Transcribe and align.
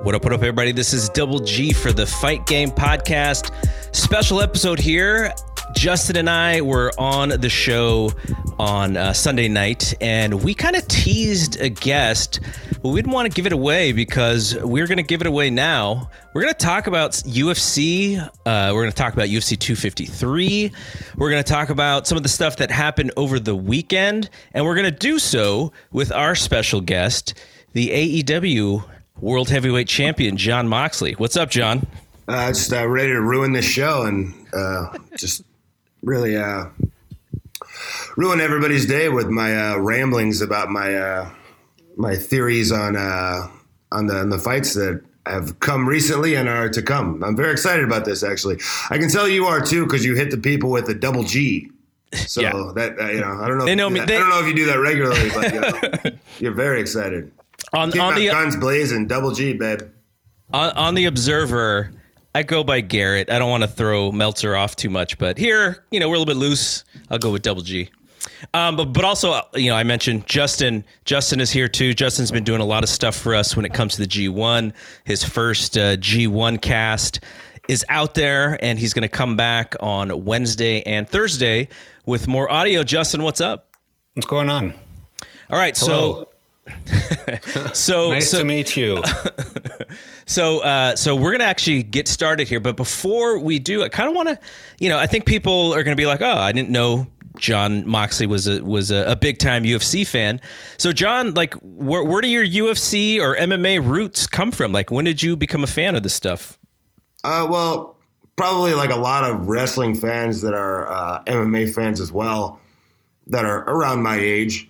What 0.00 0.14
up, 0.14 0.22
what 0.22 0.32
up, 0.32 0.42
everybody? 0.42 0.70
This 0.70 0.92
is 0.92 1.08
Double 1.08 1.40
G 1.40 1.72
for 1.72 1.92
the 1.92 2.06
Fight 2.06 2.46
Game 2.46 2.70
Podcast. 2.70 3.52
Special 3.92 4.40
episode 4.40 4.78
here. 4.78 5.34
Justin 5.74 6.14
and 6.18 6.30
I 6.30 6.60
were 6.60 6.92
on 6.96 7.30
the 7.30 7.48
show 7.48 8.12
on 8.60 8.96
uh, 8.96 9.12
Sunday 9.12 9.48
night, 9.48 9.94
and 10.00 10.44
we 10.44 10.54
kind 10.54 10.76
of 10.76 10.86
teased 10.86 11.60
a 11.60 11.68
guest, 11.68 12.38
but 12.80 12.90
we 12.90 13.00
didn't 13.02 13.12
want 13.12 13.26
to 13.26 13.34
give 13.34 13.44
it 13.46 13.52
away 13.52 13.90
because 13.90 14.56
we're 14.62 14.86
going 14.86 14.98
to 14.98 15.02
give 15.02 15.20
it 15.20 15.26
away 15.26 15.50
now. 15.50 16.08
We're 16.32 16.42
going 16.42 16.54
to 16.54 16.64
talk 16.64 16.86
about 16.86 17.12
UFC. 17.12 18.20
Uh, 18.20 18.70
we're 18.72 18.82
going 18.82 18.92
to 18.92 18.96
talk 18.96 19.14
about 19.14 19.26
UFC 19.26 19.58
253. 19.58 20.70
We're 21.16 21.30
going 21.30 21.42
to 21.42 21.52
talk 21.52 21.70
about 21.70 22.06
some 22.06 22.16
of 22.16 22.22
the 22.22 22.28
stuff 22.28 22.58
that 22.58 22.70
happened 22.70 23.10
over 23.16 23.40
the 23.40 23.56
weekend, 23.56 24.30
and 24.54 24.64
we're 24.64 24.76
going 24.76 24.92
to 24.92 24.96
do 24.96 25.18
so 25.18 25.72
with 25.90 26.12
our 26.12 26.36
special 26.36 26.80
guest, 26.80 27.34
the 27.72 28.22
AEW 28.22 28.84
World 29.20 29.50
Heavyweight 29.50 29.88
Champion, 29.88 30.36
Jon 30.36 30.68
Moxley. 30.68 31.14
What's 31.14 31.36
up, 31.36 31.50
Jon? 31.50 31.86
Uh, 32.28 32.48
just 32.48 32.72
uh, 32.72 32.86
ready 32.86 33.08
to 33.08 33.20
ruin 33.20 33.52
this 33.52 33.64
show 33.64 34.02
and 34.04 34.32
uh, 34.52 34.96
just 35.16 35.42
really 36.02 36.36
uh, 36.36 36.66
ruin 38.16 38.40
everybody's 38.40 38.86
day 38.86 39.08
with 39.08 39.28
my 39.28 39.72
uh, 39.72 39.78
ramblings 39.78 40.40
about 40.40 40.68
my 40.68 40.94
uh, 40.94 41.30
my 41.96 42.14
theories 42.14 42.70
on 42.70 42.96
on 42.96 44.06
the 44.06 44.20
on 44.20 44.28
the 44.28 44.38
fights 44.38 44.74
that 44.74 45.02
have 45.26 45.58
come 45.58 45.88
recently 45.88 46.34
and 46.34 46.48
are 46.48 46.68
to 46.68 46.82
come. 46.82 47.22
I'm 47.24 47.34
very 47.34 47.50
excited 47.50 47.84
about 47.84 48.04
this. 48.04 48.22
Actually, 48.22 48.58
I 48.90 48.98
can 48.98 49.08
tell 49.08 49.28
you 49.28 49.46
are 49.46 49.60
too 49.60 49.84
because 49.84 50.04
you 50.04 50.14
hit 50.14 50.30
the 50.30 50.38
people 50.38 50.70
with 50.70 50.88
a 50.88 50.94
double 50.94 51.24
G. 51.24 51.70
So 52.14 52.40
yeah. 52.40 52.52
that 52.74 53.12
you 53.12 53.20
know, 53.20 53.40
I 53.40 53.48
don't 53.48 53.58
know. 53.58 53.64
They 53.64 53.74
know 53.74 53.90
me. 53.90 54.00
They, 54.00 54.16
I 54.16 54.20
don't 54.20 54.30
know 54.30 54.40
if 54.40 54.46
you 54.46 54.54
do 54.54 54.66
that 54.66 54.78
regularly, 54.78 55.30
but 55.30 55.52
you 55.52 55.60
know, 55.60 56.18
you're 56.38 56.54
very 56.54 56.80
excited 56.80 57.32
on, 57.72 57.98
on 57.98 58.14
the 58.14 58.28
guns 58.28 58.56
blazing, 58.56 59.06
double 59.06 59.32
G, 59.32 59.52
babe. 59.52 59.80
On, 60.52 60.70
on 60.72 60.94
the 60.94 61.06
Observer, 61.06 61.90
I 62.34 62.42
go 62.42 62.64
by 62.64 62.80
Garrett. 62.80 63.30
I 63.30 63.38
don't 63.38 63.50
want 63.50 63.62
to 63.64 63.68
throw 63.68 64.12
Meltzer 64.12 64.56
off 64.56 64.76
too 64.76 64.90
much, 64.90 65.18
but 65.18 65.36
here, 65.38 65.84
you 65.90 66.00
know, 66.00 66.08
we're 66.08 66.16
a 66.16 66.18
little 66.18 66.32
bit 66.32 66.38
loose. 66.38 66.84
I'll 67.10 67.18
go 67.18 67.30
with 67.32 67.42
double 67.42 67.62
G. 67.62 67.90
Um, 68.54 68.76
but 68.76 68.86
but 68.86 69.04
also, 69.04 69.40
you 69.54 69.70
know, 69.70 69.76
I 69.76 69.82
mentioned 69.82 70.26
Justin. 70.26 70.84
Justin 71.04 71.40
is 71.40 71.50
here 71.50 71.68
too. 71.68 71.94
Justin's 71.94 72.30
been 72.30 72.44
doing 72.44 72.60
a 72.60 72.64
lot 72.64 72.82
of 72.82 72.88
stuff 72.88 73.16
for 73.16 73.34
us 73.34 73.56
when 73.56 73.64
it 73.64 73.74
comes 73.74 73.96
to 73.96 74.02
the 74.02 74.06
G1. 74.06 74.72
His 75.04 75.24
first 75.24 75.76
uh, 75.76 75.96
G1 75.96 76.60
cast 76.60 77.20
is 77.68 77.84
out 77.88 78.14
there, 78.14 78.62
and 78.64 78.78
he's 78.78 78.94
going 78.94 79.02
to 79.02 79.08
come 79.08 79.36
back 79.36 79.74
on 79.80 80.24
Wednesday 80.24 80.82
and 80.82 81.08
Thursday 81.08 81.68
with 82.06 82.28
more 82.28 82.50
audio. 82.50 82.82
Justin, 82.82 83.22
what's 83.22 83.40
up? 83.40 83.74
What's 84.14 84.26
going 84.26 84.48
on? 84.48 84.72
All 85.50 85.58
right, 85.58 85.76
Hello. 85.76 86.24
so 86.24 86.27
so 87.72 88.10
nice 88.10 88.30
so, 88.30 88.38
to 88.38 88.44
meet 88.44 88.76
you. 88.76 89.02
so 90.26 90.60
uh, 90.60 90.96
so 90.96 91.16
we're 91.16 91.32
gonna 91.32 91.44
actually 91.44 91.82
get 91.82 92.08
started 92.08 92.48
here, 92.48 92.60
but 92.60 92.76
before 92.76 93.38
we 93.38 93.58
do, 93.58 93.82
I 93.82 93.88
kind 93.88 94.08
of 94.08 94.14
want 94.14 94.28
to, 94.28 94.38
you 94.78 94.88
know, 94.88 94.98
I 94.98 95.06
think 95.06 95.26
people 95.26 95.74
are 95.74 95.82
gonna 95.82 95.96
be 95.96 96.06
like, 96.06 96.20
oh, 96.22 96.36
I 96.36 96.52
didn't 96.52 96.70
know 96.70 97.06
Jon 97.38 97.86
Moxley 97.86 98.26
was 98.26 98.46
a 98.46 98.62
was 98.62 98.90
a, 98.90 99.04
a 99.12 99.16
big 99.16 99.38
time 99.38 99.64
UFC 99.64 100.06
fan. 100.06 100.40
So 100.76 100.92
John, 100.92 101.34
like, 101.34 101.54
where 101.54 102.04
where 102.04 102.20
do 102.20 102.28
your 102.28 102.46
UFC 102.46 103.20
or 103.20 103.36
MMA 103.36 103.86
roots 103.86 104.26
come 104.26 104.50
from? 104.50 104.72
Like, 104.72 104.90
when 104.90 105.04
did 105.04 105.22
you 105.22 105.36
become 105.36 105.64
a 105.64 105.68
fan 105.68 105.94
of 105.94 106.02
this 106.02 106.14
stuff? 106.14 106.58
Uh, 107.24 107.46
well, 107.50 107.96
probably 108.36 108.74
like 108.74 108.90
a 108.90 108.96
lot 108.96 109.24
of 109.24 109.48
wrestling 109.48 109.94
fans 109.94 110.42
that 110.42 110.54
are 110.54 110.90
uh, 110.90 111.24
MMA 111.24 111.74
fans 111.74 112.00
as 112.00 112.12
well, 112.12 112.60
that 113.26 113.44
are 113.44 113.64
around 113.68 114.02
my 114.02 114.16
age 114.16 114.68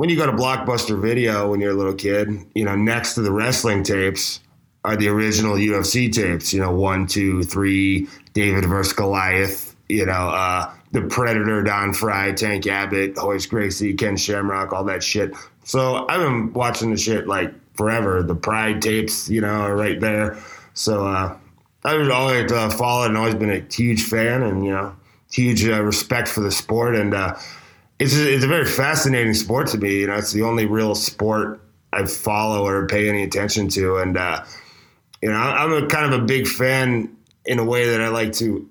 when 0.00 0.08
you 0.08 0.16
go 0.16 0.24
to 0.24 0.32
Blockbuster 0.32 0.98
Video 0.98 1.50
when 1.50 1.60
you're 1.60 1.72
a 1.72 1.74
little 1.74 1.92
kid, 1.92 2.30
you 2.54 2.64
know, 2.64 2.74
next 2.74 3.16
to 3.16 3.20
the 3.20 3.30
wrestling 3.30 3.82
tapes 3.82 4.40
are 4.82 4.96
the 4.96 5.08
original 5.08 5.56
UFC 5.56 6.10
tapes. 6.10 6.54
You 6.54 6.60
know, 6.60 6.72
one, 6.72 7.06
two, 7.06 7.42
three, 7.42 8.08
David 8.32 8.64
versus 8.64 8.94
Goliath. 8.94 9.76
You 9.90 10.06
know, 10.06 10.30
uh, 10.30 10.72
the 10.92 11.02
Predator, 11.02 11.62
Don 11.62 11.92
Frye, 11.92 12.32
Tank 12.32 12.66
Abbott, 12.66 13.18
Royce 13.18 13.44
Gracie, 13.44 13.92
Ken 13.92 14.16
Shamrock, 14.16 14.72
all 14.72 14.84
that 14.84 15.04
shit. 15.04 15.34
So 15.64 16.06
I've 16.08 16.22
been 16.22 16.54
watching 16.54 16.92
the 16.92 16.96
shit 16.96 17.26
like 17.26 17.52
forever. 17.74 18.22
The 18.22 18.34
Pride 18.34 18.80
tapes, 18.80 19.28
you 19.28 19.42
know, 19.42 19.48
are 19.48 19.76
right 19.76 20.00
there. 20.00 20.42
So 20.72 21.06
uh, 21.06 21.36
I've 21.84 22.08
always 22.08 22.50
uh, 22.50 22.70
followed 22.70 23.08
and 23.08 23.18
always 23.18 23.34
been 23.34 23.50
a 23.50 23.66
huge 23.70 24.04
fan, 24.04 24.44
and 24.44 24.64
you 24.64 24.70
know, 24.70 24.96
huge 25.30 25.62
uh, 25.66 25.82
respect 25.82 26.26
for 26.28 26.40
the 26.40 26.50
sport 26.50 26.96
and 26.96 27.12
uh, 27.12 27.36
it's 28.00 28.16
a, 28.16 28.34
it's 28.34 28.44
a 28.44 28.48
very 28.48 28.64
fascinating 28.64 29.34
sport 29.34 29.68
to 29.68 29.78
me. 29.78 30.00
You 30.00 30.06
know, 30.06 30.16
it's 30.16 30.32
the 30.32 30.42
only 30.42 30.64
real 30.64 30.94
sport 30.94 31.60
I 31.92 32.06
follow 32.06 32.66
or 32.66 32.86
pay 32.86 33.08
any 33.08 33.22
attention 33.22 33.68
to, 33.68 33.98
and 33.98 34.16
uh, 34.16 34.44
you 35.22 35.30
know, 35.30 35.36
I'm 35.36 35.72
a 35.72 35.86
kind 35.86 36.12
of 36.12 36.20
a 36.20 36.24
big 36.24 36.48
fan 36.48 37.14
in 37.44 37.58
a 37.58 37.64
way 37.64 37.90
that 37.90 38.00
I 38.00 38.08
like 38.08 38.32
to. 38.34 38.68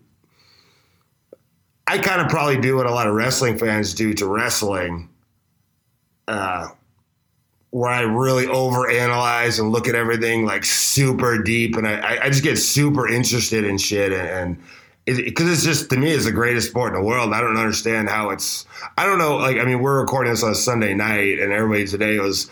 I 1.87 1.99
kind 1.99 2.21
of 2.21 2.27
probably 2.27 2.59
do 2.59 2.75
what 2.75 2.87
a 2.87 2.91
lot 2.91 3.07
of 3.07 3.13
wrestling 3.13 3.57
fans 3.57 3.93
do 3.93 4.13
to 4.15 4.27
wrestling, 4.27 5.09
uh, 6.27 6.69
where 7.69 7.91
I 7.91 8.01
really 8.01 8.47
overanalyze 8.47 9.59
and 9.59 9.71
look 9.71 9.87
at 9.87 9.95
everything 9.95 10.45
like 10.45 10.65
super 10.65 11.41
deep, 11.41 11.75
and 11.75 11.87
I, 11.87 12.19
I 12.23 12.29
just 12.29 12.43
get 12.43 12.57
super 12.57 13.07
interested 13.07 13.63
in 13.63 13.77
shit 13.77 14.11
and, 14.11 14.27
and 14.27 14.63
because 15.17 15.51
it's 15.51 15.63
just 15.63 15.89
to 15.89 15.97
me 15.97 16.11
it's 16.11 16.25
the 16.25 16.31
greatest 16.31 16.69
sport 16.69 16.93
in 16.93 17.01
the 17.01 17.05
world. 17.05 17.33
I 17.33 17.41
don't 17.41 17.57
understand 17.57 18.09
how 18.09 18.29
it's. 18.29 18.65
I 18.97 19.05
don't 19.05 19.17
know. 19.17 19.37
Like 19.37 19.57
I 19.57 19.65
mean, 19.65 19.81
we're 19.81 19.99
recording 19.99 20.31
this 20.31 20.43
on 20.43 20.55
Sunday 20.55 20.93
night, 20.93 21.39
and 21.39 21.51
everybody 21.51 21.87
today 21.87 22.19
was 22.19 22.49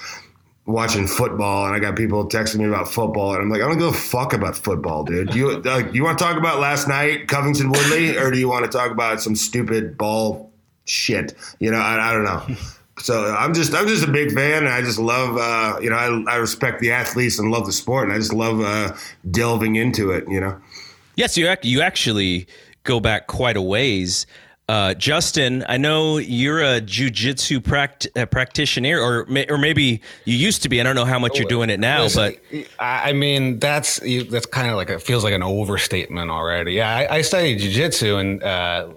watching 0.67 1.07
football, 1.07 1.65
and 1.65 1.75
I 1.75 1.79
got 1.79 1.95
people 1.95 2.27
texting 2.27 2.57
me 2.57 2.65
about 2.65 2.91
football, 2.91 3.33
and 3.33 3.41
I'm 3.41 3.49
like, 3.49 3.61
I 3.61 3.67
don't 3.67 3.77
give 3.77 3.87
a 3.87 3.93
fuck 3.93 4.33
about 4.33 4.55
football, 4.55 5.03
dude. 5.03 5.31
Do 5.31 5.37
you 5.37 5.59
like, 5.61 5.93
you 5.93 6.03
want 6.03 6.19
to 6.19 6.23
talk 6.23 6.37
about 6.37 6.59
last 6.59 6.87
night, 6.87 7.27
Covington 7.27 7.71
Woodley, 7.71 8.17
or 8.17 8.29
do 8.29 8.37
you 8.37 8.49
want 8.49 8.65
to 8.65 8.77
talk 8.77 8.91
about 8.91 9.21
some 9.21 9.35
stupid 9.35 9.97
ball 9.97 10.51
shit? 10.85 11.33
You 11.59 11.71
know, 11.71 11.79
I, 11.79 12.11
I 12.11 12.13
don't 12.13 12.23
know. 12.23 12.55
So 12.99 13.25
I'm 13.25 13.53
just 13.53 13.75
I'm 13.75 13.87
just 13.87 14.03
a 14.03 14.11
big 14.11 14.31
fan, 14.31 14.63
and 14.63 14.69
I 14.69 14.81
just 14.81 14.97
love 14.97 15.37
uh, 15.37 15.79
you 15.79 15.91
know 15.91 15.95
I, 15.95 16.33
I 16.33 16.35
respect 16.37 16.79
the 16.79 16.93
athletes 16.93 17.37
and 17.37 17.51
love 17.51 17.67
the 17.67 17.71
sport, 17.71 18.05
and 18.05 18.11
I 18.11 18.17
just 18.17 18.33
love 18.33 18.59
uh, 18.59 18.95
delving 19.29 19.75
into 19.75 20.09
it. 20.09 20.27
You 20.27 20.39
know. 20.39 20.59
Yes, 21.17 21.35
you 21.35 21.53
you 21.63 21.81
actually 21.81 22.47
go 22.83 22.99
back 22.99 23.27
quite 23.27 23.57
a 23.57 23.61
ways. 23.61 24.27
Uh, 24.69 24.93
Justin, 24.93 25.65
I 25.67 25.77
know 25.77 26.17
you're 26.17 26.61
a 26.61 26.79
jujitsu 26.81 27.59
pract- 27.59 28.07
uh, 28.15 28.25
practitioner, 28.27 28.99
or 28.99 29.25
or 29.49 29.57
maybe 29.57 30.01
you 30.25 30.35
used 30.35 30.61
to 30.63 30.69
be. 30.69 30.79
I 30.79 30.83
don't 30.83 30.95
know 30.95 31.05
how 31.05 31.17
much 31.17 31.39
you're 31.39 31.47
doing 31.47 31.69
it 31.71 31.79
now, 31.79 32.03
Listen, 32.03 32.35
but 32.51 32.67
I 32.79 33.13
mean 33.13 33.59
that's 33.59 33.99
that's 34.29 34.45
kind 34.45 34.69
of 34.69 34.75
like 34.75 34.89
it 34.89 35.01
feels 35.01 35.23
like 35.23 35.33
an 35.33 35.41
overstatement 35.41 36.29
already. 36.29 36.73
Yeah, 36.73 36.95
I, 36.95 37.15
I 37.15 37.21
studied 37.21 37.61
jujitsu, 37.61 38.19
and 38.19 38.43
uh, 38.43 38.89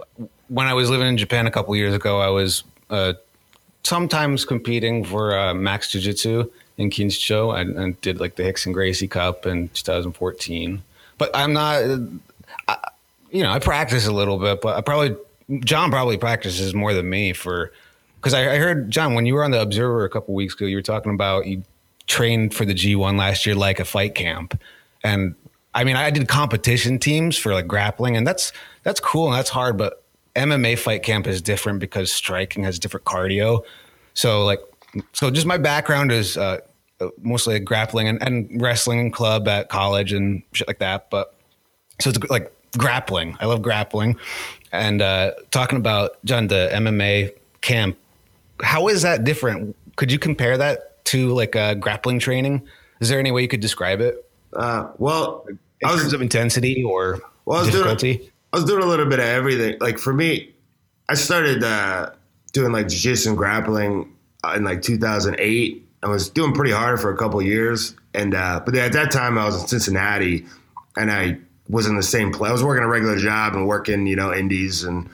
when 0.48 0.66
I 0.66 0.74
was 0.74 0.90
living 0.90 1.06
in 1.06 1.16
Japan 1.16 1.46
a 1.46 1.50
couple 1.50 1.74
years 1.74 1.94
ago, 1.94 2.20
I 2.20 2.28
was 2.28 2.64
uh, 2.90 3.14
sometimes 3.82 4.44
competing 4.44 5.04
for 5.04 5.38
uh, 5.38 5.54
Max 5.54 5.90
Jiu 5.92 6.02
Jitsu 6.02 6.50
in 6.76 6.90
Kinshicho. 6.90 7.54
I, 7.54 7.86
I 7.86 7.90
did 8.02 8.20
like 8.20 8.34
the 8.34 8.42
Rickson 8.42 8.74
Gracie 8.74 9.08
Cup 9.08 9.46
in 9.46 9.68
2014 9.68 10.82
but 11.20 11.30
I'm 11.34 11.52
not. 11.52 11.84
I, 12.66 12.76
you 13.30 13.42
know, 13.42 13.50
I 13.50 13.58
practice 13.58 14.06
a 14.06 14.12
little 14.12 14.38
bit, 14.38 14.62
but 14.62 14.76
I 14.76 14.80
probably 14.80 15.14
John 15.60 15.90
probably 15.90 16.16
practices 16.16 16.74
more 16.74 16.94
than 16.94 17.08
me 17.08 17.34
for 17.34 17.72
because 18.16 18.32
I, 18.34 18.54
I, 18.54 18.56
heard 18.56 18.90
John 18.90 19.14
when 19.14 19.26
you 19.26 19.34
were 19.34 19.44
on 19.44 19.50
the 19.50 19.60
Observer 19.60 20.04
a 20.04 20.08
couple 20.08 20.34
weeks 20.34 20.54
ago, 20.54 20.64
you 20.64 20.76
were 20.76 20.82
talking 20.82 21.14
about 21.14 21.46
you 21.46 21.62
trained 22.06 22.54
for 22.54 22.64
the 22.64 22.74
G1 22.74 23.18
last 23.18 23.44
year 23.46 23.54
like 23.54 23.78
a 23.78 23.84
fight 23.84 24.14
camp, 24.14 24.58
and 25.04 25.34
I 25.74 25.84
mean, 25.84 25.94
I 25.94 26.10
did 26.10 26.26
competition 26.26 26.98
teams 26.98 27.36
for 27.36 27.52
like 27.52 27.68
grappling, 27.68 28.16
and 28.16 28.26
that's 28.26 28.50
that's 28.82 28.98
cool 28.98 29.26
and 29.26 29.36
that's 29.36 29.50
hard, 29.50 29.76
but 29.76 30.02
MMA 30.36 30.78
fight 30.78 31.02
camp 31.02 31.26
is 31.26 31.42
different 31.42 31.80
because 31.80 32.10
striking 32.10 32.64
has 32.64 32.78
different 32.78 33.04
cardio. 33.04 33.62
So 34.14 34.44
like, 34.46 34.60
so 35.12 35.30
just 35.30 35.46
my 35.46 35.58
background 35.58 36.12
is 36.12 36.38
uh, 36.38 36.60
mostly 37.22 37.58
grappling 37.60 38.08
and, 38.08 38.22
and 38.22 38.60
wrestling 38.60 39.10
club 39.10 39.48
at 39.48 39.68
college 39.68 40.12
and 40.12 40.42
shit 40.52 40.68
like 40.68 40.78
that. 40.78 41.10
But 41.10 41.34
so 42.00 42.10
it's 42.10 42.18
like 42.30 42.52
grappling. 42.76 43.36
I 43.40 43.46
love 43.46 43.62
grappling, 43.62 44.16
and 44.72 45.02
uh, 45.02 45.32
talking 45.50 45.78
about 45.78 46.22
John 46.24 46.48
the 46.48 46.70
MMA 46.72 47.32
camp. 47.60 47.96
How 48.62 48.88
is 48.88 49.02
that 49.02 49.24
different? 49.24 49.76
Could 49.96 50.12
you 50.12 50.18
compare 50.18 50.56
that 50.58 51.04
to 51.06 51.32
like 51.32 51.54
a 51.54 51.74
grappling 51.74 52.18
training? 52.18 52.62
Is 53.00 53.08
there 53.08 53.18
any 53.18 53.30
way 53.30 53.42
you 53.42 53.48
could 53.48 53.60
describe 53.60 54.00
it? 54.00 54.24
Uh, 54.54 54.90
well, 54.98 55.44
in 55.48 55.58
I 55.84 55.92
was 55.92 56.02
terms 56.02 56.12
of 56.12 56.22
intensity 56.22 56.82
or 56.82 57.20
Well, 57.46 57.58
I 57.58 57.62
was 57.62 57.70
difficulty? 57.70 58.16
doing 58.16 58.30
I 58.52 58.56
was 58.56 58.64
doing 58.64 58.82
a 58.82 58.86
little 58.86 59.06
bit 59.06 59.18
of 59.20 59.24
everything. 59.26 59.76
Like 59.80 59.98
for 59.98 60.12
me, 60.12 60.54
I 61.08 61.14
started 61.14 61.62
uh, 61.62 62.10
doing 62.52 62.72
like 62.72 62.88
jiu-jitsu 62.88 63.30
and 63.30 63.38
grappling 63.38 64.12
uh, 64.44 64.54
in 64.56 64.64
like 64.64 64.82
2008. 64.82 65.86
I 66.02 66.08
was 66.08 66.30
doing 66.30 66.52
pretty 66.52 66.72
hard 66.72 67.00
for 67.00 67.12
a 67.12 67.16
couple 67.16 67.40
years, 67.42 67.94
and 68.14 68.34
uh, 68.34 68.60
but 68.64 68.74
at 68.74 68.92
that 68.92 69.10
time 69.10 69.36
I 69.36 69.44
was 69.44 69.60
in 69.60 69.68
Cincinnati, 69.68 70.46
and 70.96 71.10
I 71.10 71.38
was 71.68 71.86
in 71.86 71.96
the 71.96 72.02
same 72.02 72.32
place. 72.32 72.50
I 72.50 72.52
was 72.52 72.64
working 72.64 72.84
a 72.84 72.88
regular 72.88 73.16
job 73.16 73.54
and 73.54 73.66
working, 73.66 74.06
you 74.06 74.16
know, 74.16 74.32
indies 74.32 74.82
and 74.82 75.08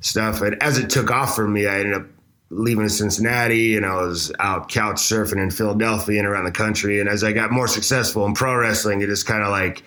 stuff. 0.00 0.40
And 0.40 0.60
as 0.62 0.78
it 0.78 0.90
took 0.90 1.10
off 1.10 1.36
for 1.36 1.46
me, 1.46 1.66
I 1.66 1.80
ended 1.80 1.94
up 1.94 2.06
leaving 2.50 2.88
Cincinnati, 2.88 3.76
and 3.76 3.84
I 3.84 3.96
was 3.96 4.32
out 4.38 4.68
couch 4.68 4.96
surfing 4.96 5.42
in 5.42 5.50
Philadelphia 5.50 6.18
and 6.18 6.26
around 6.26 6.44
the 6.44 6.52
country. 6.52 7.00
And 7.00 7.08
as 7.08 7.22
I 7.22 7.32
got 7.32 7.52
more 7.52 7.68
successful 7.68 8.24
in 8.26 8.34
pro 8.34 8.56
wrestling, 8.56 9.02
it 9.02 9.06
just 9.06 9.26
kind 9.26 9.42
of 9.42 9.50
like 9.50 9.82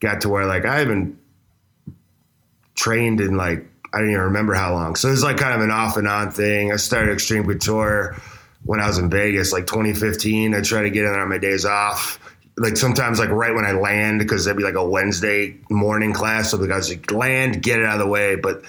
got 0.00 0.20
to 0.20 0.28
where 0.28 0.46
like 0.46 0.64
I 0.64 0.78
haven't 0.78 1.18
trained 2.74 3.20
in 3.20 3.36
like 3.36 3.66
I 3.92 3.98
don't 3.98 4.10
even 4.10 4.22
remember 4.22 4.54
how 4.54 4.72
long. 4.72 4.96
So 4.96 5.08
it 5.08 5.12
was 5.12 5.22
like 5.22 5.36
kind 5.36 5.54
of 5.54 5.60
an 5.60 5.70
off 5.70 5.96
and 5.96 6.06
on 6.08 6.30
thing. 6.30 6.72
I 6.72 6.76
started 6.76 7.12
Extreme 7.12 7.44
Couture 7.44 8.20
when 8.64 8.80
I 8.80 8.86
was 8.86 8.98
in 8.98 9.10
Vegas, 9.10 9.52
like 9.52 9.66
2015. 9.66 10.54
I 10.54 10.60
try 10.60 10.82
to 10.82 10.90
get 10.90 11.04
in 11.04 11.12
on 11.12 11.28
my 11.28 11.38
days 11.38 11.64
off. 11.64 12.18
Like 12.56 12.76
sometimes 12.76 13.18
like 13.18 13.30
right 13.30 13.54
when 13.54 13.64
I 13.64 13.72
land, 13.72 14.18
because 14.20 14.44
that'd 14.44 14.56
be 14.56 14.64
like 14.64 14.74
a 14.74 14.84
Wednesday 14.84 15.58
morning 15.70 16.12
class. 16.12 16.50
So 16.50 16.56
the 16.56 16.68
guys 16.68 16.88
like 16.88 17.10
land, 17.10 17.62
get 17.62 17.80
it 17.80 17.86
out 17.86 17.94
of 17.94 18.00
the 18.00 18.06
way. 18.06 18.36
But 18.36 18.62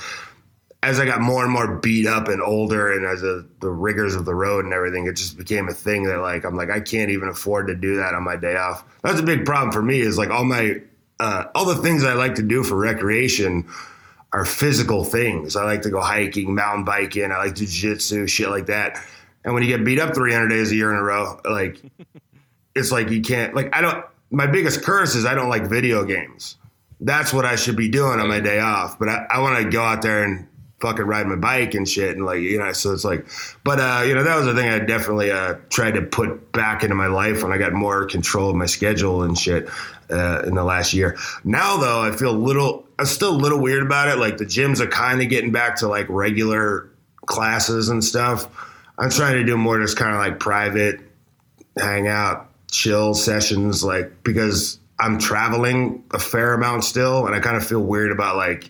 as 0.82 1.00
I 1.00 1.06
got 1.06 1.22
more 1.22 1.44
and 1.44 1.52
more 1.52 1.78
beat 1.78 2.08
up 2.08 2.28
and 2.28 2.42
older, 2.42 2.94
and 2.94 3.06
as 3.06 3.24
a, 3.24 3.46
the 3.60 3.70
rigors 3.70 4.16
of 4.16 4.26
the 4.26 4.36
road 4.36 4.66
and 4.66 4.74
everything, 4.74 5.08
it 5.08 5.14
just 5.14 5.38
became 5.38 5.68
a 5.68 5.74
thing 5.74 6.04
that 6.04 6.20
like 6.20 6.46
I'm 6.46 6.56
like 6.56 6.70
I 6.70 6.80
can't 6.80 7.12
even 7.12 7.28
afford 7.28 7.68
to 7.68 7.76
do 7.76 7.96
that 7.98 8.14
on 8.14 8.24
my 8.24 8.36
day 8.36 8.56
off. 8.56 8.84
That's 9.04 9.20
a 9.20 9.24
big 9.24 9.46
problem 9.46 9.72
for 9.72 9.82
me. 9.82 10.00
Is 10.00 10.18
like 10.18 10.30
all 10.30 10.46
my 10.46 10.82
uh, 11.20 11.46
all 11.56 11.66
the 11.66 11.82
things 11.82 12.04
I 12.04 12.14
like 12.14 12.36
to 12.36 12.44
do 12.44 12.64
for 12.64 12.76
recreation 12.76 13.68
are 14.34 14.46
physical 14.46 15.04
things. 15.04 15.56
I 15.56 15.64
like 15.64 15.84
to 15.84 15.90
go 15.90 16.02
hiking, 16.02 16.54
mountain 16.54 16.84
biking. 16.84 17.32
I 17.32 17.38
like 17.38 17.56
to 17.56 17.66
jiu-jitsu, 17.66 18.28
shit 18.28 18.50
like 18.50 18.66
that. 18.66 19.02
And 19.46 19.54
when 19.54 19.64
you 19.64 19.70
get 19.70 19.86
beat 19.86 20.00
up 20.00 20.14
300 20.14 20.50
days 20.50 20.72
a 20.72 20.76
year 20.76 20.92
in 20.92 20.98
a 20.98 21.04
row, 21.04 21.40
like 21.46 21.80
it's 22.76 22.92
like 22.92 23.10
you 23.10 23.22
can't 23.22 23.56
like 23.56 23.74
I 23.74 23.82
don't. 23.82 24.04
My 24.32 24.48
biggest 24.48 24.82
curse 24.82 25.16
is 25.16 25.26
I 25.26 25.36
don't 25.36 25.50
like 25.50 25.70
video 25.70 26.04
games. 26.04 26.58
That's 27.00 27.32
what 27.32 27.46
I 27.46 27.56
should 27.56 27.78
be 27.78 27.88
doing 27.88 28.20
on 28.20 28.28
my 28.28 28.40
day 28.40 28.60
off. 28.60 28.98
But 28.98 29.08
I, 29.08 29.26
I 29.30 29.40
want 29.40 29.64
to 29.64 29.70
go 29.70 29.84
out 29.84 30.02
there 30.02 30.24
and 30.24 30.48
fucking 30.80 31.06
ride 31.06 31.26
my 31.28 31.36
bike 31.36 31.74
and 31.74 31.88
shit 31.88 32.18
and 32.18 32.26
like 32.26 32.40
you 32.40 32.58
know. 32.58 32.72
So 32.74 32.92
it's 32.92 33.06
like, 33.06 33.28
but 33.64 33.80
uh, 33.80 34.04
you 34.06 34.16
know 34.16 34.24
that 34.24 34.36
was 34.36 34.48
the 34.48 34.56
thing 34.56 34.68
I 34.68 34.80
definitely 34.80 35.32
uh, 35.32 35.56
tried 35.70 35.92
to 35.92 36.02
put 36.02 36.52
back 36.52 36.84
into 36.84 36.96
my 36.96 37.08
life 37.08 37.44
when 37.44 37.52
I 37.52 37.58
got 37.58 37.72
more 37.72 38.06
control 38.06 38.50
of 38.50 38.56
my 38.56 38.66
schedule 38.66 39.22
and 39.22 39.38
shit 39.38 39.70
uh, 40.10 40.42
in 40.46 40.56
the 40.56 40.64
last 40.64 40.94
year. 40.94 41.18
Now 41.44 41.78
though, 41.78 42.02
I 42.02 42.12
feel 42.12 42.32
a 42.32 42.38
little. 42.38 42.84
I'm 42.98 43.06
still 43.06 43.36
a 43.36 43.38
little 43.38 43.62
weird 43.62 43.84
about 43.84 44.08
it. 44.08 44.18
Like 44.18 44.38
the 44.38 44.46
gyms 44.46 44.80
are 44.80 44.88
kind 44.88 45.22
of 45.22 45.30
getting 45.30 45.52
back 45.52 45.76
to 45.78 45.88
like 45.88 46.08
regular 46.10 46.90
classes 47.28 47.90
and 47.90 48.04
stuff. 48.04 48.48
I'm 48.98 49.10
trying 49.10 49.36
to 49.36 49.44
do 49.44 49.58
more 49.58 49.80
just 49.80 49.98
kind 49.98 50.12
of 50.12 50.18
like 50.18 50.40
private, 50.40 51.00
hang 51.78 52.08
out, 52.08 52.50
chill 52.72 53.14
sessions, 53.14 53.84
like 53.84 54.24
because 54.24 54.80
I'm 55.00 55.20
traveling 55.20 56.04
a 56.12 56.20
fair 56.20 56.54
amount 56.54 56.84
still, 56.84 57.26
and 57.26 57.36
I 57.36 57.40
kind 57.40 57.58
of 57.58 57.66
feel 57.66 57.82
weird 57.82 58.12
about 58.12 58.38
like 58.38 58.70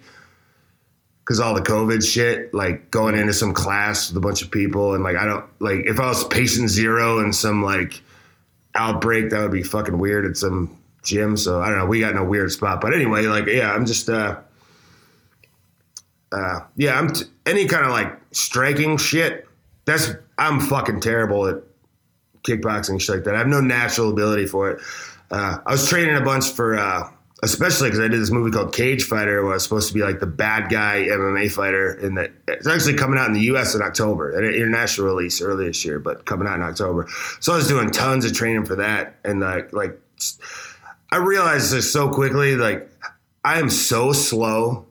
because 1.20 1.40
all 1.40 1.56
the 1.56 1.62
COVID 1.62 2.04
shit, 2.04 2.54
like 2.54 2.92
going 2.92 3.16
into 3.16 3.34
some 3.34 3.54
class 3.54 4.10
with 4.10 4.18
a 4.18 4.20
bunch 4.20 4.42
of 4.42 4.52
people, 4.52 4.94
and 4.94 5.04
like 5.04 5.16
I 5.16 5.26
don't 5.26 5.46
like 5.60 5.86
if 5.86 6.00
I 6.00 6.08
was 6.08 6.24
patient 6.28 6.70
zero 6.70 7.20
in 7.20 7.34
some 7.34 7.64
like 7.64 8.02
outbreak, 8.76 9.30
that 9.30 9.42
would 9.42 9.52
be 9.52 9.64
fucking 9.64 9.98
weird 9.98 10.26
at 10.26 10.38
some 10.38 10.76
gym. 11.04 11.38
So 11.38 11.62
I 11.62 11.70
don't 11.70 11.78
know. 11.78 11.86
We 11.86 12.00
got 12.00 12.12
in 12.12 12.18
a 12.18 12.26
weird 12.26 12.52
spot, 12.52 12.82
but 12.82 12.94
anyway, 12.94 13.26
like 13.28 13.46
yeah, 13.46 13.72
I'm 13.72 13.86
just 13.86 14.10
uh, 14.10 14.38
uh, 16.32 16.60
yeah, 16.76 16.98
I'm 16.98 17.10
t- 17.10 17.26
any 17.46 17.68
kind 17.68 17.86
of 17.86 17.92
like 17.92 18.20
striking 18.32 18.98
shit. 18.98 19.48
That's 19.86 20.12
I'm 20.38 20.60
fucking 20.60 21.02
terrible 21.02 21.48
at 21.48 21.64
kickboxing 22.46 23.02
shit 23.02 23.16
like 23.16 23.24
that. 23.26 23.36
I 23.36 23.40
have 23.40 23.48
no 23.48 23.62
natural 23.62 24.10
ability 24.10 24.46
for 24.46 24.72
it. 24.72 24.82
Uh, 25.32 25.58
I 25.66 25.72
was 25.72 25.90
training 25.90 26.16
a 26.16 26.22
bunch 26.22 26.50
for, 26.50 26.78
uh, 26.78 27.10
especially 27.44 27.90
because 27.90 28.00
I 28.00 28.08
did 28.08 28.22
this 28.22 28.32
movie 28.32 28.52
called 28.52 28.74
Cage 28.74 29.04
Fighter, 29.04 29.42
where 29.42 29.52
I 29.52 29.56
was 29.56 29.64
supposed 29.64 29.88
to 29.88 29.94
be 29.94 30.02
like 30.02 30.20
the 30.20 30.28
bad 30.28 30.70
guy 30.70 31.08
MMA 31.10 31.52
fighter. 31.52 31.92
and 31.94 32.18
that, 32.18 32.32
it's 32.48 32.68
actually 32.68 32.96
coming 32.96 33.20
out 33.20 33.28
in 33.28 33.34
the 33.34 33.42
U.S. 33.42 33.76
in 33.76 33.82
October, 33.82 34.38
an 34.38 34.46
international 34.54 35.08
release 35.08 35.42
early 35.42 35.68
this 35.68 35.84
year, 35.84 36.00
but 36.00 36.26
coming 36.26 36.48
out 36.48 36.56
in 36.56 36.62
October. 36.62 37.08
So 37.40 37.54
I 37.54 37.58
was 37.58 37.68
doing 37.68 37.90
tons 37.90 38.26
of 38.26 38.34
training 38.34 38.66
for 38.66 38.76
that, 38.76 39.16
and 39.24 39.40
like, 39.42 39.74
like 39.74 40.00
I 41.12 41.18
realized 41.18 41.72
this 41.72 41.92
so 41.92 42.10
quickly, 42.10 42.56
like 42.56 42.90
I 43.44 43.60
am 43.60 43.70
so 43.70 44.12
slow. 44.12 44.86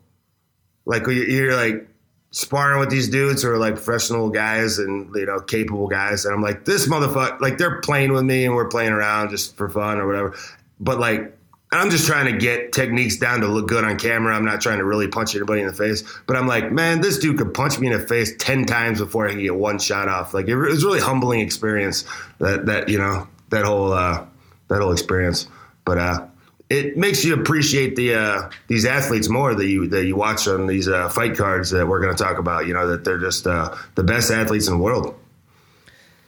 Like 0.84 1.06
you're, 1.06 1.28
you're 1.28 1.56
like 1.56 1.88
sparring 2.34 2.80
with 2.80 2.90
these 2.90 3.08
dudes 3.08 3.42
who 3.42 3.50
are 3.50 3.58
like 3.58 3.76
professional 3.76 4.28
guys 4.28 4.80
and 4.80 5.14
you 5.14 5.24
know 5.24 5.40
capable 5.40 5.86
guys, 5.86 6.24
and 6.24 6.34
I'm 6.34 6.42
like, 6.42 6.64
this 6.64 6.88
motherfucker, 6.88 7.40
like 7.40 7.58
they're 7.58 7.80
playing 7.80 8.12
with 8.12 8.24
me 8.24 8.44
and 8.44 8.54
we're 8.54 8.68
playing 8.68 8.92
around 8.92 9.30
just 9.30 9.56
for 9.56 9.68
fun 9.68 9.98
or 9.98 10.06
whatever. 10.06 10.36
But 10.80 10.98
like, 10.98 11.36
I'm 11.70 11.90
just 11.90 12.06
trying 12.06 12.30
to 12.32 12.36
get 12.36 12.72
techniques 12.72 13.16
down 13.16 13.40
to 13.40 13.46
look 13.46 13.68
good 13.68 13.84
on 13.84 13.98
camera. 13.98 14.34
I'm 14.34 14.44
not 14.44 14.60
trying 14.60 14.78
to 14.78 14.84
really 14.84 15.06
punch 15.06 15.34
anybody 15.36 15.60
in 15.60 15.68
the 15.68 15.72
face, 15.72 16.02
but 16.26 16.36
I'm 16.36 16.48
like, 16.48 16.72
man, 16.72 17.00
this 17.00 17.18
dude 17.18 17.38
could 17.38 17.54
punch 17.54 17.78
me 17.78 17.86
in 17.86 17.92
the 17.92 18.04
face 18.04 18.34
ten 18.36 18.64
times 18.64 18.98
before 18.98 19.28
I 19.28 19.30
can 19.30 19.40
get 19.40 19.54
one 19.54 19.78
shot 19.78 20.08
off. 20.08 20.34
Like 20.34 20.48
it 20.48 20.56
was 20.56 20.84
really 20.84 21.00
humbling 21.00 21.38
experience 21.38 22.04
that 22.40 22.66
that 22.66 22.88
you 22.88 22.98
know 22.98 23.28
that 23.50 23.64
whole 23.64 23.92
uh, 23.92 24.26
that 24.68 24.80
whole 24.80 24.92
experience. 24.92 25.46
But 25.84 25.98
uh, 25.98 26.26
it 26.74 26.96
makes 26.96 27.24
you 27.24 27.34
appreciate 27.34 27.96
the 27.96 28.14
uh, 28.14 28.50
these 28.66 28.84
athletes 28.84 29.28
more 29.28 29.54
that 29.54 29.66
you 29.66 29.86
that 29.88 30.04
you 30.06 30.16
watch 30.16 30.48
on 30.48 30.66
these 30.66 30.88
uh, 30.88 31.08
fight 31.08 31.36
cards 31.36 31.70
that 31.70 31.86
we're 31.86 32.00
going 32.00 32.14
to 32.14 32.22
talk 32.22 32.38
about. 32.38 32.66
You 32.66 32.74
know 32.74 32.88
that 32.88 33.04
they're 33.04 33.18
just 33.18 33.46
uh, 33.46 33.74
the 33.94 34.02
best 34.02 34.30
athletes 34.30 34.66
in 34.66 34.74
the 34.74 34.82
world. 34.82 35.14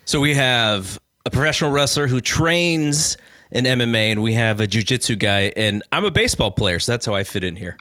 So 0.04 0.20
we 0.20 0.34
have 0.34 1.00
a 1.24 1.30
professional 1.30 1.72
wrestler 1.72 2.06
who 2.06 2.20
trains 2.20 3.16
in 3.50 3.64
MMA, 3.64 4.12
and 4.12 4.22
we 4.22 4.34
have 4.34 4.60
a 4.60 4.66
jujitsu 4.66 5.18
guy, 5.18 5.52
and 5.56 5.82
I'm 5.90 6.04
a 6.04 6.10
baseball 6.10 6.52
player, 6.52 6.78
so 6.78 6.92
that's 6.92 7.06
how 7.06 7.14
I 7.14 7.24
fit 7.24 7.42
in 7.42 7.56
here. 7.56 7.76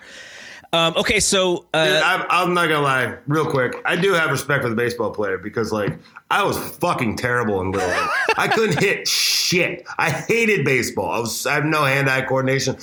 Um, 0.76 0.94
okay, 0.98 1.22
so 1.22 1.68
uh, 1.74 1.86
Dude, 1.86 1.96
I'm, 2.04 2.26
I'm 2.30 2.54
not 2.54 2.68
gonna 2.68 2.82
lie, 2.82 3.18
real 3.28 3.46
quick. 3.46 3.82
I 3.86 3.96
do 3.96 4.12
have 4.12 4.30
respect 4.30 4.62
for 4.62 4.70
the 4.70 4.76
baseball 4.76 5.10
player 5.10 5.38
because, 5.38 5.72
like, 5.72 5.98
I 6.30 6.44
was 6.44 6.58
fucking 6.58 7.16
terrible 7.16 7.62
in 7.62 7.72
little 7.72 7.88
league. 7.88 8.10
I 8.38 8.50
couldn't 8.50 8.84
hit 8.84 9.08
shit. 9.08 9.88
I 9.98 10.10
hated 10.10 10.66
baseball. 10.66 11.10
I 11.12 11.20
was 11.20 11.46
I 11.48 11.54
have 11.54 11.64
no 11.64 11.86
hand-eye 11.86 12.24
coordination, 12.24 12.76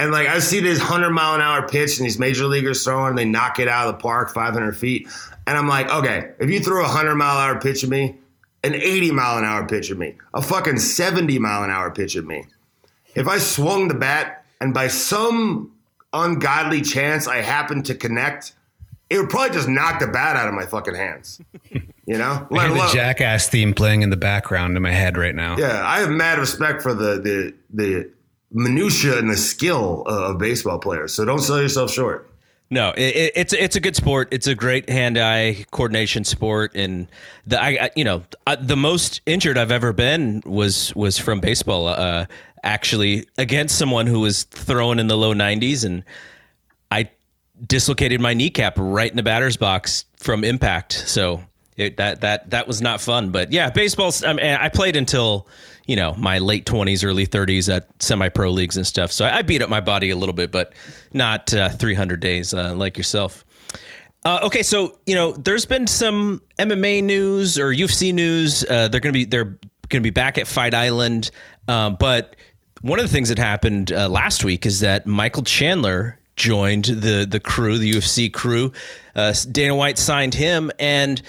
and 0.00 0.10
like 0.10 0.26
I 0.26 0.40
see 0.40 0.58
this 0.58 0.80
hundred 0.80 1.10
mile 1.10 1.36
an 1.36 1.40
hour 1.40 1.68
pitch 1.68 1.98
and 1.98 2.06
these 2.06 2.18
major 2.18 2.46
leaguers 2.46 2.82
throwing, 2.82 3.14
they 3.14 3.24
knock 3.24 3.60
it 3.60 3.68
out 3.68 3.86
of 3.86 3.94
the 3.94 4.02
park, 4.02 4.34
500 4.34 4.76
feet, 4.76 5.06
and 5.46 5.56
I'm 5.56 5.68
like, 5.68 5.88
okay, 5.92 6.32
if 6.40 6.50
you 6.50 6.58
throw 6.58 6.84
a 6.84 6.88
hundred 6.88 7.14
mile 7.14 7.38
an 7.38 7.50
hour 7.50 7.60
pitch 7.60 7.84
at 7.84 7.90
me, 7.90 8.16
an 8.64 8.74
80 8.74 9.12
mile 9.12 9.38
an 9.38 9.44
hour 9.44 9.64
pitch 9.64 9.92
at 9.92 9.96
me, 9.96 10.16
a 10.34 10.42
fucking 10.42 10.80
70 10.80 11.38
mile 11.38 11.62
an 11.62 11.70
hour 11.70 11.92
pitch 11.92 12.16
at 12.16 12.24
me, 12.24 12.46
if 13.14 13.28
I 13.28 13.38
swung 13.38 13.86
the 13.86 13.94
bat 13.94 14.44
and 14.60 14.74
by 14.74 14.88
some 14.88 15.72
ungodly 16.12 16.82
chance 16.82 17.26
I 17.26 17.36
happened 17.42 17.86
to 17.86 17.94
connect, 17.94 18.52
it 19.10 19.18
would 19.18 19.30
probably 19.30 19.54
just 19.54 19.68
knock 19.68 20.00
the 20.00 20.06
bat 20.06 20.36
out 20.36 20.48
of 20.48 20.54
my 20.54 20.66
fucking 20.66 20.94
hands. 20.94 21.40
You 22.06 22.18
know? 22.18 22.46
I 22.50 22.54
Let 22.54 22.60
hear 22.66 22.68
the 22.70 22.74
alone- 22.82 22.94
Jackass 22.94 23.48
theme 23.48 23.74
playing 23.74 24.02
in 24.02 24.10
the 24.10 24.16
background 24.16 24.76
in 24.76 24.82
my 24.82 24.92
head 24.92 25.16
right 25.16 25.34
now. 25.34 25.56
yeah, 25.58 25.82
I 25.86 26.00
have 26.00 26.10
mad 26.10 26.38
respect 26.38 26.82
for 26.82 26.94
the 26.94 27.20
the 27.20 27.54
the 27.72 28.10
minutia 28.50 29.18
and 29.18 29.30
the 29.30 29.36
skill 29.36 30.02
of 30.06 30.38
baseball 30.38 30.78
players. 30.78 31.12
So 31.14 31.24
don't 31.24 31.40
sell 31.40 31.60
yourself 31.60 31.90
short. 31.90 32.24
No, 32.70 32.90
it, 32.90 33.16
it, 33.16 33.32
it's 33.34 33.52
it's 33.54 33.76
a 33.76 33.80
good 33.80 33.96
sport. 33.96 34.28
It's 34.30 34.46
a 34.46 34.54
great 34.54 34.90
hand-eye 34.90 35.64
coordination 35.70 36.22
sport, 36.24 36.72
and 36.74 37.08
the 37.46 37.58
I, 37.62 37.68
I 37.84 37.90
you 37.96 38.04
know 38.04 38.24
I, 38.46 38.56
the 38.56 38.76
most 38.76 39.22
injured 39.24 39.56
I've 39.56 39.70
ever 39.72 39.94
been 39.94 40.42
was 40.44 40.94
was 40.94 41.16
from 41.18 41.40
baseball. 41.40 41.86
Uh, 41.88 42.26
actually, 42.62 43.26
against 43.36 43.78
someone 43.78 44.06
who 44.06 44.20
was 44.20 44.44
thrown 44.44 44.98
in 44.98 45.06
the 45.06 45.16
low 45.16 45.34
90s, 45.34 45.84
and 45.84 46.04
I 46.90 47.10
dislocated 47.66 48.20
my 48.20 48.34
kneecap 48.34 48.74
right 48.76 49.10
in 49.10 49.16
the 49.16 49.22
batter's 49.22 49.56
box 49.56 50.04
from 50.16 50.44
impact. 50.44 50.92
So 50.92 51.42
it, 51.78 51.96
that 51.96 52.20
that 52.22 52.50
that 52.50 52.66
was 52.66 52.82
not 52.82 53.00
fun. 53.00 53.30
But 53.30 53.52
yeah, 53.52 53.70
baseball's. 53.70 54.24
I, 54.24 54.32
mean, 54.32 54.44
I 54.44 54.68
played 54.68 54.96
until 54.96 55.46
you 55.86 55.96
know 55.96 56.12
my 56.14 56.38
late 56.38 56.66
twenties, 56.66 57.04
early 57.04 57.24
thirties 57.24 57.68
at 57.68 57.88
semi-pro 58.02 58.50
leagues 58.50 58.76
and 58.76 58.86
stuff. 58.86 59.12
So 59.12 59.24
I, 59.24 59.38
I 59.38 59.42
beat 59.42 59.62
up 59.62 59.70
my 59.70 59.80
body 59.80 60.10
a 60.10 60.16
little 60.16 60.34
bit, 60.34 60.50
but 60.50 60.72
not 61.12 61.54
uh, 61.54 61.68
300 61.70 62.20
days 62.20 62.52
uh, 62.52 62.74
like 62.74 62.98
yourself. 62.98 63.44
Uh, 64.24 64.40
okay, 64.42 64.62
so 64.62 64.98
you 65.06 65.14
know 65.14 65.32
there's 65.32 65.64
been 65.64 65.86
some 65.86 66.42
MMA 66.58 67.04
news 67.04 67.58
or 67.58 67.72
UFC 67.72 68.12
news. 68.12 68.64
Uh, 68.68 68.88
they're 68.88 69.00
gonna 69.00 69.12
be 69.12 69.24
they're 69.24 69.56
gonna 69.88 70.02
be 70.02 70.10
back 70.10 70.36
at 70.36 70.48
Fight 70.48 70.74
Island, 70.74 71.30
um, 71.68 71.96
but 71.98 72.34
one 72.82 72.98
of 72.98 73.04
the 73.04 73.12
things 73.12 73.28
that 73.28 73.38
happened 73.38 73.92
uh, 73.92 74.08
last 74.08 74.44
week 74.44 74.66
is 74.66 74.80
that 74.80 75.06
Michael 75.06 75.42
Chandler 75.42 76.18
joined 76.36 76.84
the 76.86 77.26
the 77.28 77.40
crew, 77.40 77.78
the 77.78 77.92
UFC 77.92 78.32
crew. 78.32 78.72
Uh, 79.14 79.34
Dana 79.50 79.74
White 79.74 79.98
signed 79.98 80.34
him, 80.34 80.70
and 80.78 81.20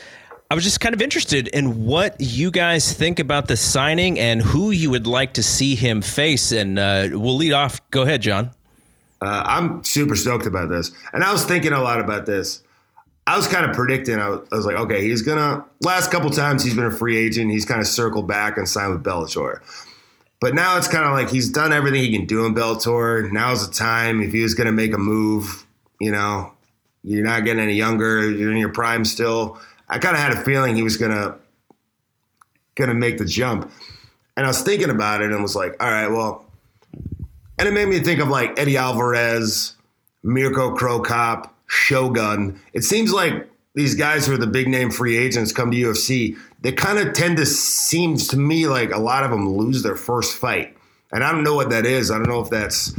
I 0.51 0.55
was 0.55 0.63
just 0.63 0.79
kind 0.79 0.95
of 0.95 1.01
interested 1.01 1.47
in 1.49 1.85
what 1.85 2.15
you 2.19 2.51
guys 2.51 2.93
think 2.93 3.19
about 3.19 3.47
the 3.47 3.57
signing 3.57 4.19
and 4.19 4.41
who 4.41 4.71
you 4.71 4.89
would 4.91 5.07
like 5.07 5.33
to 5.33 5.43
see 5.43 5.75
him 5.75 6.01
face. 6.01 6.51
And 6.51 6.79
uh, 6.79 7.09
we'll 7.11 7.37
lead 7.37 7.53
off. 7.53 7.81
Go 7.91 8.03
ahead, 8.03 8.21
John. 8.21 8.51
Uh, 9.21 9.43
I'm 9.45 9.83
super 9.83 10.15
stoked 10.15 10.45
about 10.45 10.69
this, 10.69 10.91
and 11.11 11.23
I 11.23 11.33
was 11.33 11.43
thinking 11.43 11.73
a 11.73 11.81
lot 11.81 11.99
about 11.99 12.25
this. 12.25 12.61
I 13.27 13.37
was 13.37 13.47
kind 13.47 13.65
of 13.69 13.75
predicting. 13.75 14.17
I 14.17 14.29
was, 14.29 14.47
I 14.51 14.55
was 14.55 14.65
like, 14.65 14.77
okay, 14.77 15.01
he's 15.01 15.23
gonna. 15.23 15.65
Last 15.81 16.09
couple 16.09 16.29
times 16.29 16.63
he's 16.63 16.75
been 16.75 16.85
a 16.85 16.91
free 16.91 17.17
agent. 17.17 17.51
He's 17.51 17.65
kind 17.65 17.81
of 17.81 17.87
circled 17.87 18.27
back 18.27 18.57
and 18.57 18.67
signed 18.67 18.93
with 18.93 19.03
Bellator. 19.03 19.61
But 20.41 20.55
now 20.55 20.77
it's 20.77 20.87
kind 20.87 21.05
of 21.05 21.11
like 21.11 21.29
he's 21.29 21.49
done 21.49 21.73
everything 21.73 22.01
he 22.01 22.15
can 22.15 22.25
do 22.25 22.45
in 22.45 22.55
Bellator. 22.55 23.29
Now's 23.31 23.67
the 23.67 23.73
time. 23.73 24.21
If 24.21 24.31
he 24.31 24.41
was 24.41 24.53
going 24.53 24.67
to 24.67 24.73
make 24.73 24.93
a 24.93 24.97
move, 24.97 25.65
you 25.99 26.11
know, 26.11 26.53
you're 27.03 27.25
not 27.25 27.43
getting 27.43 27.61
any 27.61 27.73
younger. 27.73 28.29
You're 28.29 28.51
in 28.51 28.57
your 28.57 28.71
prime 28.71 29.03
still. 29.03 29.59
I 29.89 29.97
kind 29.97 30.15
of 30.15 30.21
had 30.21 30.31
a 30.31 30.41
feeling 30.43 30.75
he 30.75 30.83
was 30.83 30.97
going 30.97 31.11
to 31.11 31.35
going 32.75 32.89
to 32.89 32.95
make 32.95 33.17
the 33.17 33.25
jump. 33.25 33.69
And 34.37 34.45
I 34.45 34.49
was 34.49 34.61
thinking 34.61 34.89
about 34.89 35.21
it 35.21 35.31
and 35.31 35.41
was 35.41 35.55
like, 35.55 35.75
all 35.83 35.91
right, 35.91 36.07
well, 36.07 36.45
and 37.57 37.67
it 37.67 37.73
made 37.73 37.89
me 37.89 37.99
think 37.99 38.21
of 38.21 38.29
like 38.29 38.57
Eddie 38.57 38.77
Alvarez, 38.77 39.75
Mirko 40.23 40.75
Cro 40.75 41.01
Cop, 41.01 41.53
Shogun. 41.67 42.59
It 42.71 42.83
seems 42.83 43.11
like 43.11 43.49
these 43.75 43.95
guys 43.95 44.25
who 44.25 44.33
are 44.33 44.37
the 44.37 44.47
big 44.47 44.69
name 44.69 44.91
free 44.91 45.17
agents 45.17 45.51
come 45.51 45.71
to 45.71 45.77
UFC, 45.77 46.37
they 46.61 46.71
kind 46.71 46.99
of 46.99 47.13
tend 47.13 47.37
to 47.37 47.45
seems 47.45 48.27
to 48.29 48.37
me 48.37 48.67
like 48.67 48.91
a 48.91 48.99
lot 48.99 49.23
of 49.23 49.31
them 49.31 49.57
lose 49.57 49.83
their 49.83 49.95
first 49.95 50.37
fight. 50.37 50.75
And 51.11 51.23
I 51.23 51.31
don't 51.31 51.43
know 51.43 51.55
what 51.55 51.69
that 51.71 51.85
is. 51.85 52.11
I 52.11 52.15
don't 52.15 52.29
know 52.29 52.41
if 52.41 52.49
that's 52.49 52.93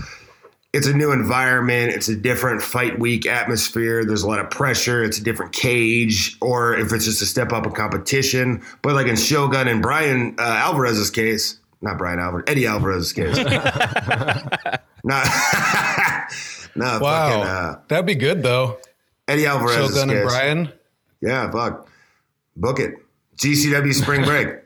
it's 0.73 0.87
a 0.87 0.95
new 0.95 1.11
environment, 1.11 1.93
it's 1.93 2.09
a 2.09 2.15
different 2.15 2.63
fight 2.63 2.99
week 2.99 3.27
atmosphere, 3.27 4.05
there's 4.05 4.23
a 4.23 4.29
lot 4.29 4.39
of 4.39 4.51
pressure, 4.51 5.03
it's 5.03 5.19
a 5.19 5.23
different 5.23 5.53
cage, 5.53 6.37
or 6.41 6.77
if 6.77 6.93
it's 6.93 7.05
just 7.05 7.21
a 7.23 7.27
step 7.27 7.53
up 7.53 7.67
in 7.67 7.73
competition. 7.73 8.63
But 8.83 8.95
like 8.95 9.09
in 9.09 9.17
Shogun 9.17 9.67
and 9.67 9.83
Brian 9.83 10.37
uh, 10.39 10.43
Alvarez's 10.43 11.11
case, 11.11 11.59
not 11.81 11.99
Brian 11.99 12.21
Alvarez, 12.21 12.45
Eddie 12.47 12.67
Alvarez's 12.67 13.13
case. 13.13 13.37
not, 15.05 15.27
no, 16.77 16.99
wow. 17.01 17.29
Fucking, 17.29 17.43
uh, 17.43 17.81
That'd 17.89 18.07
be 18.07 18.15
good 18.15 18.43
though. 18.45 18.79
Eddie 19.27 19.47
Alvarez. 19.47 19.75
Shogun 19.75 20.11
and 20.11 20.29
Brian. 20.29 20.73
Yeah, 21.21 21.51
fuck. 21.51 21.89
Book 22.57 22.79
it. 22.79 22.95
GCW 23.41 23.95
Spring 23.95 24.25
Break. 24.25 24.49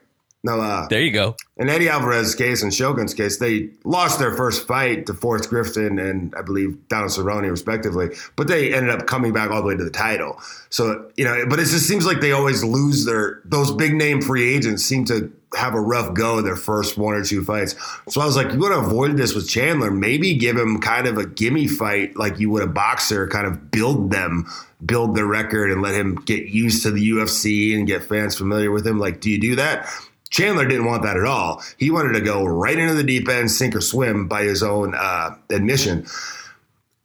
No, 0.47 0.61
uh, 0.61 0.87
there 0.89 1.01
you 1.01 1.11
go. 1.11 1.37
In 1.57 1.71
Eddie 1.71 1.89
Alvarez's 1.89 2.35
case 2.35 2.63
and 2.63 2.73
Shogun's 2.73 3.15
case, 3.15 3.39
they 3.39 3.71
lost 3.83 4.19
their 4.19 4.37
first 4.37 4.67
fight 4.67 5.07
to 5.07 5.15
Forrest 5.15 5.49
Griffin 5.49 5.99
and 5.99 6.35
I 6.37 6.43
believe 6.43 6.87
Donald 6.89 7.13
Cerrone, 7.13 7.51
respectively. 7.51 8.11
But 8.37 8.49
they 8.49 8.75
ended 8.75 8.91
up 8.91 9.07
coming 9.07 9.33
back 9.33 9.51
all 9.51 9.63
the 9.63 9.69
way 9.69 9.75
to 9.75 9.83
the 9.83 9.89
title. 9.91 10.39
So 10.69 11.11
you 11.17 11.25
know, 11.25 11.47
but 11.49 11.61
it 11.61 11.65
just 11.65 11.89
seems 11.89 12.05
like 12.05 12.21
they 12.21 12.33
always 12.33 12.63
lose 12.63 13.07
their 13.07 13.41
those 13.47 13.73
big 13.73 13.95
name 13.95 14.21
free 14.21 14.55
agents 14.55 14.85
seem 14.85 15.07
to 15.07 15.33
have 15.57 15.75
a 15.75 15.81
rough 15.81 16.15
go 16.15 16.39
in 16.39 16.45
their 16.45 16.57
first 16.57 16.97
one 16.97 17.15
or 17.15 17.25
two 17.25 17.45
fights. 17.45 17.75
So 18.09 18.21
I 18.21 18.27
was 18.27 18.37
like, 18.37 18.53
you 18.53 18.59
want 18.59 18.75
to 18.75 18.87
avoid 18.87 19.17
this 19.17 19.35
with 19.35 19.49
Chandler? 19.49 19.91
Maybe 19.91 20.35
give 20.35 20.57
him 20.57 20.81
kind 20.81 21.07
of 21.07 21.19
a 21.19 21.27
gimme 21.27 21.69
fight 21.69 22.17
like 22.17 22.39
you 22.39 22.51
would 22.51 22.63
a 22.63 22.67
boxer, 22.67 23.27
kind 23.29 23.47
of 23.47 23.71
build 23.71 24.11
them, 24.11 24.47
build 24.85 25.15
their 25.15 25.27
record, 25.27 25.71
and 25.71 25.83
let 25.83 25.95
him 25.95 26.17
get 26.17 26.47
used 26.47 26.83
to 26.83 26.91
the 26.91 27.11
UFC 27.11 27.75
and 27.75 27.87
get 27.87 28.05
fans 28.05 28.37
familiar 28.37 28.71
with 28.71 28.87
him. 28.87 28.99
Like, 28.99 29.21
do 29.21 29.31
you 29.31 29.41
do 29.41 29.57
that? 29.57 29.89
Chandler 30.31 30.67
didn't 30.67 30.87
want 30.87 31.05
that 31.05 31.17
at 31.17 31.25
all. 31.25 31.63
He 31.79 31.91
wanted 31.91 32.15
to 32.15 32.21
go 32.21 32.45
right 32.45 32.79
into 32.79 32.95
the 32.95 33.05
deep 33.05 33.29
end, 33.29 33.51
sink 33.51 33.77
or 33.77 33.81
swim 33.81 34.27
by 34.27 34.43
his 34.43 34.63
own 34.63 34.95
uh, 34.95 35.37
admission. 35.51 36.07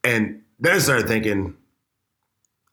And 0.04 0.42
then 0.60 0.76
I 0.76 0.80
started 0.80 1.08
thinking, 1.08 1.56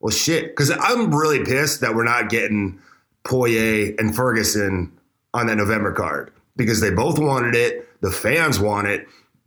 well, 0.00 0.12
shit, 0.12 0.46
because 0.46 0.70
I'm 0.70 1.14
really 1.14 1.44
pissed 1.44 1.80
that 1.82 1.94
we're 1.94 2.04
not 2.04 2.30
getting 2.30 2.80
Poirier 3.24 3.94
and 3.98 4.14
Ferguson 4.14 4.92
on 5.36 5.46
that 5.46 5.56
November 5.56 5.92
card 5.92 6.32
because 6.56 6.80
they 6.80 6.90
both 6.90 7.18
wanted 7.18 7.54
it. 7.54 7.88
The 8.00 8.10
fans 8.10 8.58
want 8.58 8.88
it. 8.88 9.06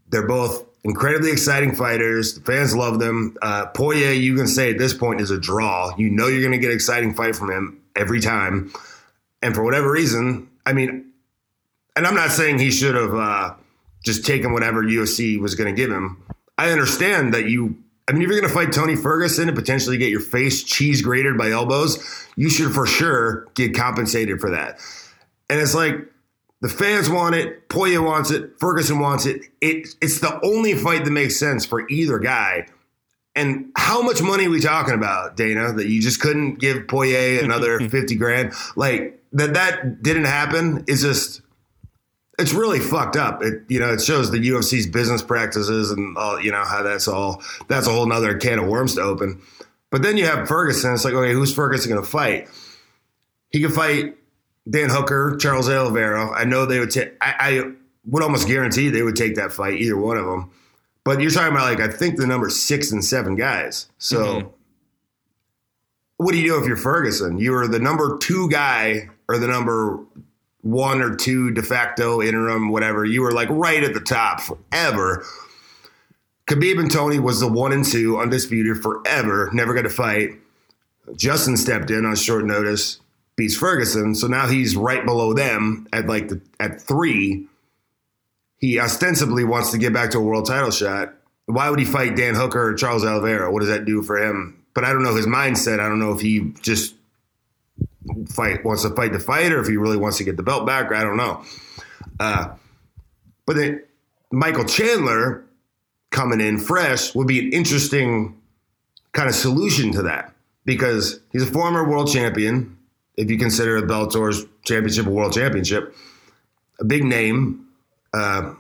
They're 0.10 0.28
both 0.28 0.66
incredibly 0.84 1.32
exciting 1.32 1.76
fighters. 1.76 2.36
The 2.36 2.42
fans 2.42 2.76
love 2.76 3.00
them. 3.00 3.36
Uh, 3.42 3.68
Poirier, 3.68 4.12
you 4.12 4.36
can 4.36 4.48
say 4.48 4.72
at 4.72 4.78
this 4.78 4.94
point, 4.94 5.22
is 5.22 5.32
a 5.32 5.40
draw. 5.40 5.94
You 5.98 6.10
know 6.10 6.28
you're 6.28 6.42
going 6.42 6.54
to 6.54 6.58
get 6.58 6.70
an 6.70 6.76
exciting 6.76 7.14
fight 7.14 7.36
from 7.36 7.52
him 7.52 7.82
every 7.96 8.20
time. 8.20 8.72
And 9.42 9.56
for 9.56 9.64
whatever 9.64 9.92
reason, 9.92 10.50
I 10.66 10.74
mean, 10.74 11.12
and 11.96 12.08
I'm 12.08 12.16
not 12.16 12.32
saying 12.32 12.60
he 12.60 12.72
should 12.72 12.96
have 12.96 13.14
uh, 13.14 13.54
just 14.04 14.26
taken 14.26 14.54
whatever 14.54 14.84
UFC 14.84 15.40
was 15.40 15.56
going 15.56 15.74
to 15.74 15.80
give 15.80 15.92
him. 15.92 16.24
I 16.58 16.72
understand 16.72 17.34
that 17.34 17.50
you. 17.50 17.78
I 18.08 18.12
mean, 18.12 18.24
if 18.24 18.30
you're 18.30 18.40
going 18.40 18.50
to 18.50 18.56
fight 18.56 18.74
Tony 18.74 18.96
Ferguson 18.96 19.48
and 19.50 19.56
potentially 19.56 19.98
get 19.98 20.10
your 20.10 20.20
face 20.20 20.64
cheese 20.64 21.04
grated 21.04 21.38
by 21.38 21.52
elbows, 21.52 22.28
you 22.36 22.50
should 22.50 22.74
for 22.74 22.88
sure 22.88 23.48
get 23.54 23.76
compensated 23.76 24.40
for 24.40 24.50
that. 24.50 24.80
And 25.50 25.60
it's 25.60 25.74
like 25.74 25.96
the 26.62 26.70
fans 26.70 27.10
want 27.10 27.36
it, 27.36 27.70
Poirier 27.70 28.02
wants 28.02 28.32
it, 28.32 28.60
Ferguson 28.60 29.00
wants 29.00 29.26
it. 29.26 29.44
It 29.62 29.88
it's 30.02 30.20
the 30.20 30.40
only 30.44 30.74
fight 30.76 31.06
that 31.06 31.12
makes 31.12 31.40
sense 31.40 31.66
for 31.66 31.88
either 31.90 32.20
guy. 32.20 32.68
And 33.36 33.72
how 33.78 34.02
much 34.02 34.22
money 34.22 34.48
are 34.48 34.50
we 34.50 34.60
talking 34.60 34.94
about, 34.94 35.38
Dana? 35.38 35.72
That 35.72 35.88
you 35.88 36.02
just 36.02 36.20
couldn't 36.20 36.56
give 36.56 36.88
Poirier 36.88 37.40
another 37.44 37.80
fifty 37.90 38.16
grand? 38.16 38.54
Like 38.76 39.24
that 39.34 39.54
that 39.54 40.04
didn't 40.04 40.26
happen 40.26 40.84
is 40.88 41.02
just 41.02 41.42
it's 42.38 42.54
really 42.54 42.80
fucked 42.80 43.16
up. 43.16 43.42
It 43.44 43.64
you 43.70 43.80
know 43.80 43.94
it 43.94 44.02
shows 44.02 44.32
the 44.32 44.38
UFC's 44.38 44.88
business 44.88 45.22
practices 45.22 45.92
and 45.92 46.18
all 46.18 46.42
you 46.42 46.52
know 46.52 46.64
how 46.64 46.84
that's 46.84 47.08
all 47.08 47.42
that's 47.68 47.88
a 47.88 47.92
whole 47.92 48.06
nother 48.06 48.38
can 48.38 48.60
of 48.60 48.68
worms 48.68 48.96
to 48.96 49.02
open. 49.02 49.42
But 49.92 50.04
then 50.04 50.18
you 50.18 50.26
have 50.26 50.48
Ferguson. 50.48 50.94
It's 50.94 51.06
like 51.06 51.14
okay, 51.14 51.34
who's 51.34 51.54
Ferguson 51.54 51.92
going 51.92 52.04
to 52.04 52.10
fight? 52.10 52.50
He 53.52 53.62
could 53.62 53.74
fight 53.74 54.16
Dan 54.70 54.90
Hooker, 54.90 55.38
Charles 55.38 55.70
Oliveira. 55.70 56.30
I 56.30 56.44
know 56.46 56.66
they 56.66 56.80
would 56.80 56.92
take. 56.92 57.14
I, 57.22 57.36
I 57.40 57.72
would 58.06 58.24
almost 58.24 58.48
guarantee 58.48 58.90
they 58.90 59.02
would 59.02 59.16
take 59.16 59.36
that 59.36 59.52
fight, 59.52 59.80
either 59.80 59.98
one 59.98 60.18
of 60.18 60.26
them. 60.26 60.52
But 61.04 61.22
you're 61.22 61.32
talking 61.32 61.54
about 61.54 61.70
like 61.70 61.80
I 61.80 61.92
think 61.92 62.18
the 62.18 62.28
number 62.28 62.50
six 62.50 62.92
and 62.92 63.04
seven 63.04 63.36
guys. 63.36 63.88
So. 63.98 64.26
Mm-hmm. 64.26 64.48
What 66.22 66.34
do 66.34 66.38
you 66.38 66.48
do 66.50 66.62
if 66.62 66.68
you're 66.68 66.76
Ferguson? 66.76 67.38
You 67.38 67.56
are 67.56 67.66
the 67.66 67.80
number 67.80 68.18
two 68.18 68.50
guy 68.50 69.08
or 69.30 69.38
the 69.38 69.48
number 69.48 70.04
one 70.62 71.02
or 71.02 71.16
two 71.16 71.52
de 71.52 71.62
facto 71.62 72.22
interim, 72.22 72.70
whatever. 72.70 73.06
You 73.06 73.22
were 73.22 73.32
like 73.32 73.50
right 73.50 73.84
at 73.84 73.94
the 73.94 74.00
top 74.00 74.42
forever. 74.42 75.26
Khabib 76.48 76.80
and 76.80 76.92
Tony 76.92 77.20
was 77.20 77.40
the 77.40 77.48
one 77.48 77.72
and 77.72 77.86
two, 77.86 78.20
undisputed 78.20 78.82
forever, 78.82 79.50
never 79.54 79.74
got 79.74 79.84
to 79.84 79.90
fight. 79.90 80.32
Justin 81.16 81.56
stepped 81.56 81.92
in 81.92 82.06
on 82.06 82.16
short 82.16 82.44
notice, 82.44 83.00
beats 83.40 83.56
Ferguson, 83.56 84.14
so 84.14 84.28
now 84.28 84.48
he's 84.48 84.76
right 84.76 85.04
below 85.06 85.34
them 85.34 85.88
at 85.94 86.06
like 86.08 86.28
the 86.28 86.42
at 86.60 86.82
three. 86.82 87.48
He 88.58 88.80
ostensibly 88.80 89.46
wants 89.46 89.72
to 89.72 89.78
get 89.78 89.94
back 89.94 90.12
to 90.12 90.18
a 90.18 90.22
world 90.22 90.46
title 90.46 90.70
shot. 90.70 91.16
Why 91.46 91.70
would 91.70 91.80
he 91.80 91.86
fight 91.86 92.18
Dan 92.18 92.36
Hooker 92.36 92.72
or 92.72 92.74
Charles 92.76 93.06
Oliveira? 93.06 93.52
What 93.52 93.62
does 93.62 93.70
that 93.70 93.86
do 93.86 94.04
for 94.04 94.22
him? 94.22 94.64
But 94.76 94.84
I 94.84 94.92
don't 94.92 95.04
know 95.04 95.16
his 95.16 95.26
mindset. 95.26 95.80
I 95.80 95.88
don't 95.88 96.00
know 96.00 96.12
if 96.12 96.20
he 96.20 96.54
just 96.62 96.94
fight 98.28 98.66
wants 98.66 98.84
to 98.84 98.90
fight 98.90 99.14
the 99.14 99.20
fight 99.20 99.54
or 99.54 99.62
if 99.62 99.68
he 99.68 99.78
really 99.78 99.98
wants 99.98 100.18
to 100.18 100.26
get 100.26 100.36
the 100.36 100.44
belt 100.44 100.68
back. 100.68 100.92
I 100.92 101.04
don't 101.04 101.18
know. 101.18 101.44
Uh, 102.20 102.56
but 103.46 103.56
then 103.56 103.82
Michael 104.32 104.66
Chandler 104.66 105.46
coming 106.12 106.42
in 106.42 106.60
fresh 106.60 107.16
would 107.16 107.28
be 107.28 107.40
an 107.40 107.54
interesting 107.54 108.40
kind 109.14 109.30
of 109.30 109.36
solution 109.36 109.94
to 109.94 110.04
that 110.04 110.34
because 110.66 111.22
he's 111.32 111.44
a 111.44 111.52
former 111.52 111.88
world 111.88 112.12
champion. 112.12 112.76
If 113.20 113.30
you 113.30 113.38
consider 113.38 113.82
Bellator's 113.82 114.46
championship 114.64 115.06
a 115.06 115.10
world 115.10 115.34
championship, 115.34 115.94
a 116.80 116.86
big 116.86 117.04
name 117.04 117.68
uh, 118.14 118.54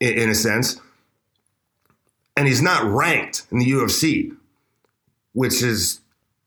in, 0.00 0.18
in 0.18 0.28
a 0.28 0.34
sense, 0.34 0.78
and 2.36 2.46
he's 2.46 2.60
not 2.60 2.84
ranked 2.84 3.46
in 3.50 3.58
the 3.58 3.64
UFC, 3.64 4.36
which 5.32 5.62
is 5.62 6.00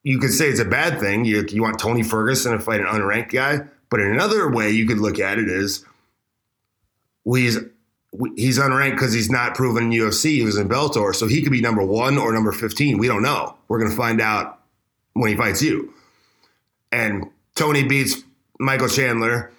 you 0.04 0.20
could 0.20 0.32
say 0.32 0.48
it's 0.48 0.60
a 0.60 0.66
bad 0.66 1.00
thing. 1.00 1.26
You, 1.26 1.44
you 1.50 1.64
want 1.64 1.80
Tony 1.80 2.04
Ferguson 2.04 2.52
to 2.52 2.60
fight 2.60 2.82
an 2.82 2.86
unranked 2.86 3.32
guy, 3.32 3.62
but 3.90 4.00
in 4.00 4.14
another 4.14 4.52
way, 4.52 4.70
you 4.70 4.86
could 4.86 5.00
look 5.00 5.18
at 5.18 5.40
it 5.40 5.50
is 5.50 5.84
well, 7.24 7.42
he's 7.42 7.58
he's 8.36 8.60
unranked 8.60 8.92
because 8.92 9.12
he's 9.12 9.32
not 9.32 9.56
proven 9.56 9.86
in 9.86 10.00
UFC. 10.00 10.36
He 10.36 10.44
was 10.44 10.58
in 10.58 10.70
Bellator, 10.70 11.16
so 11.16 11.28
he 11.28 11.42
could 11.42 11.52
be 11.52 11.62
number 11.62 11.84
one 11.84 12.20
or 12.20 12.32
number 12.32 12.52
fifteen. 12.52 13.00
We 13.00 13.08
don't 13.08 13.24
know. 13.24 13.58
We're 13.70 13.80
going 13.80 13.90
to 13.90 13.98
find 13.98 14.22
out 14.22 14.60
when 15.14 15.32
he 15.32 15.36
fights 15.36 15.64
you. 15.64 15.96
And 16.94 17.30
Tony 17.56 17.84
beats 17.84 18.24
Michael 18.60 18.88
Chandler. 18.88 19.52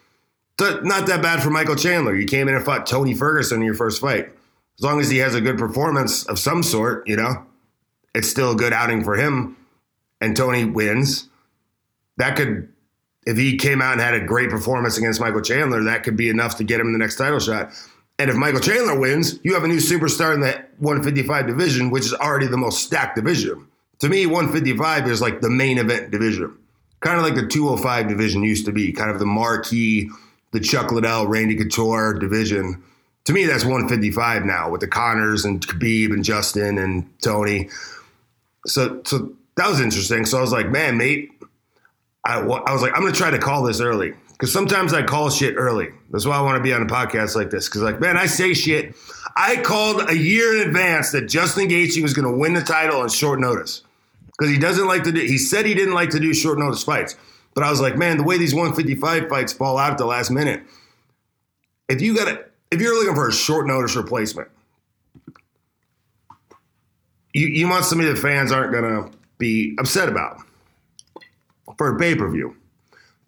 Not 0.58 1.06
that 1.06 1.20
bad 1.20 1.42
for 1.42 1.50
Michael 1.50 1.76
Chandler. 1.76 2.14
You 2.14 2.26
came 2.26 2.48
in 2.48 2.54
and 2.54 2.64
fought 2.64 2.86
Tony 2.86 3.12
Ferguson 3.12 3.58
in 3.58 3.64
your 3.66 3.74
first 3.74 4.00
fight. 4.00 4.30
As 4.78 4.84
long 4.84 5.00
as 5.00 5.10
he 5.10 5.18
has 5.18 5.34
a 5.34 5.40
good 5.40 5.58
performance 5.58 6.24
of 6.24 6.38
some 6.38 6.62
sort, 6.62 7.06
you 7.06 7.16
know, 7.16 7.44
it's 8.14 8.28
still 8.28 8.52
a 8.52 8.56
good 8.56 8.72
outing 8.72 9.04
for 9.04 9.16
him 9.16 9.56
and 10.20 10.34
Tony 10.36 10.64
wins, 10.64 11.28
that 12.16 12.36
could, 12.36 12.72
if 13.26 13.36
he 13.36 13.58
came 13.58 13.82
out 13.82 13.92
and 13.92 14.00
had 14.00 14.14
a 14.14 14.24
great 14.24 14.48
performance 14.48 14.96
against 14.96 15.20
Michael 15.20 15.42
Chandler, 15.42 15.82
that 15.84 16.02
could 16.02 16.16
be 16.16 16.30
enough 16.30 16.56
to 16.56 16.64
get 16.64 16.80
him 16.80 16.92
the 16.92 16.98
next 16.98 17.16
title 17.16 17.40
shot. 17.40 17.72
And 18.18 18.30
if 18.30 18.36
Michael 18.36 18.60
Chandler 18.60 18.98
wins, 18.98 19.38
you 19.42 19.52
have 19.54 19.64
a 19.64 19.68
new 19.68 19.78
superstar 19.78 20.32
in 20.32 20.40
that 20.40 20.70
155 20.78 21.46
division, 21.46 21.90
which 21.90 22.06
is 22.06 22.14
already 22.14 22.46
the 22.46 22.56
most 22.56 22.84
stacked 22.84 23.16
division. 23.16 23.66
To 23.98 24.08
me, 24.08 24.24
155 24.24 25.08
is 25.08 25.20
like 25.20 25.40
the 25.40 25.50
main 25.50 25.78
event 25.78 26.10
division, 26.10 26.56
kind 27.00 27.18
of 27.18 27.22
like 27.22 27.34
the 27.34 27.46
205 27.46 28.08
division 28.08 28.42
used 28.42 28.66
to 28.66 28.72
be, 28.72 28.92
kind 28.92 29.10
of 29.10 29.18
the 29.18 29.26
marquee, 29.26 30.10
the 30.52 30.60
Chuck 30.60 30.92
Liddell, 30.92 31.26
Randy 31.26 31.56
Couture 31.56 32.14
division. 32.14 32.82
To 33.24 33.32
me, 33.32 33.44
that's 33.44 33.64
155 33.64 34.44
now 34.44 34.70
with 34.70 34.80
the 34.80 34.88
Conors 34.88 35.44
and 35.44 35.66
Khabib 35.66 36.12
and 36.12 36.24
Justin 36.24 36.78
and 36.78 37.08
Tony. 37.20 37.70
So, 38.66 39.02
so 39.04 39.32
that 39.56 39.68
was 39.68 39.80
interesting. 39.80 40.26
So 40.26 40.38
I 40.38 40.40
was 40.40 40.52
like, 40.52 40.70
man, 40.70 40.96
mate, 40.96 41.30
I, 42.24 42.40
I 42.40 42.72
was 42.72 42.82
like, 42.82 42.92
I'm 42.94 43.00
going 43.00 43.12
to 43.12 43.18
try 43.18 43.30
to 43.30 43.38
call 43.38 43.62
this 43.62 43.80
early 43.80 44.14
because 44.32 44.52
sometimes 44.52 44.92
I 44.92 45.02
call 45.02 45.30
shit 45.30 45.54
early. 45.56 45.88
That's 46.10 46.26
why 46.26 46.36
I 46.36 46.40
want 46.40 46.56
to 46.56 46.62
be 46.62 46.72
on 46.72 46.82
a 46.82 46.86
podcast 46.86 47.36
like 47.36 47.50
this. 47.50 47.68
Because 47.68 47.82
like, 47.82 48.00
man, 48.00 48.16
I 48.16 48.26
say 48.26 48.54
shit. 48.54 48.94
I 49.36 49.56
called 49.56 50.08
a 50.08 50.16
year 50.16 50.60
in 50.60 50.68
advance 50.68 51.10
that 51.12 51.28
Justin 51.28 51.68
Gaethje 51.68 52.02
was 52.02 52.14
going 52.14 52.30
to 52.30 52.36
win 52.36 52.54
the 52.54 52.62
title 52.62 53.00
on 53.00 53.08
short 53.08 53.40
notice 53.40 53.82
because 54.38 54.52
he 54.52 54.58
doesn't 54.58 54.86
like 54.86 55.04
to 55.04 55.12
do. 55.12 55.20
He 55.20 55.38
said 55.38 55.66
he 55.66 55.74
didn't 55.74 55.94
like 55.94 56.10
to 56.10 56.20
do 56.20 56.34
short 56.34 56.58
notice 56.58 56.82
fights, 56.82 57.16
but 57.54 57.62
I 57.64 57.70
was 57.70 57.80
like, 57.80 57.96
man, 57.96 58.16
the 58.16 58.24
way 58.24 58.38
these 58.38 58.54
155 58.54 59.28
fights 59.28 59.52
fall 59.52 59.78
out 59.78 59.92
at 59.92 59.98
the 59.98 60.06
last 60.06 60.30
minute. 60.30 60.62
If 61.88 62.00
you 62.00 62.16
got 62.16 62.28
it, 62.28 62.52
if 62.70 62.80
you're 62.80 62.94
looking 62.94 63.14
for 63.14 63.28
a 63.28 63.32
short 63.32 63.66
notice 63.66 63.94
replacement, 63.94 64.48
you, 67.32 67.46
you 67.46 67.68
want 67.68 67.84
somebody 67.84 68.10
that 68.10 68.18
fans 68.18 68.50
aren't 68.50 68.72
to 68.72 69.16
be 69.38 69.76
upset 69.78 70.08
about 70.08 70.40
for 71.76 71.94
a 71.94 71.98
pay 71.98 72.14
per 72.14 72.28
view. 72.30 72.56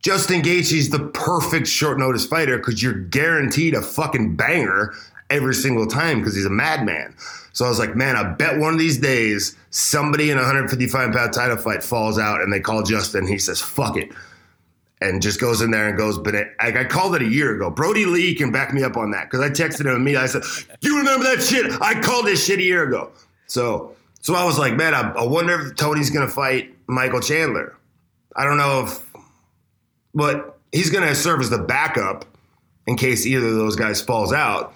Justin 0.02 0.40
Gaethje's 0.40 0.90
the 0.90 1.08
perfect 1.08 1.66
short 1.66 1.98
notice 1.98 2.26
fighter 2.26 2.58
because 2.58 2.82
you're 2.82 2.94
guaranteed 2.94 3.74
a 3.74 3.82
fucking 3.82 4.36
banger 4.36 4.94
every 5.30 5.54
single 5.54 5.86
time 5.86 6.18
because 6.20 6.34
he's 6.34 6.46
a 6.46 6.50
madman. 6.50 7.14
So 7.52 7.64
I 7.64 7.68
was 7.68 7.78
like, 7.78 7.96
man, 7.96 8.16
I 8.16 8.24
bet 8.24 8.58
one 8.58 8.74
of 8.74 8.78
these 8.78 8.98
days 8.98 9.56
somebody 9.70 10.30
in 10.30 10.38
a 10.38 10.42
155 10.42 11.12
pound 11.12 11.32
title 11.32 11.56
fight 11.56 11.82
falls 11.82 12.18
out 12.18 12.42
and 12.42 12.52
they 12.52 12.60
call 12.60 12.82
Justin. 12.82 13.26
He 13.26 13.38
says, 13.38 13.60
fuck 13.60 13.96
it. 13.96 14.12
And 15.00 15.20
just 15.20 15.40
goes 15.40 15.60
in 15.60 15.70
there 15.70 15.88
and 15.88 15.96
goes, 15.96 16.18
but 16.18 16.34
it, 16.34 16.48
I, 16.58 16.80
I 16.80 16.84
called 16.84 17.14
it 17.16 17.22
a 17.22 17.28
year 17.28 17.54
ago. 17.54 17.70
Brodie 17.70 18.06
Lee 18.06 18.34
can 18.34 18.50
back 18.50 18.72
me 18.72 18.82
up 18.82 18.96
on 18.96 19.10
that 19.10 19.30
because 19.30 19.40
I 19.40 19.50
texted 19.50 19.84
him 19.84 20.02
me. 20.02 20.16
I 20.16 20.24
said, 20.24 20.42
"You 20.80 20.96
remember 20.96 21.24
that 21.24 21.42
shit? 21.42 21.70
I 21.82 22.00
called 22.00 22.24
this 22.24 22.46
shit 22.46 22.60
a 22.60 22.62
year 22.62 22.84
ago." 22.84 23.12
So, 23.46 23.94
so 24.22 24.34
I 24.34 24.44
was 24.46 24.58
like, 24.58 24.74
man, 24.74 24.94
I, 24.94 25.10
I 25.10 25.24
wonder 25.24 25.60
if 25.60 25.76
Tony's 25.76 26.08
gonna 26.08 26.28
fight 26.28 26.74
Michael 26.86 27.20
Chandler. 27.20 27.76
I 28.34 28.44
don't 28.44 28.56
know 28.56 28.84
if 28.86 29.06
but 30.16 30.58
he's 30.72 30.90
going 30.90 31.06
to 31.06 31.14
serve 31.14 31.40
as 31.42 31.50
the 31.50 31.58
backup 31.58 32.24
in 32.86 32.96
case 32.96 33.26
either 33.26 33.46
of 33.46 33.54
those 33.54 33.76
guys 33.76 34.00
falls 34.00 34.32
out, 34.32 34.74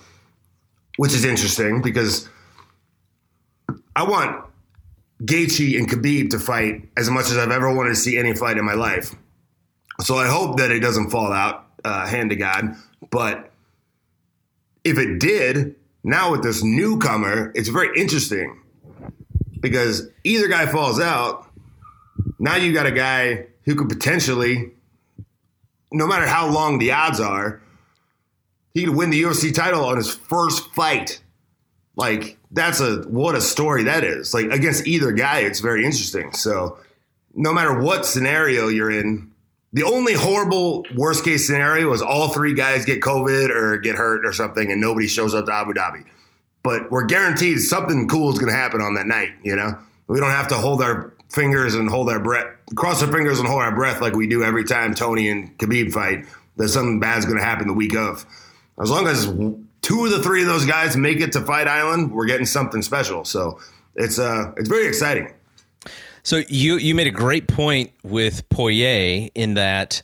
which 1.01 1.15
is 1.15 1.25
interesting 1.25 1.81
because 1.81 2.29
I 3.97 4.03
want 4.03 4.45
Gaethje 5.23 5.79
and 5.79 5.89
Khabib 5.89 6.29
to 6.29 6.39
fight 6.39 6.91
as 6.95 7.09
much 7.09 7.31
as 7.31 7.39
I've 7.39 7.51
ever 7.51 7.75
wanted 7.75 7.89
to 7.89 7.97
see 7.97 8.19
any 8.19 8.35
fight 8.35 8.59
in 8.59 8.67
my 8.67 8.75
life. 8.75 9.15
So 10.03 10.17
I 10.17 10.29
hope 10.29 10.59
that 10.59 10.71
it 10.71 10.81
doesn't 10.81 11.09
fall 11.09 11.33
out, 11.33 11.65
uh, 11.87 12.07
hand 12.07 12.29
to 12.29 12.37
God. 12.37 12.77
But 13.09 13.51
if 14.85 14.99
it 14.99 15.19
did, 15.19 15.75
now 16.05 16.33
with 16.33 16.43
this 16.43 16.63
newcomer, 16.63 17.51
it's 17.55 17.71
very 17.71 17.99
interesting 17.99 18.61
because 19.59 20.07
either 20.23 20.49
guy 20.49 20.67
falls 20.67 21.01
out. 21.01 21.51
Now 22.39 22.57
you 22.57 22.75
got 22.75 22.85
a 22.85 22.93
guy 22.93 23.47
who 23.65 23.75
could 23.75 23.89
potentially 23.89 24.73
no 25.93 26.07
matter 26.07 26.27
how 26.27 26.49
long 26.49 26.79
the 26.79 26.93
odds 26.93 27.21
are, 27.21 27.63
he 28.75 28.85
could 28.85 28.95
win 28.95 29.11
the 29.11 29.23
UFC 29.23 29.55
title 29.55 29.85
on 29.85 29.97
his 29.97 30.13
first 30.13 30.73
fight. 30.75 31.21
Like 31.97 32.39
that's 32.51 32.81
a 32.81 33.03
what 33.03 33.35
a 33.35 33.41
story 33.41 33.85
that 33.85 34.05
is. 34.05 34.33
Like 34.33 34.47
against 34.47 34.87
either 34.87 35.13
guy, 35.13 35.41
it's 35.41 35.61
very 35.61 35.85
interesting. 35.85 36.33
So 36.33 36.79
no 37.35 37.53
matter 37.53 37.81
what 37.81 38.07
scenario 38.07 38.69
you're 38.69 38.91
in, 38.91 39.31
the 39.73 39.85
only 39.85 40.15
horrible 40.15 40.85
worst 40.95 41.25
case 41.25 41.47
scenario 41.47 41.93
is 41.93 42.03
all 42.03 42.29
three 42.29 42.55
guys 42.55 42.85
get 42.85 43.01
COVID 43.01 43.51
or 43.51 43.79
get 43.79 43.95
hurt 43.95 44.27
or 44.27 44.33
something, 44.33 44.71
and 44.71 44.81
nobody 44.81 45.07
shows 45.07 45.35
up 45.35 45.47
to 45.47 45.55
Abu 45.55 45.75
Dhabi. 45.75 46.05
But 46.63 46.91
we're 46.91 47.07
guaranteed 47.07 47.61
something 47.61 48.09
cool 48.09 48.33
is 48.33 48.39
going 48.39 48.53
to 48.53 48.59
happen 48.59 48.81
on 48.81 48.95
that 48.95 49.07
night. 49.07 49.31
You 49.43 49.57
know, 49.57 49.79
we 50.09 50.19
don't 50.19 50.31
have 50.31 50.49
to 50.49 50.57
hold 50.57 50.83
our 50.83 51.13
fingers 51.29 51.75
and 51.75 51.89
hold 51.89 52.11
our 52.11 52.19
breath, 52.19 52.49
cross 52.75 53.03
our 53.03 53.11
fingers 53.11 53.39
and 53.39 53.49
hold 53.49 53.63
our 53.63 53.75
breath 53.75 54.01
like 54.01 54.15
we 54.15 54.27
do 54.27 54.43
every 54.43 54.65
time 54.65 54.95
Tony 54.95 55.29
and 55.29 55.57
Khabib 55.59 55.93
fight. 55.93 56.27
That 56.57 56.69
something 56.69 56.99
bad's 57.01 57.25
going 57.25 57.39
to 57.39 57.45
happen 57.45 57.69
the 57.69 57.73
week 57.73 57.95
of. 57.95 58.27
As 58.81 58.91
long 58.91 59.07
as 59.07 59.27
two 59.83 60.05
of 60.05 60.11
the 60.11 60.23
three 60.23 60.43
of 60.43 60.49
those 60.49 60.65
guys 60.65 60.97
make 60.97 61.21
it 61.21 61.33
to 61.33 61.41
Fight 61.41 61.69
Island, 61.69 62.13
we're 62.13 62.27
getting 62.27 62.47
something 62.47 62.83
special. 62.83 63.25
So 63.25 63.59
it's 63.95 64.19
uh 64.19 64.53
it's 64.57 64.69
very 64.69 64.87
exciting. 64.87 65.33
So 66.23 66.43
you 66.49 66.77
you 66.77 66.95
made 66.95 67.07
a 67.07 67.13
great 67.13 67.49
point 67.49 67.93
with 68.03 68.49
Poirier 68.49 69.29
in 69.35 69.55
that 69.55 70.03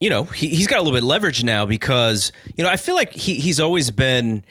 you 0.00 0.10
know 0.10 0.24
he, 0.24 0.48
he's 0.48 0.66
got 0.66 0.78
a 0.78 0.82
little 0.82 0.96
bit 0.96 1.02
of 1.02 1.08
leverage 1.08 1.44
now 1.44 1.66
because 1.66 2.32
you 2.56 2.64
know 2.64 2.70
I 2.70 2.76
feel 2.76 2.94
like 2.94 3.12
he 3.12 3.34
he's 3.34 3.60
always 3.60 3.90
been 3.90 4.44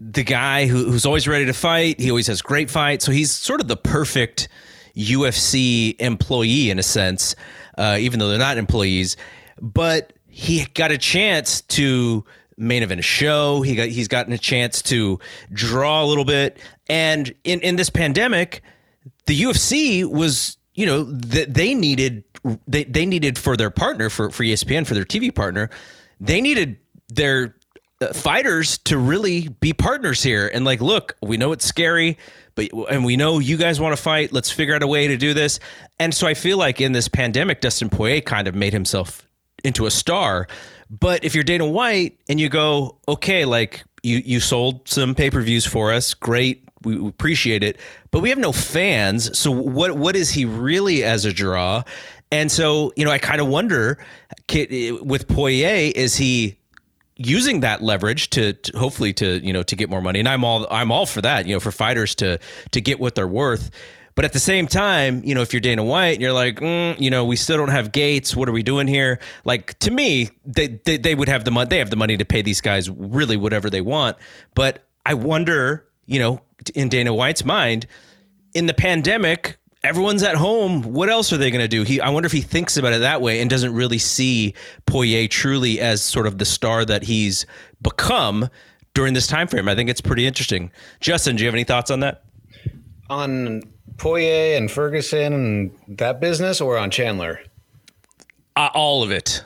the 0.00 0.24
guy 0.24 0.66
who, 0.66 0.90
who's 0.90 1.06
always 1.06 1.26
ready 1.28 1.46
to 1.46 1.52
fight. 1.52 2.00
He 2.00 2.10
always 2.10 2.26
has 2.26 2.42
great 2.42 2.70
fights, 2.70 3.04
so 3.04 3.12
he's 3.12 3.32
sort 3.32 3.60
of 3.60 3.68
the 3.68 3.76
perfect 3.76 4.48
UFC 4.96 5.96
employee 6.00 6.70
in 6.70 6.78
a 6.78 6.82
sense, 6.82 7.34
uh, 7.78 7.96
even 8.00 8.18
though 8.18 8.28
they're 8.28 8.38
not 8.38 8.58
employees. 8.58 9.16
But 9.60 10.12
he 10.28 10.66
got 10.74 10.90
a 10.90 10.98
chance 10.98 11.62
to 11.62 12.24
main 12.56 12.82
event 12.82 13.02
show. 13.04 13.62
He 13.62 13.74
got 13.74 13.88
he's 13.88 14.08
gotten 14.08 14.32
a 14.32 14.38
chance 14.38 14.82
to 14.82 15.18
draw 15.52 16.04
a 16.04 16.06
little 16.06 16.24
bit. 16.24 16.58
And 16.88 17.34
in 17.44 17.60
in 17.60 17.76
this 17.76 17.90
pandemic, 17.90 18.62
the 19.26 19.40
UFC 19.42 20.04
was 20.04 20.56
you 20.74 20.86
know 20.86 21.04
th- 21.04 21.48
they 21.48 21.74
needed 21.74 22.24
they 22.66 22.84
they 22.84 23.06
needed 23.06 23.38
for 23.38 23.56
their 23.56 23.70
partner 23.70 24.10
for 24.10 24.30
for 24.30 24.42
ESPN 24.44 24.86
for 24.86 24.94
their 24.94 25.04
TV 25.04 25.34
partner, 25.34 25.70
they 26.20 26.40
needed 26.40 26.78
their 27.08 27.54
uh, 28.00 28.12
fighters 28.12 28.78
to 28.78 28.98
really 28.98 29.48
be 29.48 29.72
partners 29.72 30.22
here 30.22 30.50
and 30.52 30.64
like 30.64 30.80
look 30.80 31.16
we 31.22 31.36
know 31.36 31.52
it's 31.52 31.64
scary 31.64 32.18
but 32.56 32.68
and 32.90 33.04
we 33.04 33.16
know 33.16 33.38
you 33.38 33.56
guys 33.56 33.80
want 33.80 33.96
to 33.96 34.02
fight 34.02 34.32
let's 34.32 34.50
figure 34.50 34.74
out 34.74 34.82
a 34.82 34.86
way 34.86 35.06
to 35.06 35.16
do 35.16 35.32
this 35.32 35.60
and 36.00 36.12
so 36.12 36.26
i 36.26 36.34
feel 36.34 36.58
like 36.58 36.80
in 36.80 36.90
this 36.90 37.06
pandemic 37.06 37.60
dustin 37.60 37.88
poirier 37.88 38.20
kind 38.20 38.48
of 38.48 38.54
made 38.54 38.72
himself 38.72 39.28
into 39.62 39.86
a 39.86 39.90
star 39.90 40.48
but 40.90 41.24
if 41.24 41.34
you're 41.34 41.44
dana 41.44 41.66
white 41.66 42.18
and 42.28 42.38
you 42.38 42.48
go 42.48 42.98
okay 43.08 43.44
like 43.44 43.84
you 44.02 44.18
you 44.18 44.40
sold 44.40 44.88
some 44.88 45.14
pay-per-views 45.14 45.66
for 45.66 45.92
us 45.92 46.14
great 46.14 46.64
we 46.84 47.08
appreciate 47.08 47.62
it. 47.62 47.78
But 48.10 48.20
we 48.20 48.28
have 48.28 48.38
no 48.38 48.52
fans 48.52 49.36
so 49.36 49.50
what 49.50 49.96
what 49.96 50.16
is 50.16 50.30
he 50.30 50.44
really 50.44 51.02
as 51.02 51.24
a 51.24 51.32
draw? 51.32 51.82
And 52.30 52.50
so 52.50 52.92
you 52.96 53.04
know 53.04 53.10
i 53.10 53.18
kind 53.18 53.40
of 53.40 53.46
wonder 53.48 53.98
with 54.48 55.28
poirier 55.28 55.92
is 55.94 56.16
he 56.16 56.58
using 57.16 57.60
that 57.60 57.80
leverage 57.80 58.30
to, 58.30 58.54
to, 58.54 58.76
hopefully 58.76 59.12
to 59.14 59.44
you 59.44 59.52
know 59.52 59.62
to 59.62 59.76
get 59.76 59.88
more 59.90 60.02
money? 60.02 60.18
And 60.18 60.28
i'm 60.28 60.44
all 60.44 60.66
i'm 60.70 60.90
all 60.90 61.06
for 61.06 61.22
that 61.22 61.46
you 61.46 61.54
know 61.54 61.60
for 61.60 61.72
fighters 61.72 62.14
to 62.16 62.38
to 62.72 62.80
get 62.80 63.00
what 63.00 63.14
they're 63.14 63.28
worth 63.28 63.70
but 64.14 64.24
at 64.24 64.32
the 64.32 64.38
same 64.38 64.66
time 64.66 65.22
you 65.24 65.34
know 65.34 65.42
if 65.42 65.52
you're 65.52 65.60
dana 65.60 65.84
white 65.84 66.14
and 66.14 66.22
you're 66.22 66.32
like 66.32 66.56
mm, 66.56 66.98
you 67.00 67.10
know 67.10 67.24
we 67.24 67.36
still 67.36 67.56
don't 67.56 67.68
have 67.68 67.92
gates 67.92 68.34
what 68.36 68.48
are 68.48 68.52
we 68.52 68.62
doing 68.62 68.86
here 68.86 69.18
like 69.44 69.78
to 69.78 69.90
me 69.90 70.30
they, 70.44 70.68
they 70.84 70.96
they 70.96 71.14
would 71.14 71.28
have 71.28 71.44
the 71.44 71.50
money 71.50 71.68
they 71.68 71.78
have 71.78 71.90
the 71.90 71.96
money 71.96 72.16
to 72.16 72.24
pay 72.24 72.42
these 72.42 72.60
guys 72.60 72.90
really 72.90 73.36
whatever 73.36 73.70
they 73.70 73.80
want 73.80 74.16
but 74.54 74.84
i 75.06 75.14
wonder 75.14 75.86
you 76.06 76.18
know 76.18 76.40
in 76.74 76.88
dana 76.88 77.12
white's 77.12 77.44
mind 77.44 77.86
in 78.54 78.66
the 78.66 78.74
pandemic 78.74 79.58
everyone's 79.84 80.22
at 80.22 80.34
home. 80.34 80.82
What 80.82 81.10
else 81.10 81.32
are 81.32 81.36
they 81.36 81.50
going 81.50 81.62
to 81.62 81.68
do? 81.68 81.82
He, 81.82 82.00
I 82.00 82.08
wonder 82.08 82.26
if 82.26 82.32
he 82.32 82.40
thinks 82.40 82.76
about 82.76 82.94
it 82.94 83.00
that 83.00 83.20
way 83.20 83.40
and 83.40 83.48
doesn't 83.50 83.74
really 83.74 83.98
see 83.98 84.54
Poirier 84.86 85.28
truly 85.28 85.78
as 85.78 86.02
sort 86.02 86.26
of 86.26 86.38
the 86.38 86.46
star 86.46 86.84
that 86.86 87.04
he's 87.04 87.46
become 87.82 88.48
during 88.94 89.12
this 89.12 89.26
time 89.26 89.46
frame. 89.46 89.68
I 89.68 89.74
think 89.74 89.90
it's 89.90 90.00
pretty 90.00 90.26
interesting. 90.26 90.72
Justin, 91.00 91.36
do 91.36 91.42
you 91.42 91.46
have 91.46 91.54
any 91.54 91.64
thoughts 91.64 91.90
on 91.90 92.00
that? 92.00 92.24
On 93.10 93.62
Poirier 93.96 94.56
and 94.56 94.70
Ferguson 94.70 95.32
and 95.32 95.70
that 95.88 96.20
business, 96.20 96.60
or 96.60 96.76
on 96.76 96.90
Chandler? 96.90 97.40
Uh, 98.56 98.70
all 98.74 99.02
of 99.02 99.10
it. 99.10 99.42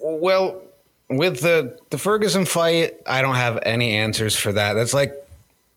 Well, 0.00 0.62
with 1.08 1.40
the 1.40 1.78
the 1.90 1.98
Ferguson 1.98 2.44
fight, 2.44 2.94
I 3.06 3.22
don't 3.22 3.36
have 3.36 3.58
any 3.62 3.94
answers 3.94 4.36
for 4.36 4.52
that. 4.52 4.74
That's 4.74 4.94
like 4.94 5.12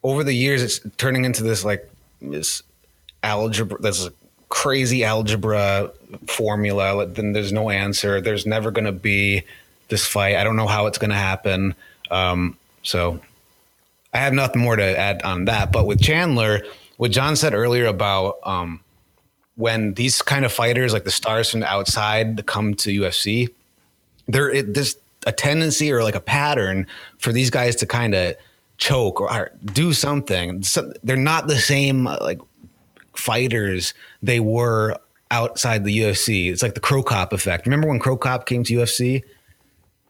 over 0.04 0.24
the 0.24 0.34
years, 0.34 0.62
it's 0.62 0.80
turning 0.97 1.26
into 1.26 1.43
this 1.43 1.63
like 1.63 1.89
this 2.21 2.63
algebra. 3.24 3.78
A 3.84 4.12
crazy 4.50 5.04
algebra 5.04 5.91
formula. 6.28 7.08
Then 7.08 7.34
there's 7.34 7.54
no 7.54 7.69
answer. 7.69 8.21
There's 8.21 8.45
never 8.45 8.69
going 8.69 8.86
to 8.86 8.91
be 8.91 9.43
this 9.88 10.06
fight. 10.06 10.36
I 10.36 10.43
don't 10.43 10.56
know 10.58 10.67
how 10.67 10.88
it's 10.88 10.97
going 10.97 11.12
to 11.12 11.15
happen. 11.15 11.74
Um, 12.12 12.58
so 12.84 13.21
I 14.13 14.17
have 14.17 14.34
nothing 14.34 14.62
more 14.62 14.76
to 14.76 14.84
add 15.00 15.21
on 15.24 15.45
that. 15.45 15.71
But 15.71 15.88
with 15.88 16.02
Chandler, 16.02 16.62
what 17.02 17.10
John 17.10 17.36
said 17.36 17.56
earlier 17.56 17.88
about 17.88 18.38
um, 18.44 18.80
when 19.56 19.96
these 19.96 20.22
kind 20.22 20.46
of 20.46 20.54
fighters, 20.54 20.94
like 20.94 21.04
the 21.04 21.10
stars 21.10 21.50
from 21.50 21.62
the 21.62 21.68
outside, 21.68 22.46
come 22.46 22.76
to 22.76 22.92
UFC, 22.92 23.50
there 24.28 24.52
is 24.52 24.66
this 24.68 24.98
a 25.26 25.32
tendency 25.32 25.92
or 25.92 26.04
like 26.04 26.14
a 26.14 26.20
pattern 26.20 26.86
for 27.18 27.34
these 27.34 27.50
guys 27.50 27.76
to 27.78 27.88
kind 27.88 28.14
of 28.14 28.36
choke 28.78 29.20
or, 29.20 29.34
or 29.34 29.50
do 29.66 29.94
something. 29.94 30.62
So 30.62 30.94
they're 31.02 31.16
not 31.16 31.48
the 31.48 31.58
same 31.58 32.06
uh, 32.06 32.20
like 32.22 32.40
fighters 33.16 33.96
they 34.22 34.40
were 34.40 34.96
outside 35.32 35.84
the 35.86 35.98
UFC. 35.98 36.52
It's 36.52 36.62
like 36.62 36.76
the 36.76 36.80
Cro 36.80 37.02
Cop 37.02 37.34
effect. 37.34 37.66
Remember 37.66 37.88
when 37.88 37.98
Cro 37.98 38.16
Cop 38.16 38.46
came 38.46 38.64
to 38.66 38.76
UFC? 38.76 39.24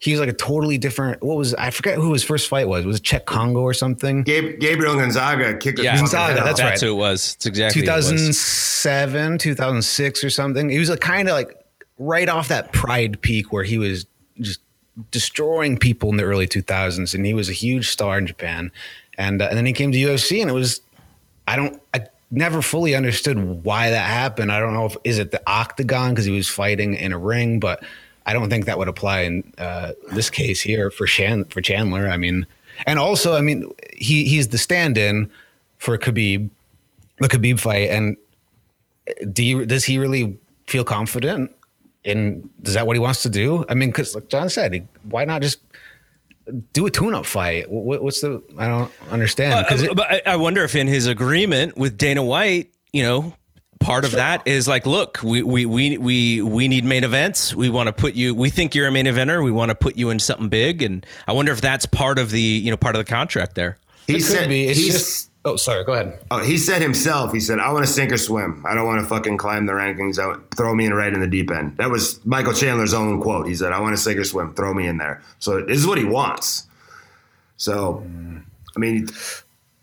He 0.01 0.11
was 0.11 0.19
like 0.19 0.29
a 0.29 0.33
totally 0.33 0.79
different. 0.79 1.21
What 1.21 1.37
was 1.37 1.53
I 1.53 1.69
forget 1.69 1.95
who 1.95 2.11
his 2.11 2.23
first 2.23 2.47
fight 2.47 2.67
was? 2.67 2.85
Was 2.85 2.97
it 2.97 3.03
Cheick 3.03 3.25
Kongo 3.25 3.61
or 3.61 3.73
something? 3.75 4.23
Gabe, 4.23 4.59
Gabriel 4.59 4.95
Gonzaga 4.95 5.55
kicked 5.57 5.77
Yeah, 5.77 5.95
Gonzaga. 5.95 6.33
Gonzaga, 6.33 6.43
that's 6.43 6.59
right. 6.59 6.69
That's 6.69 6.81
who 6.81 6.91
it 6.93 6.95
was. 6.95 7.35
It's 7.35 7.45
exactly 7.45 7.81
who 7.83 7.87
it 7.87 7.95
was. 7.95 8.09
2007, 8.09 9.37
2006 9.37 10.23
or 10.23 10.29
something. 10.31 10.69
He 10.69 10.79
was 10.79 10.89
like 10.89 11.01
kind 11.01 11.29
of 11.29 11.35
like 11.35 11.55
right 11.99 12.27
off 12.27 12.47
that 12.47 12.71
pride 12.71 13.21
peak 13.21 13.53
where 13.53 13.63
he 13.63 13.77
was 13.77 14.07
just 14.39 14.59
destroying 15.11 15.77
people 15.77 16.09
in 16.09 16.17
the 16.17 16.23
early 16.23 16.47
2000s 16.47 17.13
and 17.13 17.23
he 17.23 17.35
was 17.35 17.47
a 17.47 17.53
huge 17.53 17.89
star 17.89 18.17
in 18.17 18.25
Japan. 18.25 18.71
And, 19.19 19.39
uh, 19.39 19.49
and 19.49 19.57
then 19.57 19.67
he 19.67 19.73
came 19.73 19.91
to 19.91 19.97
UFC 19.99 20.41
and 20.41 20.49
it 20.49 20.53
was 20.53 20.81
I 21.47 21.55
don't 21.55 21.79
I 21.93 22.07
never 22.31 22.63
fully 22.63 22.95
understood 22.95 23.63
why 23.63 23.91
that 23.91 24.09
happened. 24.09 24.51
I 24.51 24.59
don't 24.59 24.73
know 24.73 24.85
if 24.85 24.97
is 25.03 25.19
it 25.19 25.29
the 25.29 25.41
octagon 25.45 26.11
because 26.11 26.25
he 26.25 26.31
was 26.31 26.49
fighting 26.49 26.95
in 26.95 27.11
a 27.11 27.19
ring, 27.19 27.59
but 27.59 27.83
I 28.25 28.33
don't 28.33 28.49
think 28.49 28.65
that 28.65 28.77
would 28.77 28.87
apply 28.87 29.21
in 29.21 29.53
uh, 29.57 29.93
this 30.11 30.29
case 30.29 30.61
here 30.61 30.91
for 30.91 31.07
Shan 31.07 31.45
for 31.45 31.61
Chandler. 31.61 32.07
I 32.09 32.17
mean, 32.17 32.45
and 32.85 32.99
also 32.99 33.35
I 33.35 33.41
mean 33.41 33.71
he 33.93 34.25
he's 34.25 34.49
the 34.49 34.57
stand-in 34.57 35.29
for 35.77 35.97
Khabib, 35.97 36.49
the 37.17 37.27
Khabib 37.27 37.59
fight, 37.59 37.89
and 37.89 38.17
do 39.33 39.43
you, 39.43 39.65
does 39.65 39.83
he 39.85 39.97
really 39.97 40.37
feel 40.67 40.83
confident? 40.83 41.51
in 42.03 42.49
is 42.63 42.73
that 42.73 42.87
what 42.87 42.95
he 42.95 42.99
wants 42.99 43.21
to 43.23 43.29
do? 43.29 43.63
I 43.69 43.75
mean, 43.75 43.89
because 43.89 44.15
like 44.15 44.27
John 44.27 44.49
said, 44.49 44.73
he, 44.73 44.81
why 45.03 45.23
not 45.23 45.43
just 45.43 45.59
do 46.73 46.87
a 46.87 46.89
tune-up 46.91 47.27
fight? 47.27 47.69
What, 47.69 48.01
what's 48.03 48.21
the? 48.21 48.41
I 48.57 48.67
don't 48.67 48.91
understand. 49.11 49.53
Uh, 49.69 49.75
it- 49.75 49.95
but 49.95 50.07
I, 50.11 50.21
I 50.25 50.35
wonder 50.35 50.63
if 50.63 50.75
in 50.75 50.87
his 50.87 51.05
agreement 51.05 51.77
with 51.77 51.99
Dana 51.99 52.23
White, 52.23 52.71
you 52.91 53.03
know, 53.03 53.35
part 53.81 54.05
of 54.05 54.11
that 54.11 54.47
is 54.47 54.67
like, 54.67 54.85
look, 54.85 55.19
we 55.23 55.43
we 55.43 55.65
we 55.65 55.97
we 55.97 56.41
we 56.41 56.67
need 56.69 56.85
main 56.85 57.03
events. 57.03 57.53
We 57.53 57.69
want 57.69 57.87
to 57.87 57.93
put 57.93 58.13
you. 58.13 58.33
We 58.33 58.49
think 58.49 58.73
you're 58.75 58.87
a 58.87 58.91
main 58.91 59.07
eventer. 59.07 59.43
We 59.43 59.51
want 59.51 59.69
to 59.69 59.75
put 59.75 59.97
you 59.97 60.09
in 60.09 60.19
something 60.19 60.47
big. 60.47 60.81
And 60.81 61.05
I 61.27 61.33
wonder 61.33 61.51
if 61.51 61.59
that's 61.59 61.85
part 61.85 62.17
of 62.19 62.31
the 62.31 62.41
you 62.41 62.71
know 62.71 62.77
part 62.77 62.95
of 62.95 62.99
the 63.05 63.09
contract 63.11 63.55
there. 63.55 63.77
He 64.07 64.13
it 64.13 64.17
could 64.17 64.25
said 64.25 64.49
be. 64.49 64.67
It's 64.67 64.79
he's- 64.79 64.93
just. 64.93 65.27
Oh, 65.43 65.55
sorry. 65.55 65.83
Go 65.83 65.93
ahead. 65.93 66.19
Oh, 66.29 66.37
he 66.43 66.55
said 66.59 66.83
himself, 66.83 67.33
he 67.33 67.39
said, 67.39 67.57
I 67.57 67.71
want 67.71 67.83
to 67.83 67.91
sink 67.91 68.11
or 68.11 68.17
swim. 68.19 68.63
I 68.63 68.75
don't 68.75 68.85
want 68.85 69.01
to 69.01 69.07
fucking 69.07 69.37
climb 69.37 69.65
the 69.65 69.73
rankings 69.73 70.19
out, 70.19 70.39
throw 70.55 70.75
me 70.75 70.85
in 70.85 70.93
right 70.93 71.11
in 71.11 71.19
the 71.19 71.25
deep 71.27 71.49
end. 71.49 71.77
That 71.77 71.89
was 71.89 72.23
Michael 72.27 72.53
Chandler's 72.53 72.93
own 72.93 73.19
quote. 73.19 73.47
He 73.47 73.55
said, 73.55 73.71
I 73.73 73.79
want 73.79 73.95
to 73.95 73.99
sink 73.99 74.19
or 74.19 74.23
swim, 74.23 74.53
throw 74.53 74.71
me 74.71 74.85
in 74.85 74.97
there. 74.97 75.23
So 75.39 75.59
this 75.61 75.79
is 75.79 75.87
what 75.87 75.97
he 75.97 76.03
wants. 76.03 76.67
So, 77.57 78.05
I 78.75 78.79
mean, 78.79 79.07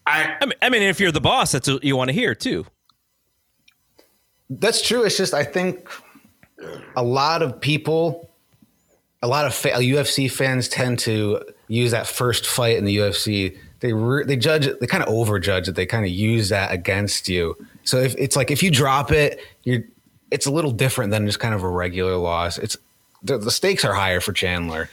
I, 0.06 0.36
I 0.40 0.46
mean, 0.46 0.54
I 0.62 0.68
mean, 0.68 0.82
if 0.82 1.00
you're 1.00 1.10
the 1.10 1.20
boss, 1.20 1.50
that's 1.50 1.68
what 1.68 1.82
you 1.82 1.96
want 1.96 2.06
to 2.10 2.14
hear 2.14 2.36
too. 2.36 2.64
That's 4.50 4.86
true. 4.86 5.04
It's 5.04 5.16
just 5.16 5.34
I 5.34 5.44
think 5.44 5.88
a 6.96 7.02
lot 7.02 7.42
of 7.42 7.60
people, 7.60 8.30
a 9.22 9.28
lot 9.28 9.46
of 9.46 9.54
fa- 9.54 9.72
UFC 9.74 10.30
fans 10.30 10.68
tend 10.68 10.98
to 11.00 11.42
use 11.68 11.90
that 11.90 12.06
first 12.06 12.46
fight 12.46 12.76
in 12.76 12.84
the 12.84 12.96
UFC. 12.96 13.56
They 13.80 13.92
re- 13.92 14.24
they 14.24 14.36
judge. 14.36 14.68
They 14.80 14.86
kind 14.86 15.04
of 15.04 15.08
overjudge 15.08 15.68
it. 15.68 15.74
They 15.74 15.86
kind 15.86 16.04
of 16.04 16.10
use 16.10 16.48
that 16.48 16.72
against 16.72 17.28
you. 17.28 17.56
So 17.84 17.98
if 17.98 18.14
it's 18.16 18.36
like 18.36 18.50
if 18.50 18.62
you 18.62 18.70
drop 18.70 19.12
it, 19.12 19.40
you're 19.64 19.82
it's 20.30 20.46
a 20.46 20.50
little 20.50 20.72
different 20.72 21.10
than 21.10 21.26
just 21.26 21.40
kind 21.40 21.54
of 21.54 21.62
a 21.62 21.68
regular 21.68 22.16
loss. 22.16 22.58
It's 22.58 22.76
the, 23.22 23.38
the 23.38 23.50
stakes 23.50 23.84
are 23.84 23.94
higher 23.94 24.20
for 24.20 24.32
Chandler. 24.32 24.90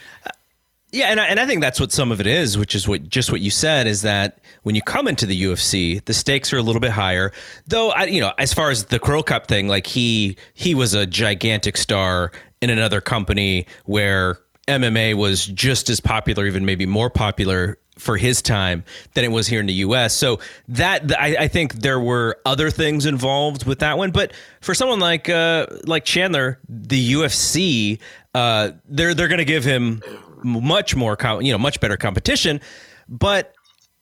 Yeah, 0.96 1.08
and 1.08 1.20
I, 1.20 1.26
and 1.26 1.38
I 1.38 1.44
think 1.44 1.60
that's 1.60 1.78
what 1.78 1.92
some 1.92 2.10
of 2.10 2.22
it 2.22 2.26
is, 2.26 2.56
which 2.56 2.74
is 2.74 2.88
what 2.88 3.06
just 3.06 3.30
what 3.30 3.42
you 3.42 3.50
said 3.50 3.86
is 3.86 4.00
that 4.00 4.38
when 4.62 4.74
you 4.74 4.80
come 4.80 5.06
into 5.06 5.26
the 5.26 5.42
UFC, 5.42 6.02
the 6.02 6.14
stakes 6.14 6.54
are 6.54 6.56
a 6.56 6.62
little 6.62 6.80
bit 6.80 6.90
higher. 6.90 7.32
Though, 7.66 7.90
I, 7.90 8.04
you 8.04 8.18
know, 8.18 8.32
as 8.38 8.54
far 8.54 8.70
as 8.70 8.86
the 8.86 8.98
Cro 8.98 9.22
Cop 9.22 9.46
thing, 9.46 9.68
like 9.68 9.86
he 9.86 10.38
he 10.54 10.74
was 10.74 10.94
a 10.94 11.04
gigantic 11.04 11.76
star 11.76 12.32
in 12.62 12.70
another 12.70 13.02
company 13.02 13.66
where 13.84 14.38
MMA 14.68 15.12
was 15.12 15.44
just 15.44 15.90
as 15.90 16.00
popular, 16.00 16.46
even 16.46 16.64
maybe 16.64 16.86
more 16.86 17.10
popular 17.10 17.78
for 17.98 18.16
his 18.16 18.40
time 18.40 18.82
than 19.12 19.22
it 19.22 19.30
was 19.30 19.46
here 19.46 19.60
in 19.60 19.66
the 19.66 19.74
U.S. 19.74 20.14
So 20.14 20.40
that 20.68 21.12
I, 21.20 21.36
I 21.40 21.48
think 21.48 21.74
there 21.74 22.00
were 22.00 22.38
other 22.46 22.70
things 22.70 23.04
involved 23.04 23.66
with 23.66 23.80
that 23.80 23.98
one, 23.98 24.12
but 24.12 24.32
for 24.62 24.74
someone 24.74 25.00
like 25.00 25.28
uh, 25.28 25.66
like 25.84 26.06
Chandler, 26.06 26.58
the 26.70 27.12
UFC, 27.12 27.98
uh, 28.34 28.70
they're 28.88 29.12
they're 29.12 29.28
going 29.28 29.38
to 29.38 29.44
give 29.44 29.64
him 29.64 30.02
much 30.42 30.94
more, 30.96 31.16
com- 31.16 31.42
you 31.42 31.52
know, 31.52 31.58
much 31.58 31.80
better 31.80 31.96
competition, 31.96 32.60
but 33.08 33.54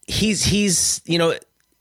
he's 0.07 0.45
he's 0.45 1.01
you 1.05 1.19
know 1.19 1.35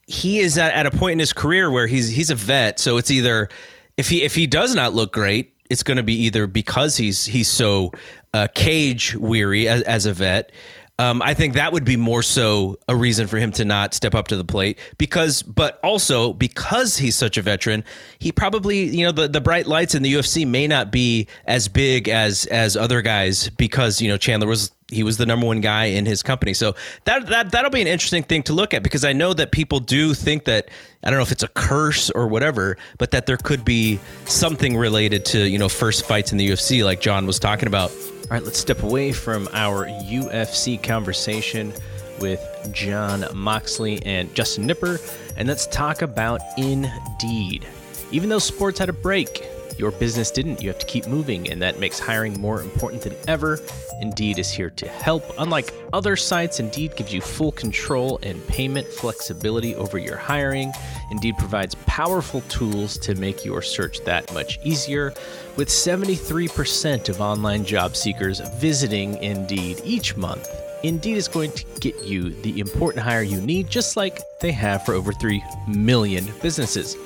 he 0.06 0.38
is 0.38 0.58
at, 0.58 0.72
at 0.74 0.86
a 0.86 0.90
point 0.90 1.12
in 1.12 1.18
his 1.18 1.32
career 1.32 1.70
where 1.70 1.86
he's 1.86 2.08
he's 2.08 2.30
a 2.30 2.34
vet, 2.34 2.78
so 2.78 2.96
it's 2.96 3.10
either 3.10 3.48
if 3.96 4.08
he 4.08 4.22
if 4.22 4.34
he 4.34 4.46
does 4.46 4.74
not 4.74 4.94
look 4.94 5.12
great, 5.12 5.54
it's 5.70 5.82
going 5.82 5.96
to 5.96 6.02
be 6.02 6.14
either 6.24 6.46
because 6.46 6.96
he's 6.96 7.24
he's 7.24 7.48
so 7.48 7.92
uh, 8.32 8.48
cage 8.54 9.14
weary 9.16 9.68
as, 9.68 9.82
as 9.82 10.06
a 10.06 10.12
vet. 10.12 10.52
Um, 10.98 11.22
I 11.22 11.34
think 11.34 11.54
that 11.54 11.72
would 11.72 11.84
be 11.84 11.96
more 11.96 12.22
so 12.22 12.78
a 12.88 12.94
reason 12.94 13.26
for 13.26 13.36
him 13.38 13.50
to 13.52 13.64
not 13.64 13.94
step 13.94 14.14
up 14.14 14.28
to 14.28 14.36
the 14.36 14.44
plate 14.44 14.78
because, 14.96 15.42
but 15.42 15.80
also 15.82 16.32
because 16.32 16.96
he's 16.96 17.16
such 17.16 17.36
a 17.36 17.42
veteran, 17.42 17.82
he 18.20 18.30
probably, 18.30 18.84
you 18.84 19.04
know, 19.04 19.10
the, 19.10 19.26
the 19.26 19.40
bright 19.40 19.66
lights 19.66 19.96
in 19.96 20.04
the 20.04 20.14
UFC 20.14 20.46
may 20.46 20.68
not 20.68 20.92
be 20.92 21.26
as 21.46 21.66
big 21.66 22.08
as 22.08 22.46
as 22.46 22.76
other 22.76 23.02
guys 23.02 23.50
because 23.50 24.00
you 24.00 24.08
know 24.08 24.16
Chandler 24.16 24.46
was 24.46 24.70
he 24.88 25.02
was 25.02 25.16
the 25.16 25.26
number 25.26 25.46
one 25.46 25.60
guy 25.60 25.86
in 25.86 26.06
his 26.06 26.22
company. 26.22 26.54
So 26.54 26.74
that 27.04 27.26
that 27.26 27.50
that'll 27.50 27.70
be 27.70 27.80
an 27.80 27.88
interesting 27.88 28.22
thing 28.22 28.44
to 28.44 28.52
look 28.52 28.72
at 28.72 28.84
because 28.84 29.04
I 29.04 29.12
know 29.12 29.34
that 29.34 29.50
people 29.50 29.80
do 29.80 30.14
think 30.14 30.44
that 30.44 30.68
I 31.02 31.10
don't 31.10 31.18
know 31.18 31.24
if 31.24 31.32
it's 31.32 31.42
a 31.42 31.48
curse 31.48 32.10
or 32.10 32.28
whatever, 32.28 32.76
but 32.98 33.10
that 33.10 33.26
there 33.26 33.36
could 33.36 33.64
be 33.64 33.98
something 34.26 34.76
related 34.76 35.24
to 35.26 35.48
you 35.48 35.58
know 35.58 35.68
first 35.68 36.06
fights 36.06 36.30
in 36.30 36.38
the 36.38 36.48
UFC 36.48 36.84
like 36.84 37.00
John 37.00 37.26
was 37.26 37.40
talking 37.40 37.66
about. 37.66 37.90
All 38.34 38.40
right, 38.40 38.46
let's 38.46 38.58
step 38.58 38.82
away 38.82 39.12
from 39.12 39.48
our 39.52 39.86
UFC 39.86 40.82
conversation 40.82 41.72
with 42.18 42.40
Jon 42.72 43.24
Moxley 43.32 44.04
and 44.04 44.34
Justin 44.34 44.66
Knipper, 44.66 44.98
and 45.36 45.46
let's 45.46 45.68
talk 45.68 46.02
about 46.02 46.40
Indeed. 46.58 47.64
Even 48.10 48.28
though 48.28 48.40
sports 48.40 48.80
had 48.80 48.88
a 48.88 48.92
break, 48.92 49.46
your 49.78 49.92
business 49.92 50.32
didn't. 50.32 50.60
You 50.60 50.68
have 50.70 50.80
to 50.80 50.86
keep 50.86 51.06
moving, 51.06 51.48
and 51.48 51.62
that 51.62 51.78
makes 51.78 52.00
hiring 52.00 52.40
more 52.40 52.60
important 52.60 53.02
than 53.02 53.14
ever. 53.28 53.60
Indeed 54.00 54.38
is 54.38 54.50
here 54.50 54.70
to 54.70 54.88
help. 54.88 55.24
Unlike 55.38 55.72
other 55.92 56.16
sites, 56.16 56.60
Indeed 56.60 56.96
gives 56.96 57.12
you 57.12 57.20
full 57.20 57.52
control 57.52 58.18
and 58.22 58.46
payment 58.48 58.86
flexibility 58.86 59.74
over 59.74 59.98
your 59.98 60.16
hiring. 60.16 60.72
Indeed 61.10 61.36
provides 61.38 61.74
powerful 61.86 62.40
tools 62.42 62.98
to 62.98 63.14
make 63.14 63.44
your 63.44 63.62
search 63.62 64.00
that 64.04 64.32
much 64.34 64.58
easier. 64.64 65.12
With 65.56 65.68
73% 65.68 67.08
of 67.08 67.20
online 67.20 67.64
job 67.64 67.96
seekers 67.96 68.40
visiting 68.58 69.16
Indeed 69.22 69.80
each 69.84 70.16
month, 70.16 70.48
Indeed 70.82 71.16
is 71.16 71.28
going 71.28 71.52
to 71.52 71.64
get 71.80 72.04
you 72.04 72.30
the 72.42 72.60
important 72.60 73.04
hire 73.04 73.22
you 73.22 73.40
need, 73.40 73.70
just 73.70 73.96
like 73.96 74.20
they 74.40 74.52
have 74.52 74.84
for 74.84 74.92
over 74.92 75.12
3 75.12 75.42
million 75.66 76.26
businesses. 76.42 76.96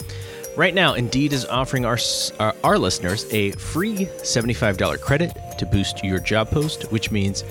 Right 0.58 0.74
now, 0.74 0.94
Indeed 0.94 1.32
is 1.32 1.44
offering 1.44 1.84
our, 1.84 1.96
our, 2.64 2.78
listeners 2.78 3.32
a 3.32 3.52
free 3.52 4.06
$75 4.06 5.00
credit 5.00 5.32
to 5.56 5.64
boost 5.64 6.02
your 6.02 6.18
job 6.18 6.50
post, 6.50 6.90
which 6.90 7.12
means 7.12 7.44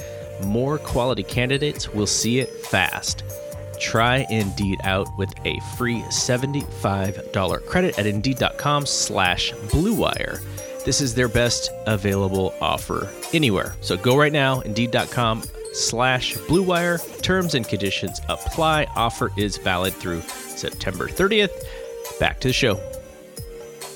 more 0.43 0.77
quality 0.77 1.23
candidates 1.23 1.87
will 1.87 2.05
see 2.05 2.39
it 2.39 2.49
fast. 2.65 3.23
Try 3.79 4.25
Indeed 4.29 4.81
out 4.83 5.07
with 5.17 5.33
a 5.45 5.57
free 5.77 6.01
$75 6.09 7.65
credit 7.65 7.97
at 7.97 8.05
Indeed.com 8.05 8.85
slash 8.85 9.53
BlueWire. 9.53 10.43
This 10.83 10.99
is 10.99 11.15
their 11.15 11.29
best 11.29 11.71
available 11.85 12.53
offer 12.59 13.07
anywhere. 13.31 13.73
So 13.79 13.95
go 13.95 14.17
right 14.17 14.33
now, 14.33 14.59
Indeed.com 14.59 15.43
slash 15.71 16.35
BlueWire. 16.35 17.21
Terms 17.21 17.55
and 17.55 17.65
conditions 17.65 18.19
apply. 18.27 18.85
Offer 18.97 19.31
is 19.37 19.55
valid 19.55 19.93
through 19.93 20.23
September 20.23 21.07
30th. 21.07 21.53
Back 22.19 22.41
to 22.41 22.49
the 22.49 22.53
show. 22.53 22.96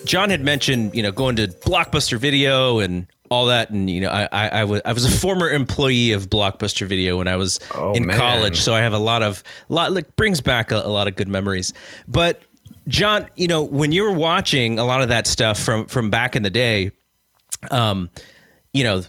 John 0.05 0.29
had 0.29 0.41
mentioned, 0.41 0.95
you 0.95 1.03
know, 1.03 1.11
going 1.11 1.35
to 1.37 1.47
Blockbuster 1.47 2.17
Video 2.17 2.79
and 2.79 3.07
all 3.29 3.45
that, 3.45 3.69
and 3.69 3.89
you 3.89 4.01
know, 4.01 4.09
I 4.09 4.27
I, 4.31 4.47
I 4.49 4.63
was 4.65 4.81
I 4.83 4.93
was 4.93 5.05
a 5.05 5.11
former 5.11 5.49
employee 5.49 6.11
of 6.11 6.29
Blockbuster 6.29 6.85
Video 6.87 7.17
when 7.17 7.27
I 7.27 7.35
was 7.37 7.59
Oh, 7.75 7.93
in 7.93 8.05
man. 8.05 8.17
college, 8.17 8.59
so 8.59 8.73
I 8.73 8.81
have 8.81 8.93
a 8.93 8.97
lot 8.99 9.23
of 9.23 9.43
lot 9.69 9.91
like 9.93 10.15
brings 10.15 10.41
back 10.41 10.71
a, 10.71 10.77
a 10.77 10.89
lot 10.89 11.07
of 11.07 11.15
good 11.15 11.27
memories. 11.29 11.73
But 12.07 12.41
John, 12.87 13.27
you 13.35 13.47
know, 13.47 13.63
when 13.63 13.91
you 13.91 14.03
were 14.03 14.11
watching 14.11 14.79
a 14.79 14.83
lot 14.85 15.01
of 15.01 15.09
that 15.09 15.27
stuff 15.27 15.59
from 15.59 15.85
from 15.85 16.09
back 16.09 16.35
in 16.35 16.43
the 16.43 16.49
day, 16.49 16.91
um, 17.69 18.09
you 18.73 18.83
know, 18.83 19.03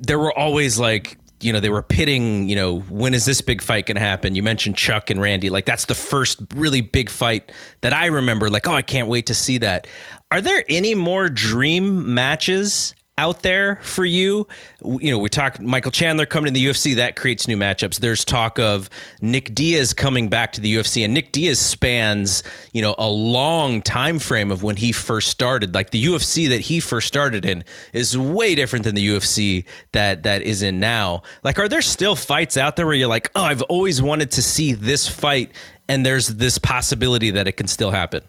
there 0.00 0.18
were 0.18 0.32
always 0.36 0.78
like, 0.78 1.18
you 1.40 1.52
know, 1.52 1.60
they 1.60 1.68
were 1.68 1.82
pitting, 1.82 2.48
you 2.48 2.56
know, 2.56 2.80
when 2.80 3.12
is 3.14 3.24
this 3.26 3.40
big 3.42 3.60
fight 3.60 3.86
going 3.86 3.96
to 3.96 4.00
happen? 4.00 4.34
You 4.34 4.42
mentioned 4.42 4.76
Chuck 4.76 5.10
and 5.10 5.20
Randy. 5.20 5.50
Like, 5.50 5.66
that's 5.66 5.84
the 5.86 5.94
first 5.94 6.40
really 6.54 6.80
big 6.80 7.10
fight 7.10 7.52
that 7.82 7.92
I 7.92 8.06
remember. 8.06 8.48
Like, 8.48 8.66
oh, 8.68 8.72
I 8.72 8.82
can't 8.82 9.08
wait 9.08 9.26
to 9.26 9.34
see 9.34 9.58
that. 9.58 9.86
Are 10.32 10.40
there 10.40 10.64
any 10.68 10.96
more 10.96 11.28
dream 11.28 12.12
matches 12.12 12.96
out 13.16 13.42
there 13.42 13.76
for 13.82 14.04
you? 14.04 14.48
You 14.84 15.12
know, 15.12 15.18
we 15.18 15.28
talk 15.28 15.60
Michael 15.60 15.92
Chandler 15.92 16.26
coming 16.26 16.52
to 16.52 16.58
the 16.58 16.66
UFC 16.66 16.96
that 16.96 17.14
creates 17.14 17.46
new 17.46 17.56
matchups. 17.56 18.00
There's 18.00 18.24
talk 18.24 18.58
of 18.58 18.90
Nick 19.22 19.54
Diaz 19.54 19.94
coming 19.94 20.28
back 20.28 20.50
to 20.54 20.60
the 20.60 20.74
UFC, 20.74 21.04
and 21.04 21.14
Nick 21.14 21.30
Diaz 21.30 21.60
spans 21.60 22.42
you 22.72 22.82
know 22.82 22.96
a 22.98 23.08
long 23.08 23.82
time 23.82 24.18
frame 24.18 24.50
of 24.50 24.64
when 24.64 24.74
he 24.74 24.90
first 24.90 25.28
started. 25.28 25.74
Like 25.74 25.90
the 25.90 26.04
UFC 26.04 26.48
that 26.48 26.60
he 26.60 26.80
first 26.80 27.06
started 27.06 27.44
in 27.44 27.62
is 27.92 28.18
way 28.18 28.56
different 28.56 28.84
than 28.84 28.96
the 28.96 29.06
UFC 29.06 29.64
that 29.92 30.24
that 30.24 30.42
is 30.42 30.62
in 30.62 30.80
now. 30.80 31.22
Like, 31.44 31.60
are 31.60 31.68
there 31.68 31.82
still 31.82 32.16
fights 32.16 32.56
out 32.56 32.74
there 32.74 32.86
where 32.86 32.96
you're 32.96 33.06
like, 33.06 33.30
oh, 33.36 33.44
I've 33.44 33.62
always 33.62 34.02
wanted 34.02 34.32
to 34.32 34.42
see 34.42 34.72
this 34.72 35.06
fight, 35.08 35.52
and 35.88 36.04
there's 36.04 36.26
this 36.26 36.58
possibility 36.58 37.30
that 37.30 37.46
it 37.46 37.52
can 37.52 37.68
still 37.68 37.92
happen? 37.92 38.22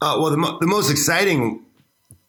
Uh, 0.00 0.18
well, 0.20 0.30
the, 0.30 0.36
mo- 0.36 0.58
the 0.60 0.66
most 0.66 0.90
exciting 0.90 1.64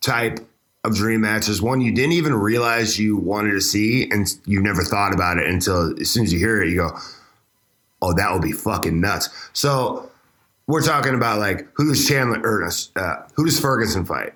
type 0.01 0.39
of 0.83 0.95
dream 0.95 1.21
match 1.21 1.49
is 1.49 1.61
one 1.61 1.81
you 1.81 1.93
didn't 1.93 2.13
even 2.13 2.33
realize 2.33 2.97
you 2.97 3.17
wanted 3.17 3.51
to 3.51 3.61
see, 3.61 4.09
and 4.09 4.27
you 4.45 4.61
never 4.61 4.83
thought 4.83 5.13
about 5.13 5.37
it 5.37 5.47
until 5.47 5.99
as 5.99 6.09
soon 6.09 6.23
as 6.23 6.31
you 6.31 6.39
hear 6.39 6.61
it, 6.61 6.69
you 6.69 6.77
go, 6.77 6.97
"Oh, 8.01 8.13
that 8.13 8.31
would 8.31 8.41
be 8.41 8.53
fucking 8.53 8.99
nuts." 9.01 9.29
So 9.53 10.09
we're 10.67 10.81
talking 10.81 11.13
about 11.13 11.39
like 11.39 11.67
who 11.73 11.89
does 11.89 12.07
Chandler 12.07 12.39
or 12.39 12.69
uh, 12.95 13.15
who 13.33 13.45
does 13.45 13.59
Ferguson 13.59 14.05
fight? 14.05 14.33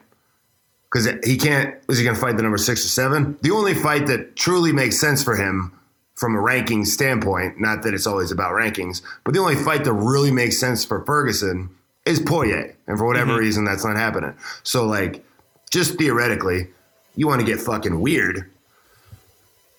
Because 0.92 1.08
he 1.24 1.38
can't. 1.38 1.76
Is 1.88 1.98
he 1.98 2.04
going 2.04 2.16
to 2.16 2.22
fight 2.22 2.36
the 2.36 2.44
number 2.44 2.58
six 2.58 2.84
or 2.84 2.90
seven? 2.90 3.38
The 3.42 3.52
only 3.52 3.74
fight 3.74 4.08
that 4.08 4.36
truly 4.36 4.74
makes 4.74 5.00
sense 5.00 5.24
for 5.24 5.38
him 5.38 5.80
from 6.16 6.36
a 6.36 6.40
ranking 6.42 6.84
standpoint, 6.84 7.60
not 7.60 7.82
that 7.84 7.94
it's 7.94 8.06
always 8.06 8.30
about 8.30 8.52
rankings, 8.52 9.02
but 9.24 9.34
the 9.34 9.40
only 9.40 9.56
fight 9.56 9.86
that 9.86 9.94
really 9.94 10.32
makes 10.32 10.60
sense 10.60 10.84
for 10.84 11.04
Ferguson 11.06 11.70
is 12.06 12.20
Poirier, 12.20 12.76
and 12.88 12.98
for 12.98 13.06
whatever 13.06 13.32
mm-hmm. 13.32 13.40
reason, 13.40 13.66
that's 13.66 13.86
not 13.86 13.96
happening. 13.96 14.36
So 14.64 14.86
like 14.86 15.24
just 15.72 15.98
theoretically, 15.98 16.68
you 17.16 17.28
want 17.28 17.42
to 17.42 17.48
get 17.48 17.60
fucking 17.60 18.00
weird. 18.00 18.50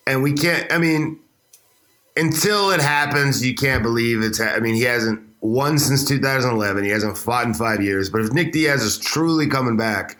And 0.07 0.23
we 0.23 0.33
can't, 0.33 0.71
I 0.73 0.79
mean, 0.79 1.21
until 2.17 2.71
it 2.71 2.81
happens, 2.81 3.45
you 3.45 3.55
can't 3.55 3.83
believe 3.83 4.23
it's, 4.23 4.39
ha- 4.39 4.55
I 4.55 4.61
mean, 4.61 4.75
he 4.75 4.83
hasn't 4.83 5.21
won 5.41 5.79
since 5.79 6.05
2011. 6.05 6.83
He 6.85 6.91
hasn't 6.91 7.17
fought 7.17 7.47
in 7.47 7.55
five 7.55 7.81
years. 7.83 8.11
But 8.11 8.23
if 8.23 8.33
Nick 8.33 8.53
Diaz 8.53 8.83
is 8.83 8.99
truly 8.99 9.47
coming 9.47 9.77
back, 9.77 10.19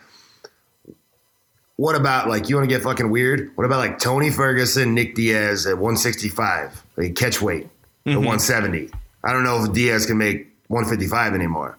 what 1.75 1.95
about 1.95 2.29
like, 2.29 2.49
you 2.49 2.55
want 2.55 2.69
to 2.69 2.73
get 2.73 2.83
fucking 2.83 3.09
weird? 3.09 3.51
What 3.55 3.65
about 3.65 3.79
like 3.79 3.99
Tony 3.99 4.29
Ferguson, 4.29 4.93
Nick 4.93 5.15
Diaz 5.15 5.65
at 5.65 5.73
165, 5.73 6.83
like 6.97 7.15
catch 7.15 7.41
weight 7.41 7.65
mm-hmm. 8.05 8.11
at 8.11 8.17
170? 8.17 8.89
I 9.23 9.33
don't 9.33 9.43
know 9.43 9.63
if 9.63 9.73
Diaz 9.73 10.05
can 10.05 10.17
make 10.17 10.47
155 10.67 11.33
anymore, 11.33 11.77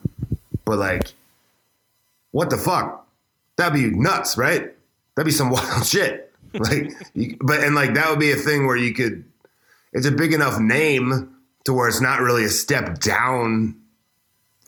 but 0.65 0.79
like, 0.79 1.13
what 2.31 2.51
the 2.51 2.57
fuck? 2.57 3.05
that'd 3.57 3.75
be 3.75 3.91
nuts, 3.97 4.37
right? 4.37 4.73
That'd 5.15 5.27
be 5.27 5.33
some 5.33 5.51
wild 5.51 5.87
shit. 5.87 6.33
Like, 6.55 6.93
you, 7.15 7.37
but 7.41 7.61
and 7.61 7.75
like 7.75 7.95
that 7.95 8.11
would 8.11 8.21
be 8.21 8.33
a 8.33 8.37
thing 8.37 8.67
where 8.67 8.77
you 8.77 8.95
could. 8.95 9.25
It's 9.93 10.07
a 10.07 10.13
big 10.13 10.33
enough 10.33 10.59
name 10.59 11.35
to 11.65 11.73
where 11.73 11.89
it's 11.89 12.01
not 12.01 12.21
really 12.21 12.45
a 12.45 12.49
step 12.49 12.99
down 12.99 13.77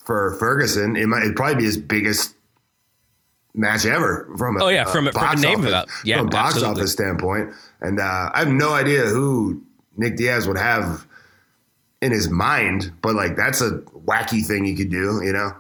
for 0.05 0.35
Ferguson. 0.39 0.97
It 0.97 1.07
might 1.07 1.23
it'd 1.23 1.37
probably 1.37 1.57
be 1.57 1.65
his 1.65 1.77
biggest 1.77 2.35
match 3.55 3.87
ever 3.87 4.29
from 4.37 4.61
a, 4.61 4.65
oh 4.65 4.69
yeah 4.69 4.85
from, 4.85 5.09
a, 5.09 5.13
from 5.13 5.39
a 5.39 5.41
name 5.41 5.61
office, 5.61 5.69
about 5.71 5.89
yeah 6.05 6.19
from 6.19 6.27
a 6.27 6.31
box 6.31 6.55
absolutely. 6.55 6.81
office 6.81 6.93
standpoint. 6.93 7.55
And 7.81 8.01
uh, 8.01 8.31
I 8.33 8.39
have 8.41 8.49
no 8.49 8.73
idea 8.73 9.03
who 9.03 9.63
Nick 9.97 10.17
Diaz 10.17 10.47
would 10.47 10.59
have 10.59 11.07
in 12.03 12.13
his 12.13 12.29
mind, 12.29 12.93
but 13.01 13.15
like 13.15 13.37
that's 13.37 13.61
a 13.61 13.79
wacky 14.07 14.45
thing 14.45 14.65
he 14.65 14.75
could 14.75 14.91
do, 14.91 15.23
you 15.25 15.33
know. 15.33 15.53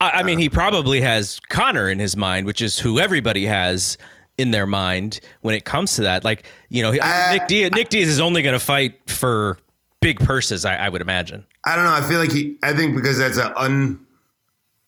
I, 0.00 0.10
I 0.10 0.22
mean, 0.22 0.38
he 0.38 0.48
probably 0.48 1.00
has 1.00 1.40
Conor 1.48 1.88
in 1.88 1.98
his 1.98 2.16
mind, 2.16 2.46
which 2.46 2.62
is 2.62 2.78
who 2.78 2.98
everybody 2.98 3.46
has 3.46 3.98
in 4.38 4.50
their 4.50 4.66
mind 4.66 5.20
when 5.42 5.54
it 5.54 5.64
comes 5.64 5.96
to 5.96 6.02
that. 6.02 6.24
Like, 6.24 6.46
you 6.70 6.82
know, 6.82 6.90
uh, 6.90 7.28
Nick 7.32 7.46
Diaz, 7.46 7.70
Nick 7.72 7.88
Diaz 7.90 8.08
is 8.08 8.20
only 8.20 8.42
going 8.42 8.54
to 8.54 8.64
fight 8.64 8.98
for 9.08 9.58
big 10.00 10.18
purses, 10.18 10.64
I, 10.64 10.76
I, 10.76 10.88
would 10.88 11.02
imagine. 11.02 11.44
I 11.64 11.76
don't 11.76 11.84
know. 11.84 11.92
I 11.92 12.00
feel 12.00 12.18
like 12.18 12.32
he. 12.32 12.56
I 12.62 12.72
think 12.72 12.96
because 12.96 13.18
that's 13.18 13.36
an 13.36 13.52
un, 13.56 14.06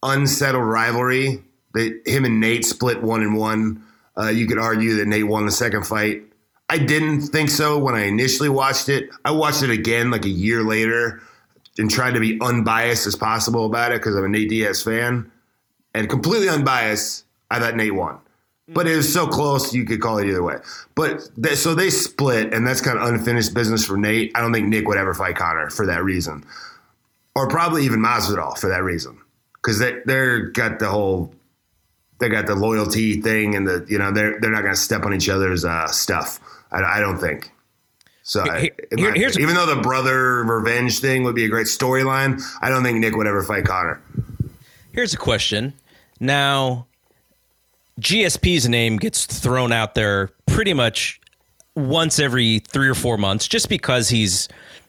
unsettled 0.02 0.64
rivalry. 0.64 1.44
That 1.74 2.02
him 2.06 2.24
and 2.24 2.40
Nate 2.40 2.64
split 2.64 3.02
one 3.02 3.22
and 3.22 3.36
one. 3.36 3.82
Uh, 4.18 4.28
you 4.28 4.46
could 4.46 4.58
argue 4.58 4.96
that 4.96 5.06
Nate 5.06 5.26
won 5.26 5.46
the 5.46 5.52
second 5.52 5.86
fight. 5.86 6.22
I 6.68 6.78
didn't 6.78 7.22
think 7.22 7.50
so 7.50 7.78
when 7.78 7.94
I 7.94 8.04
initially 8.04 8.48
watched 8.48 8.88
it. 8.88 9.10
I 9.24 9.30
watched 9.30 9.62
it 9.62 9.70
again 9.70 10.10
like 10.10 10.24
a 10.24 10.30
year 10.30 10.62
later 10.62 11.22
and 11.78 11.90
tried 11.90 12.14
to 12.14 12.20
be 12.20 12.38
unbiased 12.40 13.06
as 13.06 13.16
possible 13.16 13.66
about 13.66 13.92
it 13.92 14.00
because 14.00 14.14
I'm 14.16 14.24
a 14.24 14.28
Nate 14.28 14.48
Diaz 14.48 14.82
fan. 14.82 15.30
And 15.94 16.08
completely 16.08 16.48
unbiased, 16.48 17.24
I 17.50 17.58
thought 17.58 17.76
Nate 17.76 17.94
won. 17.94 18.18
But 18.68 18.86
it 18.86 18.96
was 18.96 19.12
so 19.12 19.26
close, 19.26 19.74
you 19.74 19.84
could 19.84 20.00
call 20.00 20.18
it 20.18 20.28
either 20.28 20.42
way. 20.42 20.56
But 20.94 21.20
so 21.56 21.74
they 21.74 21.90
split, 21.90 22.54
and 22.54 22.66
that's 22.66 22.80
kind 22.80 22.96
of 22.96 23.06
unfinished 23.06 23.52
business 23.54 23.84
for 23.84 23.96
Nate. 23.96 24.32
I 24.34 24.40
don't 24.40 24.52
think 24.52 24.68
Nick 24.68 24.86
would 24.88 24.96
ever 24.96 25.14
fight 25.14 25.36
Conor 25.36 25.68
for 25.68 25.86
that 25.86 26.02
reason, 26.04 26.44
or 27.34 27.48
probably 27.48 27.84
even 27.84 28.00
Masvidal 28.00 28.56
for 28.56 28.68
that 28.68 28.82
reason, 28.82 29.18
because 29.54 29.78
they 29.78 29.98
they're 30.06 30.50
got 30.50 30.78
the 30.78 30.88
whole 30.88 31.34
they 32.18 32.28
got 32.28 32.46
the 32.46 32.54
loyalty 32.54 33.20
thing, 33.20 33.54
and 33.56 33.66
the 33.66 33.84
you 33.88 33.98
know 33.98 34.12
they're 34.12 34.40
they're 34.40 34.52
not 34.52 34.62
going 34.62 34.74
to 34.74 34.80
step 34.80 35.04
on 35.04 35.12
each 35.12 35.28
other's 35.28 35.64
uh, 35.64 35.88
stuff. 35.88 36.38
I, 36.70 36.82
I 36.82 37.00
don't 37.00 37.18
think. 37.18 37.52
So 38.22 38.44
Here, 38.44 38.70
I, 38.92 39.12
here's 39.14 39.38
even 39.38 39.54
though 39.54 39.66
the 39.66 39.80
brother 39.80 40.44
revenge 40.44 41.00
thing 41.00 41.24
would 41.24 41.34
be 41.34 41.44
a 41.44 41.48
great 41.48 41.66
storyline, 41.66 42.40
I 42.60 42.68
don't 42.68 42.82
think 42.82 42.98
Nick 42.98 43.16
would 43.16 43.26
ever 43.26 43.42
fight 43.42 43.64
Conor. 43.64 44.00
Here's 44.92 45.12
a 45.12 45.16
question. 45.18 45.72
Now, 46.20 46.86
GSP's 48.00 48.68
name 48.68 48.96
gets 48.96 49.26
thrown 49.26 49.72
out 49.72 49.94
there 49.94 50.30
pretty 50.46 50.72
much 50.72 51.20
once 51.74 52.18
every 52.18 52.60
three 52.60 52.88
or 52.88 52.94
four 52.94 53.16
months, 53.18 53.48
just 53.48 53.68
because 53.68 54.08
he's 54.08 54.48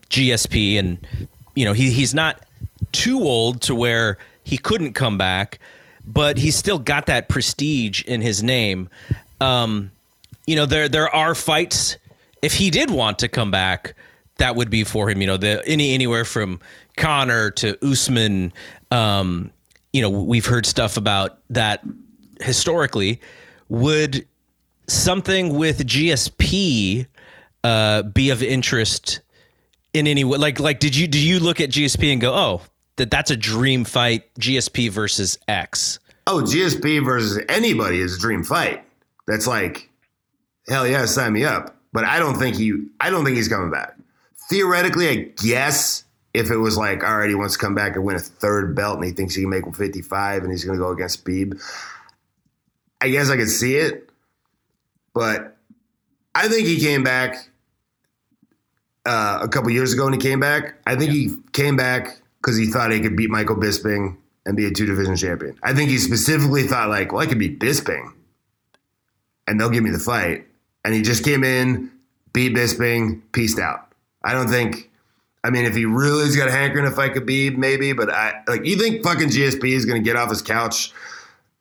GSP 0.09 0.77
and 0.77 1.27
you 1.55 1.65
know 1.65 1.73
he 1.73 1.89
he's 1.89 2.13
not 2.13 2.45
too 2.91 3.19
old 3.21 3.61
to 3.61 3.73
where 3.73 4.17
he 4.43 4.57
couldn't 4.57 4.93
come 4.93 5.17
back, 5.17 5.59
but 6.05 6.37
he's 6.37 6.55
still 6.55 6.77
got 6.79 7.07
that 7.07 7.29
prestige 7.29 8.03
in 8.03 8.21
his 8.21 8.43
name. 8.43 8.89
Um, 9.41 9.91
you 10.45 10.55
know 10.55 10.65
there 10.65 10.87
there 10.87 11.09
are 11.09 11.33
fights 11.33 11.97
if 12.43 12.53
he 12.53 12.69
did 12.69 12.91
want 12.91 13.19
to 13.19 13.29
come 13.29 13.49
back, 13.49 13.95
that 14.38 14.56
would 14.56 14.69
be 14.69 14.84
for 14.84 15.10
him. 15.10 15.21
You 15.21 15.27
know, 15.27 15.38
the 15.38 15.63
any 15.65 15.93
anywhere 15.93 16.25
from 16.25 16.60
Conor 16.97 17.51
to 17.51 17.77
Usman. 17.84 18.51
Um, 18.91 19.49
you 19.93 20.01
know, 20.01 20.10
we've 20.10 20.45
heard 20.45 20.65
stuff 20.65 20.97
about 20.97 21.39
that 21.49 21.84
historically. 22.41 23.21
Would 23.69 24.27
something 24.88 25.58
with 25.58 25.88
GSP 25.88 27.08
uh, 27.63 28.03
be 28.03 28.29
of 28.29 28.43
interest 28.43 29.21
in 29.93 30.06
any 30.06 30.25
way? 30.25 30.38
Like, 30.38 30.60
like, 30.60 30.79
did 30.79 30.95
you 30.95 31.08
do 31.08 31.19
you 31.19 31.39
look 31.39 31.62
at 31.62 31.69
GSP 31.69 32.12
and 32.12 32.19
go, 32.19 32.34
oh, 32.34 32.62
that 32.97 33.10
that's 33.10 33.32
a 33.32 33.38
dream 33.38 33.86
fight, 33.86 34.34
GSP 34.36 34.89
versus 34.89 35.39
X? 35.47 35.99
Oh, 36.27 36.41
GSP 36.41 37.03
versus 37.06 37.41
anybody 37.47 38.01
is 38.01 38.17
a 38.17 38.19
dream 38.19 38.43
fight. 38.43 38.84
That's 39.27 39.47
like, 39.47 39.89
hell 40.67 40.86
yeah, 40.86 41.06
sign 41.06 41.32
me 41.32 41.45
up 41.45 41.77
but 41.93 42.03
I 42.03 42.19
don't 42.19 42.36
think 42.36 42.58
he 42.58 42.73
I 42.99 43.10
don't 43.10 43.23
think 43.23 43.38
he's 43.38 43.47
coming 43.47 43.71
back. 43.71 43.95
Theoretically, 44.49 45.10
I 45.10 45.15
guess 45.38 46.03
if 46.34 46.49
it 46.49 46.58
was 46.58 46.77
like, 46.77 47.03
all 47.03 47.17
right, 47.17 47.29
he 47.29 47.36
wants 47.36 47.53
to 47.53 47.60
come 47.60 47.75
back 47.75 47.95
and 47.95 48.03
win 48.03 48.15
a 48.15 48.19
third 48.19 48.75
belt 48.75 48.97
and 48.97 49.06
he 49.06 49.12
thinks 49.12 49.36
he 49.36 49.43
can 49.43 49.51
make 49.51 49.65
155 49.65 50.43
and 50.43 50.51
he's 50.51 50.65
going 50.65 50.77
to 50.77 50.84
go 50.84 50.91
against 50.91 51.23
Beeb, 51.23 51.62
I 52.99 53.10
guess 53.10 53.29
I 53.29 53.38
could 53.38 53.49
see 53.49 53.75
it. 53.75 54.10
But 55.13 55.56
I 56.34 56.47
think 56.47 56.67
he 56.67 56.79
came 56.79 57.03
back 57.03 57.49
uh, 59.06 59.39
a 59.43 59.47
couple 59.47 59.69
years 59.69 59.93
ago 59.93 60.06
when 60.06 60.13
he 60.13 60.19
came 60.19 60.39
back. 60.39 60.75
I 60.88 60.95
think 60.95 61.13
yeah. 61.13 61.29
he 61.29 61.36
came 61.51 61.75
back 61.75 62.19
because 62.41 62.58
he 62.58 62.65
thought 62.65 62.91
he 62.91 62.99
could 62.99 63.15
beat 63.15 63.29
Michael 63.29 63.56
Bisping 63.56 64.17
and 64.45 64.58
be 64.58 64.65
a 64.65 64.71
two 64.71 64.88
division 64.88 65.15
champion. 65.15 65.58
I 65.62 65.73
think 65.73 65.91
he 65.91 65.99
specifically 65.99 66.63
thought 66.63 66.89
like, 66.89 67.12
well, 67.12 67.21
I 67.21 67.27
could 67.27 67.39
beat 67.39 67.60
Bisping 67.60 68.12
and 69.47 69.60
they'll 69.60 69.69
give 69.69 69.84
me 69.84 69.91
the 69.91 69.99
fight 69.99 70.47
and 70.83 70.93
he 70.93 71.01
just 71.01 71.23
came 71.23 71.43
in, 71.43 71.91
beat 72.33 72.53
Bisping, 72.55 73.21
pieced 73.31 73.59
out. 73.59 73.91
I 74.23 74.33
don't 74.33 74.49
think. 74.49 74.89
I 75.45 75.49
mean, 75.49 75.65
if 75.65 75.75
he 75.75 75.85
really's 75.85 76.37
got 76.37 76.47
a 76.47 76.51
hankering 76.51 76.85
to 76.85 76.91
fight 76.91 77.13
Khabib, 77.13 77.57
maybe. 77.57 77.93
But 77.93 78.09
I 78.09 78.41
like. 78.47 78.65
You 78.65 78.77
think 78.77 79.03
fucking 79.03 79.29
GSP 79.29 79.71
is 79.71 79.85
going 79.85 80.01
to 80.01 80.05
get 80.05 80.15
off 80.15 80.29
his 80.29 80.41
couch 80.41 80.93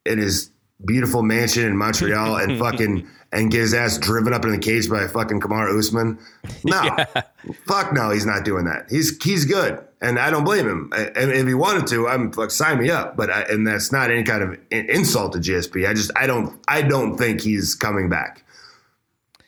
in 0.06 0.18
his 0.18 0.50
beautiful 0.84 1.22
mansion 1.22 1.66
in 1.66 1.76
Montreal 1.76 2.36
and 2.36 2.58
fucking 2.60 3.08
and 3.32 3.50
get 3.50 3.60
his 3.60 3.74
ass 3.74 3.98
driven 3.98 4.32
up 4.32 4.44
in 4.44 4.52
the 4.52 4.58
cage 4.58 4.88
by 4.90 5.06
fucking 5.06 5.40
Kamaru 5.40 5.78
Usman? 5.78 6.18
No, 6.64 6.82
yeah. 6.82 7.22
fuck 7.66 7.92
no, 7.92 8.10
he's 8.10 8.26
not 8.26 8.44
doing 8.44 8.64
that. 8.66 8.86
He's 8.88 9.20
he's 9.22 9.44
good, 9.44 9.82
and 10.00 10.18
I 10.18 10.30
don't 10.30 10.44
blame 10.44 10.68
him. 10.68 10.92
And 10.94 11.32
if 11.32 11.46
he 11.46 11.54
wanted 11.54 11.86
to, 11.88 12.06
I'm 12.08 12.30
like 12.32 12.50
sign 12.50 12.78
me 12.78 12.90
up. 12.90 13.16
But 13.16 13.30
I, 13.30 13.42
and 13.42 13.66
that's 13.66 13.90
not 13.90 14.10
any 14.10 14.22
kind 14.22 14.42
of 14.42 14.58
insult 14.70 15.32
to 15.32 15.38
GSP. 15.38 15.88
I 15.88 15.94
just 15.94 16.10
I 16.14 16.26
don't 16.26 16.60
I 16.68 16.82
don't 16.82 17.16
think 17.16 17.40
he's 17.40 17.74
coming 17.74 18.08
back. 18.08 18.44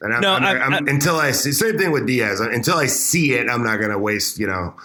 And 0.05 0.15
I'm, 0.15 0.21
no, 0.21 0.35
I'm, 0.35 0.45
I'm, 0.45 0.75
I'm, 0.75 0.89
until 0.89 1.17
I 1.17 1.31
see 1.33 1.51
same 1.53 1.79
thing 1.79 1.91
with 1.91 2.07
Diaz. 2.07 2.39
Until 2.39 2.77
I 2.77 2.87
see 2.87 3.33
it, 3.33 3.49
I'm 3.49 3.65
not 3.65 3.79
going 3.79 3.91
to 3.91 3.99
waste 3.99 4.39
you 4.39 4.47
know 4.47 4.77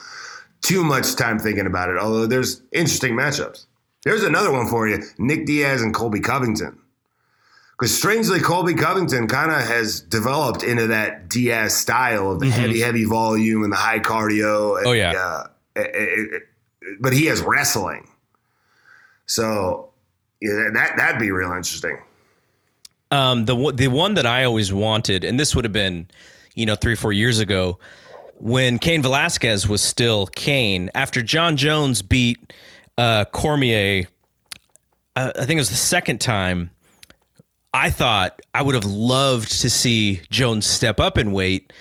too 0.61 0.83
much 0.83 1.15
time 1.15 1.37
thinking 1.39 1.67
about 1.67 1.89
it. 1.89 1.97
Although 1.97 2.25
there's 2.25 2.61
interesting 2.71 3.13
matchups. 3.13 3.65
There's 4.05 4.23
another 4.23 4.51
one 4.51 4.67
for 4.67 4.87
you: 4.87 5.03
Nick 5.17 5.45
Diaz 5.45 5.81
and 5.81 5.93
Colby 5.93 6.21
Covington. 6.21 6.79
because 7.73 7.95
strangely, 7.95 8.39
Colby 8.39 8.73
Covington 8.73 9.27
kind 9.27 9.51
of 9.51 9.59
has 9.67 9.99
developed 9.99 10.63
into 10.63 10.87
that 10.87 11.29
Diaz 11.29 11.75
style 11.75 12.31
of 12.31 12.39
the 12.39 12.45
mm-hmm. 12.45 12.61
heavy, 12.61 12.79
heavy 12.79 13.03
volume 13.03 13.63
and 13.63 13.73
the 13.73 13.77
high 13.77 13.99
cardio. 13.99 14.77
And, 14.77 14.87
oh 14.87 14.93
yeah. 14.93 15.11
Uh, 15.11 15.47
it, 15.75 15.91
it, 15.93 16.33
it, 16.33 16.43
but 17.01 17.13
he 17.13 17.25
has 17.25 17.41
wrestling, 17.41 18.07
so 19.25 19.91
yeah, 20.41 20.69
that 20.73 20.93
that'd 20.97 21.19
be 21.19 21.31
real 21.31 21.51
interesting. 21.51 21.99
Um, 23.11 23.45
the 23.45 23.71
the 23.73 23.87
one 23.87 24.13
that 24.15 24.25
I 24.25 24.43
always 24.43 24.71
wanted, 24.71 25.23
and 25.23 25.39
this 25.39 25.55
would 25.55 25.65
have 25.65 25.73
been, 25.73 26.07
you 26.53 26.65
know, 26.65 26.75
three 26.75 26.93
or 26.93 26.97
four 26.97 27.11
years 27.11 27.39
ago, 27.39 27.79
when 28.35 28.79
Cain 28.79 29.01
Velasquez 29.01 29.67
was 29.67 29.81
still 29.81 30.27
Cain. 30.27 30.89
After 30.93 31.21
Jon 31.21 31.57
Jones 31.57 32.01
beat 32.01 32.53
uh, 32.97 33.25
Cormier, 33.25 34.07
uh, 35.15 35.31
I 35.35 35.45
think 35.45 35.57
it 35.57 35.61
was 35.61 35.69
the 35.69 35.75
second 35.75 36.21
time. 36.21 36.71
I 37.73 37.89
thought 37.89 38.39
I 38.53 38.61
would 38.63 38.75
have 38.75 38.85
loved 38.85 39.61
to 39.61 39.69
see 39.69 40.21
Jones 40.29 40.65
step 40.65 40.99
up 40.99 41.17
in 41.17 41.31
weight 41.31 41.71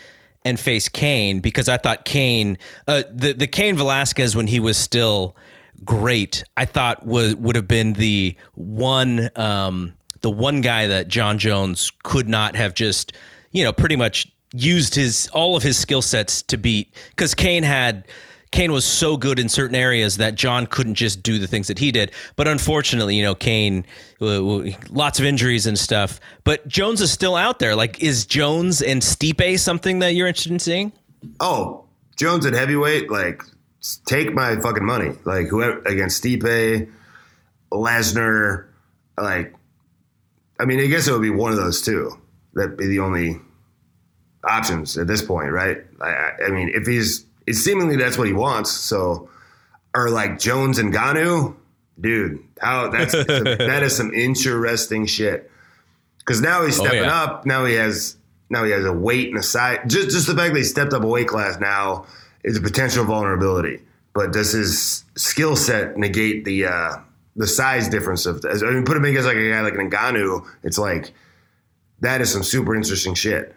and 0.45 0.59
face 0.59 0.89
Cain 0.89 1.41
because 1.41 1.69
I 1.69 1.77
thought 1.77 2.05
Cain, 2.05 2.59
uh, 2.87 3.03
the 3.11 3.33
the 3.33 3.47
Cain 3.47 3.77
Velasquez 3.77 4.35
when 4.35 4.47
he 4.47 4.61
was 4.61 4.77
still 4.77 5.37
great, 5.85 6.45
I 6.57 6.65
thought 6.65 7.07
was 7.07 7.37
would 7.37 7.57
have 7.57 7.69
been 7.69 7.93
the 7.95 8.37
one. 8.55 9.31
Um, 9.37 9.95
the 10.21 10.31
one 10.31 10.61
guy 10.61 10.87
that 10.87 11.09
Jon 11.09 11.39
Jones 11.39 11.93
could 12.03 12.29
not 12.29 12.57
have 12.57 12.75
just, 12.75 13.13
you 13.53 13.65
know, 13.65 13.73
pretty 13.73 13.97
much 13.97 14.27
used 14.53 14.95
his 14.95 15.29
all 15.33 15.57
of 15.57 15.63
his 15.63 15.77
skill 15.77 16.03
sets 16.03 16.43
to 16.43 16.57
beat 16.57 16.95
because 17.11 17.35
Cain 17.35 17.63
had 17.63 18.07
Cain 18.51 18.73
was 18.73 18.85
so 18.85 19.17
good 19.17 19.39
in 19.39 19.49
certain 19.49 19.77
areas 19.77 20.17
that 20.17 20.35
Jon 20.35 20.67
couldn't 20.67 20.95
just 20.95 21.23
do 21.23 21.39
the 21.39 21.47
things 21.47 21.69
that 21.69 21.79
he 21.79 21.93
did. 21.93 22.13
But 22.37 22.49
unfortunately, 22.49 23.15
you 23.15 23.23
know, 23.23 23.35
Cain, 23.35 23.85
uh, 24.21 24.41
lots 24.89 25.19
of 25.19 25.27
injuries 25.27 25.67
and 25.67 25.79
stuff. 25.79 26.19
But 26.45 26.67
Jones 26.67 27.01
is 27.01 27.13
still 27.13 27.37
out 27.37 27.59
there. 27.59 27.77
Like, 27.77 28.03
is 28.03 28.25
Jones 28.25 28.81
and 28.81 29.03
Stipe 29.03 29.59
something 29.59 29.99
that 29.99 30.15
you're 30.15 30.27
interested 30.27 30.53
in 30.53 30.59
seeing? 30.59 30.93
Oh, 31.41 31.85
Jones 32.17 32.47
at 32.47 32.55
heavyweight, 32.55 33.11
like, 33.11 33.43
take 34.07 34.33
my 34.33 34.57
fucking 34.61 34.85
money. 34.85 35.13
Like, 35.25 35.49
whoever 35.49 35.81
against 35.83 36.23
Stipe, 36.23 36.91
Lesnar, 37.71 38.67
like, 39.21 39.55
I 40.59 40.65
mean, 40.65 40.81
I 40.81 40.87
guess 40.87 41.07
it 41.07 41.13
would 41.13 41.23
be 41.23 41.31
one 41.31 41.53
of 41.53 41.59
those 41.59 41.83
two. 41.83 42.19
That'd 42.55 42.77
be 42.77 42.87
the 42.87 43.01
only 43.01 43.41
options 44.45 44.97
at 44.99 45.07
this 45.07 45.23
point, 45.23 45.53
right? 45.53 45.79
I, 46.01 46.33
I 46.47 46.51
mean, 46.51 46.71
if 46.75 46.87
he's, 46.87 47.25
it's 47.47 47.61
seemingly 47.61 47.97
that's 47.97 48.19
what 48.19 48.27
he 48.27 48.33
wants. 48.33 48.73
So, 48.73 49.29
or 49.95 50.11
like 50.11 50.39
Jones 50.39 50.79
and 50.79 50.93
Ngannou, 50.93 51.57
dude, 52.01 52.45
how 52.61 52.89
that's 52.89 53.13
that 53.13 53.83
is 53.83 53.97
some 53.97 54.13
interesting 54.13 55.07
shit. 55.07 55.51
Because 56.19 56.41
now 56.41 56.65
he's 56.65 56.79
oh, 56.79 56.85
stepping 56.85 57.01
oh, 57.01 57.05
yeah. 57.05 57.23
up. 57.23 57.47
Now 57.47 57.65
he 57.65 57.75
has 57.75 58.17
now 58.51 58.65
he 58.65 58.71
has 58.71 58.85
a 58.85 58.93
weight 58.93 59.29
and 59.29 59.39
a 59.39 59.43
size. 59.43 59.79
Just 59.87 60.11
just 60.11 60.27
the 60.27 60.35
fact 60.35 60.53
that 60.53 60.59
he 60.59 60.65
stepped 60.65 60.93
up 60.93 61.03
a 61.03 61.07
weight 61.07 61.29
class 61.29 61.59
now 61.59 62.07
is 62.45 62.57
a 62.57 62.61
potential 62.61 63.05
vulnerability. 63.05 63.83
But 64.13 64.33
does 64.33 64.53
his 64.53 65.05
skill 65.17 65.57
set 65.57 65.97
negate 65.97 66.45
the 66.45 66.67
uh, 66.67 66.97
the 67.39 67.47
size 67.47 67.89
difference 67.89 68.27
of 68.27 68.43
this. 68.43 68.63
I 68.63 68.67
mean, 68.67 68.85
put 68.85 68.97
him 68.97 69.05
against 69.05 69.27
like 69.27 69.37
a 69.37 69.51
guy 69.51 69.61
like 69.63 69.75
an 69.75 69.91
Ngannou, 69.91 70.47
it's 70.65 70.77
like 70.77 71.13
that 72.01 72.21
is 72.21 72.31
some 72.31 72.43
super 72.43 72.75
interesting 72.75 73.15
shit. 73.15 73.55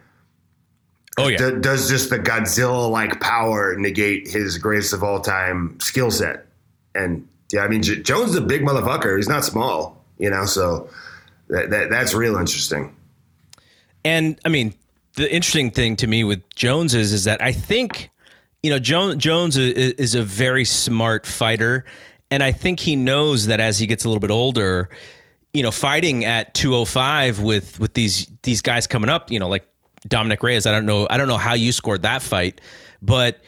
Oh 1.18 1.28
yeah. 1.28 1.38
D- 1.38 1.60
does 1.60 1.90
just 1.90 2.10
the 2.10 2.20
Godzilla 2.20 2.90
like 2.90 3.20
power 3.20 3.76
negate 3.76 4.28
his 4.28 4.58
greatest 4.58 4.94
of 4.94 5.04
all 5.04 5.20
time 5.20 5.80
skill 5.82 6.12
set? 6.12 6.46
And 6.96 7.28
yeah, 7.52 7.62
I 7.62 7.68
mean 7.68 7.82
J- 7.82 8.02
Jones 8.02 8.30
is 8.30 8.36
a 8.36 8.42
big 8.42 8.62
motherfucker. 8.62 9.18
He's 9.18 9.28
not 9.28 9.44
small, 9.44 10.06
you 10.20 10.30
know. 10.30 10.46
So 10.46 10.90
that, 11.50 11.72
that 11.72 11.90
that's 11.90 12.14
real 12.14 12.38
interesting. 12.38 12.96
And 14.06 14.40
I 14.46 14.50
mean, 14.50 14.76
the 15.16 15.32
interesting 15.34 15.72
thing 15.72 15.96
to 15.98 16.08
me 16.08 16.24
with 16.24 16.48
Jones 16.56 16.94
is 16.94 17.14
is 17.14 17.24
that 17.24 17.42
I 17.42 17.52
think 17.52 18.12
you 18.62 18.70
know 18.70 18.80
Jones 18.80 19.16
Jones 19.16 19.58
is, 19.58 19.94
is 19.94 20.16
a 20.16 20.22
very 20.22 20.66
smart 20.66 21.26
fighter 21.26 21.84
and 22.32 22.42
I 22.42 22.54
think 22.54 22.80
he 22.80 22.96
knows 22.96 23.48
that 23.48 23.60
as 23.60 23.78
he 23.78 23.86
gets 23.86 24.06
a 24.06 24.08
little 24.08 24.22
bit 24.22 24.32
older, 24.32 24.90
you 25.54 25.62
know, 25.62 25.72
fighting 25.72 26.24
at 26.26 26.54
205 26.54 27.42
with 27.42 27.80
with 27.80 27.94
these 27.94 28.32
these 28.44 28.62
guys 28.62 28.88
coming 28.88 29.10
up, 29.10 29.30
you 29.30 29.40
know, 29.40 29.50
like 29.50 29.68
Dominick 30.08 30.42
Reyes. 30.42 30.66
I 30.66 30.72
don't 30.72 30.86
know. 30.86 31.08
I 31.10 31.18
don't 31.18 31.28
know 31.28 31.38
how 31.38 31.54
you 31.54 31.74
scored 31.74 32.04
that 32.04 32.22
fight, 32.22 32.62
but 33.02 33.42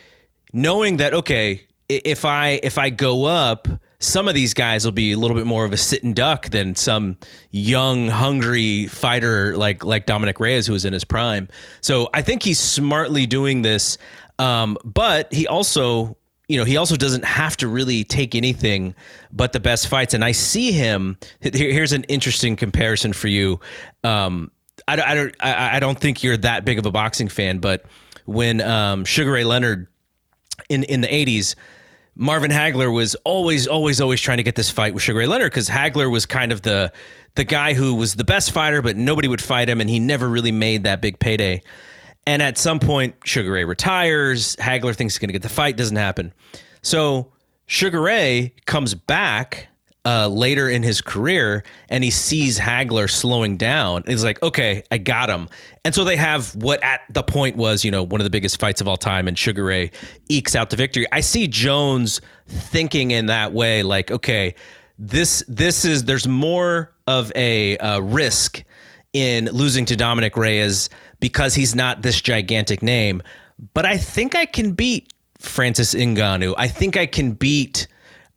knowing 0.52 0.98
that 0.98 1.14
okay, 1.14 1.66
if 1.88 2.26
I 2.26 2.60
if 2.62 2.78
I 2.78 2.90
go 2.90 3.24
up, 3.24 3.70
some 4.00 4.28
of 4.28 4.36
these 4.36 4.54
guys 4.54 4.84
will 4.84 4.92
be 4.92 5.14
a 5.14 5.18
little 5.18 5.38
bit 5.38 5.48
more 5.48 5.64
of 5.64 5.72
a 5.72 5.78
sit 5.78 6.04
and 6.04 6.14
duck 6.14 6.50
than 6.50 6.76
some 6.76 7.18
young, 7.52 8.10
hungry 8.10 8.88
fighter 8.88 9.56
like 9.56 9.86
like 9.86 10.06
Dominick 10.06 10.42
Reyes, 10.42 10.68
who 10.68 10.74
was 10.74 10.84
in 10.84 10.92
his 10.92 11.06
prime. 11.06 11.48
So 11.80 12.10
I 12.14 12.22
think 12.22 12.44
he's 12.44 12.60
smartly 12.60 13.26
doing 13.26 13.62
this. 13.62 13.98
Um, 14.40 14.78
but 14.84 15.32
he 15.32 15.48
also 15.48 16.18
you 16.48 16.58
know, 16.58 16.66
he 16.66 16.78
also 16.78 16.96
doesn't 16.96 17.24
have 17.24 17.56
to 17.58 17.68
really 17.68 18.04
take 18.04 18.36
anything 18.36 18.96
but 19.32 19.54
the 19.54 19.60
best 19.60 19.88
fights. 19.88 20.14
And 20.14 20.26
I 20.26 20.34
see 20.34 20.72
him. 20.72 21.18
here's 21.40 21.94
an 21.94 22.04
interesting 22.06 22.56
comparison 22.56 23.14
for 23.14 23.28
you. 23.28 23.60
Um, 24.04 24.52
I, 24.88 25.02
I 25.02 25.16
don't. 25.16 25.36
I, 25.40 25.78
I, 25.78 25.80
don't 25.80 25.98
think 25.98 26.24
you're 26.24 26.38
that 26.38 26.66
big 26.66 26.80
of 26.80 26.86
a 26.86 26.92
boxing 26.92 27.30
fan, 27.30 27.60
but 27.60 27.86
when 28.26 28.60
um, 28.60 29.06
Sugar 29.06 29.32
Ray 29.32 29.44
Leonard 29.44 29.88
in 30.68 30.84
in 30.84 31.02
the 31.02 31.08
'80s, 31.08 31.56
Marvin 32.16 32.52
Hagler 32.52 32.94
was 32.94 33.16
always, 33.24 33.68
always, 33.68 34.02
always 34.02 34.20
trying 34.20 34.38
to 34.38 34.44
get 34.44 34.56
this 34.56 34.70
fight 34.70 34.94
with 34.94 35.04
Sugar 35.04 35.20
Ray 35.20 35.28
Leonard 35.28 35.52
because 35.52 35.70
Hagler 35.70 36.12
was 36.12 36.26
kind 36.26 36.52
of 36.52 36.64
the 36.64 36.92
the 37.36 37.44
guy 37.44 37.74
who 37.74 37.96
was 37.96 38.16
the 38.16 38.24
best 38.24 38.52
fighter, 38.52 38.82
but 38.82 38.98
nobody 38.98 39.28
would 39.28 39.42
fight 39.42 39.70
him, 39.70 39.80
and 39.80 39.90
he 39.90 40.00
never 40.00 40.28
really 40.28 40.52
made 40.52 40.84
that 40.84 41.02
big 41.02 41.20
payday. 41.20 41.62
And 42.26 42.42
at 42.42 42.58
some 42.58 42.80
point, 42.80 43.16
Sugar 43.26 43.52
Ray 43.52 43.66
retires. 43.66 44.56
Hagler 44.58 44.96
thinks 44.96 45.16
he's 45.16 45.20
going 45.20 45.30
to 45.30 45.34
get 45.34 45.42
the 45.42 45.50
fight. 45.50 45.76
Doesn't 45.78 45.98
happen. 45.98 46.34
So 46.82 47.32
Sugar 47.66 48.02
Ray 48.02 48.54
comes 48.66 48.94
back 48.94 49.68
uh, 50.06 50.28
later 50.28 50.68
in 50.70 50.84
his 50.84 51.02
career 51.02 51.64
and 51.90 52.04
he 52.04 52.10
sees 52.10 52.60
Hagler 52.60 53.10
slowing 53.10 53.58
down. 53.58 53.98
And 53.98 54.08
he's 54.08 54.24
like, 54.24 54.42
okay, 54.44 54.84
I 54.92 54.98
got 54.98 55.30
him. 55.30 55.50
And 55.86 55.96
so 55.96 56.04
they 56.04 56.18
have 56.18 56.56
what 56.56 56.84
at 56.84 57.02
the 57.10 57.24
point 57.24 57.56
was, 57.56 57.86
you 57.86 57.92
know, 57.92 58.04
one 58.04 58.20
of 58.20 58.26
the 58.26 58.30
biggest 58.30 58.60
fights 58.60 58.82
of 58.82 58.88
all 58.88 58.98
time, 58.98 59.28
and 59.28 59.38
Sugar 59.38 59.64
Ray 59.64 59.92
ekes 60.30 60.56
out 60.56 60.70
the 60.70 60.76
victory. 60.76 61.06
I 61.12 61.22
see 61.22 61.48
Jones 61.48 62.22
thinking 62.48 63.12
in 63.12 63.28
that 63.28 63.54
way, 63.54 63.84
like, 63.84 64.12
okay, 64.12 64.56
this 65.00 65.44
this 65.48 65.86
is 65.86 66.06
there's 66.06 66.28
more 66.28 66.94
of 67.08 67.32
a 67.36 67.78
uh, 67.78 68.00
risk 68.00 68.64
in 69.14 69.46
losing 69.46 69.86
to 69.86 69.96
Dominick 69.96 70.36
Reyes 70.36 70.90
because 71.24 71.56
he's 71.56 71.74
not 71.74 72.02
this 72.02 72.20
gigantic 72.20 72.84
name. 72.84 73.24
But 73.74 73.86
I 73.86 73.96
think 73.96 74.36
I 74.36 74.46
can 74.46 74.74
beat 74.74 75.14
Francis 75.40 75.94
Ngannou. 75.94 76.54
I 76.58 76.68
think 76.68 76.98
I 76.98 77.06
can 77.06 77.32
beat 77.32 77.88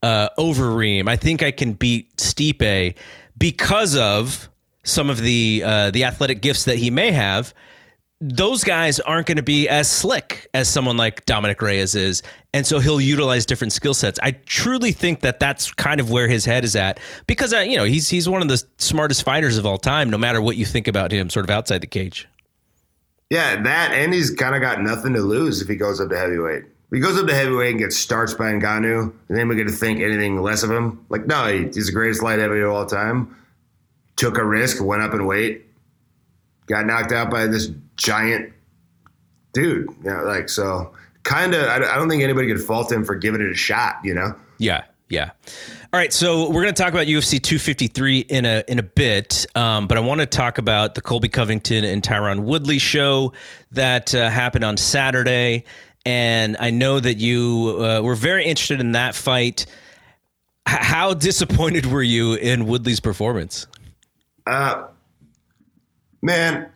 uh, 0.04 0.28
Overeem. 0.38 1.08
I 1.08 1.16
think 1.16 1.42
I 1.42 1.50
can 1.50 1.72
beat 1.72 2.16
Stipe 2.16 2.94
because 3.36 3.96
of 3.96 4.48
some 4.84 5.10
of 5.10 5.20
the 5.20 5.64
uh, 5.66 5.90
the 5.90 6.04
athletic 6.04 6.40
gifts 6.40 6.62
that 6.66 6.76
he 6.76 6.92
may 6.92 7.10
have. 7.10 7.52
Those 8.20 8.62
guys 8.62 9.00
aren't 9.00 9.26
going 9.26 9.36
to 9.36 9.42
be 9.42 9.68
as 9.68 9.90
slick 9.90 10.48
as 10.54 10.68
someone 10.68 10.96
like 10.96 11.26
Dominick 11.26 11.60
Reyes 11.60 11.96
is, 11.96 12.22
and 12.54 12.64
so 12.64 12.78
he'll 12.78 13.00
utilize 13.00 13.46
different 13.46 13.72
skill 13.72 13.94
sets. 13.94 14.20
I 14.22 14.30
truly 14.30 14.92
think 14.92 15.22
that 15.22 15.40
that's 15.40 15.72
kind 15.72 15.98
of 15.98 16.12
where 16.12 16.28
his 16.28 16.44
head 16.44 16.62
is 16.62 16.76
at 16.76 17.00
because 17.26 17.52
uh, 17.52 17.58
you 17.58 17.76
know 17.76 17.84
he's 17.84 18.08
he's 18.08 18.28
one 18.28 18.42
of 18.42 18.48
the 18.48 18.62
smartest 18.78 19.24
fighters 19.24 19.58
of 19.58 19.66
all 19.66 19.76
time. 19.76 20.08
No 20.08 20.18
matter 20.18 20.40
what 20.40 20.56
you 20.56 20.64
think 20.64 20.86
about 20.86 21.10
him, 21.10 21.30
sort 21.30 21.44
of 21.44 21.50
outside 21.50 21.80
the 21.80 21.88
cage. 21.88 22.28
Yeah, 23.30 23.60
that 23.62 23.92
and 23.92 24.14
he's 24.14 24.30
kind 24.30 24.54
of 24.54 24.60
got 24.60 24.80
nothing 24.80 25.14
to 25.14 25.20
lose 25.20 25.60
if 25.60 25.68
he 25.68 25.76
goes 25.76 26.00
up 26.00 26.10
to 26.10 26.18
heavyweight. 26.18 26.62
If 26.62 26.92
he 26.92 27.00
goes 27.00 27.18
up 27.18 27.26
to 27.26 27.34
heavyweight 27.34 27.72
and 27.72 27.80
gets 27.80 27.96
starched 27.96 28.38
by 28.38 28.52
Ngannou, 28.52 29.12
then 29.28 29.48
we 29.48 29.56
get 29.56 29.66
to 29.66 29.72
think 29.72 30.00
anything 30.00 30.40
less 30.40 30.62
of 30.62 30.70
him. 30.70 31.04
Like, 31.08 31.26
no, 31.26 31.46
he's 31.46 31.86
the 31.86 31.92
greatest 31.92 32.22
light 32.22 32.38
heavyweight 32.38 32.62
of 32.62 32.72
all 32.72 32.86
time. 32.86 33.36
Took 34.14 34.38
a 34.38 34.44
risk, 34.44 34.82
went 34.82 35.02
up 35.02 35.12
in 35.12 35.26
weight, 35.26 35.66
got 36.66 36.86
knocked 36.86 37.10
out 37.10 37.28
by 37.28 37.48
this 37.48 37.70
giant 37.96 38.52
dude. 39.52 39.88
You 40.04 40.10
know, 40.10 40.22
like 40.22 40.48
so 40.48 40.94
kind 41.24 41.54
of, 41.54 41.68
I, 41.68 41.78
don't 41.80 42.08
think 42.08 42.22
anybody 42.22 42.46
could 42.46 42.62
fault 42.62 42.90
him 42.90 43.04
for 43.04 43.16
giving 43.16 43.40
it 43.40 43.50
a 43.50 43.54
shot, 43.54 43.98
you 44.04 44.14
know? 44.14 44.34
Yeah. 44.58 44.84
Yeah. 45.08 45.32
All 45.96 46.02
right, 46.02 46.12
so 46.12 46.50
we're 46.50 46.60
going 46.60 46.74
to 46.74 46.82
talk 46.82 46.92
about 46.92 47.06
UFC 47.06 47.42
253 47.42 48.18
in 48.18 48.44
a 48.44 48.62
in 48.68 48.78
a 48.78 48.82
bit, 48.82 49.46
um, 49.54 49.86
but 49.86 49.96
I 49.96 50.02
want 50.02 50.20
to 50.20 50.26
talk 50.26 50.58
about 50.58 50.94
the 50.94 51.00
Colby 51.00 51.30
Covington 51.30 51.84
and 51.84 52.02
Tyron 52.02 52.40
Woodley 52.40 52.78
show 52.78 53.32
that 53.72 54.14
uh, 54.14 54.28
happened 54.28 54.62
on 54.62 54.76
Saturday, 54.76 55.64
and 56.04 56.58
I 56.60 56.68
know 56.68 57.00
that 57.00 57.14
you 57.14 57.78
uh, 57.80 58.02
were 58.02 58.14
very 58.14 58.44
interested 58.44 58.78
in 58.78 58.92
that 58.92 59.14
fight. 59.14 59.64
H- 60.68 60.76
how 60.80 61.14
disappointed 61.14 61.86
were 61.86 62.02
you 62.02 62.34
in 62.34 62.66
Woodley's 62.66 63.00
performance? 63.00 63.66
Uh, 64.46 64.88
man, 66.20 66.70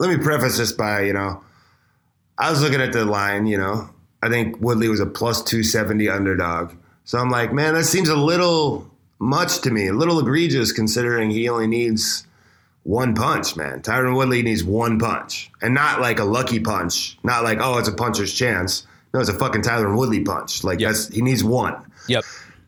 let 0.00 0.10
me 0.10 0.20
preface 0.20 0.58
this 0.58 0.72
by 0.72 1.02
you 1.02 1.12
know 1.12 1.44
I 2.36 2.50
was 2.50 2.60
looking 2.60 2.80
at 2.80 2.92
the 2.92 3.04
line, 3.04 3.46
you 3.46 3.56
know. 3.56 3.88
I 4.20 4.30
think 4.30 4.60
Woodley 4.60 4.88
was 4.88 4.98
a 4.98 5.06
plus 5.06 5.44
270 5.44 6.08
underdog. 6.08 6.72
So 7.06 7.18
I'm 7.18 7.30
like, 7.30 7.52
man, 7.52 7.74
that 7.74 7.84
seems 7.84 8.08
a 8.08 8.16
little 8.16 8.90
much 9.18 9.60
to 9.62 9.70
me, 9.70 9.86
a 9.86 9.92
little 9.92 10.18
egregious 10.18 10.72
considering 10.72 11.30
he 11.30 11.48
only 11.48 11.68
needs 11.68 12.26
one 12.82 13.14
punch, 13.14 13.56
man. 13.56 13.80
Tyron 13.80 14.14
Woodley 14.16 14.42
needs 14.42 14.62
one 14.62 14.98
punch, 14.98 15.50
and 15.62 15.72
not 15.72 16.00
like 16.00 16.18
a 16.18 16.24
lucky 16.24 16.60
punch. 16.60 17.16
Not 17.24 17.42
like 17.44 17.58
oh, 17.60 17.78
it's 17.78 17.88
a 17.88 17.92
puncher's 17.92 18.34
chance. 18.34 18.86
No, 19.14 19.20
it's 19.20 19.28
a 19.28 19.34
fucking 19.34 19.62
Tyron 19.62 19.96
Woodley 19.96 20.20
punch. 20.20 20.62
Like 20.62 20.80
Yep. 20.80 20.88
that's 20.88 21.08
he 21.08 21.22
needs 21.22 21.42
one. 21.42 21.74
Yep. 22.08 22.24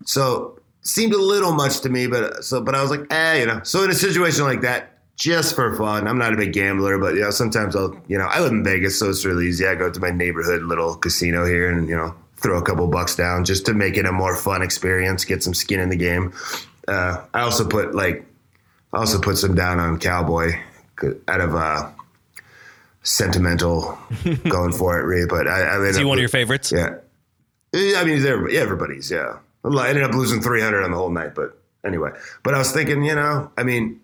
So 0.07 0.59
seemed 0.83 1.13
a 1.13 1.19
little 1.19 1.53
much 1.53 1.81
to 1.81 1.89
me, 1.89 2.07
but 2.07 2.45
so 2.45 2.61
but 2.61 2.75
I 2.75 2.81
was 2.83 2.91
like, 2.91 3.13
eh, 3.13 3.41
you 3.41 3.47
know. 3.47 3.61
So 3.65 3.85
in 3.85 3.91
a 3.91 3.95
situation 3.95 4.45
like 4.45 4.63
that, 4.63 4.99
just 5.17 5.57
for 5.57 5.75
fun, 5.77 6.07
I'm 6.07 6.19
not 6.19 6.33
a 6.33 6.37
big 6.37 6.53
gambler, 6.53 6.99
but 6.99 7.15
you 7.15 7.21
know, 7.23 7.31
sometimes 7.31 7.75
I'll, 7.75 8.01
you 8.07 8.17
know, 8.17 8.27
I 8.27 8.41
live 8.41 8.53
in 8.53 8.63
Vegas, 8.63 8.99
so 8.99 9.11
it's 9.11 9.25
really 9.25 9.49
easy. 9.49 9.67
I 9.67 9.75
go 9.75 9.91
to 9.91 10.01
my 10.01 10.11
neighborhood 10.11 10.63
little 10.63 10.95
casino 10.95 11.45
here, 11.45 11.69
and 11.71 11.89
you 11.89 11.97
know, 11.97 12.15
throw 12.41 12.59
a 12.59 12.63
couple 12.63 12.87
bucks 12.87 13.17
down 13.17 13.45
just 13.45 13.67
to 13.67 13.75
make 13.75 13.97
it 13.97 14.07
a 14.07 14.13
more 14.13 14.37
fun 14.37 14.63
experience, 14.63 15.25
get 15.25 15.43
some 15.43 15.55
skin 15.55 15.81
in 15.81 15.89
the 15.89 15.97
game. 15.97 16.33
Uh, 16.87 17.25
I 17.35 17.41
also 17.41 17.67
put 17.67 17.95
like, 17.95 18.25
I 18.93 18.99
also 18.99 19.21
put 19.21 19.37
some 19.37 19.55
down 19.55 19.81
on 19.81 19.99
Cowboy 19.99 20.53
out 21.29 21.41
of 21.41 21.55
uh, 21.55 21.91
sentimental 23.03 23.99
going 24.49 24.73
for 24.73 24.99
it, 24.99 25.03
really. 25.03 25.27
But 25.27 25.49
I, 25.49 25.63
I 25.63 25.75
ended 25.75 25.91
Is 25.91 25.97
he 25.97 26.03
up 26.03 26.09
one 26.09 26.19
of 26.19 26.23
your 26.23 26.29
favorites? 26.29 26.73
yeah. 26.73 26.97
I 27.75 28.05
mean, 28.05 28.25
everybody, 28.25 28.57
everybody's, 28.57 29.11
yeah. 29.11 29.39
I 29.65 29.89
ended 29.89 30.05
up 30.05 30.15
losing 30.15 30.41
300 30.41 30.83
on 30.85 30.91
the 30.91 30.97
whole 30.97 31.11
night, 31.11 31.35
but 31.35 31.61
anyway. 31.85 32.11
But 32.43 32.55
I 32.55 32.59
was 32.59 32.73
thinking, 32.73 33.05
you 33.05 33.15
know, 33.15 33.51
I 33.59 33.63
mean, 33.63 34.01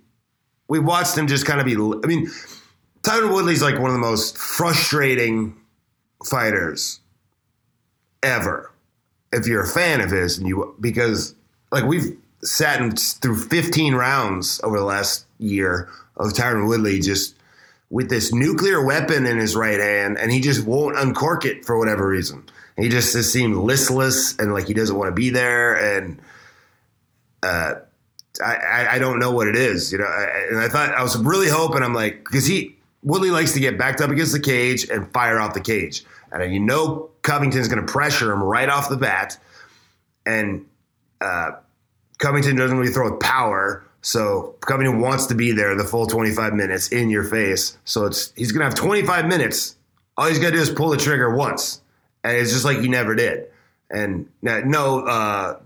we 0.68 0.78
watched 0.78 1.16
him 1.16 1.26
just 1.26 1.47
kind 1.47 1.61
of 1.61 1.66
be, 1.66 1.74
I 1.74 2.07
mean, 2.07 2.30
Tyron 3.03 3.32
Woodley's 3.32 3.62
like 3.62 3.78
one 3.78 3.91
of 3.91 3.95
the 3.95 4.01
most 4.01 4.37
frustrating 4.37 5.57
fighters 6.24 7.01
ever. 8.25 8.70
If 9.33 9.47
you're 9.47 9.62
a 9.62 9.68
fan 9.68 10.01
of 10.01 10.11
his, 10.11 10.39
and 10.39 10.47
you, 10.47 10.77
because 10.81 11.35
like 11.72 11.85
we've 11.85 12.16
sat 12.43 12.81
in, 12.81 12.95
through 12.97 13.37
15 13.37 13.95
rounds 13.95 14.61
over 14.62 14.79
the 14.79 14.85
last 14.85 15.27
year 15.39 15.89
of 16.16 16.33
Tyron 16.33 16.68
Woodley 16.68 17.01
just 17.01 17.35
with 17.91 18.09
this 18.09 18.33
nuclear 18.33 18.85
weapon 18.85 19.27
in 19.27 19.39
his 19.39 19.55
right 19.55 19.79
hand, 19.79 20.18
and 20.18 20.33
he 20.33 20.41
just 20.41 20.66
won't 20.66 20.97
uncork 20.97 21.45
it 21.45 21.64
for 21.64 21.79
whatever 21.79 22.09
reason. 22.09 22.45
He 22.77 22.89
just 22.89 23.12
just 23.12 23.33
seemed 23.33 23.57
listless 23.57 24.37
and 24.39 24.53
like 24.53 24.66
he 24.66 24.75
doesn't 24.75 24.97
want 24.97 25.09
to 25.09 25.14
be 25.14 25.31
there. 25.31 25.77
And 25.77 26.20
uh, 27.43 27.75
I, 28.45 28.89
I, 28.93 28.99
don't 28.99 29.20
know 29.20 29.31
what 29.31 29.47
it 29.47 29.55
is, 29.55 29.93
you 29.93 29.99
know. 29.99 30.07
I, 30.07 30.47
and 30.51 30.59
I 30.59 30.68
thought 30.68 30.91
I 30.91 31.03
was 31.03 31.16
really 31.16 31.49
hoping 31.49 31.83
I'm 31.83 31.95
like 31.95 32.25
because 32.25 32.47
he 32.47 32.77
Woodley 33.05 33.31
likes 33.31 33.53
to 33.53 33.61
get 33.61 33.79
backed 33.79 34.01
up 34.01 34.11
against 34.11 34.33
the 34.33 34.41
cage 34.41 34.89
and 34.89 35.12
fire 35.12 35.39
off 35.39 35.55
the 35.55 35.61
cage, 35.61 36.05
and 36.43 36.53
you 36.53 36.61
know 36.61 37.11
Covington's 37.22 37.68
going 37.68 37.85
to 37.85 37.91
pressure 37.91 38.32
him 38.32 38.43
right 38.43 38.68
off 38.68 38.89
the 38.89 38.97
bat, 38.97 39.39
and 40.26 40.66
uh, 41.20 41.53
Covington 42.18 42.57
doesn't 42.57 42.76
really 42.76 42.93
throw 42.93 43.11
with 43.11 43.20
power. 43.20 43.85
So 44.03 44.55
Covington 44.61 45.01
wants 45.01 45.26
to 45.26 45.35
be 45.35 45.53
there 45.53 45.74
the 45.76 45.85
full 45.85 46.07
25 46.07 46.53
minutes 46.53 46.89
in 46.89 47.09
your 47.09 47.24
face. 47.24 47.78
So 47.85 48.05
it's 48.05 48.32
he's 48.37 48.53
gonna 48.53 48.66
have 48.66 48.74
25 48.74 49.26
minutes. 49.26 49.76
All 50.16 50.26
he's 50.26 50.39
gotta 50.39 50.53
do 50.53 50.61
is 50.61 50.70
pull 50.70 50.91
the 50.91 50.97
trigger 50.97 51.35
once, 51.35 51.80
and 52.22 52.37
it's 52.37 52.53
just 52.53 52.64
like 52.64 52.80
he 52.80 52.89
never 52.89 53.14
did. 53.14 53.47
And 53.91 54.28
no, 54.43 55.01
uh, 55.07 55.61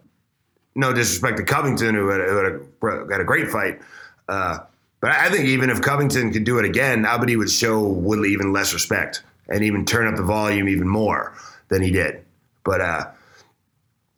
no 0.74 0.92
disrespect 0.92 1.38
to 1.38 1.44
Covington, 1.44 1.94
who 1.94 2.08
had, 2.08 2.20
who 2.20 2.36
had, 2.36 2.46
a, 2.46 3.12
had 3.12 3.20
a 3.20 3.24
great 3.24 3.48
fight. 3.48 3.80
Uh, 4.28 4.58
but 5.00 5.12
I 5.12 5.30
think 5.30 5.46
even 5.46 5.70
if 5.70 5.80
Covington 5.80 6.32
could 6.32 6.44
do 6.44 6.58
it 6.58 6.64
again, 6.64 7.04
Abadi 7.04 7.38
would 7.38 7.50
show 7.50 7.82
Woodley 7.82 8.32
even 8.32 8.52
less 8.52 8.74
respect 8.74 9.22
and 9.48 9.62
even 9.64 9.84
turn 9.84 10.06
up 10.06 10.16
the 10.16 10.22
volume 10.22 10.68
even 10.68 10.88
more 10.88 11.34
than 11.68 11.82
he 11.82 11.90
did. 11.90 12.24
But 12.64 12.80
uh, 12.80 13.06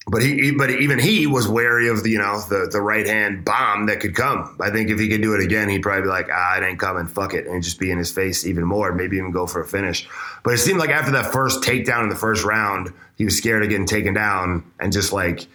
but 0.07 0.22
he, 0.22 0.51
but 0.53 0.70
even 0.70 0.99
he 0.99 1.26
was 1.26 1.47
wary 1.47 1.89
of 1.89 2.03
the 2.03 2.11
you 2.11 2.18
know 2.18 2.41
the 2.49 2.68
the 2.70 2.81
right 2.81 3.07
hand 3.07 3.45
bomb 3.45 3.87
that 3.87 4.01
could 4.01 4.14
come. 4.14 4.57
I 4.61 4.70
think 4.70 4.91
if 4.91 4.99
he 4.99 5.09
could 5.09 5.22
do 5.22 5.35
it 5.35 5.41
again, 5.41 5.68
he'd 5.68 5.83
probably 5.83 6.03
be 6.03 6.09
like, 6.09 6.28
ah, 6.33 6.59
it 6.59 6.64
ain't 6.64 6.81
coming, 6.81 7.07
fuck 7.07 7.35
it, 7.35 7.47
and 7.47 7.62
just 7.62 7.78
be 7.78 7.91
in 7.91 7.99
his 7.99 8.11
face 8.11 8.47
even 8.47 8.64
more, 8.64 8.93
maybe 8.93 9.18
even 9.18 9.31
go 9.31 9.47
for 9.47 9.61
a 9.61 9.66
finish. 9.66 10.09
But 10.43 10.55
it 10.55 10.59
seemed 10.59 10.81
like 10.81 10.91
after 10.91 11.12
that 11.12 11.33
first 11.33 11.62
takedown 11.62 12.05
in 12.05 12.09
the 12.09 12.16
first 12.16 12.45
round, 12.45 12.93
he 13.16 13.24
was 13.24 13.37
scared 13.37 13.62
of 13.62 13.68
getting 13.68 13.87
taken 13.87 14.14
down, 14.14 14.64
and 14.81 14.93
just 14.93 15.12
like 15.12 15.47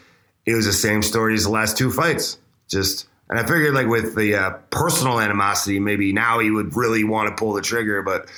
it 0.46 0.54
was 0.54 0.66
the 0.66 0.74
same 0.74 1.02
story 1.02 1.34
as 1.34 1.44
the 1.44 1.50
last 1.50 1.78
two 1.78 1.92
fights. 1.92 2.38
Just 2.70 3.08
and 3.30 3.40
I 3.40 3.42
figured 3.42 3.74
like 3.74 3.88
with 3.88 4.16
the 4.16 4.36
uh, 4.36 4.52
personal 4.70 5.20
animosity, 5.20 5.80
maybe 5.80 6.14
now 6.14 6.40
he 6.40 6.52
would 6.52 6.76
really 6.76 7.04
want 7.04 7.30
to 7.30 7.36
pull 7.36 7.54
the 7.54 7.62
trigger, 7.62 8.04
but 8.04 8.30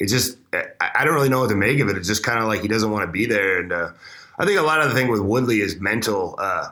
it 0.00 0.06
just 0.06 0.38
I, 0.52 1.04
don't 1.04 1.14
really 1.14 1.28
know 1.28 1.40
what 1.40 1.50
to 1.50 1.54
make 1.54 1.78
of 1.80 1.88
it. 1.88 1.96
It's 1.96 2.08
just 2.08 2.24
kind 2.24 2.38
of 2.38 2.46
like 2.46 2.62
he 2.62 2.68
doesn't 2.68 2.90
want 2.90 3.04
to 3.04 3.12
be 3.12 3.26
there, 3.26 3.60
and 3.60 3.70
uh, 3.70 3.90
I 4.38 4.46
think 4.46 4.58
a 4.58 4.62
lot 4.62 4.80
of 4.80 4.88
the 4.88 4.94
thing 4.94 5.08
with 5.08 5.20
Woodley 5.20 5.60
is 5.60 5.78
mental. 5.78 6.34
Uh, 6.38 6.70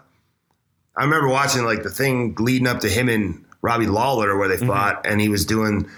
I 0.96 1.04
remember 1.04 1.28
watching 1.28 1.64
like 1.64 1.82
the 1.82 1.90
thing 1.90 2.34
leading 2.38 2.66
up 2.66 2.80
to 2.80 2.88
him 2.88 3.08
and 3.10 3.44
Robbie 3.60 3.86
Lawler 3.86 4.36
where 4.36 4.48
they 4.48 4.56
fought, 4.56 5.06
and 5.06 5.20
he 5.20 5.28
was 5.28 5.44
doing. 5.44 5.88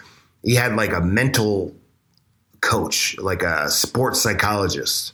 He 0.43 0.57
had 0.57 0.75
like 0.75 0.93
a 0.93 1.01
mental 1.01 1.75
coach, 2.61 3.17
like 3.19 3.43
a 3.43 3.71
sports 3.71 4.21
psychologist, 4.21 5.13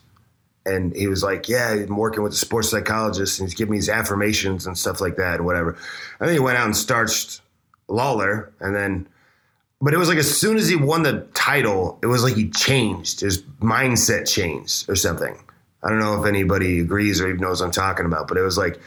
and 0.64 0.96
he 0.96 1.08
was 1.08 1.22
like, 1.22 1.50
"Yeah, 1.50 1.68
I'm 1.68 1.98
working 1.98 2.22
with 2.22 2.32
a 2.32 2.36
sports 2.36 2.70
psychologist, 2.70 3.38
and 3.38 3.46
he's 3.46 3.54
giving 3.54 3.72
me 3.72 3.76
these 3.76 3.90
affirmations 3.90 4.66
and 4.66 4.78
stuff 4.78 5.02
like 5.02 5.16
that, 5.16 5.36
and 5.36 5.44
whatever." 5.44 5.76
And 6.18 6.28
then 6.28 6.34
he 6.34 6.40
went 6.40 6.56
out 6.56 6.64
and 6.64 6.76
starched 6.76 7.42
Lawler, 7.88 8.54
and 8.58 8.74
then 8.74 9.06
but 9.86 9.94
it 9.94 9.98
was 9.98 10.08
like 10.08 10.18
as 10.18 10.36
soon 10.36 10.56
as 10.56 10.68
he 10.68 10.74
won 10.74 11.04
the 11.04 11.20
title, 11.32 11.96
it 12.02 12.06
was 12.06 12.24
like 12.24 12.34
he 12.34 12.50
changed. 12.50 13.20
His 13.20 13.40
mindset 13.60 14.28
changed 14.28 14.90
or 14.90 14.96
something. 14.96 15.38
I 15.80 15.88
don't 15.88 16.00
know 16.00 16.20
if 16.20 16.26
anybody 16.26 16.80
agrees 16.80 17.20
or 17.20 17.28
even 17.28 17.40
knows 17.40 17.60
what 17.60 17.66
I'm 17.66 17.72
talking 17.72 18.04
about, 18.04 18.26
but 18.26 18.36
it 18.36 18.42
was 18.42 18.58
like 18.58 18.80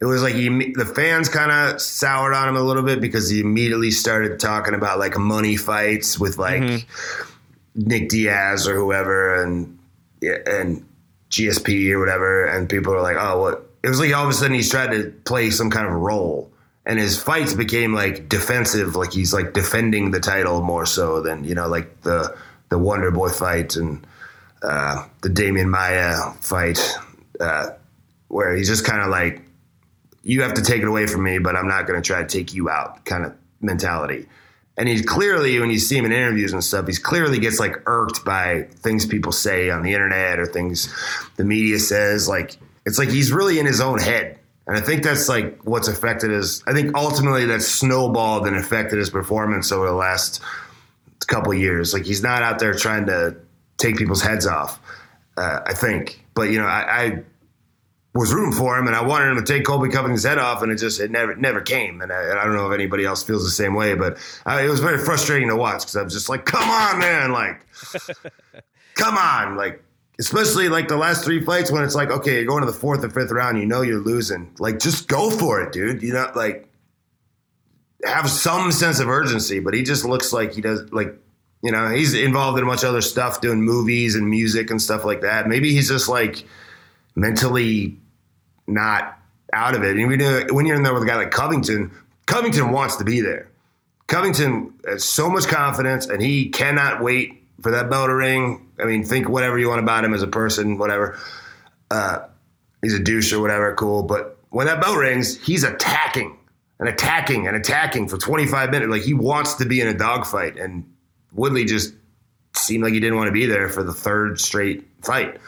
it 0.00 0.04
was 0.04 0.22
like 0.22 0.34
he 0.34 0.48
the 0.74 0.86
fans 0.86 1.28
kind 1.28 1.50
of 1.50 1.80
soured 1.80 2.34
on 2.34 2.48
him 2.50 2.54
a 2.54 2.62
little 2.62 2.84
bit 2.84 3.00
because 3.00 3.28
he 3.28 3.40
immediately 3.40 3.90
started 3.90 4.38
talking 4.38 4.74
about 4.74 5.00
like 5.00 5.18
money 5.18 5.56
fights 5.56 6.20
with 6.20 6.38
like 6.38 6.62
mm-hmm. 6.62 7.32
Nick 7.74 8.08
Diaz 8.08 8.68
or 8.68 8.76
whoever 8.76 9.42
and 9.42 9.76
yeah, 10.20 10.36
and 10.46 10.86
GSP 11.30 11.90
or 11.90 11.98
whatever, 11.98 12.44
and 12.44 12.68
people 12.68 12.94
are 12.94 13.02
like, 13.02 13.16
oh, 13.18 13.40
what? 13.40 13.68
It 13.82 13.88
was 13.88 13.98
like 13.98 14.14
all 14.14 14.22
of 14.22 14.30
a 14.30 14.34
sudden 14.34 14.54
he's 14.54 14.70
trying 14.70 14.92
to 14.92 15.10
play 15.24 15.50
some 15.50 15.68
kind 15.68 15.88
of 15.88 15.94
role, 15.94 16.48
and 16.88 16.98
his 16.98 17.22
fights 17.22 17.54
became 17.54 17.92
like 17.92 18.28
defensive, 18.28 18.96
like 18.96 19.12
he's 19.12 19.32
like 19.32 19.52
defending 19.52 20.10
the 20.10 20.20
title 20.20 20.62
more 20.62 20.86
so 20.86 21.22
than 21.22 21.44
you 21.44 21.54
know, 21.54 21.68
like 21.68 22.00
the 22.00 22.34
the 22.70 22.78
Wonder 22.78 23.10
Boy 23.10 23.28
fight 23.28 23.76
and 23.76 24.04
uh, 24.62 25.06
the 25.22 25.28
Demian 25.28 25.68
Maia 25.68 26.32
fight, 26.40 26.80
uh, 27.40 27.70
where 28.28 28.56
he's 28.56 28.68
just 28.68 28.84
kind 28.84 29.02
of 29.02 29.08
like, 29.08 29.42
you 30.22 30.42
have 30.42 30.54
to 30.54 30.62
take 30.62 30.82
it 30.82 30.88
away 30.88 31.06
from 31.06 31.22
me, 31.22 31.38
but 31.38 31.56
I'm 31.56 31.68
not 31.68 31.86
going 31.86 32.00
to 32.00 32.06
try 32.06 32.22
to 32.22 32.28
take 32.28 32.54
you 32.54 32.68
out, 32.68 33.04
kind 33.04 33.24
of 33.24 33.34
mentality. 33.60 34.26
And 34.76 34.88
he's 34.88 35.02
clearly, 35.02 35.58
when 35.58 35.70
you 35.70 35.78
see 35.78 35.96
him 35.96 36.04
in 36.04 36.12
interviews 36.12 36.52
and 36.52 36.62
stuff, 36.62 36.86
he's 36.86 36.98
clearly 36.98 37.38
gets 37.38 37.58
like 37.58 37.76
irked 37.86 38.24
by 38.24 38.62
things 38.62 39.06
people 39.06 39.32
say 39.32 39.70
on 39.70 39.82
the 39.82 39.92
internet 39.92 40.38
or 40.38 40.46
things 40.46 40.92
the 41.36 41.44
media 41.44 41.78
says. 41.78 42.28
Like, 42.28 42.56
it's 42.86 42.98
like 42.98 43.08
he's 43.08 43.32
really 43.32 43.58
in 43.58 43.66
his 43.66 43.80
own 43.80 43.98
head. 43.98 44.37
And 44.68 44.76
I 44.76 44.80
think 44.80 45.02
that's 45.02 45.28
like 45.28 45.62
what's 45.64 45.88
affected 45.88 46.30
his, 46.30 46.62
I 46.66 46.74
think 46.74 46.94
ultimately 46.94 47.46
that 47.46 47.62
snowballed 47.62 48.46
and 48.46 48.54
affected 48.54 48.98
his 48.98 49.08
performance 49.08 49.72
over 49.72 49.86
the 49.86 49.94
last 49.94 50.42
couple 51.26 51.52
of 51.52 51.58
years. 51.58 51.94
Like, 51.94 52.04
he's 52.04 52.22
not 52.22 52.42
out 52.42 52.58
there 52.58 52.74
trying 52.74 53.06
to 53.06 53.36
take 53.78 53.96
people's 53.96 54.22
heads 54.22 54.46
off, 54.46 54.78
uh, 55.38 55.60
I 55.64 55.72
think. 55.72 56.22
But, 56.34 56.50
you 56.50 56.58
know, 56.58 56.66
I, 56.66 57.02
I 57.04 57.22
was 58.14 58.32
rooting 58.32 58.52
for 58.52 58.76
him, 58.76 58.86
and 58.86 58.96
I 58.96 59.02
wanted 59.02 59.30
him 59.30 59.44
to 59.44 59.52
take 59.52 59.64
Colby 59.64 59.88
Covington's 59.88 60.24
head 60.24 60.38
off, 60.38 60.62
and 60.62 60.72
it 60.72 60.76
just 60.76 61.00
it 61.00 61.10
never 61.10 61.36
never 61.36 61.60
came. 61.60 62.00
And 62.00 62.12
I, 62.12 62.32
I 62.32 62.44
don't 62.44 62.54
know 62.54 62.68
if 62.68 62.74
anybody 62.74 63.04
else 63.04 63.22
feels 63.22 63.44
the 63.44 63.50
same 63.50 63.74
way, 63.74 63.94
but 63.94 64.18
I, 64.44 64.64
it 64.64 64.68
was 64.68 64.80
very 64.80 64.98
frustrating 64.98 65.48
to 65.48 65.56
watch 65.56 65.80
because 65.80 65.96
I 65.96 66.02
was 66.02 66.12
just 66.12 66.28
like, 66.28 66.44
"Come 66.44 66.68
on, 66.68 66.98
man! 66.98 67.32
Like, 67.32 67.64
come 68.94 69.16
on!" 69.16 69.56
Like, 69.56 69.82
especially 70.18 70.68
like 70.68 70.88
the 70.88 70.96
last 70.96 71.24
three 71.24 71.44
fights 71.44 71.70
when 71.70 71.84
it's 71.84 71.94
like, 71.94 72.10
okay, 72.10 72.34
you're 72.36 72.46
going 72.46 72.60
to 72.60 72.70
the 72.70 72.78
fourth 72.78 73.04
or 73.04 73.10
fifth 73.10 73.30
round, 73.30 73.58
you 73.58 73.66
know 73.66 73.82
you're 73.82 74.00
losing. 74.00 74.54
Like, 74.58 74.78
just 74.78 75.08
go 75.08 75.30
for 75.30 75.60
it, 75.62 75.72
dude. 75.72 76.02
You 76.02 76.12
know, 76.12 76.30
like 76.34 76.68
have 78.04 78.28
some 78.30 78.72
sense 78.72 79.00
of 79.00 79.08
urgency. 79.08 79.60
But 79.60 79.74
he 79.74 79.82
just 79.82 80.04
looks 80.04 80.32
like 80.32 80.54
he 80.54 80.60
does 80.60 80.92
like. 80.92 81.18
You 81.60 81.72
know, 81.72 81.88
he's 81.88 82.14
involved 82.14 82.56
in 82.56 82.62
a 82.62 82.68
bunch 82.68 82.84
of 82.84 82.90
other 82.90 83.00
stuff, 83.00 83.40
doing 83.40 83.60
movies 83.60 84.14
and 84.14 84.30
music 84.30 84.70
and 84.70 84.80
stuff 84.80 85.04
like 85.04 85.22
that. 85.22 85.48
Maybe 85.48 85.72
he's 85.72 85.88
just 85.88 86.08
like 86.08 86.44
mentally 87.16 87.98
not 88.68 89.18
out 89.52 89.74
of 89.74 89.82
it. 89.82 89.96
And 89.96 90.06
when 90.06 90.20
you're, 90.20 90.54
when 90.54 90.66
you're 90.66 90.76
in 90.76 90.84
there 90.84 90.94
with 90.94 91.02
a 91.02 91.06
guy 91.06 91.16
like 91.16 91.32
Covington, 91.32 91.90
Covington 92.26 92.70
wants 92.70 92.94
to 92.96 93.04
be 93.04 93.20
there. 93.20 93.50
Covington 94.06 94.72
has 94.86 95.02
so 95.02 95.28
much 95.28 95.48
confidence, 95.48 96.06
and 96.06 96.22
he 96.22 96.48
cannot 96.48 97.02
wait 97.02 97.42
for 97.60 97.72
that 97.72 97.90
bell 97.90 98.06
to 98.06 98.14
ring. 98.14 98.67
I 98.80 98.84
mean, 98.84 99.04
think 99.04 99.28
whatever 99.28 99.58
you 99.58 99.68
want 99.68 99.80
about 99.80 100.04
him 100.04 100.14
as 100.14 100.22
a 100.22 100.28
person, 100.28 100.78
whatever. 100.78 101.18
Uh, 101.90 102.20
he's 102.82 102.94
a 102.94 102.98
douche 102.98 103.32
or 103.32 103.40
whatever, 103.40 103.74
cool. 103.74 104.02
But 104.02 104.38
when 104.50 104.66
that 104.66 104.80
bell 104.80 104.96
rings, 104.96 105.40
he's 105.44 105.64
attacking 105.64 106.38
and 106.78 106.88
attacking 106.88 107.46
and 107.46 107.56
attacking 107.56 108.08
for 108.08 108.18
25 108.18 108.70
minutes. 108.70 108.90
Like 108.90 109.02
he 109.02 109.14
wants 109.14 109.54
to 109.54 109.64
be 109.64 109.80
in 109.80 109.88
a 109.88 109.94
dogfight, 109.94 110.58
and 110.58 110.84
Woodley 111.32 111.64
just 111.64 111.94
seemed 112.54 112.84
like 112.84 112.92
he 112.92 113.00
didn't 113.00 113.16
want 113.16 113.28
to 113.28 113.32
be 113.32 113.46
there 113.46 113.68
for 113.68 113.82
the 113.82 113.92
third 113.92 114.40
straight 114.40 114.86
fight. 115.02 115.38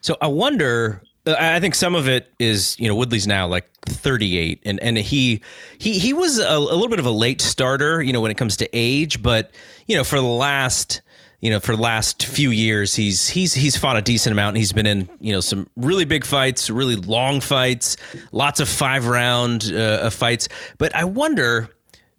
So 0.00 0.16
I 0.20 0.26
wonder 0.26 1.02
Uh, 1.26 1.36
I 1.38 1.60
think 1.60 1.74
some 1.74 1.94
of 1.94 2.06
it 2.06 2.30
is, 2.38 2.78
you 2.78 2.86
know, 2.86 2.94
Woodley's 2.94 3.26
now 3.26 3.46
like 3.46 3.70
38 3.86 4.60
and, 4.66 4.78
and 4.80 4.98
he, 4.98 5.40
he, 5.78 5.98
he 5.98 6.12
was 6.12 6.38
a, 6.38 6.46
a, 6.46 6.58
little 6.58 6.88
bit 6.88 6.98
of 6.98 7.06
a 7.06 7.10
late 7.10 7.40
starter, 7.40 8.02
you 8.02 8.12
know, 8.12 8.20
when 8.20 8.30
it 8.30 8.36
comes 8.36 8.58
to 8.58 8.68
age, 8.74 9.22
but 9.22 9.52
you 9.86 9.96
know, 9.96 10.04
for 10.04 10.16
the 10.16 10.26
last, 10.26 11.00
you 11.44 11.50
know, 11.50 11.60
for 11.60 11.76
the 11.76 11.82
last 11.82 12.24
few 12.24 12.48
years, 12.48 12.94
he's, 12.94 13.28
he's, 13.28 13.52
he's 13.52 13.76
fought 13.76 13.98
a 13.98 14.00
decent 14.00 14.32
amount 14.32 14.54
and 14.54 14.56
he's 14.56 14.72
been 14.72 14.86
in, 14.86 15.06
you 15.20 15.30
know, 15.30 15.40
some 15.40 15.68
really 15.76 16.06
big 16.06 16.24
fights, 16.24 16.70
really 16.70 16.96
long 16.96 17.42
fights, 17.42 17.98
lots 18.32 18.60
of 18.60 18.68
five 18.68 19.06
round 19.06 19.70
uh, 19.70 20.08
fights. 20.08 20.48
But 20.78 20.96
I 20.96 21.04
wonder, 21.04 21.68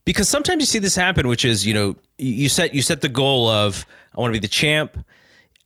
because 0.06 0.30
sometimes 0.30 0.62
you 0.62 0.68
see 0.68 0.78
this 0.78 0.96
happen, 0.96 1.28
which 1.28 1.44
is, 1.44 1.66
you 1.66 1.74
know, 1.74 1.96
you 2.20 2.50
set, 2.50 2.76
you 2.76 2.84
set 2.84 3.02
the 3.02 3.10
goal 3.10 3.50
of, 3.50 3.88
I 4.16 4.22
want 4.22 4.32
to 4.32 4.40
be 4.40 4.46
the 4.46 4.48
champ 4.48 4.96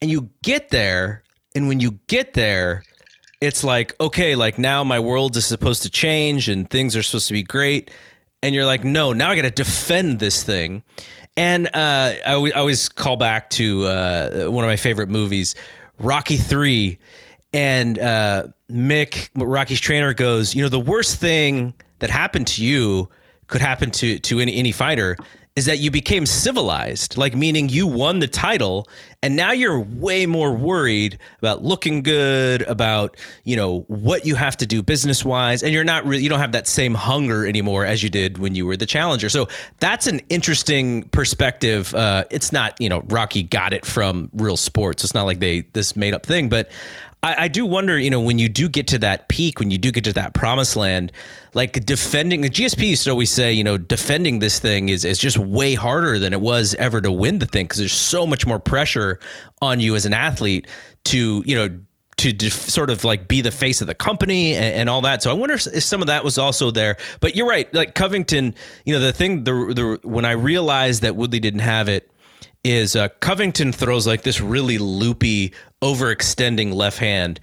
and 0.01 0.09
you 0.09 0.29
get 0.41 0.69
there. 0.69 1.21
And 1.53 1.67
when 1.67 1.81
you 1.81 1.99
get 2.07 2.35
there, 2.35 2.83
it's 3.41 3.63
like 3.63 3.95
okay 4.01 4.35
like 4.35 4.57
now 4.57 4.83
my 4.83 4.99
world 4.99 5.37
is 5.37 5.45
supposed 5.45 5.83
to 5.83 5.89
change 5.89 6.49
and 6.49 6.69
things 6.69 6.93
are 6.95 7.01
supposed 7.01 7.27
to 7.27 7.33
be 7.33 7.41
great 7.41 7.89
and 8.43 8.53
you're 8.53 8.65
like 8.65 8.83
no 8.83 9.13
now 9.13 9.29
i 9.29 9.35
gotta 9.37 9.49
defend 9.49 10.19
this 10.19 10.43
thing 10.43 10.83
and 11.37 11.67
uh, 11.67 11.69
I, 12.25 12.31
w- 12.31 12.53
I 12.53 12.59
always 12.59 12.89
call 12.89 13.17
back 13.17 13.49
to 13.51 13.85
uh, 13.85 14.45
one 14.49 14.63
of 14.63 14.69
my 14.69 14.75
favorite 14.75 15.09
movies 15.09 15.55
rocky 15.99 16.37
3 16.37 16.97
and 17.53 17.99
uh, 17.99 18.47
mick 18.71 19.29
rocky's 19.35 19.79
trainer 19.79 20.13
goes 20.13 20.55
you 20.55 20.61
know 20.61 20.69
the 20.69 20.79
worst 20.79 21.17
thing 21.19 21.73
that 21.99 22.09
happened 22.09 22.47
to 22.47 22.63
you 22.63 23.09
could 23.47 23.61
happen 23.61 23.91
to 23.91 24.19
to 24.19 24.39
any, 24.39 24.55
any 24.55 24.71
fighter 24.71 25.17
is 25.59 25.65
that 25.65 25.79
you 25.79 25.91
became 25.91 26.25
civilized, 26.25 27.17
like 27.17 27.35
meaning 27.35 27.67
you 27.67 27.85
won 27.85 28.19
the 28.19 28.29
title 28.29 28.87
and 29.21 29.35
now 29.35 29.51
you're 29.51 29.77
way 29.77 30.25
more 30.25 30.55
worried 30.55 31.19
about 31.39 31.65
looking 31.65 32.01
good, 32.01 32.61
about, 32.61 33.17
you 33.43 33.57
know, 33.57 33.81
what 33.89 34.25
you 34.25 34.35
have 34.35 34.55
to 34.55 34.65
do 34.65 34.81
business 34.81 35.25
wise. 35.25 35.61
And 35.61 35.73
you're 35.73 35.83
not 35.83 36.05
really, 36.05 36.23
you 36.23 36.29
don't 36.29 36.39
have 36.39 36.53
that 36.53 36.65
same 36.65 36.93
hunger 36.93 37.45
anymore 37.45 37.83
as 37.83 38.01
you 38.01 38.09
did 38.09 38.37
when 38.37 38.55
you 38.55 38.65
were 38.65 38.77
the 38.77 38.85
challenger. 38.85 39.27
So 39.27 39.49
that's 39.81 40.07
an 40.07 40.21
interesting 40.29 41.03
perspective. 41.09 41.93
Uh, 41.93 42.23
it's 42.31 42.53
not, 42.53 42.79
you 42.79 42.87
know, 42.87 43.01
Rocky 43.09 43.43
got 43.43 43.73
it 43.73 43.85
from 43.85 44.29
real 44.33 44.55
sports. 44.55 45.03
It's 45.03 45.13
not 45.13 45.25
like 45.25 45.39
they, 45.39 45.61
this 45.73 45.97
made 45.97 46.13
up 46.13 46.25
thing, 46.25 46.47
but 46.47 46.71
I, 47.21 47.45
I, 47.45 47.47
do 47.49 47.65
wonder, 47.65 47.99
you 47.99 48.09
know, 48.09 48.21
when 48.21 48.39
you 48.39 48.47
do 48.47 48.69
get 48.69 48.87
to 48.87 48.99
that 48.99 49.27
peak, 49.27 49.59
when 49.59 49.71
you 49.71 49.77
do 49.77 49.91
get 49.91 50.05
to 50.05 50.13
that 50.13 50.33
promised 50.33 50.75
land, 50.77 51.11
like 51.53 51.85
defending 51.85 52.41
the 52.41 52.49
GSP 52.49 52.89
used 52.89 53.03
to 53.03 53.09
always 53.09 53.31
say, 53.31 53.51
you 53.51 53.63
know, 53.63 53.77
defending 53.77 54.39
this 54.39 54.59
thing 54.59 54.89
is, 54.89 55.03
is 55.03 55.17
just 55.17 55.37
way 55.37 55.73
harder 55.73 56.17
than 56.17 56.31
it 56.31 56.39
was 56.39 56.75
ever 56.75 57.01
to 57.01 57.11
win 57.11 57.39
the 57.39 57.45
thing 57.45 57.65
because 57.65 57.79
there's 57.79 57.93
so 57.93 58.25
much 58.25 58.47
more 58.47 58.59
pressure 58.59 59.19
on 59.61 59.79
you 59.81 59.95
as 59.95 60.05
an 60.05 60.13
athlete 60.13 60.67
to, 61.05 61.43
you 61.45 61.55
know, 61.55 61.79
to 62.17 62.33
def- 62.33 62.53
sort 62.53 62.89
of 62.89 63.03
like 63.03 63.27
be 63.27 63.41
the 63.41 63.51
face 63.51 63.81
of 63.81 63.87
the 63.87 63.95
company 63.95 64.53
and, 64.53 64.75
and, 64.75 64.89
all 64.89 65.01
that. 65.01 65.23
So 65.23 65.29
I 65.29 65.33
wonder 65.33 65.55
if, 65.55 65.61
some 65.61 66.01
of 66.01 66.07
that 66.07 66.23
was 66.23 66.37
also 66.37 66.69
there. 66.69 66.97
But 67.21 67.35
you're 67.35 67.47
right, 67.47 67.73
like 67.73 67.95
Covington, 67.95 68.55
you 68.85 68.93
know, 68.93 68.99
the 68.99 69.13
thing, 69.13 69.45
the, 69.45 69.51
the 69.53 70.07
when 70.07 70.25
I 70.25 70.31
realized 70.31 71.01
that 71.01 71.15
Woodley 71.15 71.39
didn't 71.39 71.61
have 71.61 71.87
it 71.87 72.11
is 72.63 72.95
uh, 72.95 73.07
Covington 73.21 73.71
throws 73.71 74.05
like 74.05 74.23
this 74.23 74.41
really 74.41 74.77
loopy, 74.77 75.53
overextending 75.81 76.73
left 76.73 76.97
hand. 76.97 77.39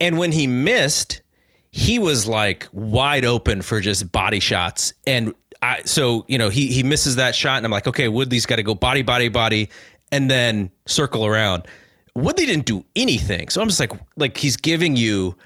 And 0.00 0.18
when 0.18 0.32
he 0.32 0.46
missed, 0.46 1.22
he 1.70 1.98
was 1.98 2.26
like 2.26 2.68
wide 2.72 3.24
open 3.24 3.62
for 3.62 3.80
just 3.80 4.12
body 4.12 4.40
shots. 4.40 4.92
And 5.06 5.34
I, 5.62 5.82
so, 5.84 6.24
you 6.28 6.38
know, 6.38 6.48
he, 6.48 6.68
he 6.68 6.82
misses 6.82 7.16
that 7.16 7.34
shot. 7.34 7.56
And 7.56 7.66
I'm 7.66 7.72
like, 7.72 7.86
okay, 7.86 8.08
Woodley's 8.08 8.46
got 8.46 8.56
to 8.56 8.62
go 8.62 8.74
body, 8.74 9.02
body, 9.02 9.28
body, 9.28 9.70
and 10.12 10.30
then 10.30 10.70
circle 10.86 11.26
around. 11.26 11.66
Woodley 12.14 12.46
didn't 12.46 12.66
do 12.66 12.84
anything. 12.94 13.48
So 13.48 13.60
I'm 13.60 13.68
just 13.68 13.80
like, 13.80 13.92
like 14.16 14.36
he's 14.36 14.56
giving 14.56 14.94
you 14.94 15.36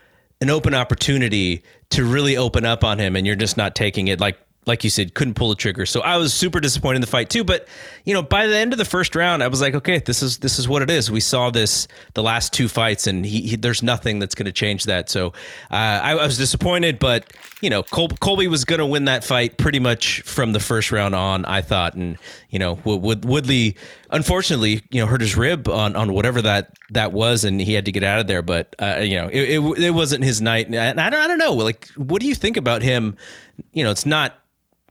an 0.40 0.50
open 0.50 0.74
opportunity 0.74 1.62
to 1.90 2.04
really 2.04 2.36
open 2.36 2.64
up 2.64 2.84
on 2.84 2.98
him 2.98 3.16
and 3.16 3.26
you're 3.26 3.36
just 3.36 3.56
not 3.56 3.74
taking 3.74 4.08
it. 4.08 4.20
Like 4.20 4.38
like 4.68 4.84
you 4.84 4.90
said, 4.90 5.14
couldn't 5.14 5.34
pull 5.34 5.48
the 5.48 5.54
trigger. 5.54 5.86
So 5.86 6.02
I 6.02 6.18
was 6.18 6.32
super 6.32 6.60
disappointed 6.60 6.96
in 6.96 7.00
the 7.00 7.08
fight 7.08 7.30
too. 7.30 7.42
But 7.42 7.66
you 8.04 8.14
know, 8.14 8.22
by 8.22 8.46
the 8.46 8.56
end 8.56 8.72
of 8.72 8.78
the 8.78 8.84
first 8.84 9.16
round, 9.16 9.42
I 9.42 9.48
was 9.48 9.60
like, 9.60 9.74
okay, 9.74 9.98
this 9.98 10.22
is 10.22 10.38
this 10.38 10.58
is 10.58 10.68
what 10.68 10.82
it 10.82 10.90
is. 10.90 11.10
We 11.10 11.20
saw 11.20 11.50
this 11.50 11.88
the 12.14 12.22
last 12.22 12.52
two 12.52 12.68
fights, 12.68 13.06
and 13.06 13.24
he, 13.24 13.40
he 13.40 13.56
there's 13.56 13.82
nothing 13.82 14.18
that's 14.18 14.34
going 14.34 14.46
to 14.46 14.52
change 14.52 14.84
that. 14.84 15.08
So 15.08 15.28
uh, 15.70 15.74
I, 15.74 16.12
I, 16.12 16.26
was 16.26 16.36
disappointed, 16.36 16.98
but 16.98 17.32
you 17.60 17.70
know, 17.70 17.82
Col- 17.82 18.08
Colby 18.08 18.46
was 18.46 18.64
going 18.64 18.78
to 18.78 18.86
win 18.86 19.06
that 19.06 19.24
fight 19.24 19.56
pretty 19.56 19.80
much 19.80 20.20
from 20.22 20.52
the 20.52 20.60
first 20.60 20.92
round 20.92 21.14
on. 21.14 21.44
I 21.46 21.62
thought, 21.62 21.94
and 21.94 22.18
you 22.50 22.58
know, 22.58 22.74
Wood, 22.84 23.24
Woodley 23.24 23.76
unfortunately, 24.10 24.82
you 24.90 25.00
know, 25.00 25.06
hurt 25.06 25.20
his 25.20 25.36
rib 25.36 25.68
on 25.68 25.96
on 25.96 26.12
whatever 26.12 26.42
that 26.42 26.76
that 26.90 27.12
was, 27.12 27.44
and 27.44 27.60
he 27.60 27.74
had 27.74 27.84
to 27.86 27.92
get 27.92 28.02
out 28.02 28.20
of 28.20 28.26
there. 28.26 28.42
But 28.42 28.74
uh, 28.78 29.00
you 29.00 29.16
know, 29.16 29.28
it, 29.28 29.58
it 29.58 29.78
it 29.78 29.90
wasn't 29.90 30.24
his 30.24 30.40
night, 30.40 30.72
and 30.72 31.00
I 31.00 31.10
don't 31.10 31.20
I 31.20 31.26
don't 31.26 31.38
know. 31.38 31.52
Like, 31.52 31.88
what 31.96 32.20
do 32.20 32.28
you 32.28 32.34
think 32.34 32.56
about 32.56 32.82
him? 32.82 33.16
You 33.72 33.84
know, 33.84 33.90
it's 33.90 34.06
not 34.06 34.38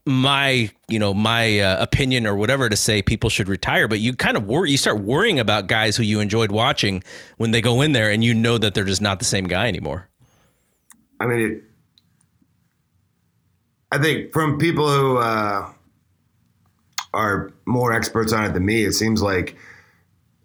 my 0.08 0.70
you 0.88 0.98
know 0.98 1.12
my 1.12 1.60
uh, 1.60 1.82
opinion 1.82 2.26
or 2.26 2.34
whatever 2.34 2.68
to 2.68 2.76
say 2.76 3.02
people 3.02 3.28
should 3.28 3.46
retire 3.46 3.86
but 3.86 4.00
you 4.00 4.14
kind 4.14 4.38
of 4.38 4.46
worry 4.46 4.70
you 4.70 4.78
start 4.78 4.98
worrying 5.00 5.38
about 5.38 5.66
guys 5.66 5.98
who 5.98 6.02
you 6.02 6.18
enjoyed 6.18 6.50
watching 6.50 7.02
when 7.36 7.50
they 7.50 7.60
go 7.60 7.82
in 7.82 7.92
there 7.92 8.10
and 8.10 8.24
you 8.24 8.32
know 8.32 8.56
that 8.56 8.72
they're 8.72 8.84
just 8.84 9.02
not 9.02 9.18
the 9.18 9.24
same 9.24 9.44
guy 9.44 9.68
anymore. 9.68 10.08
I 11.20 11.26
mean 11.26 11.40
it, 11.40 11.64
i 13.90 13.98
think 13.98 14.32
from 14.32 14.58
people 14.58 14.88
who 14.88 15.18
uh, 15.18 15.70
are 17.12 17.52
more 17.66 17.92
experts 17.92 18.32
on 18.32 18.44
it 18.44 18.54
than 18.54 18.64
me 18.64 18.84
it 18.84 18.92
seems 18.92 19.20
like 19.20 19.56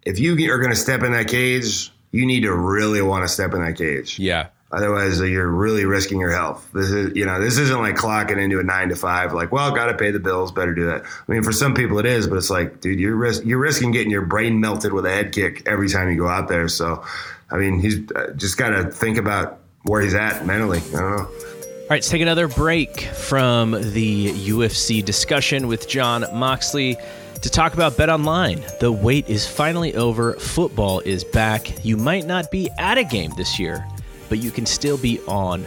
if 0.02 0.18
you 0.18 0.34
are 0.52 0.58
going 0.58 0.70
to 0.70 0.76
step 0.76 1.02
in 1.02 1.12
that 1.12 1.28
cage 1.28 1.90
you 2.10 2.26
need 2.26 2.42
to 2.42 2.54
really 2.54 3.00
want 3.00 3.24
to 3.24 3.28
step 3.28 3.54
in 3.54 3.60
that 3.64 3.76
cage. 3.76 4.18
Yeah 4.18 4.48
Otherwise, 4.74 5.20
uh, 5.20 5.24
you're 5.24 5.46
really 5.48 5.84
risking 5.84 6.18
your 6.18 6.32
health. 6.32 6.68
This 6.74 6.90
is, 6.90 7.14
you 7.14 7.24
know, 7.24 7.40
this 7.40 7.58
isn't 7.58 7.78
like 7.78 7.94
clocking 7.94 8.38
into 8.38 8.58
a 8.58 8.64
nine 8.64 8.88
to 8.88 8.96
five. 8.96 9.32
Like, 9.32 9.52
well, 9.52 9.70
got 9.70 9.86
to 9.86 9.94
pay 9.94 10.10
the 10.10 10.18
bills. 10.18 10.50
Better 10.50 10.74
do 10.74 10.86
that. 10.86 11.04
I 11.04 11.32
mean, 11.32 11.44
for 11.44 11.52
some 11.52 11.74
people 11.74 12.00
it 12.00 12.06
is, 12.06 12.26
but 12.26 12.36
it's 12.38 12.50
like, 12.50 12.80
dude, 12.80 12.98
you're 12.98 13.14
risk, 13.14 13.44
you're 13.44 13.60
risking 13.60 13.92
getting 13.92 14.10
your 14.10 14.26
brain 14.26 14.58
melted 14.58 14.92
with 14.92 15.06
a 15.06 15.10
head 15.10 15.32
kick 15.32 15.62
every 15.66 15.88
time 15.88 16.10
you 16.10 16.16
go 16.16 16.26
out 16.26 16.48
there. 16.48 16.66
So, 16.66 17.04
I 17.52 17.56
mean, 17.56 17.78
he's 17.78 18.10
uh, 18.16 18.32
just 18.34 18.56
got 18.56 18.70
to 18.70 18.90
think 18.90 19.16
about 19.16 19.60
where 19.84 20.02
he's 20.02 20.14
at 20.14 20.44
mentally. 20.44 20.78
I 20.78 21.00
don't 21.00 21.16
know. 21.18 21.18
All 21.18 21.90
right, 21.90 21.96
let's 21.98 22.08
take 22.08 22.22
another 22.22 22.48
break 22.48 23.00
from 23.00 23.72
the 23.72 24.30
UFC 24.30 25.04
discussion 25.04 25.68
with 25.68 25.86
Jon 25.88 26.24
Moxley 26.32 26.96
to 27.42 27.48
talk 27.48 27.74
about 27.74 27.96
Bet 27.96 28.08
Online. 28.08 28.60
The 28.80 28.90
wait 28.90 29.28
is 29.28 29.46
finally 29.46 29.94
over. 29.94 30.32
Football 30.32 30.98
is 31.00 31.22
back. 31.22 31.84
You 31.84 31.96
might 31.96 32.26
not 32.26 32.50
be 32.50 32.70
at 32.76 32.98
a 32.98 33.04
game 33.04 33.30
this 33.36 33.60
year 33.60 33.86
but 34.34 34.42
you 34.42 34.50
can 34.50 34.66
still 34.66 34.98
be 34.98 35.20
on 35.28 35.64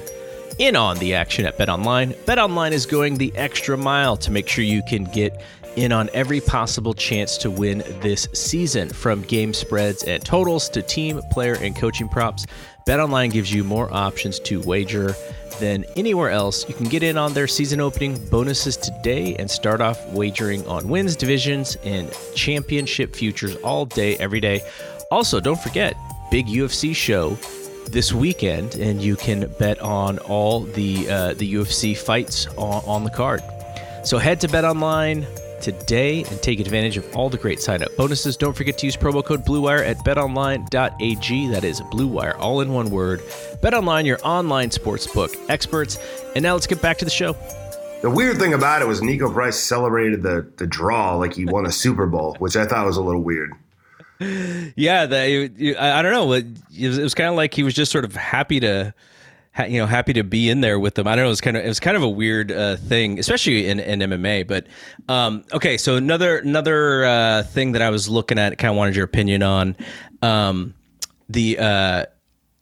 in 0.59 0.75
on 0.75 0.97
the 0.97 1.13
action 1.13 1.45
at 1.45 1.57
BetOnline. 1.57 2.13
BetOnline 2.25 2.73
is 2.73 2.85
going 2.85 3.15
the 3.15 3.33
extra 3.37 3.77
mile 3.77 4.17
to 4.17 4.29
make 4.29 4.49
sure 4.49 4.61
you 4.61 4.83
can 4.89 5.05
get 5.05 5.41
in 5.77 5.93
on 5.93 6.09
every 6.13 6.41
possible 6.41 6.93
chance 6.93 7.37
to 7.37 7.49
win 7.49 7.77
this 8.01 8.27
season. 8.33 8.89
From 8.89 9.21
game 9.21 9.53
spreads 9.53 10.03
and 10.03 10.21
totals 10.21 10.67
to 10.71 10.81
team, 10.81 11.21
player, 11.31 11.53
and 11.53 11.77
coaching 11.77 12.09
props, 12.09 12.45
BetOnline 12.85 13.31
gives 13.31 13.53
you 13.53 13.63
more 13.63 13.89
options 13.93 14.37
to 14.41 14.59
wager 14.63 15.15
than 15.61 15.85
anywhere 15.95 16.31
else. 16.31 16.67
You 16.67 16.75
can 16.75 16.89
get 16.89 17.03
in 17.03 17.17
on 17.17 17.31
their 17.31 17.47
season 17.47 17.79
opening 17.79 18.17
bonuses 18.27 18.75
today 18.75 19.33
and 19.37 19.49
start 19.49 19.79
off 19.79 20.05
wagering 20.09 20.67
on 20.67 20.89
wins, 20.89 21.15
divisions, 21.15 21.77
and 21.85 22.11
championship 22.35 23.15
futures 23.15 23.55
all 23.63 23.85
day, 23.85 24.17
every 24.17 24.41
day. 24.41 24.59
Also, 25.09 25.39
don't 25.39 25.61
forget, 25.61 25.95
big 26.29 26.47
UFC 26.47 26.93
show 26.93 27.37
this 27.91 28.13
weekend, 28.13 28.75
and 28.75 29.01
you 29.01 29.15
can 29.15 29.51
bet 29.59 29.79
on 29.79 30.19
all 30.19 30.61
the 30.61 31.09
uh, 31.09 31.33
the 31.33 31.53
UFC 31.53 31.97
fights 31.97 32.47
on, 32.57 32.83
on 32.85 33.03
the 33.03 33.09
card. 33.09 33.41
So 34.03 34.17
head 34.17 34.39
to 34.41 34.47
Bet 34.47 34.65
Online 34.65 35.25
today 35.61 36.23
and 36.23 36.41
take 36.41 36.59
advantage 36.59 36.97
of 36.97 37.15
all 37.15 37.29
the 37.29 37.37
great 37.37 37.59
sign 37.59 37.81
up 37.81 37.95
bonuses. 37.95 38.37
Don't 38.37 38.55
forget 38.55 38.77
to 38.77 38.85
use 38.85 38.95
promo 38.95 39.23
code 39.23 39.45
BlueWire 39.45 39.85
at 39.85 39.97
betonline.ag. 39.99 41.47
That 41.47 41.63
is 41.63 41.81
BlueWire, 41.81 42.37
all 42.37 42.61
in 42.61 42.71
one 42.71 42.89
word. 42.89 43.21
BetOnline, 43.63 44.05
your 44.05 44.19
online 44.23 44.69
sportsbook 44.69 45.35
experts. 45.49 45.97
And 46.35 46.43
now 46.43 46.53
let's 46.53 46.67
get 46.67 46.81
back 46.81 46.97
to 46.99 47.05
the 47.05 47.11
show. 47.11 47.35
The 48.01 48.11
weird 48.11 48.37
thing 48.37 48.53
about 48.53 48.81
it 48.81 48.87
was 48.87 49.01
Niko 49.01 49.33
Price 49.33 49.57
celebrated 49.57 50.21
the 50.21 50.47
the 50.57 50.67
draw 50.67 51.15
like 51.15 51.33
he 51.33 51.45
won 51.45 51.65
a 51.65 51.71
Super 51.71 52.05
Bowl, 52.05 52.35
which 52.39 52.55
I 52.55 52.65
thought 52.65 52.85
was 52.85 52.97
a 52.97 53.01
little 53.01 53.23
weird 53.23 53.51
yeah, 54.19 55.05
that 55.05 55.75
I, 55.79 56.01
don't 56.01 56.11
know. 56.11 56.33
It 56.33 56.45
was, 56.79 56.99
was 56.99 57.13
kind 57.13 57.29
of 57.29 57.35
like 57.35 57.53
he 57.53 57.63
was 57.63 57.73
just 57.73 57.91
sort 57.91 58.05
of 58.05 58.15
happy 58.15 58.59
to, 58.59 58.93
you 59.67 59.79
know, 59.79 59.85
happy 59.85 60.13
to 60.13 60.23
be 60.23 60.49
in 60.49 60.61
there 60.61 60.79
with 60.79 60.95
them. 60.95 61.07
I 61.07 61.15
don't 61.15 61.23
know. 61.23 61.27
It 61.27 61.29
was 61.29 61.41
kind 61.41 61.57
of 61.57 61.63
it 61.63 61.67
was 61.67 61.79
kind 61.79 61.95
of 61.97 62.03
a 62.03 62.09
weird 62.09 62.51
uh, 62.51 62.77
thing, 62.77 63.19
especially 63.19 63.67
in, 63.67 63.79
in 63.79 63.99
MMA. 63.99 64.47
But 64.47 64.67
um, 65.07 65.43
okay, 65.53 65.77
so 65.77 65.95
another 65.95 66.37
another 66.37 67.05
uh, 67.05 67.43
thing 67.43 67.73
that 67.73 67.81
I 67.81 67.89
was 67.89 68.09
looking 68.09 68.39
at, 68.39 68.57
kind 68.57 68.71
of 68.71 68.77
wanted 68.77 68.95
your 68.95 69.05
opinion 69.05 69.43
on 69.43 69.75
um, 70.21 70.73
the 71.29 71.59
uh, 71.59 72.05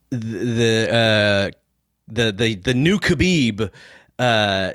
the 0.09 0.87
uh, 0.91 1.57
the 2.07 2.31
the 2.31 2.55
the 2.55 2.73
new 2.73 2.99
Khabib 2.99 3.71
uh. 4.19 4.71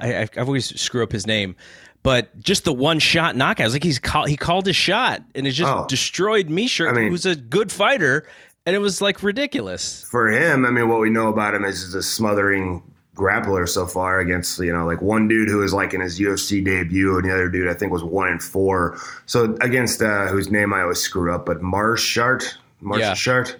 I, 0.00 0.28
I 0.36 0.40
always 0.40 0.80
screw 0.80 1.02
up 1.02 1.12
his 1.12 1.26
name 1.26 1.56
but 2.02 2.38
just 2.40 2.64
the 2.64 2.72
one 2.72 2.98
shot 2.98 3.36
knockout. 3.36 3.62
I 3.62 3.66
was 3.66 3.74
like, 3.74 3.84
he's 3.84 3.98
call, 3.98 4.26
he 4.26 4.36
called 4.36 4.66
his 4.66 4.76
shot 4.76 5.22
and 5.34 5.46
it 5.46 5.52
just 5.52 5.72
oh. 5.72 5.86
destroyed 5.88 6.48
Misha, 6.48 6.88
I 6.88 6.92
mean, 6.92 7.10
who's 7.10 7.26
a 7.26 7.36
good 7.36 7.70
fighter. 7.70 8.26
and 8.66 8.74
it 8.74 8.80
was 8.80 9.00
like 9.00 9.22
ridiculous. 9.22 10.04
For 10.04 10.28
him, 10.28 10.64
I 10.64 10.70
mean, 10.70 10.88
what 10.88 11.00
we 11.00 11.10
know 11.10 11.28
about 11.28 11.54
him 11.54 11.64
is 11.64 11.82
he's 11.82 11.94
a 11.94 12.02
smothering 12.02 12.82
grappler 13.14 13.68
so 13.68 13.86
far 13.86 14.20
against 14.20 14.58
you 14.58 14.72
know 14.72 14.86
like 14.86 15.02
one 15.02 15.28
dude 15.28 15.48
who 15.48 15.58
was 15.58 15.74
like 15.74 15.92
in 15.92 16.00
his 16.00 16.18
UFC 16.18 16.64
debut 16.64 17.16
and 17.16 17.28
the 17.28 17.32
other 17.32 17.48
dude 17.48 17.68
I 17.68 17.74
think 17.74 17.92
was 17.92 18.02
one 18.02 18.28
in 18.28 18.38
four. 18.38 18.98
So 19.26 19.56
against 19.60 20.02
uh, 20.02 20.26
whose 20.28 20.50
name 20.50 20.72
I 20.72 20.82
always 20.82 21.00
screw 21.00 21.32
up, 21.34 21.44
but 21.44 21.60
Meerschaert, 21.60 22.56
Meerschaert. 22.82 23.56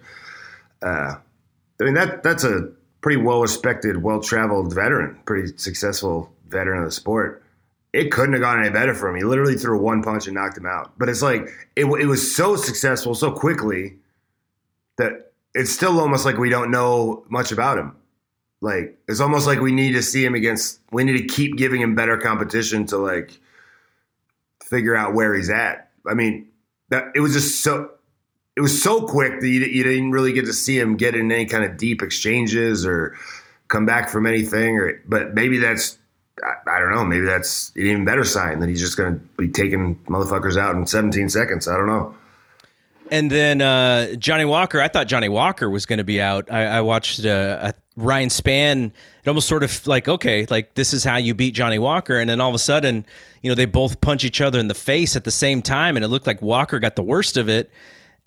Yeah. 0.82 0.88
Uh, 0.88 1.18
I 1.80 1.84
mean 1.84 1.94
that 1.94 2.22
that's 2.22 2.44
a 2.44 2.70
pretty 3.02 3.20
well 3.20 3.42
respected, 3.42 4.02
well 4.02 4.20
traveled 4.20 4.74
veteran, 4.74 5.18
pretty 5.26 5.56
successful 5.58 6.32
veteran 6.48 6.80
of 6.80 6.86
the 6.86 6.92
sport. 6.92 7.41
It 7.92 8.10
couldn't 8.10 8.32
have 8.32 8.42
gone 8.42 8.60
any 8.60 8.70
better 8.70 8.94
for 8.94 9.08
him. 9.08 9.16
He 9.16 9.22
literally 9.22 9.56
threw 9.56 9.78
one 9.78 10.02
punch 10.02 10.26
and 10.26 10.34
knocked 10.34 10.56
him 10.56 10.66
out. 10.66 10.92
But 10.98 11.08
it's 11.08 11.22
like 11.22 11.42
it, 11.76 11.84
it 11.84 12.06
was 12.06 12.34
so 12.34 12.56
successful 12.56 13.14
so 13.14 13.30
quickly 13.30 13.96
that 14.96 15.32
it's 15.54 15.70
still 15.70 16.00
almost 16.00 16.24
like 16.24 16.38
we 16.38 16.48
don't 16.48 16.70
know 16.70 17.24
much 17.28 17.52
about 17.52 17.78
him. 17.78 17.94
Like 18.62 18.98
it's 19.08 19.20
almost 19.20 19.46
like 19.46 19.60
we 19.60 19.72
need 19.72 19.92
to 19.92 20.02
see 20.02 20.24
him 20.24 20.34
against. 20.34 20.80
We 20.90 21.04
need 21.04 21.18
to 21.18 21.26
keep 21.26 21.56
giving 21.56 21.80
him 21.80 21.94
better 21.94 22.16
competition 22.16 22.86
to 22.86 22.96
like 22.96 23.38
figure 24.64 24.96
out 24.96 25.14
where 25.14 25.34
he's 25.34 25.50
at. 25.50 25.90
I 26.06 26.14
mean, 26.14 26.48
that 26.88 27.08
it 27.14 27.20
was 27.20 27.34
just 27.34 27.62
so. 27.62 27.90
It 28.54 28.60
was 28.60 28.82
so 28.82 29.06
quick 29.06 29.40
that 29.40 29.48
you, 29.48 29.60
you 29.60 29.82
didn't 29.82 30.10
really 30.10 30.34
get 30.34 30.44
to 30.44 30.52
see 30.52 30.78
him 30.78 30.98
get 30.98 31.14
in 31.14 31.32
any 31.32 31.46
kind 31.46 31.64
of 31.64 31.78
deep 31.78 32.02
exchanges 32.02 32.84
or 32.84 33.16
come 33.68 33.86
back 33.86 34.10
from 34.10 34.26
anything. 34.26 34.76
Or 34.76 35.02
but 35.06 35.34
maybe 35.34 35.56
that's 35.56 35.98
I, 36.42 36.70
I 36.70 36.78
don't 36.80 36.94
know. 36.94 37.04
Maybe 37.04 37.26
that's 37.26 37.72
an 37.76 37.82
even 37.82 38.04
better 38.04 38.24
sign 38.24 38.60
that 38.60 38.68
he's 38.68 38.80
just 38.80 38.96
going 38.96 39.14
to 39.14 39.20
be 39.36 39.48
taking 39.48 39.96
motherfuckers 40.06 40.56
out 40.56 40.74
in 40.74 40.86
17 40.86 41.28
seconds. 41.28 41.68
I 41.68 41.76
don't 41.76 41.86
know. 41.86 42.14
And 43.10 43.30
then 43.30 43.60
uh, 43.60 44.14
Johnny 44.14 44.46
Walker, 44.46 44.80
I 44.80 44.88
thought 44.88 45.06
Johnny 45.06 45.28
Walker 45.28 45.68
was 45.68 45.84
going 45.84 45.98
to 45.98 46.04
be 46.04 46.20
out. 46.20 46.50
I, 46.50 46.64
I 46.64 46.80
watched 46.80 47.24
uh, 47.26 47.72
Ryan 47.96 48.30
Spann. 48.30 48.86
It 48.86 49.28
almost 49.28 49.48
sort 49.48 49.62
of 49.62 49.86
like, 49.86 50.08
okay, 50.08 50.46
like 50.48 50.74
this 50.74 50.94
is 50.94 51.04
how 51.04 51.16
you 51.16 51.34
beat 51.34 51.52
Johnny 51.52 51.78
Walker. 51.78 52.18
And 52.18 52.30
then 52.30 52.40
all 52.40 52.48
of 52.48 52.54
a 52.54 52.58
sudden, 52.58 53.04
you 53.42 53.50
know, 53.50 53.54
they 53.54 53.66
both 53.66 54.00
punch 54.00 54.24
each 54.24 54.40
other 54.40 54.58
in 54.58 54.68
the 54.68 54.74
face 54.74 55.14
at 55.14 55.24
the 55.24 55.30
same 55.30 55.60
time. 55.60 55.96
And 55.96 56.04
it 56.04 56.08
looked 56.08 56.26
like 56.26 56.40
Walker 56.40 56.78
got 56.78 56.96
the 56.96 57.02
worst 57.02 57.36
of 57.36 57.50
it. 57.50 57.70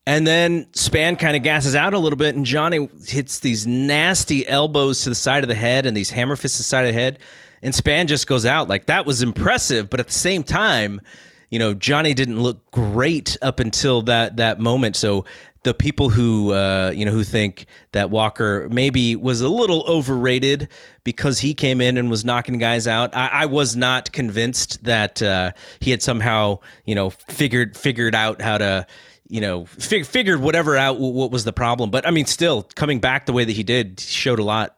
And 0.08 0.28
then 0.28 0.66
Spann 0.66 1.18
kind 1.18 1.36
of 1.36 1.42
gasses 1.42 1.74
out 1.74 1.96
a 1.96 2.00
little 2.00 2.18
bit, 2.18 2.36
and 2.36 2.46
Johnny 2.46 2.88
hits 3.08 3.40
these 3.40 3.66
nasty 3.66 4.48
elbows 4.48 5.02
to 5.02 5.10
the 5.10 5.16
side 5.16 5.44
of 5.44 5.48
the 5.48 5.56
head 5.56 5.88
and 5.88 5.98
these 5.98 6.12
hammer 6.12 6.36
fists 6.36 6.58
to 6.58 6.60
the 6.60 6.68
side 6.68 6.86
of 6.86 6.94
the 6.94 7.00
head. 7.00 7.18
And 7.62 7.74
Spann 7.74 8.08
just 8.08 8.28
goes 8.28 8.46
out. 8.46 8.68
Like 8.68 8.88
that 8.88 9.06
was 9.06 9.22
impressive. 9.22 9.90
But 9.90 10.00
at 10.00 10.08
the 10.08 10.14
same 10.14 10.44
time, 10.44 11.02
you 11.50 11.60
know 11.60 11.74
Johnny 11.74 12.14
didn't 12.14 12.40
look 12.42 12.70
great 12.72 13.38
up 13.42 13.60
until 13.60 14.02
that 14.04 14.38
that 14.38 14.60
moment. 14.60 14.96
So 14.96 15.26
the 15.66 15.74
people 15.74 16.10
who 16.10 16.54
uh, 16.54 16.92
you 16.96 17.06
know 17.06 17.12
who 17.12 17.24
think 17.24 17.66
that 17.92 18.10
Walker 18.10 18.70
maybe 18.70 19.16
was 19.16 19.42
a 19.42 19.50
little 19.50 19.84
overrated 19.88 20.70
because 21.04 21.40
he 21.40 21.54
came 21.54 21.82
in 21.82 21.98
and 21.98 22.10
was 22.10 22.24
knocking 22.24 22.60
guys 22.60 22.88
out. 22.88 23.16
I, 23.16 23.28
I 23.28 23.46
was 23.48 23.76
not 23.76 24.12
convinced 24.12 24.84
that 24.84 25.22
uh, 25.22 25.52
he 25.80 25.92
had 25.92 26.02
somehow 26.02 26.60
you 26.86 26.94
know 26.96 27.10
figured 27.10 27.76
figured 27.76 28.14
out 28.16 28.42
how 28.42 28.60
to 28.60 28.86
you 29.28 29.42
know 29.42 29.66
fig- 29.66 30.06
figured 30.06 30.40
whatever 30.40 30.78
out 30.78 31.00
what 31.00 31.32
was 31.32 31.44
the 31.44 31.54
problem. 31.54 31.90
But 31.90 32.08
I 32.08 32.12
mean, 32.12 32.28
still 32.28 32.64
coming 32.76 33.00
back 33.00 33.26
the 33.26 33.34
way 33.34 33.44
that 33.44 33.54
he 33.54 33.64
did 33.64 34.00
showed 34.00 34.40
a 34.40 34.44
lot. 34.44 34.78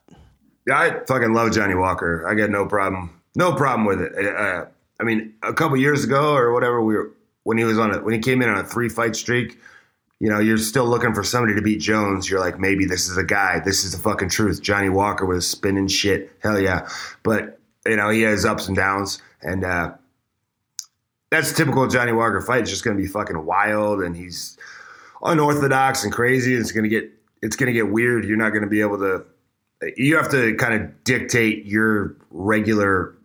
I 0.71 0.99
fucking 1.07 1.33
love 1.33 1.53
Johnny 1.53 1.75
Walker. 1.75 2.27
I 2.27 2.35
got 2.35 2.49
no 2.49 2.65
problem, 2.65 3.21
no 3.35 3.53
problem 3.53 3.85
with 3.85 4.01
it. 4.01 4.35
Uh, 4.35 4.65
I 4.99 5.03
mean, 5.03 5.33
a 5.43 5.53
couple 5.53 5.77
years 5.77 6.03
ago 6.03 6.33
or 6.33 6.53
whatever, 6.53 6.81
we 6.83 6.95
were 6.95 7.11
when 7.43 7.57
he 7.57 7.63
was 7.63 7.79
on 7.79 7.93
it 7.93 8.03
when 8.03 8.13
he 8.13 8.19
came 8.19 8.41
in 8.41 8.49
on 8.49 8.57
a 8.57 8.63
three 8.63 8.89
fight 8.89 9.15
streak. 9.15 9.57
You 10.19 10.29
know, 10.29 10.39
you're 10.39 10.57
still 10.57 10.85
looking 10.85 11.13
for 11.13 11.23
somebody 11.23 11.53
to 11.55 11.61
beat 11.61 11.79
Jones. 11.79 12.29
You're 12.29 12.39
like, 12.39 12.59
maybe 12.59 12.85
this 12.85 13.07
is 13.07 13.17
a 13.17 13.23
guy. 13.23 13.59
This 13.59 13.83
is 13.83 13.91
the 13.91 13.99
fucking 13.99 14.29
truth. 14.29 14.61
Johnny 14.63 14.89
Walker 14.89 15.25
was 15.27 15.47
spinning 15.47 15.87
shit. 15.87 16.31
Hell 16.41 16.59
yeah. 16.59 16.89
But 17.21 17.59
you 17.85 17.95
know, 17.95 18.09
he 18.09 18.23
has 18.23 18.43
ups 18.43 18.67
and 18.67 18.75
downs, 18.75 19.21
and 19.41 19.63
uh, 19.63 19.93
that's 21.29 21.53
typical 21.53 21.87
Johnny 21.87 22.11
Walker 22.11 22.41
fight. 22.41 22.61
It's 22.61 22.69
just 22.69 22.83
going 22.83 22.97
to 22.97 23.01
be 23.01 23.07
fucking 23.07 23.45
wild, 23.45 24.01
and 24.01 24.15
he's 24.15 24.57
unorthodox 25.23 26.03
and 26.03 26.11
crazy. 26.11 26.55
It's 26.55 26.71
going 26.71 26.83
to 26.83 26.89
get 26.89 27.11
it's 27.41 27.55
going 27.55 27.67
to 27.67 27.73
get 27.73 27.89
weird. 27.89 28.25
You're 28.25 28.37
not 28.37 28.49
going 28.49 28.63
to 28.63 28.69
be 28.69 28.81
able 28.81 28.97
to. 28.99 29.25
You 29.95 30.17
have 30.17 30.31
to 30.31 30.55
kind 30.55 30.73
of 30.73 31.03
dictate 31.03 31.65
your 31.65 32.15
regular 32.31 33.15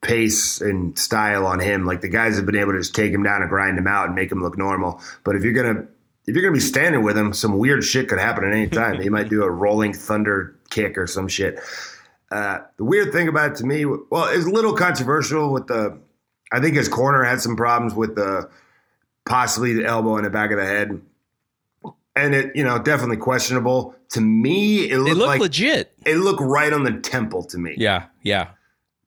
pace 0.00 0.60
and 0.60 0.96
style 0.98 1.46
on 1.46 1.60
him. 1.60 1.84
Like 1.84 2.00
the 2.00 2.08
guys 2.08 2.36
have 2.36 2.46
been 2.46 2.56
able 2.56 2.72
to 2.72 2.78
just 2.78 2.94
take 2.94 3.12
him 3.12 3.22
down 3.22 3.42
and 3.42 3.50
grind 3.50 3.78
him 3.78 3.86
out 3.86 4.06
and 4.06 4.14
make 4.14 4.30
him 4.30 4.42
look 4.42 4.56
normal. 4.56 5.00
But 5.24 5.36
if 5.36 5.42
you're 5.42 5.52
gonna 5.52 5.86
if 6.26 6.34
you're 6.34 6.42
gonna 6.42 6.52
be 6.52 6.60
standing 6.60 7.02
with 7.02 7.16
him, 7.16 7.32
some 7.32 7.58
weird 7.58 7.82
shit 7.82 8.08
could 8.08 8.18
happen 8.18 8.44
at 8.44 8.52
any 8.52 8.68
time. 8.68 9.00
he 9.02 9.08
might 9.08 9.28
do 9.28 9.42
a 9.42 9.50
rolling 9.50 9.92
thunder 9.92 10.56
kick 10.70 10.98
or 10.98 11.06
some 11.06 11.28
shit. 11.28 11.58
Uh, 12.30 12.58
the 12.76 12.84
weird 12.84 13.12
thing 13.12 13.26
about 13.26 13.52
it 13.52 13.56
to 13.56 13.64
me, 13.64 13.86
well, 13.86 14.28
it's 14.28 14.44
a 14.44 14.50
little 14.50 14.74
controversial 14.74 15.52
with 15.52 15.66
the. 15.66 15.98
I 16.52 16.60
think 16.60 16.76
his 16.76 16.88
corner 16.88 17.24
had 17.24 17.40
some 17.40 17.56
problems 17.56 17.94
with 17.94 18.14
the 18.14 18.48
possibly 19.26 19.74
the 19.74 19.84
elbow 19.84 20.16
in 20.16 20.24
the 20.24 20.30
back 20.30 20.50
of 20.50 20.58
the 20.58 20.64
head. 20.64 21.00
And 22.18 22.34
it, 22.34 22.56
you 22.56 22.64
know, 22.64 22.78
definitely 22.78 23.18
questionable. 23.18 23.94
To 24.10 24.20
me, 24.20 24.90
it 24.90 24.98
looked, 24.98 25.10
it 25.10 25.14
looked 25.14 25.28
like 25.28 25.40
legit. 25.40 25.92
It 26.04 26.16
looked 26.16 26.40
right 26.40 26.72
on 26.72 26.82
the 26.82 26.92
temple 26.92 27.44
to 27.44 27.58
me. 27.58 27.74
Yeah, 27.78 28.06
yeah. 28.22 28.48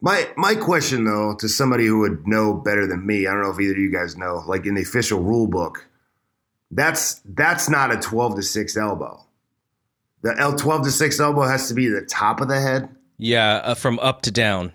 My 0.02 0.28
my 0.36 0.56
question 0.56 1.04
though 1.04 1.36
to 1.40 1.48
somebody 1.48 1.86
who 1.86 2.00
would 2.00 2.28
know 2.28 2.54
better 2.54 2.88
than 2.88 3.06
me, 3.06 3.28
I 3.28 3.32
don't 3.32 3.44
know 3.44 3.52
if 3.52 3.60
either 3.60 3.74
of 3.74 3.78
you 3.78 3.92
guys 3.92 4.18
know, 4.18 4.44
like 4.48 4.66
in 4.66 4.76
the 4.76 4.82
official 4.82 5.20
rule 5.20 5.48
book, 5.48 5.88
that's 6.72 7.22
that's 7.26 7.70
not 7.70 7.94
a 7.94 7.98
12 7.98 8.38
to 8.38 8.42
6 8.42 8.78
elbow. 8.78 9.24
The 10.24 10.36
L 10.38 10.56
12 10.56 10.86
to 10.86 10.92
6 10.92 11.20
elbow 11.20 11.42
has 11.42 11.68
to 11.68 11.74
be 11.74 11.88
the 11.88 12.02
top 12.02 12.42
of 12.42 12.48
the 12.48 12.60
head. 12.60 12.90
Yeah, 13.18 13.56
uh, 13.58 13.76
from 13.76 14.00
up 14.00 14.22
to 14.24 14.32
down. 14.32 14.74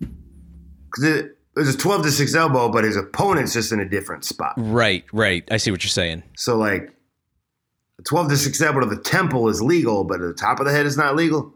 Cuz 0.00 1.04
it 1.04 1.38
there's 1.54 1.74
a 1.74 1.78
12 1.78 2.02
to 2.02 2.12
6 2.12 2.34
elbow, 2.34 2.68
but 2.68 2.84
his 2.84 2.96
opponent's 2.96 3.54
just 3.54 3.72
in 3.72 3.80
a 3.80 3.88
different 3.88 4.24
spot. 4.24 4.54
Right, 4.56 5.04
right. 5.12 5.48
I 5.50 5.56
see 5.56 5.70
what 5.70 5.82
you're 5.82 5.88
saying. 5.88 6.22
So 6.36 6.56
like 6.56 6.92
a 7.98 8.02
12 8.02 8.28
to 8.28 8.36
6 8.36 8.60
elbow 8.60 8.80
to 8.80 8.86
the 8.86 8.96
temple 8.96 9.48
is 9.48 9.60
legal, 9.60 10.04
but 10.04 10.20
at 10.20 10.26
the 10.26 10.34
top 10.34 10.60
of 10.60 10.66
the 10.66 10.72
head 10.72 10.86
is 10.86 10.96
not 10.96 11.16
legal. 11.16 11.52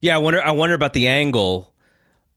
Yeah, 0.00 0.16
I 0.16 0.18
wonder 0.18 0.42
I 0.42 0.50
wonder 0.50 0.74
about 0.74 0.92
the 0.92 1.08
angle 1.08 1.74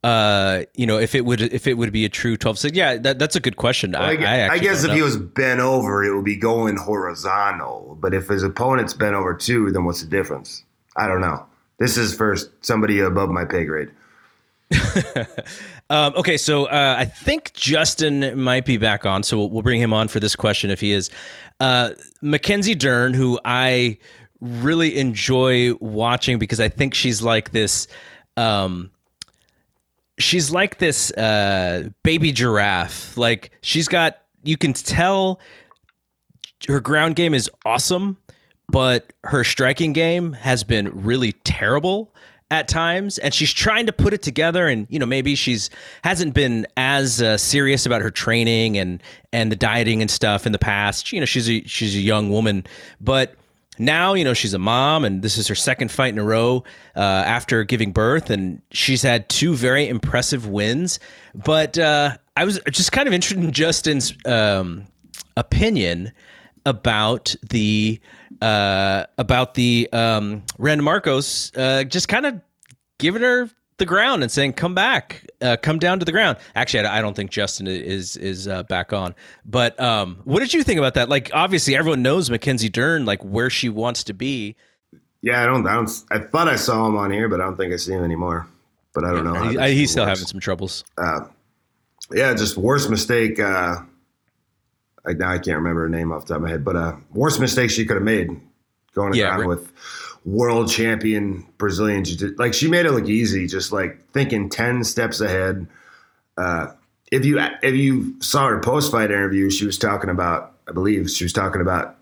uh, 0.03 0.63
you 0.75 0.85
know, 0.85 0.97
if 0.97 1.15
it 1.15 1.25
would 1.25 1.41
if 1.41 1.67
it 1.67 1.73
would 1.73 1.91
be 1.91 2.05
a 2.05 2.09
true 2.09 2.37
twelve 2.37 2.57
six, 2.59 2.77
yeah, 2.77 2.97
that, 2.97 3.19
that's 3.19 3.35
a 3.35 3.39
good 3.39 3.57
question. 3.57 3.91
Well, 3.91 4.03
I, 4.03 4.13
I, 4.13 4.49
I, 4.51 4.57
guess 4.59 4.83
if 4.83 4.89
know. 4.89 4.95
he 4.95 5.01
was 5.01 5.17
bent 5.17 5.59
over, 5.59 6.03
it 6.03 6.15
would 6.15 6.23
be 6.23 6.35
going 6.35 6.77
horizontal. 6.77 7.97
But 7.99 8.13
if 8.13 8.27
his 8.27 8.43
opponent's 8.43 8.93
bent 8.93 9.15
over 9.15 9.33
too, 9.33 9.71
then 9.71 9.85
what's 9.85 10.01
the 10.01 10.09
difference? 10.09 10.63
I 10.95 11.07
don't 11.07 11.19
know. 11.19 11.45
This 11.79 11.97
is 11.97 12.13
for 12.15 12.37
somebody 12.61 12.99
above 12.99 13.29
my 13.29 13.43
pay 13.43 13.65
grade. 13.65 13.89
um, 15.89 16.13
okay, 16.17 16.37
so 16.37 16.65
uh, 16.65 16.95
I 16.97 17.05
think 17.05 17.53
Justin 17.53 18.39
might 18.39 18.65
be 18.65 18.77
back 18.77 19.05
on, 19.05 19.23
so 19.23 19.37
we'll, 19.37 19.49
we'll, 19.49 19.61
bring 19.61 19.81
him 19.81 19.93
on 19.93 20.07
for 20.07 20.19
this 20.19 20.35
question 20.35 20.69
if 20.69 20.81
he 20.81 20.91
is. 20.91 21.09
Uh, 21.59 21.91
Mackenzie 22.21 22.75
Dern, 22.75 23.13
who 23.13 23.39
I 23.45 23.97
really 24.41 24.97
enjoy 24.97 25.73
watching 25.75 26.39
because 26.39 26.59
I 26.59 26.69
think 26.69 26.93
she's 26.93 27.21
like 27.21 27.51
this. 27.51 27.87
Um, 28.35 28.91
she's 30.19 30.51
like 30.51 30.77
this 30.77 31.11
uh, 31.11 31.89
baby 32.03 32.31
giraffe. 32.31 33.17
Like 33.17 33.51
she's 33.61 33.87
got, 33.87 34.17
you 34.43 34.57
can 34.57 34.73
tell 34.73 35.39
her 36.67 36.81
ground 36.81 37.15
game 37.15 37.33
is 37.33 37.49
awesome, 37.65 38.17
but 38.69 39.13
her 39.23 39.43
striking 39.43 39.93
game 39.93 40.33
has 40.33 40.63
been 40.63 41.03
really 41.03 41.31
terrible 41.31 42.13
at 42.49 42.67
times 42.67 43.17
and 43.17 43.33
she's 43.33 43.51
trying 43.51 43.85
to 43.85 43.91
put 43.91 44.13
it 44.13 44.21
together 44.21 44.67
and 44.67 44.87
you 44.89 44.99
know 44.99 45.05
maybe 45.05 45.35
she's 45.35 45.69
hasn't 46.03 46.33
been 46.33 46.65
as 46.77 47.21
uh, 47.21 47.37
serious 47.37 47.85
about 47.85 48.01
her 48.01 48.11
training 48.11 48.77
and 48.77 49.03
and 49.33 49.51
the 49.51 49.55
dieting 49.55 50.01
and 50.01 50.09
stuff 50.09 50.45
in 50.45 50.51
the 50.51 50.59
past. 50.59 51.11
You 51.11 51.19
know 51.19 51.25
she's 51.25 51.49
a 51.49 51.63
she's 51.65 51.95
a 51.95 51.99
young 51.99 52.29
woman. 52.29 52.65
But 53.01 53.35
now 53.77 54.13
you 54.13 54.23
know 54.23 54.33
she's 54.33 54.53
a 54.53 54.59
mom 54.59 55.03
and 55.03 55.21
this 55.21 55.37
is 55.37 55.47
her 55.47 55.55
second 55.55 55.91
fight 55.91 56.13
in 56.13 56.19
a 56.19 56.23
row 56.23 56.63
uh, 56.95 56.99
after 56.99 57.63
giving 57.63 57.91
birth 57.91 58.29
and 58.29 58.61
she's 58.71 59.01
had 59.03 59.27
two 59.29 59.53
very 59.53 59.87
impressive 59.87 60.47
wins. 60.47 60.99
But 61.35 61.77
uh, 61.77 62.17
i 62.37 62.45
was 62.45 62.59
just 62.71 62.91
kind 62.91 63.07
of 63.07 63.13
interested 63.13 63.43
in 63.43 63.51
justin's 63.51 64.13
um, 64.25 64.85
opinion 65.35 66.11
about 66.67 67.33
the 67.49 67.99
uh, 68.41 69.05
about 69.17 69.53
the 69.53 69.89
um, 69.93 70.43
Randa 70.59 70.83
Markos 70.83 71.57
uh, 71.57 71.85
just 71.85 72.09
kind 72.09 72.25
of 72.25 72.41
giving 72.97 73.21
her 73.21 73.49
the 73.77 73.85
ground 73.85 74.21
and 74.21 74.31
saying, 74.31 74.53
"Come 74.53 74.75
back, 74.75 75.25
uh, 75.41 75.55
come 75.61 75.79
down 75.79 75.99
to 75.99 76.05
the 76.05 76.11
ground." 76.11 76.37
Actually, 76.55 76.85
I 76.85 77.01
don't 77.01 77.15
think 77.15 77.31
Justin 77.31 77.67
is 77.67 78.17
is 78.17 78.47
uh, 78.47 78.63
back 78.63 78.91
on. 78.91 79.15
But 79.45 79.79
um, 79.79 80.19
what 80.25 80.41
did 80.41 80.53
you 80.53 80.61
think 80.63 80.77
about 80.77 80.95
that? 80.95 81.09
Like, 81.09 81.31
obviously, 81.33 81.75
everyone 81.75 82.01
knows 82.01 82.29
Mackenzie 82.29 82.69
Dern, 82.69 83.05
like 83.05 83.23
where 83.23 83.49
she 83.49 83.69
wants 83.69 84.03
to 84.05 84.13
be. 84.13 84.55
Yeah, 85.21 85.41
I 85.41 85.45
don't. 85.45 85.65
I 85.65 85.75
don't. 85.75 86.03
I 86.11 86.19
thought 86.19 86.47
I 86.47 86.57
saw 86.57 86.85
him 86.85 86.97
on 86.97 87.11
here, 87.11 87.29
but 87.29 87.39
I 87.39 87.45
don't 87.45 87.55
think 87.55 87.73
I 87.73 87.77
see 87.77 87.93
him 87.93 88.03
anymore. 88.03 88.45
But 88.93 89.05
I 89.05 89.11
don't 89.11 89.23
know. 89.23 89.63
He, 89.63 89.75
he's 89.75 89.91
still 89.91 90.05
having 90.05 90.25
some 90.25 90.39
troubles. 90.39 90.83
Uh, 90.97 91.21
yeah, 92.11 92.33
just 92.33 92.57
worst 92.57 92.89
mistake. 92.89 93.39
Uh, 93.39 93.77
I, 95.07 95.13
now 95.13 95.31
I 95.31 95.39
can't 95.39 95.57
remember 95.57 95.81
her 95.81 95.89
name 95.89 96.11
off 96.11 96.25
the 96.25 96.33
top 96.33 96.37
of 96.37 96.43
my 96.43 96.49
head, 96.49 96.65
but 96.65 96.75
uh, 96.75 96.95
worst 97.13 97.39
mistake 97.39 97.69
she 97.69 97.85
could 97.85 97.95
have 97.95 98.03
made. 98.03 98.29
going 98.93 99.13
Yeah, 99.13 99.29
around 99.29 99.39
right. 99.39 99.47
with 99.47 99.71
world 100.25 100.69
champion 100.69 101.47
Brazilian 101.57 102.03
jiu 102.03 102.35
Like 102.37 102.53
she 102.53 102.67
made 102.67 102.85
it 102.85 102.91
look 102.91 103.07
easy, 103.07 103.47
just 103.47 103.71
like 103.71 104.09
thinking 104.11 104.49
ten 104.49 104.83
steps 104.83 105.21
ahead. 105.21 105.67
Uh, 106.37 106.67
if 107.11 107.25
you 107.25 107.39
if 107.39 107.75
you 107.75 108.19
saw 108.21 108.47
her 108.47 108.59
post 108.59 108.91
fight 108.91 109.11
interview, 109.11 109.49
she 109.49 109.65
was 109.65 109.77
talking 109.77 110.09
about, 110.09 110.53
I 110.67 110.73
believe 110.73 111.09
she 111.09 111.23
was 111.23 111.33
talking 111.33 111.61
about 111.61 111.95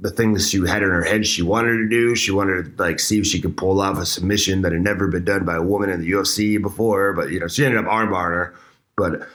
the 0.00 0.10
things 0.10 0.48
she 0.48 0.58
had 0.66 0.82
in 0.82 0.88
her 0.88 1.04
head 1.04 1.26
she 1.26 1.42
wanted 1.42 1.76
to 1.76 1.88
do. 1.88 2.16
She 2.16 2.32
wanted 2.32 2.76
to 2.76 2.82
like 2.82 2.98
see 2.98 3.20
if 3.20 3.26
she 3.26 3.40
could 3.40 3.56
pull 3.56 3.80
off 3.80 3.98
a 3.98 4.06
submission 4.06 4.62
that 4.62 4.72
had 4.72 4.80
never 4.80 5.08
been 5.08 5.24
done 5.24 5.44
by 5.44 5.56
a 5.56 5.62
woman 5.62 5.90
in 5.90 6.00
the 6.00 6.10
UFC 6.10 6.60
before. 6.60 7.12
But 7.12 7.30
you 7.30 7.38
know, 7.38 7.48
she 7.48 7.64
ended 7.64 7.84
up 7.84 7.90
armbarring 7.90 8.34
her. 8.34 8.54
But 8.96 9.28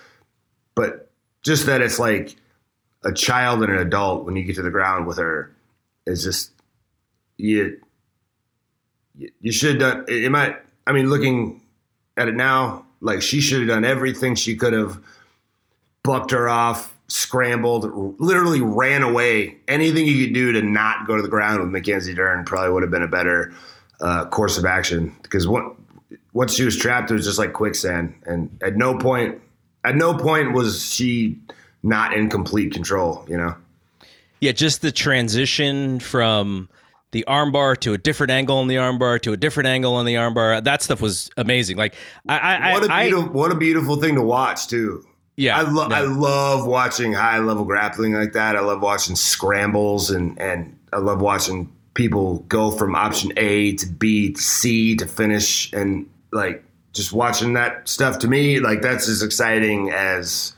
but 0.74 1.12
just 1.44 1.68
that 1.68 1.82
it's 1.82 2.00
like 2.00 2.36
a 3.06 3.14
child 3.14 3.64
and 3.64 3.72
an 3.72 3.80
adult 3.80 4.26
when 4.26 4.36
you 4.36 4.44
get 4.44 4.56
to 4.56 4.62
the 4.62 4.72
ground 4.72 5.08
with 5.08 5.18
her 5.18 5.56
is 6.06 6.24
just 6.24 6.52
you 7.38 7.80
you, 9.16 9.52
should 9.52 9.82
have 9.82 9.98
done 9.98 10.06
it 10.08 10.32
might 10.32 10.58
I 10.88 10.92
mean 10.92 11.10
looking 11.10 11.62
at 12.18 12.28
it 12.28 12.36
now, 12.36 12.86
like 13.02 13.22
she 13.22 13.42
should 13.42 13.60
have 13.60 13.68
done 13.68 13.86
everything 13.86 14.36
she 14.36 14.56
could 14.56 14.74
have 14.74 15.00
bucked 16.04 16.32
her 16.32 16.48
off, 16.48 16.96
scrambled, 17.08 18.20
literally 18.20 18.62
ran 18.62 19.04
away. 19.04 19.58
Anything 19.68 20.06
you 20.06 20.26
could 20.26 20.34
do 20.34 20.52
to 20.54 20.62
not 20.62 21.08
go 21.08 21.16
to 21.16 21.22
the 21.22 21.28
ground 21.28 21.60
with 21.60 21.70
Mackenzie 21.70 22.14
Dern 22.14 22.46
probably 22.46 22.72
would 22.72 22.84
have 22.84 22.92
been 22.92 23.04
a 23.04 23.08
better 23.08 23.54
uh, 24.02 24.26
course 24.26 24.58
of 24.58 24.66
action 24.66 25.16
because 25.24 25.48
what 25.48 25.76
once 26.34 26.54
she 26.54 26.66
was 26.66 26.78
trapped, 26.78 27.12
it 27.12 27.14
was 27.14 27.26
just 27.26 27.40
like 27.40 27.54
quicksand, 27.54 28.14
and 28.26 28.58
at 28.62 28.76
no 28.76 28.98
point, 28.98 29.42
at 29.84 29.96
no 29.96 30.18
point 30.18 30.54
was 30.54 30.86
she 30.86 31.40
not 31.86 32.14
in 32.14 32.30
complete 32.30 32.74
control. 32.74 33.26
You 33.30 33.38
know. 33.38 33.56
Yeah, 34.42 34.52
just 34.52 34.82
the 34.82 34.92
transition 34.92 36.00
from 36.00 36.70
the 37.12 37.24
armbar 37.28 37.78
to 37.80 37.94
a 37.94 37.98
different 37.98 38.32
angle 38.32 38.58
on 38.58 38.68
the 38.68 38.76
armbar 38.76 39.22
to 39.22 39.32
a 39.32 39.38
different 39.38 39.68
angle 39.68 39.94
on 39.96 40.06
the 40.06 40.16
armbar. 40.16 40.62
That 40.64 40.82
stuff 40.82 41.00
was 41.02 41.30
amazing. 41.38 41.78
Like 41.78 41.96
I, 42.28 42.38
I, 42.38 42.74
What 42.74 42.90
a 42.90 42.94
I, 42.94 43.04
beautiful, 43.08 43.32
what 43.32 43.52
a 43.52 43.56
beautiful 43.56 43.96
thing 43.96 44.16
to 44.16 44.22
watch 44.22 44.68
too. 44.68 45.06
yeah, 45.38 45.58
I 45.58 45.62
love 45.62 45.90
no. 45.90 45.96
I 45.96 46.02
love 46.02 46.68
watching 46.68 47.14
high 47.14 47.40
level 47.40 47.64
grappling 47.64 48.14
like 48.14 48.34
that. 48.34 48.58
I 48.58 48.60
love 48.60 48.82
watching 48.82 49.16
scrambles 49.16 50.12
and 50.12 50.38
and 50.42 50.78
I 50.92 50.98
love 50.98 51.22
watching 51.22 51.72
people 51.94 52.40
go 52.50 52.72
from 52.72 52.94
option 52.96 53.32
A 53.38 53.74
to 53.78 53.86
B 53.88 54.34
to 54.34 54.42
C 54.42 54.98
to 54.98 55.06
finish 55.08 55.72
and 55.72 56.10
like 56.34 56.62
just 56.92 57.14
watching 57.14 57.54
that 57.54 57.88
stuff 57.88 58.20
to 58.20 58.28
me 58.28 58.60
like 58.60 58.82
that's 58.82 59.08
as 59.08 59.22
exciting 59.24 59.90
as 59.92 60.54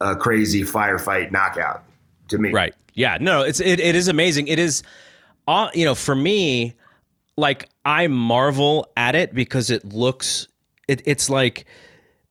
a 0.00 0.16
crazy 0.16 0.62
firefight 0.62 1.32
knockout 1.32 1.82
to 2.28 2.38
me. 2.38 2.52
Right. 2.52 2.74
Yeah. 2.94 3.18
No, 3.20 3.42
it's 3.42 3.60
it, 3.60 3.80
it 3.80 3.94
is 3.94 4.08
amazing. 4.08 4.48
It 4.48 4.58
is 4.58 4.82
uh, 5.48 5.68
you 5.74 5.84
know, 5.84 5.94
for 5.94 6.14
me, 6.14 6.74
like 7.36 7.68
I 7.84 8.06
marvel 8.08 8.90
at 8.96 9.14
it 9.14 9.34
because 9.34 9.70
it 9.70 9.84
looks 9.84 10.48
it, 10.88 11.02
it's 11.06 11.30
like 11.30 11.66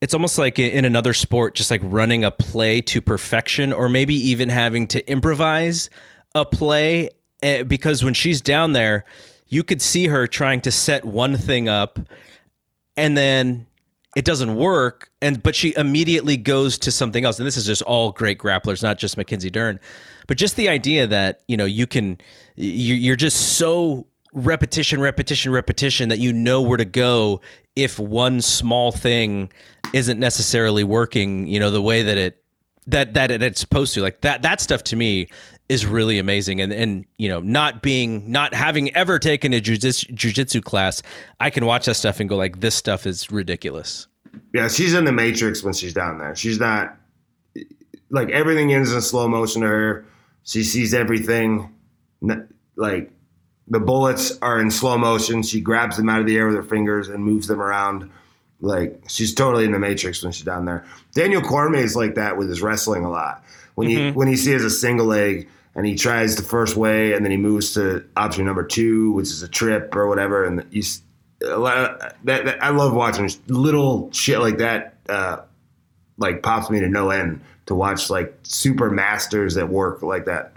it's 0.02 0.14
almost 0.14 0.38
like 0.38 0.60
in 0.60 0.86
another 0.86 1.14
sport, 1.14 1.56
just 1.56 1.72
like 1.72 1.82
running 1.84 2.24
a 2.24 2.32
play 2.32 2.82
to 2.82 3.02
perfection, 3.02 3.72
or 3.74 3.90
maybe 3.90 4.14
even 4.14 4.50
having 4.50 4.88
to 4.88 5.10
improvise 5.10 5.90
a 6.36 6.46
play. 6.46 7.10
eh, 7.42 7.64
Because 7.64 8.04
when 8.04 8.14
she's 8.14 8.42
down 8.42 8.74
there, 8.74 9.06
you 9.48 9.64
could 9.64 9.82
see 9.82 10.08
her 10.08 10.28
trying 10.28 10.62
to 10.62 10.72
set 10.72 11.06
one 11.06 11.38
thing 11.38 11.70
up, 11.70 11.98
and 12.98 13.18
then 13.18 13.68
it 14.16 14.26
doesn't 14.26 14.56
work 14.56 15.10
and 15.22 15.44
but 15.44 15.56
she 15.56 15.74
immediately 15.76 16.38
goes 16.38 16.78
to 16.80 16.92
something 16.92 17.26
else. 17.26 17.38
And 17.38 17.46
this 17.46 17.58
is 17.58 17.66
just 17.66 17.82
all 17.82 18.12
great 18.12 18.38
grapplers 18.40 18.82
not 18.82 18.98
just 18.98 19.18
mackenzie 19.18 19.50
dern. 19.50 19.80
But 20.28 20.38
just 20.38 20.56
the 20.56 20.70
idea 20.70 21.06
that 21.08 21.42
you 21.48 21.58
know 21.58 21.66
you 21.66 21.86
can 21.86 22.18
you- 22.56 22.96
you're 22.96 23.16
just 23.16 23.58
so 23.58 24.08
repetition 24.34 25.00
repetition 25.00 25.52
repetition 25.52 26.10
that 26.10 26.20
you 26.20 26.34
know 26.34 26.62
where 26.62 26.78
to 26.78 26.86
go 26.86 27.42
if 27.76 28.00
one 28.00 28.42
small 28.42 28.92
thing 28.92 29.52
isn't 29.94 30.20
necessarily 30.20 30.84
working 30.84 31.48
you 31.48 31.60
know 31.60 31.72
the 31.72 31.82
way 31.82 32.04
that 32.04 32.18
it 32.18 32.42
that 32.88 33.14
that 33.16 33.32
it, 33.32 33.42
it's 33.42 33.60
supposed 33.60 33.94
to. 33.96 34.02
Like 34.02 34.22
that 34.22 34.42
that 34.44 34.62
stuff 34.62 34.84
to 34.86 34.96
me 34.96 35.28
is 35.70 35.86
really 35.86 36.20
amazing 36.20 36.62
and 36.62 36.72
and 36.72 37.06
you 37.18 37.28
know 37.28 37.40
not 37.40 37.82
being 37.82 38.30
not 38.32 38.54
having 38.54 38.94
ever 38.96 39.18
taken 39.18 39.52
a 39.54 39.60
jiu-jitsu 39.60 40.62
class 40.62 41.02
i 41.40 41.50
can 41.50 41.66
watch 41.66 41.86
that 41.88 41.96
stuff 41.96 42.20
and 42.20 42.30
go 42.30 42.36
like 42.36 42.60
this 42.60 42.76
stuff 42.76 43.08
is 43.08 43.32
ridiculous 43.32 44.08
Yeah, 44.54 44.68
she's 44.68 44.94
in 44.94 45.06
the 45.06 45.12
matrix 45.12 45.64
when 45.64 45.74
she's 45.74 45.94
down 45.94 46.18
there. 46.20 46.36
She's 46.36 46.60
not 46.60 46.98
like 48.10 48.30
everything 48.30 48.70
is 48.70 48.94
in 48.94 49.02
slow 49.02 49.28
motion 49.28 49.62
to 49.62 49.68
her. 49.68 50.06
She 50.44 50.64
sees 50.64 50.94
everything. 50.94 51.74
Like 52.76 53.12
the 53.68 53.80
bullets 53.80 54.38
are 54.42 54.60
in 54.60 54.72
slow 54.72 54.98
motion. 54.98 55.42
She 55.44 55.62
grabs 55.62 55.98
them 55.98 56.10
out 56.10 56.20
of 56.20 56.26
the 56.26 56.38
air 56.38 56.48
with 56.48 56.56
her 56.56 56.64
fingers 56.64 57.10
and 57.10 57.24
moves 57.24 57.48
them 57.48 57.62
around. 57.62 58.10
Like 58.62 59.04
she's 59.08 59.34
totally 59.34 59.66
in 59.66 59.72
the 59.72 59.80
matrix 59.80 60.22
when 60.24 60.32
she's 60.32 60.46
down 60.46 60.66
there. 60.66 60.86
Daniel 61.14 61.42
Cormier 61.42 61.84
is 61.84 61.96
like 61.96 62.16
that 62.16 62.38
with 62.38 62.50
his 62.50 62.62
wrestling 62.62 63.04
a 63.06 63.10
lot. 63.10 63.44
When 63.76 63.90
you 63.90 64.14
when 64.14 64.28
he 64.28 64.36
sees 64.36 64.64
a 64.64 64.70
single 64.70 65.06
leg 65.06 65.48
and 65.76 65.86
he 65.86 65.96
tries 65.96 66.36
the 66.36 66.44
first 66.44 66.76
way 66.78 67.14
and 67.14 67.24
then 67.26 67.32
he 67.32 67.38
moves 67.38 67.74
to 67.74 68.04
option 68.16 68.46
number 68.46 68.64
two, 68.64 69.12
which 69.12 69.28
is 69.28 69.44
a 69.44 69.48
trip 69.48 69.96
or 69.96 70.08
whatever, 70.08 70.46
and 70.46 70.66
you 70.72 70.82
s- 70.82 71.02
a 71.42 71.58
lot 71.58 72.00
that, 72.24 72.46
that 72.46 72.64
I 72.64 72.70
love 72.70 72.94
watching 72.94 73.30
little 73.48 74.10
shit 74.12 74.40
like 74.40 74.58
that. 74.60 74.96
Uh, 75.10 75.38
like 76.18 76.42
pops 76.42 76.70
me 76.70 76.80
to 76.80 76.88
no 76.88 77.10
end 77.10 77.42
to 77.66 77.76
watch 77.76 78.10
like 78.10 78.34
super 78.44 78.90
masters 78.90 79.56
that 79.56 79.68
work 79.68 80.02
like 80.02 80.26
that. 80.26 80.54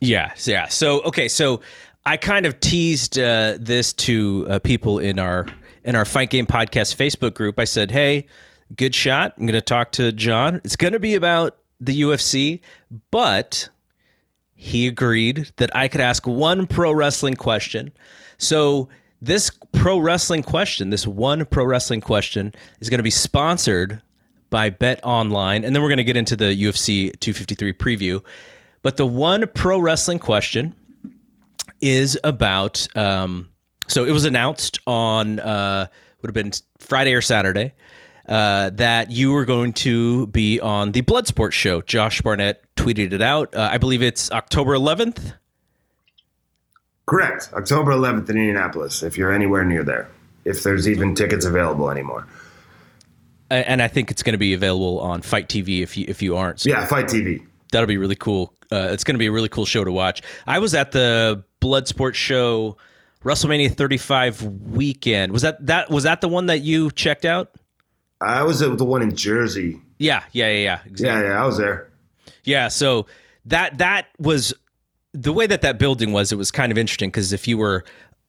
Yeah, 0.00 0.32
yeah. 0.44 0.68
So 0.68 1.00
okay, 1.02 1.28
so 1.28 1.60
I 2.04 2.16
kind 2.16 2.46
of 2.46 2.60
teased 2.60 3.18
uh, 3.18 3.56
this 3.58 3.92
to 3.94 4.46
uh, 4.48 4.58
people 4.58 4.98
in 4.98 5.18
our 5.18 5.46
in 5.84 5.94
our 5.94 6.04
Fight 6.04 6.30
Game 6.30 6.46
Podcast 6.46 6.96
Facebook 6.96 7.34
group. 7.34 7.58
I 7.58 7.64
said, 7.64 7.90
"Hey, 7.90 8.26
good 8.76 8.94
shot. 8.94 9.34
I'm 9.38 9.46
going 9.46 9.54
to 9.54 9.60
talk 9.60 9.92
to 9.92 10.12
Jon. 10.12 10.60
It's 10.64 10.76
going 10.76 10.92
to 10.92 11.00
be 11.00 11.14
about 11.14 11.56
the 11.80 12.02
UFC, 12.02 12.60
but 13.10 13.68
he 14.54 14.86
agreed 14.86 15.50
that 15.56 15.74
I 15.74 15.88
could 15.88 16.00
ask 16.00 16.26
one 16.26 16.66
pro 16.66 16.92
wrestling 16.92 17.34
question. 17.34 17.92
So 18.36 18.88
this 19.22 19.50
pro 19.72 19.98
wrestling 19.98 20.42
question, 20.42 20.90
this 20.90 21.06
one 21.06 21.44
pro 21.46 21.64
wrestling 21.64 22.00
question, 22.00 22.54
is 22.80 22.90
going 22.90 22.98
to 22.98 23.04
be 23.04 23.10
sponsored 23.10 24.02
by 24.50 24.68
Bet 24.68 25.00
Online, 25.02 25.64
and 25.64 25.74
then 25.74 25.82
we're 25.82 25.88
going 25.88 25.98
to 25.98 26.04
get 26.04 26.16
into 26.16 26.36
the 26.36 26.46
UFC 26.46 27.18
253 27.20 27.72
preview. 27.72 28.22
But 28.82 28.96
the 28.96 29.06
one 29.06 29.46
pro 29.54 29.78
wrestling 29.78 30.18
question 30.18 30.74
is 31.80 32.18
about. 32.24 32.86
Um, 32.96 33.48
so 33.88 34.04
it 34.04 34.12
was 34.12 34.24
announced 34.24 34.78
on 34.86 35.40
uh, 35.40 35.86
would 36.20 36.28
have 36.28 36.34
been 36.34 36.52
Friday 36.78 37.14
or 37.14 37.22
Saturday 37.22 37.72
uh, 38.30 38.70
that 38.70 39.10
you 39.10 39.32
were 39.32 39.44
going 39.44 39.72
to 39.72 40.28
be 40.28 40.60
on 40.60 40.92
the 40.92 41.02
Bloodsport 41.02 41.52
show. 41.52 41.82
Josh 41.82 42.22
Barnett 42.22 42.62
tweeted 42.76 43.12
it 43.12 43.20
out. 43.20 43.54
Uh, 43.54 43.68
I 43.70 43.76
believe 43.78 44.02
it's 44.02 44.30
October 44.30 44.72
11th. 44.76 45.34
Correct. 47.06 47.50
October 47.52 47.90
11th 47.90 48.30
in 48.30 48.36
Indianapolis, 48.36 49.02
if 49.02 49.18
you're 49.18 49.32
anywhere 49.32 49.64
near 49.64 49.82
there, 49.82 50.08
if 50.44 50.62
there's 50.62 50.88
even 50.88 51.14
tickets 51.14 51.44
available 51.44 51.90
anymore. 51.90 52.26
And 53.50 53.82
I 53.82 53.88
think 53.88 54.12
it's 54.12 54.22
going 54.22 54.34
to 54.34 54.38
be 54.38 54.54
available 54.54 55.00
on 55.00 55.22
FITE 55.22 55.48
TV 55.48 55.82
if 55.82 55.96
you 55.96 56.04
if 56.06 56.22
you 56.22 56.36
aren't. 56.36 56.60
So 56.60 56.70
Yeah, 56.70 56.86
FITE 56.86 57.06
TV. 57.06 57.44
that'll 57.72 57.88
be 57.88 57.96
really 57.98 58.14
cool. 58.14 58.54
Uh, 58.70 58.90
it's 58.92 59.02
going 59.02 59.16
to 59.16 59.18
be 59.18 59.26
a 59.26 59.32
really 59.32 59.48
cool 59.48 59.66
show 59.66 59.82
to 59.82 59.90
watch. 59.90 60.22
I 60.46 60.60
was 60.60 60.72
at 60.72 60.92
the 60.92 61.42
Bloodsport 61.60 62.14
show 62.14 62.76
WrestleMania 63.24 63.74
35 63.74 64.42
weekend. 64.44 65.32
Was 65.32 65.42
that 65.42 65.66
that 65.66 65.90
was 65.90 66.04
that 66.04 66.20
the 66.20 66.28
one 66.28 66.46
that 66.46 66.60
you 66.60 66.92
checked 66.92 67.24
out? 67.24 67.50
I 68.20 68.42
was 68.42 68.62
at 68.62 68.76
the 68.78 68.84
one 68.84 69.02
in 69.02 69.16
Jersey. 69.16 69.80
Yeah, 69.98 70.24
yeah, 70.32 70.48
yeah, 70.50 70.58
yeah. 70.58 70.78
Exactly. 70.86 71.06
Yeah, 71.06 71.28
yeah, 71.34 71.42
I 71.42 71.46
was 71.46 71.56
there. 71.56 71.90
Yeah, 72.44 72.68
so 72.68 73.06
that 73.46 73.78
that 73.78 74.08
was 74.18 74.54
the 75.12 75.32
way 75.32 75.46
that 75.46 75.62
that 75.62 75.78
building 75.78 76.12
was. 76.12 76.32
It 76.32 76.36
was 76.36 76.50
kind 76.50 76.70
of 76.70 76.78
interesting 76.78 77.10
because 77.10 77.32
if 77.32 77.48
you 77.48 77.58
were 77.58 77.84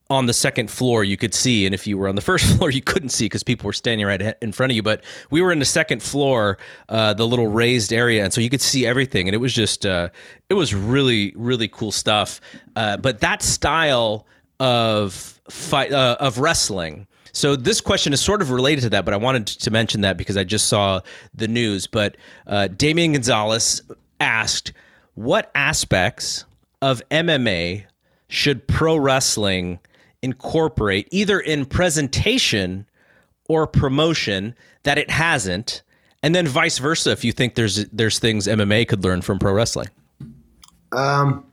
on 0.10 0.26
the 0.26 0.34
second 0.34 0.70
floor, 0.70 1.04
you 1.04 1.16
could 1.16 1.34
see, 1.34 1.66
and 1.66 1.74
if 1.74 1.88
you 1.88 1.98
were 1.98 2.08
on 2.08 2.16
the 2.16 2.22
first 2.32 2.58
floor, 2.58 2.70
you 2.70 2.82
couldn't 2.82 3.10
see 3.10 3.26
because 3.26 3.44
people 3.44 3.66
were 3.66 3.74
standing 3.74 4.06
right 4.06 4.36
in 4.42 4.52
front 4.52 4.72
of 4.72 4.76
you. 4.76 4.84
But 4.84 5.04
we 5.30 5.42
were 5.42 5.52
in 5.52 5.60
the 5.60 5.66
second 5.66 6.04
floor, 6.04 6.58
uh, 6.90 7.14
the 7.14 7.28
little 7.28 7.48
raised 7.48 7.94
area, 7.94 8.24
and 8.24 8.34
so 8.34 8.42
you 8.42 8.50
could 8.50 8.62
see 8.62 8.86
everything, 8.86 9.28
and 9.28 9.36
it 9.36 9.40
was 9.40 9.54
just 9.54 9.86
uh, 9.86 10.10
it 10.50 10.54
was 10.54 10.74
really 10.74 11.34
really 11.36 11.68
cool 11.68 11.92
stuff. 11.92 12.42
Uh, 12.76 12.98
but 12.98 13.20
that 13.22 13.42
style 13.42 14.26
of 14.60 15.40
fight 15.50 15.92
uh, 15.92 16.18
of 16.20 16.38
wrestling. 16.38 17.08
So 17.34 17.56
this 17.56 17.82
question 17.82 18.14
is 18.14 18.22
sort 18.22 18.42
of 18.42 18.52
related 18.52 18.82
to 18.82 18.90
that, 18.90 19.06
but 19.06 19.14
I 19.14 19.18
wanted 19.18 19.48
to 19.48 19.72
mention 19.72 20.02
that 20.02 20.18
because 20.18 20.38
I 20.38 20.44
just 20.44 20.68
saw 20.68 21.02
the 21.34 21.48
news. 21.48 21.88
But 21.88 22.18
uh, 22.48 22.68
Damian 22.68 23.14
Gonzalez 23.14 23.82
asked, 24.20 24.74
"What 25.16 25.52
aspects 25.56 26.46
of 26.82 27.02
MMA 27.10 27.86
should 28.28 28.68
pro 28.68 28.98
wrestling 28.98 29.80
incorporate, 30.22 31.08
either 31.12 31.40
in 31.40 31.66
presentation 31.66 32.86
or 33.48 33.66
promotion, 33.68 34.56
that 34.84 34.98
it 34.98 35.10
hasn't?" 35.10 35.84
And 36.24 36.36
then 36.36 36.48
vice 36.48 36.78
versa, 36.78 37.12
if 37.12 37.24
you 37.24 37.32
think 37.32 37.56
there's 37.56 37.86
there's 37.88 38.20
things 38.20 38.48
MMA 38.48 38.88
could 38.88 39.04
learn 39.04 39.22
from 39.22 39.40
pro 39.40 39.54
wrestling. 39.54 39.88
Um, 40.92 41.46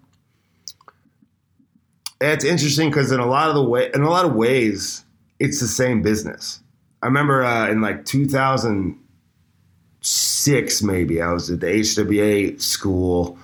It's 2.21 2.45
interesting 2.45 2.91
because 2.91 3.13
in 3.13 3.21
a 3.21 3.27
lot 3.27 3.49
of 3.49 3.55
the 3.55 3.63
way, 3.63 3.91
in 3.95 4.03
a 4.03 4.11
lot 4.11 4.25
of 4.25 4.35
ways, 4.35 5.05
it's 5.39 5.61
the 5.61 5.69
same 5.69 6.03
business. 6.03 6.61
I 7.03 7.07
remember 7.07 7.45
uh, 7.45 7.71
in 7.71 7.81
like 7.81 8.05
2006, 8.05 10.83
maybe 10.83 11.23
I 11.23 11.33
was 11.33 11.49
at 11.51 11.61
the 11.61 11.67
HWA 11.67 12.61
school, 12.61 13.39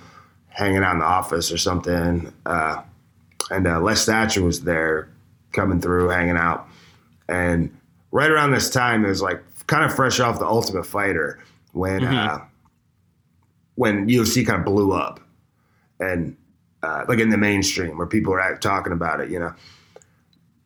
hanging 0.48 0.82
out 0.82 0.94
in 0.94 0.98
the 1.00 1.04
office 1.04 1.52
or 1.52 1.58
something, 1.58 2.32
uh, 2.46 2.82
and 3.50 3.66
uh, 3.66 3.80
Les 3.80 4.06
Thatcher 4.06 4.42
was 4.42 4.62
there, 4.62 5.10
coming 5.52 5.78
through, 5.80 6.08
hanging 6.08 6.36
out, 6.36 6.68
and 7.28 7.76
right 8.10 8.30
around 8.30 8.52
this 8.52 8.70
time, 8.70 9.04
it 9.04 9.08
was 9.08 9.22
like 9.22 9.42
kind 9.66 9.84
of 9.84 9.94
fresh 9.94 10.20
off 10.20 10.38
the 10.38 10.46
Ultimate 10.46 10.86
Fighter 10.86 11.38
when 11.72 12.04
uh, 12.04 12.44
when 13.74 14.08
UFC 14.08 14.46
kind 14.46 14.60
of 14.60 14.64
blew 14.64 14.92
up, 14.92 15.20
and 16.00 16.36
uh, 16.82 17.04
like 17.08 17.18
in 17.18 17.28
the 17.28 17.38
mainstream 17.38 17.98
where 17.98 18.06
people 18.06 18.32
were 18.32 18.58
talking 18.60 18.92
about 18.92 19.20
it, 19.20 19.30
you 19.30 19.38
know, 19.38 19.52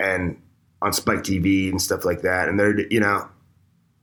and 0.01 0.41
on 0.83 0.93
Spike 0.93 1.21
TV 1.21 1.71
and 1.71 1.81
stuff 1.81 2.05
like 2.05 2.23
that, 2.23 2.49
and 2.49 2.59
they're 2.59 2.81
you 2.91 3.01
know 3.01 3.29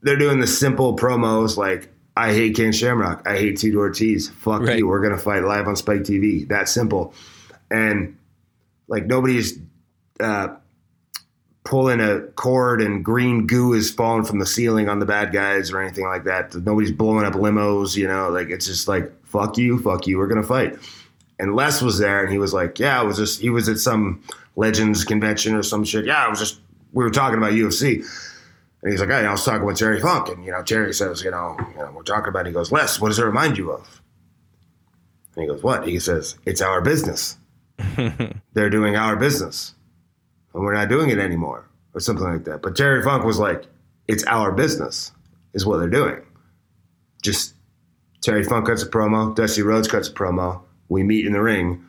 they're 0.02 0.18
doing 0.18 0.40
the 0.40 0.46
simple 0.46 0.96
promos 0.96 1.56
like 1.56 1.88
I 2.16 2.32
hate 2.32 2.56
Ken 2.56 2.72
Shamrock, 2.72 3.26
I 3.26 3.36
hate 3.36 3.58
Tito 3.58 3.78
Ortiz, 3.78 4.28
fuck 4.28 4.62
Right. 4.62 4.78
you, 4.78 4.86
we're 4.88 5.00
gonna 5.02 5.18
fight 5.18 5.42
live 5.44 5.68
on 5.68 5.76
Spike 5.76 6.02
TV, 6.02 6.46
that 6.48 6.68
simple, 6.68 7.14
and 7.70 8.16
like 8.88 9.06
nobody's. 9.06 9.58
Uh, 10.18 10.56
pulling 11.64 12.00
a 12.00 12.20
cord 12.36 12.80
and 12.80 13.04
green 13.04 13.44
goo 13.46 13.72
is 13.72 13.90
falling 13.90 14.24
from 14.24 14.38
the 14.38 14.46
ceiling 14.46 14.88
on 14.88 15.00
the 15.00 15.04
bad 15.04 15.32
guys 15.32 15.72
or 15.72 15.80
anything 15.82 16.04
like 16.04 16.22
that. 16.22 16.54
Nobody's 16.54 16.92
blowing 16.92 17.26
up 17.26 17.32
limos, 17.34 17.96
you 17.96 18.06
know, 18.06 18.28
like 18.30 18.50
it's 18.50 18.66
just 18.66 18.86
like, 18.86 19.12
fuck 19.26 19.58
you, 19.58 19.80
fuck 19.80 20.06
you, 20.06 20.16
we're 20.18 20.28
gonna 20.28 20.44
fight. 20.44 20.78
And 21.40 21.56
Les 21.56 21.82
was 21.82 21.98
there 21.98 22.22
and 22.22 22.32
he 22.32 22.38
was 22.38 22.54
like, 22.54 22.78
Yeah, 22.78 23.00
I 23.00 23.02
was 23.02 23.16
just 23.16 23.40
he 23.40 23.50
was 23.50 23.68
at 23.68 23.78
some 23.78 24.22
legends 24.54 25.02
convention 25.04 25.54
or 25.56 25.64
some 25.64 25.82
shit. 25.84 26.04
Yeah, 26.04 26.24
I 26.24 26.28
was 26.28 26.38
just 26.38 26.60
we 26.92 27.04
were 27.04 27.10
talking 27.10 27.38
about 27.38 27.52
UFC. 27.52 28.04
And 28.82 28.90
he's 28.90 29.00
like, 29.00 29.10
Hey, 29.10 29.26
I 29.26 29.32
was 29.32 29.44
talking 29.44 29.64
with 29.66 29.78
Terry 29.78 30.00
Funk. 30.00 30.28
And 30.28 30.44
you 30.44 30.52
know, 30.52 30.62
Terry 30.62 30.92
says, 30.92 31.22
you 31.22 31.30
know, 31.30 31.56
you 31.72 31.78
know, 31.78 31.92
we're 31.94 32.02
talking 32.02 32.28
about 32.28 32.46
it. 32.46 32.48
he 32.48 32.52
goes, 32.52 32.72
Les, 32.72 33.00
what 33.00 33.08
does 33.08 33.18
it 33.18 33.24
remind 33.24 33.58
you 33.58 33.72
of? 33.72 34.02
And 35.34 35.42
he 35.42 35.48
goes, 35.48 35.62
What? 35.62 35.86
He 35.86 35.98
says, 35.98 36.36
It's 36.44 36.60
our 36.60 36.80
business. 36.80 37.36
They're 38.54 38.70
doing 38.70 38.96
our 38.96 39.16
business 39.16 39.74
and 40.56 40.64
we're 40.64 40.74
not 40.74 40.88
doing 40.88 41.10
it 41.10 41.18
anymore 41.18 41.68
or 41.92 42.00
something 42.00 42.24
like 42.24 42.44
that. 42.44 42.62
But 42.62 42.74
Terry 42.76 43.02
Funk 43.02 43.24
was 43.24 43.38
like, 43.38 43.66
it's 44.08 44.24
our 44.24 44.52
business 44.52 45.12
is 45.52 45.66
what 45.66 45.76
they're 45.78 45.88
doing. 45.88 46.22
Just 47.22 47.54
Terry 48.22 48.42
Funk 48.42 48.66
cuts 48.66 48.82
a 48.82 48.88
promo, 48.88 49.34
Dusty 49.36 49.60
Rhodes 49.62 49.86
cuts 49.86 50.08
a 50.08 50.12
promo. 50.12 50.62
We 50.88 51.02
meet 51.02 51.26
in 51.26 51.32
the 51.32 51.42
ring, 51.42 51.84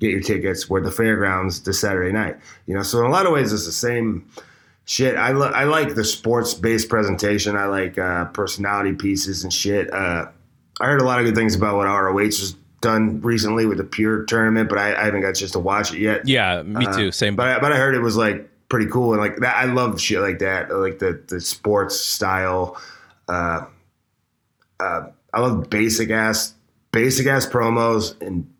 get 0.00 0.10
your 0.10 0.20
tickets. 0.20 0.68
We're 0.68 0.78
at 0.78 0.84
the 0.84 0.92
fairgrounds 0.92 1.62
this 1.62 1.80
Saturday 1.80 2.12
night. 2.12 2.36
You 2.66 2.74
know, 2.74 2.82
so 2.82 3.00
in 3.00 3.06
a 3.06 3.10
lot 3.10 3.26
of 3.26 3.32
ways, 3.32 3.52
it's 3.52 3.66
the 3.66 3.72
same 3.72 4.28
shit. 4.84 5.16
I, 5.16 5.32
li- 5.32 5.52
I 5.54 5.64
like 5.64 5.94
the 5.94 6.04
sports 6.04 6.54
based 6.54 6.88
presentation. 6.88 7.56
I 7.56 7.66
like 7.66 7.98
uh, 7.98 8.26
personality 8.26 8.94
pieces 8.94 9.44
and 9.44 9.52
shit. 9.52 9.92
Uh, 9.92 10.26
I 10.80 10.86
heard 10.86 11.00
a 11.00 11.04
lot 11.04 11.18
of 11.18 11.24
good 11.24 11.34
things 11.34 11.54
about 11.54 11.76
what 11.76 11.86
ROH 11.86 12.18
has 12.18 12.56
done 12.80 13.20
recently 13.22 13.66
with 13.66 13.78
the 13.78 13.84
Pure 13.84 14.24
tournament, 14.24 14.68
but 14.68 14.78
I, 14.78 14.94
I 14.94 15.04
haven't 15.04 15.22
got 15.22 15.34
just 15.34 15.54
to 15.54 15.58
watch 15.58 15.92
it 15.92 16.00
yet. 16.00 16.26
Yeah, 16.28 16.62
me 16.62 16.86
too. 16.94 17.10
Same. 17.10 17.36
But 17.36 17.48
I, 17.48 17.58
but 17.58 17.72
I 17.72 17.76
heard 17.76 17.94
it 17.94 18.00
was 18.00 18.16
like 18.16 18.48
pretty 18.68 18.86
cool 18.86 19.12
and 19.12 19.20
like 19.20 19.36
that. 19.38 19.56
I 19.56 19.64
love 19.64 20.00
shit 20.00 20.20
like 20.20 20.40
that, 20.40 20.70
like 20.70 20.98
the 20.98 21.22
the 21.28 21.40
sports 21.40 21.98
style. 21.98 22.80
Uh, 23.28 23.64
uh, 24.78 25.06
I 25.32 25.40
love 25.40 25.70
basic 25.70 26.10
ass 26.10 26.54
basic 26.92 27.26
ass 27.26 27.46
promos 27.46 28.20
and 28.22 28.50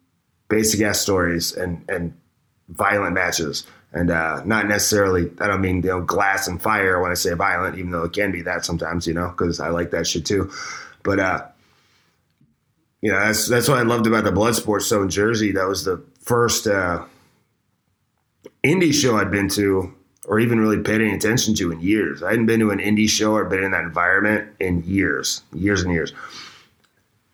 basic 0.49 0.81
ass 0.83 1.01
stories 1.01 1.53
and 1.53 1.85
and 1.89 2.15
violent 2.69 3.15
matches. 3.15 3.67
And 3.93 4.11
uh, 4.11 4.43
not 4.45 4.67
necessarily, 4.67 5.31
I 5.41 5.47
don't 5.47 5.61
mean 5.61 5.77
you 5.77 5.89
know 5.89 6.01
glass 6.03 6.49
and 6.49 6.61
fire 6.61 7.01
when 7.01 7.11
I 7.11 7.15
say 7.15 7.33
violent, 7.35 7.79
even 7.79 7.93
though 7.93 8.05
it 8.05 8.13
can 8.13 8.33
be 8.33 8.43
that 8.43 8.65
sometimes, 8.65 9.07
you 9.07 9.15
know, 9.15 9.29
because 9.29 9.61
I 9.61 9.69
like 9.69 9.91
that 9.93 10.07
shit 10.07 10.27
too. 10.27 10.51
But 11.03 11.21
uh, 11.21 11.47
you 13.01 13.13
know, 13.13 13.21
that's 13.21 13.49
that's 13.49 13.69
what 13.69 13.79
I 13.79 13.83
loved 13.83 14.07
about 14.07 14.25
the 14.25 14.33
Bloodsports. 14.33 14.83
So 14.83 15.03
in 15.03 15.09
Jersey, 15.09 15.53
that 15.53 15.67
was 15.67 15.85
the 15.85 16.03
first 16.21 16.67
uh, 16.67 17.05
indie 18.65 18.93
show 18.93 19.17
I'd 19.17 19.31
been 19.31 19.49
to, 19.51 19.95
or 20.27 20.41
even 20.41 20.61
really 20.61 20.83
paid 20.83 21.01
any 21.01 21.15
attention 21.15 21.55
to 21.55 21.71
in 21.71 21.81
years. 21.81 22.23
I 22.23 22.31
hadn't 22.31 22.47
been 22.47 22.61
to 22.61 22.71
an 22.71 22.81
indie 22.81 23.09
show 23.09 23.35
or 23.35 23.45
been 23.45 23.63
in 23.63 23.71
that 23.71 23.85
environment 23.85 24.51
in 24.61 24.83
years, 24.83 25.43
years 25.53 25.83
and 25.83 25.93
years. 25.93 26.13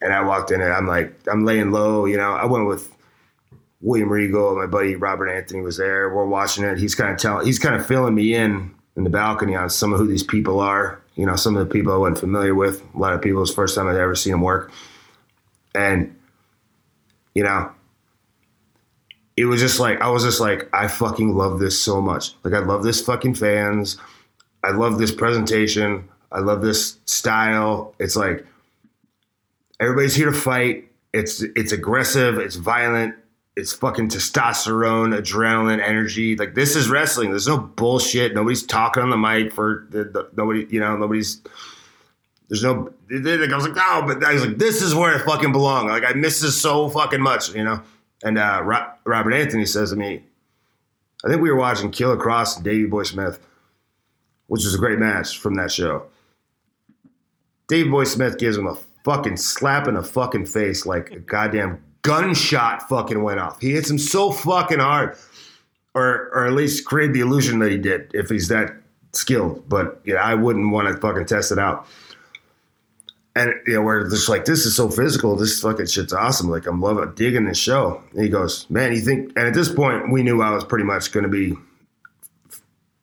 And 0.01 0.13
I 0.13 0.23
walked 0.23 0.51
in 0.51 0.61
and 0.61 0.73
I'm 0.73 0.87
like, 0.87 1.15
I'm 1.27 1.45
laying 1.45 1.71
low. 1.71 2.07
You 2.07 2.17
know, 2.17 2.33
I 2.33 2.45
went 2.45 2.67
with 2.67 2.93
William 3.83 4.09
Regal, 4.09 4.57
my 4.57 4.67
buddy 4.67 4.97
Robert 4.97 5.29
Anthony 5.29 5.61
was 5.61 5.77
there. 5.77 6.15
We're 6.15 6.25
watching 6.25 6.65
it. 6.65 6.79
He's 6.79 6.95
kind 6.95 7.13
of 7.13 7.19
telling, 7.19 7.45
he's 7.45 7.59
kind 7.59 7.75
of 7.75 7.87
filling 7.87 8.15
me 8.15 8.35
in 8.35 8.75
in 8.97 9.05
the 9.05 9.11
balcony 9.11 9.55
on 9.55 9.69
some 9.69 9.93
of 9.93 9.99
who 9.99 10.07
these 10.07 10.23
people 10.23 10.61
are. 10.61 11.01
You 11.17 11.27
know, 11.27 11.37
some 11.37 11.57
of 11.57 11.67
the 11.67 11.73
people 11.73 11.93
I 11.93 11.97
wasn't 11.97 12.21
familiar 12.21 12.55
with. 12.55 12.83
A 12.95 12.99
lot 12.99 13.13
of 13.13 13.21
people, 13.21 13.43
it's 13.43 13.53
first 13.53 13.75
time 13.75 13.89
I'd 13.89 13.97
ever 13.97 14.15
seen 14.15 14.33
them 14.33 14.41
work. 14.41 14.73
And, 15.75 16.17
you 17.35 17.43
know, 17.43 17.71
it 19.37 19.47
was 19.47 19.61
just 19.61 19.81
like, 19.81 20.01
I 20.01 20.09
was 20.09 20.23
just 20.23 20.41
like, 20.41 20.69
I 20.73 20.89
fucking 20.89 21.35
love 21.35 21.59
this 21.59 21.81
so 21.81 22.01
much. 22.01 22.35
Like, 22.45 22.55
I 22.55 22.61
love 22.61 22.83
this 22.83 23.03
fucking 23.03 23.35
fans. 23.35 23.99
I 24.63 24.71
love 24.71 24.99
this 24.99 25.13
presentation. 25.13 26.09
I 26.31 26.41
love 26.41 26.63
this 26.63 26.99
style. 27.07 27.95
It's 27.99 28.17
like, 28.17 28.47
everybody's 29.81 30.15
here 30.15 30.31
to 30.31 30.37
fight. 30.37 30.89
It's 31.13 31.43
it's 31.43 31.73
aggressive. 31.73 32.39
It's 32.39 32.57
violent. 32.57 33.15
It's 33.55 33.73
fucking 33.75 34.09
testosterone, 34.09 35.19
adrenaline, 35.19 35.83
energy. 35.83 36.37
Like 36.37 36.55
this 36.55 36.75
is 36.75 36.89
wrestling. 36.89 37.31
There's 37.31 37.49
no 37.49 37.59
bullshit. 37.59 38.35
Nobody's 38.35 38.63
talking 38.63 39.03
on 39.03 39.11
the 39.11 39.19
mic 39.19 39.53
for 39.53 39.87
the, 39.91 40.05
the 40.05 40.31
nobody. 40.37 40.67
You 40.71 40.81
know, 40.81 40.97
nobody's. 40.97 41.43
There's 42.49 42.65
no. 42.65 42.93
I 43.11 43.55
was 43.55 43.69
like, 43.69 43.77
oh, 43.77 44.05
but 44.07 44.25
I 44.25 44.35
was 44.35 44.47
like, 44.47 44.59
this 44.59 44.81
is 44.81 44.95
where 44.95 45.15
I 45.15 45.19
fucking 45.19 45.53
belong. 45.53 45.89
Like 45.89 46.05
I 46.05 46.13
miss 46.15 46.41
this 46.41 46.61
so 46.61 46.89
fucking 46.89 47.21
much. 47.21 47.55
You 47.55 47.65
know. 47.65 47.83
And 48.25 48.39
uh, 48.39 48.63
Ro- 48.65 48.91
Robert 49.05 49.33
Anthony 49.33 49.67
says 49.67 49.91
to 49.91 49.97
me, 49.97 50.23
I 51.25 51.29
think 51.29 51.43
we 51.43 51.51
were 51.51 51.57
watching 51.57 51.91
Killer 51.91 52.17
Kross 52.17 52.57
and 52.57 52.65
Davey 52.65 52.87
Boy 52.87 53.03
Smith, 53.03 53.39
which 54.47 54.65
was 54.65 54.75
a 54.75 54.79
great 54.79 54.99
match 54.99 55.39
from 55.39 55.55
that 55.57 55.73
show. 55.73 56.07
Davey 57.69 57.91
Boy 57.91 58.05
Smith 58.05 58.39
gives 58.39 58.57
him 58.57 58.67
a 58.67 58.79
fucking 59.05 59.37
slap 59.37 59.89
in 59.89 59.95
the 59.95 60.03
fucking 60.03 60.47
face 60.47 60.87
like 60.87 61.11
a 61.11 61.19
goddamn 61.19 61.83
gunshot 62.03 62.89
fucking 62.89 63.23
went 63.23 63.41
off. 63.41 63.61
He 63.61 63.73
hits 63.73 63.89
him 63.89 63.99
so 63.99 64.31
fucking 64.31 64.81
hard. 64.81 65.17
Or 65.95 66.31
or 66.33 66.47
at 66.47 66.53
least 66.55 66.87
create 66.87 67.13
the 67.13 67.21
illusion 67.21 67.59
that 67.59 67.71
he 67.71 67.79
did 67.79 68.11
if 68.15 68.31
he's 68.31 68.49
that 68.49 68.75
skilled. 69.13 69.69
But 69.69 70.01
yeah, 70.05 70.17
I 70.17 70.35
wouldn't 70.35 70.73
want 70.73 70.89
to 70.89 70.97
fucking 70.97 71.27
test 71.27 71.53
it 71.53 71.59
out. 71.59 71.87
And 73.35 73.53
you 73.67 73.75
know, 73.75 73.83
we're 73.83 74.09
just 74.09 74.29
like, 74.29 74.45
this 74.45 74.67
is 74.67 74.75
so 74.75 74.89
physical. 74.89 75.37
This 75.37 75.61
fucking 75.61 75.87
shit's 75.87 76.13
awesome. 76.13 76.49
Like 76.49 76.67
I'm 76.67 76.81
loving 76.81 77.15
digging 77.15 77.45
this 77.45 77.59
show. 77.59 78.03
And 78.13 78.23
he 78.23 78.29
goes, 78.31 78.69
Man, 78.71 78.93
you 78.93 79.01
think 79.01 79.33
and 79.37 79.47
at 79.47 79.55
this 79.55 79.71
point 79.71 80.11
we 80.11 80.23
knew 80.23 80.41
I 80.41 80.51
was 80.51 80.65
pretty 80.65 80.85
much 80.85 81.13
gonna 81.13 81.29
be 81.29 81.57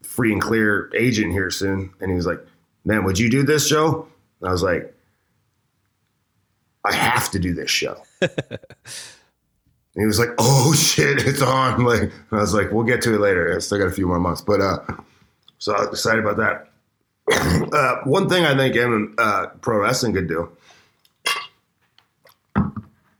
free 0.01 0.33
and 0.33 0.41
clear 0.41 0.91
agent 0.95 1.31
here 1.31 1.51
soon. 1.51 1.93
And 1.99 2.09
he 2.09 2.15
was 2.15 2.25
like, 2.25 2.43
Man, 2.85 3.03
would 3.03 3.19
you 3.19 3.29
do 3.29 3.43
this 3.43 3.67
show? 3.67 4.07
And 4.41 4.49
I 4.49 4.51
was 4.51 4.63
like, 4.63 4.95
I 6.85 6.93
have 6.93 7.29
to 7.31 7.39
do 7.39 7.53
this 7.53 7.69
show. 7.69 8.01
and 8.21 8.29
he 9.95 10.05
was 10.05 10.19
like, 10.19 10.29
"Oh 10.37 10.73
shit, 10.73 11.25
it's 11.25 11.41
on!" 11.41 11.83
Like, 11.89 12.01
and 12.01 12.13
I 12.31 12.37
was 12.37 12.53
like, 12.53 12.71
"We'll 12.71 12.85
get 12.85 13.01
to 13.03 13.15
it 13.15 13.19
later. 13.19 13.53
I 13.55 13.59
still 13.59 13.77
got 13.77 13.87
a 13.87 13.91
few 13.91 14.07
more 14.07 14.19
months." 14.19 14.41
But 14.41 14.61
uh, 14.61 14.79
so 15.57 15.75
I 15.75 15.81
was 15.81 15.89
excited 15.89 16.23
about 16.25 16.37
that. 16.37 16.69
uh, 17.73 17.97
one 18.05 18.29
thing 18.29 18.45
I 18.45 18.55
think 18.55 18.75
M- 18.75 19.15
uh, 19.17 19.47
pro 19.61 19.79
wrestling 19.79 20.13
could 20.13 20.27
do 20.27 20.49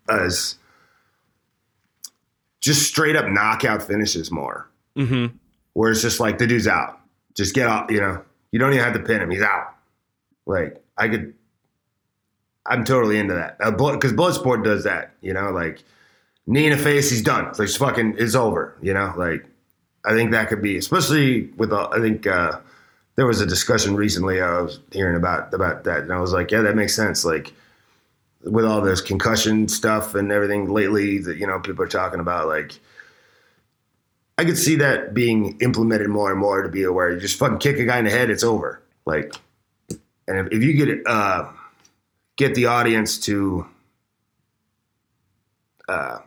is 0.10 0.58
just 2.62 2.88
straight 2.88 3.16
up 3.16 3.28
knockout 3.28 3.84
finishes 3.84 4.32
more. 4.32 4.70
Mm-hmm. 4.98 5.36
Where 5.74 5.92
it's 5.92 6.02
just 6.02 6.20
like 6.20 6.40
the 6.40 6.48
dude's 6.48 6.68
out, 6.68 7.00
just 7.36 7.54
get 7.54 7.68
off. 7.68 7.92
You 7.92 8.02
know, 8.02 8.24
you 8.52 8.60
don't 8.60 8.74
even 8.74 8.84
have 8.84 8.94
to 8.94 9.00
pin 9.00 9.22
him; 9.22 9.30
he's 9.30 9.42
out. 9.42 9.76
Like 10.46 10.84
I 10.98 11.08
could 11.08 11.36
I'm 12.70 12.86
totally 12.86 13.18
into 13.18 13.34
that 13.34 13.58
because 13.58 14.14
Bloodsport 14.14 14.64
does 14.64 14.84
that. 14.84 15.12
You 15.22 15.34
know, 15.34 15.50
like 15.50 15.84
knee 16.46 16.68
in 16.68 16.72
the 16.72 16.78
face, 16.78 17.10
he's 17.10 17.24
done. 17.24 17.48
It's 17.48 17.60
like 17.60 17.70
fucking, 17.70 18.16
it's 18.18 18.36
over. 18.36 18.78
You 18.82 18.94
know, 18.94 19.14
like 19.18 19.44
I 20.06 20.14
think 20.14 20.32
that 20.32 20.48
could 20.48 20.62
be, 20.62 20.78
especially 20.78 21.48
with. 21.58 21.74
Uh, 21.74 21.90
I 21.92 22.00
think 22.00 22.28
uh, 22.28 22.60
there 23.16 23.26
was 23.26 23.42
a 23.42 23.46
discussion 23.46 23.96
recently 23.96 24.40
I 24.40 24.62
was 24.62 24.80
hearing 24.92 25.16
about 25.16 25.54
about 25.54 25.84
that, 25.86 26.02
and 26.04 26.14
I 26.14 26.22
was 26.22 26.32
like, 26.32 26.52
yeah, 26.52 26.62
that 26.62 26.76
makes 26.76 26.96
sense. 26.96 27.26
Like 27.26 27.54
with 28.44 28.64
all 28.66 28.82
this 28.82 29.02
concussion 29.02 29.68
stuff 29.68 30.16
and 30.16 30.32
everything 30.32 30.70
lately 30.70 31.18
that 31.18 31.38
you 31.38 31.48
know 31.48 31.60
people 31.60 31.84
are 31.84 31.90
talking 31.90 32.20
about, 32.20 32.48
like. 32.48 32.80
I 34.38 34.46
could 34.46 34.58
see 34.58 34.78
that 34.78 35.14
being 35.14 35.60
implemented 35.60 36.08
more 36.08 36.32
and 36.32 36.40
more 36.40 36.64
to 36.64 36.70
be 36.70 36.84
aware. 36.84 37.12
You 37.12 37.20
just 37.20 37.38
fucking 37.38 37.58
kick 37.58 37.78
a 37.78 37.84
guy 37.84 38.00
in 38.00 38.06
the 38.06 38.10
head, 38.10 38.30
it's 38.30 38.42
over. 38.42 38.82
Like, 39.06 39.36
and 40.30 40.48
if, 40.48 40.54
if 40.54 40.64
you 40.64 40.72
get 40.86 41.06
uh, 41.06 41.52
get 42.40 42.56
the 42.56 42.68
audience 42.68 43.18
to 43.18 43.68
uh, 45.90 46.20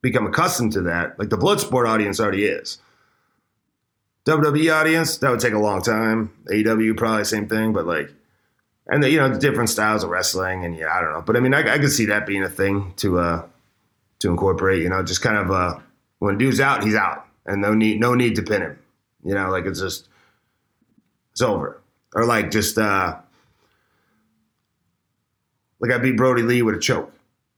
become 0.00 0.26
accustomed 0.26 0.72
to 0.72 0.80
that. 0.80 1.18
Like 1.18 1.28
the 1.28 1.36
Bloodsport 1.36 1.86
audience 1.86 2.18
already 2.18 2.46
is. 2.46 2.78
WWE 4.24 4.74
audience, 4.74 5.18
that 5.18 5.30
would 5.30 5.38
take 5.38 5.52
a 5.52 5.58
long 5.58 5.82
time. 5.82 6.32
AEW, 6.50 6.96
probably 6.96 7.24
same 7.24 7.48
thing, 7.48 7.74
but 7.74 7.86
like, 7.86 8.10
and 8.86 9.02
the, 9.02 9.10
you 9.10 9.18
know, 9.18 9.28
the 9.28 9.38
different 9.38 9.68
styles 9.68 10.02
of 10.02 10.10
wrestling, 10.10 10.64
and 10.64 10.74
yeah, 10.74 10.92
I 10.92 11.00
don't 11.00 11.12
know. 11.12 11.20
But 11.20 11.36
I 11.36 11.40
mean, 11.40 11.52
I, 11.52 11.74
I 11.74 11.78
could 11.78 11.92
see 11.92 12.06
that 12.06 12.26
being 12.26 12.42
a 12.42 12.48
thing 12.48 12.94
to 12.96 13.18
uh 13.18 13.46
to 14.20 14.30
incorporate. 14.30 14.82
You 14.82 14.88
know, 14.88 15.02
just 15.02 15.22
kind 15.22 15.36
of 15.36 15.50
uh 15.50 15.78
when 16.18 16.38
dude's 16.38 16.60
out, 16.60 16.82
he's 16.82 16.94
out, 16.94 17.26
and 17.44 17.60
no 17.60 17.74
need 17.74 18.00
no 18.00 18.14
need 18.14 18.36
to 18.36 18.42
pin 18.42 18.62
him. 18.62 18.78
You 19.24 19.34
know, 19.34 19.50
like 19.50 19.66
it's 19.66 19.80
just 19.80 20.08
it's 21.32 21.42
over, 21.42 21.82
or 22.14 22.24
like 22.24 22.52
just 22.52 22.78
uh 22.78 23.18
like 25.80 25.92
I 25.92 25.98
beat 25.98 26.16
Brodie 26.16 26.42
Lee 26.42 26.62
with 26.62 26.74
a 26.74 26.78
choke, 26.78 27.12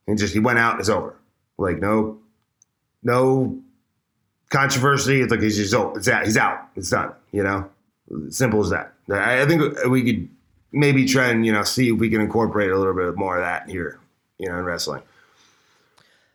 and 0.07 0.19
just 0.19 0.35
he 0.35 0.41
went 0.41 0.59
out, 0.59 0.81
it's 0.81 0.89
over. 0.89 1.17
Like 1.57 1.79
no, 1.79 2.19
no 3.03 3.59
controversy. 4.51 5.21
It's 5.21 5.31
like 5.31 5.41
he's 5.41 5.57
just 5.57 5.75
oh, 5.75 5.95
it's 5.95 6.09
out. 6.09 6.25
He's 6.25 6.37
out. 6.37 6.69
It's 6.77 6.91
done. 6.91 7.13
You 7.33 7.43
know, 7.43 7.71
simple 8.31 8.61
as 8.61 8.71
that. 8.71 8.93
I, 9.11 9.43
I 9.43 9.47
think 9.47 9.85
we 9.89 10.05
could 10.05 10.29
maybe 10.73 11.07
try 11.07 11.29
and 11.29 11.45
you 11.45 11.53
know 11.53 11.63
see 11.63 11.91
if 11.93 11.99
we 11.99 12.11
can 12.11 12.21
incorporate 12.21 12.71
a 12.71 12.77
little 12.77 12.95
bit 12.95 13.17
more 13.17 13.37
of 13.37 13.43
that 13.43 13.69
here. 13.69 14.01
You 14.39 14.49
know, 14.49 14.59
in 14.59 14.65
wrestling. 14.65 15.03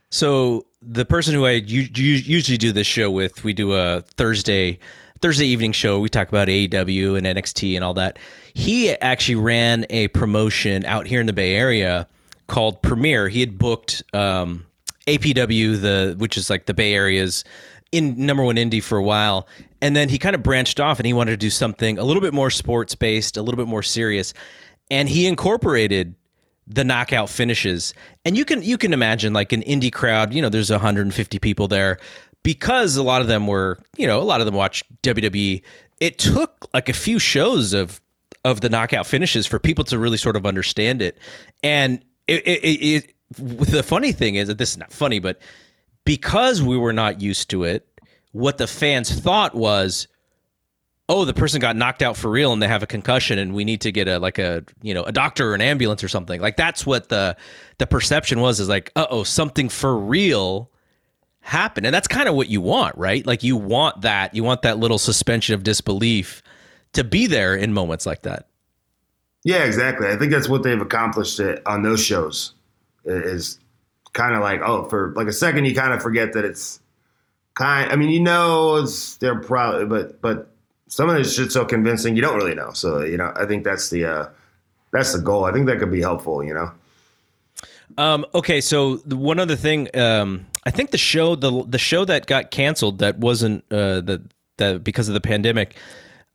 So 0.09 0.65
the 0.81 1.05
person 1.05 1.33
who 1.33 1.45
I 1.45 1.53
usually 1.53 2.57
do 2.57 2.71
this 2.71 2.85
show 2.85 3.09
with, 3.09 3.43
we 3.43 3.53
do 3.53 3.73
a 3.73 4.01
Thursday 4.01 4.77
Thursday 5.23 5.45
evening 5.45 5.71
show. 5.71 6.01
We 6.01 6.09
talk 6.09 6.27
about 6.27 6.49
AEW 6.49 7.17
and 7.17 7.25
NXT 7.25 7.75
and 7.75 7.83
all 7.85 7.93
that. 7.93 8.19
He 8.53 8.89
actually 8.89 9.35
ran 9.35 9.85
a 9.89 10.09
promotion 10.09 10.83
out 10.83 11.07
here 11.07 11.21
in 11.21 11.27
the 11.27 11.31
Bay 11.31 11.55
Area 11.55 12.09
called 12.47 12.81
Premiere. 12.81 13.29
He 13.29 13.39
had 13.39 13.57
booked 13.57 14.03
um, 14.13 14.65
APW, 15.07 15.79
the 15.79 16.15
which 16.17 16.35
is 16.35 16.49
like 16.49 16.65
the 16.65 16.73
Bay 16.73 16.93
Area's 16.93 17.45
in 17.93 18.25
number 18.25 18.43
one 18.43 18.57
indie 18.57 18.83
for 18.83 18.97
a 18.97 19.01
while, 19.01 19.47
and 19.81 19.95
then 19.95 20.09
he 20.09 20.19
kind 20.19 20.35
of 20.35 20.43
branched 20.43 20.81
off 20.81 20.99
and 20.99 21.07
he 21.07 21.13
wanted 21.13 21.31
to 21.31 21.37
do 21.37 21.49
something 21.49 21.97
a 21.97 22.03
little 22.03 22.21
bit 22.21 22.33
more 22.33 22.49
sports 22.49 22.93
based, 22.93 23.37
a 23.37 23.41
little 23.41 23.57
bit 23.57 23.69
more 23.69 23.81
serious, 23.81 24.33
and 24.91 25.07
he 25.07 25.25
incorporated 25.25 26.15
the 26.67 26.83
knockout 26.83 27.29
finishes. 27.29 27.93
And 28.25 28.35
you 28.35 28.43
can 28.43 28.61
you 28.61 28.77
can 28.77 28.91
imagine 28.91 29.31
like 29.31 29.53
an 29.53 29.61
indie 29.61 29.93
crowd, 29.93 30.33
you 30.33 30.41
know, 30.41 30.49
there's 30.49 30.69
150 30.69 31.39
people 31.39 31.69
there 31.69 31.97
because 32.43 32.97
a 32.97 33.03
lot 33.03 33.21
of 33.21 33.27
them 33.27 33.47
were, 33.47 33.79
you 33.97 34.05
know, 34.05 34.21
a 34.21 34.23
lot 34.23 34.41
of 34.41 34.45
them 34.45 34.55
watch 34.55 34.83
WWE. 35.01 35.61
It 35.99 36.19
took 36.19 36.67
like 36.73 36.89
a 36.89 36.93
few 36.93 37.19
shows 37.19 37.73
of 37.73 38.01
of 38.45 38.59
the 38.61 38.69
knockout 38.69 39.07
finishes 39.07 39.47
for 39.47 39.57
people 39.57 39.85
to 39.85 39.97
really 39.97 40.17
sort 40.17 40.35
of 40.35 40.45
understand 40.45 41.01
it. 41.01 41.17
And 41.63 42.03
it, 42.27 42.45
it, 42.45 42.63
it, 42.63 42.81
it 42.83 43.13
the 43.37 43.83
funny 43.83 44.11
thing 44.11 44.35
is 44.35 44.49
that 44.49 44.57
this 44.57 44.71
is 44.71 44.77
not 44.77 44.91
funny, 44.91 45.19
but 45.19 45.39
because 46.05 46.61
we 46.61 46.77
were 46.77 46.93
not 46.93 47.21
used 47.21 47.49
to 47.51 47.63
it, 47.63 47.87
what 48.33 48.57
the 48.57 48.67
fans 48.67 49.17
thought 49.17 49.55
was, 49.55 50.07
oh, 51.07 51.23
the 51.23 51.33
person 51.33 51.61
got 51.61 51.77
knocked 51.77 52.01
out 52.01 52.17
for 52.17 52.29
real 52.29 52.51
and 52.51 52.61
they 52.61 52.67
have 52.67 52.83
a 52.83 52.87
concussion 52.87 53.39
and 53.39 53.53
we 53.53 53.63
need 53.63 53.81
to 53.81 53.91
get 53.91 54.07
a 54.07 54.19
like 54.19 54.39
a 54.39 54.63
you 54.81 54.93
know 54.93 55.03
a 55.03 55.11
doctor 55.11 55.51
or 55.51 55.55
an 55.55 55.61
ambulance 55.61 56.03
or 56.03 56.09
something. 56.09 56.41
Like 56.41 56.57
that's 56.57 56.85
what 56.85 57.09
the 57.09 57.37
the 57.77 57.87
perception 57.87 58.41
was 58.41 58.59
is 58.59 58.67
like, 58.67 58.91
uh 58.95 59.07
oh, 59.09 59.23
something 59.23 59.69
for 59.69 59.97
real 59.97 60.69
happened. 61.43 61.85
And 61.85 61.93
that's 61.93 62.07
kind 62.07 62.27
of 62.27 62.35
what 62.35 62.49
you 62.49 62.61
want, 62.61 62.97
right? 62.97 63.25
Like 63.27 63.43
you 63.43 63.57
want 63.57 64.01
that, 64.01 64.33
you 64.33 64.43
want 64.43 64.63
that 64.63 64.79
little 64.79 64.97
suspension 64.97 65.53
of 65.53 65.63
disbelief 65.63 66.41
to 66.93 67.03
be 67.03 67.27
there 67.27 67.53
in 67.55 67.73
moments 67.73 68.05
like 68.05 68.23
that. 68.23 68.47
Yeah, 69.43 69.65
exactly. 69.65 70.07
I 70.07 70.15
think 70.15 70.31
that's 70.31 70.47
what 70.47 70.63
they've 70.63 70.79
accomplished 70.79 71.39
it 71.41 71.61
on 71.65 71.83
those 71.83 72.01
shows 72.03 72.53
is 73.03 73.59
kind 74.13 74.35
of 74.35 74.41
like, 74.41 74.61
oh, 74.61 74.85
for 74.85 75.13
like 75.17 75.27
a 75.27 75.33
second, 75.33 75.65
you 75.65 75.75
kind 75.75 75.93
of 75.93 76.01
forget 76.01 76.31
that 76.33 76.45
it's 76.45 76.79
kind. 77.53 77.91
I 77.91 77.97
mean, 77.97 78.09
you 78.09 78.21
know, 78.21 78.77
it's 78.77 79.17
they're 79.17 79.39
probably, 79.41 79.85
but 79.85 80.21
but 80.21 80.49
some 80.87 81.09
of 81.09 81.17
this 81.17 81.35
shit's 81.35 81.53
so 81.53 81.65
convincing, 81.65 82.15
you 82.15 82.21
don't 82.21 82.37
really 82.37 82.55
know. 82.55 82.71
So 82.71 83.03
you 83.03 83.17
know, 83.17 83.33
I 83.35 83.45
think 83.45 83.65
that's 83.65 83.89
the 83.89 84.05
uh 84.05 84.29
that's 84.93 85.11
the 85.11 85.19
goal. 85.19 85.43
I 85.43 85.51
think 85.51 85.65
that 85.65 85.79
could 85.79 85.91
be 85.91 86.01
helpful. 86.01 86.41
You 86.41 86.53
know. 86.53 86.71
Um, 87.97 88.25
okay, 88.33 88.61
so 88.61 88.97
the 88.97 89.15
one 89.15 89.39
other 89.39 89.55
thing, 89.55 89.95
um, 89.97 90.47
I 90.65 90.71
think 90.71 90.91
the 90.91 90.97
show 90.97 91.35
the 91.35 91.63
the 91.67 91.77
show 91.77 92.05
that 92.05 92.25
got 92.25 92.51
canceled 92.51 92.99
that 92.99 93.17
wasn't 93.17 93.63
uh, 93.71 94.01
the 94.01 94.23
that 94.57 94.83
because 94.83 95.07
of 95.07 95.13
the 95.13 95.21
pandemic. 95.21 95.75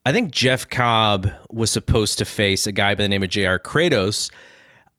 I 0.05 0.13
think 0.13 0.31
Jeff 0.31 0.69
Cobb 0.69 1.31
was 1.51 1.71
supposed 1.71 2.19
to 2.19 2.25
face 2.25 2.67
a 2.67 2.73
guy 2.73 2.95
by 2.95 3.03
the 3.03 3.09
name 3.09 3.23
of 3.23 3.29
Jr. 3.29 3.59
Kratos. 3.59 4.31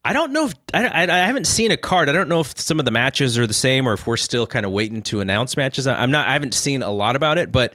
I 0.06 0.14
don't 0.14 0.32
know 0.32 0.46
if 0.46 0.54
I, 0.74 0.88
I, 0.88 1.04
I, 1.04 1.26
haven't 1.26 1.46
seen 1.46 1.72
a 1.72 1.78
card. 1.78 2.10
I 2.10 2.14
don't 2.14 2.30
know 2.30 2.40
if 2.40 2.58
some 2.60 2.80
of 2.80 2.86
the 2.86 2.92
matches 2.92 3.38
are 3.38 3.48
the 3.48 3.54
same 3.54 3.88
or 3.88 3.94
if 3.94 4.08
we're 4.08 4.18
still 4.18 4.48
kind 4.48 4.66
of 4.66 4.72
waiting 4.72 5.02
to 5.04 5.20
announce 5.20 5.58
matches. 5.58 5.88
I'm 5.88 6.12
not. 6.12 6.28
I 6.28 6.34
haven't 6.34 6.54
seen 6.54 6.84
a 6.84 6.92
lot 6.92 7.16
about 7.16 7.38
it, 7.38 7.52
but 7.52 7.74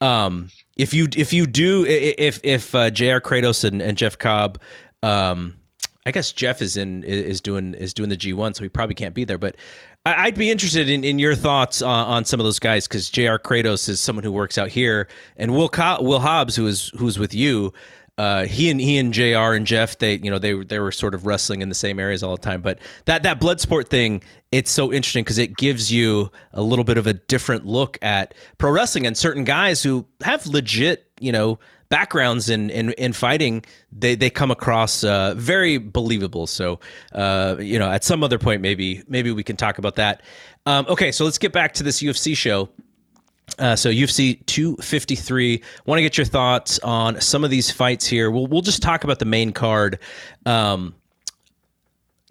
um, 0.00 0.50
if 0.76 0.92
you 0.92 1.08
if 1.16 1.32
you 1.32 1.46
do 1.46 1.84
if 1.86 2.40
if 2.42 2.74
uh, 2.74 2.90
Jr. 2.90 3.20
Kratos 3.20 3.64
and, 3.64 3.80
and 3.80 3.96
Jeff 3.96 4.18
Cobb 4.18 4.60
um, 5.02 5.56
I 6.04 6.10
guess 6.10 6.32
Jeff 6.32 6.60
is 6.60 6.76
in 6.76 7.04
is 7.04 7.40
doing 7.40 7.74
is 7.74 7.94
doing 7.94 8.08
the 8.08 8.16
G 8.16 8.32
one, 8.32 8.54
so 8.54 8.62
he 8.62 8.68
probably 8.68 8.94
can't 8.94 9.14
be 9.14 9.24
there. 9.24 9.38
But 9.38 9.56
I'd 10.04 10.34
be 10.34 10.50
interested 10.50 10.88
in, 10.88 11.04
in 11.04 11.20
your 11.20 11.36
thoughts 11.36 11.80
on, 11.80 12.06
on 12.08 12.24
some 12.24 12.40
of 12.40 12.44
those 12.44 12.58
guys 12.58 12.88
because 12.88 13.08
Jr. 13.08 13.36
Kratos 13.36 13.88
is 13.88 14.00
someone 14.00 14.24
who 14.24 14.32
works 14.32 14.58
out 14.58 14.68
here, 14.68 15.06
and 15.36 15.54
Will 15.54 15.68
Co- 15.68 16.02
Will 16.02 16.18
Hobbs, 16.18 16.56
who 16.56 16.66
is 16.66 16.90
who's 16.96 17.20
with 17.20 17.34
you, 17.34 17.72
uh, 18.18 18.44
he 18.44 18.70
and 18.70 18.80
he 18.80 18.98
and 18.98 19.14
Jr. 19.14 19.54
and 19.54 19.66
Jeff, 19.66 19.98
they 19.98 20.16
you 20.16 20.30
know 20.30 20.38
they 20.38 20.52
they 20.52 20.78
were 20.78 20.92
sort 20.92 21.14
of 21.14 21.24
wrestling 21.24 21.62
in 21.62 21.68
the 21.68 21.74
same 21.74 21.98
areas 21.98 22.22
all 22.22 22.36
the 22.36 22.42
time. 22.42 22.60
But 22.62 22.78
that 23.06 23.22
that 23.22 23.40
Bloodsport 23.40 23.88
thing, 23.88 24.22
it's 24.50 24.70
so 24.70 24.92
interesting 24.92 25.24
because 25.24 25.38
it 25.38 25.56
gives 25.56 25.90
you 25.90 26.30
a 26.52 26.62
little 26.62 26.84
bit 26.84 26.98
of 26.98 27.06
a 27.06 27.14
different 27.14 27.64
look 27.64 27.96
at 28.02 28.34
pro 28.58 28.70
wrestling 28.70 29.06
and 29.06 29.16
certain 29.16 29.44
guys 29.44 29.82
who 29.82 30.04
have 30.22 30.46
legit 30.46 31.06
you 31.20 31.32
know 31.32 31.58
backgrounds 31.92 32.48
in 32.48 32.70
in, 32.70 32.92
in 32.92 33.12
fighting, 33.12 33.62
they 33.92 34.14
they 34.14 34.30
come 34.30 34.50
across 34.50 35.04
uh, 35.04 35.34
very 35.36 35.76
believable. 35.76 36.46
So 36.46 36.80
uh, 37.12 37.56
you 37.60 37.78
know, 37.78 37.90
at 37.90 38.02
some 38.02 38.24
other 38.24 38.38
point, 38.38 38.62
maybe 38.62 39.02
maybe 39.08 39.30
we 39.30 39.44
can 39.44 39.56
talk 39.56 39.76
about 39.76 39.96
that. 39.96 40.22
Um, 40.64 40.86
okay, 40.88 41.12
so 41.12 41.24
let's 41.24 41.36
get 41.36 41.52
back 41.52 41.74
to 41.74 41.82
this 41.82 42.02
UFC 42.02 42.34
show. 42.34 42.70
Uh, 43.58 43.76
so 43.76 43.90
UFC 43.90 44.44
253. 44.46 45.62
Want 45.84 45.98
to 45.98 46.02
get 46.02 46.16
your 46.16 46.24
thoughts 46.24 46.78
on 46.78 47.20
some 47.20 47.44
of 47.44 47.50
these 47.50 47.70
fights 47.70 48.06
here. 48.06 48.30
We'll 48.30 48.46
we'll 48.46 48.62
just 48.62 48.80
talk 48.80 49.04
about 49.04 49.18
the 49.18 49.26
main 49.26 49.52
card. 49.52 49.98
Um, 50.46 50.94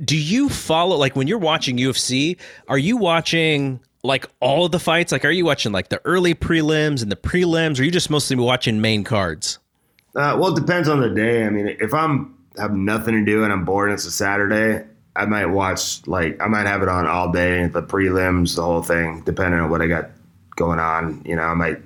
do 0.04 0.18
you 0.18 0.50
follow 0.50 0.98
like 0.98 1.16
when 1.16 1.28
you're 1.28 1.38
watching 1.38 1.78
UFC? 1.78 2.40
Are 2.68 2.80
you 2.80 2.98
watching 2.98 3.80
like 4.04 4.28
all 4.40 4.66
of 4.66 4.72
the 4.72 4.80
fights? 4.80 5.12
Like, 5.12 5.26
are 5.26 5.32
you 5.32 5.46
watching 5.46 5.72
like 5.72 5.90
the 5.90 6.02
early 6.06 6.34
prelims 6.34 7.02
and 7.02 7.12
the 7.12 7.16
prelims, 7.16 7.80
or 7.80 7.82
are 7.82 7.86
you 7.86 7.92
just 7.92 8.10
mostly 8.10 8.36
watching 8.36 8.82
main 8.82 9.04
cards? 9.04 9.60
Uh, 10.16 10.36
well, 10.40 10.56
it 10.56 10.60
depends 10.60 10.90
on 10.90 11.00
the 11.00 11.10
day. 11.10 11.46
I 11.46 11.50
mean, 11.50 11.68
if 11.80 11.94
I'm 11.94 12.38
have 12.58 12.74
nothing 12.74 13.14
to 13.14 13.24
do 13.24 13.44
and 13.44 13.54
I'm 13.54 13.64
bored 13.64 13.90
and 13.90 13.98
it's 13.98 14.06
a 14.06 14.12
Saturday, 14.12 14.86
I 15.16 15.26
might 15.26 15.46
watch 15.48 16.06
like 16.08 16.42
I 16.42 16.48
might 16.48 16.68
have 16.68 16.82
it 16.82 16.90
on 16.90 17.08
all 17.08 17.32
day, 17.32 17.68
the 17.68 17.84
prelims, 17.84 18.56
the 18.56 18.64
whole 18.64 18.82
thing, 18.82 19.22
depending 19.26 19.60
on 19.60 19.70
what 19.70 19.82
I 19.82 19.88
got 19.88 20.12
going 20.56 20.80
on. 20.80 21.22
You 21.26 21.36
know, 21.36 21.44
I 21.44 21.54
might 21.54 21.82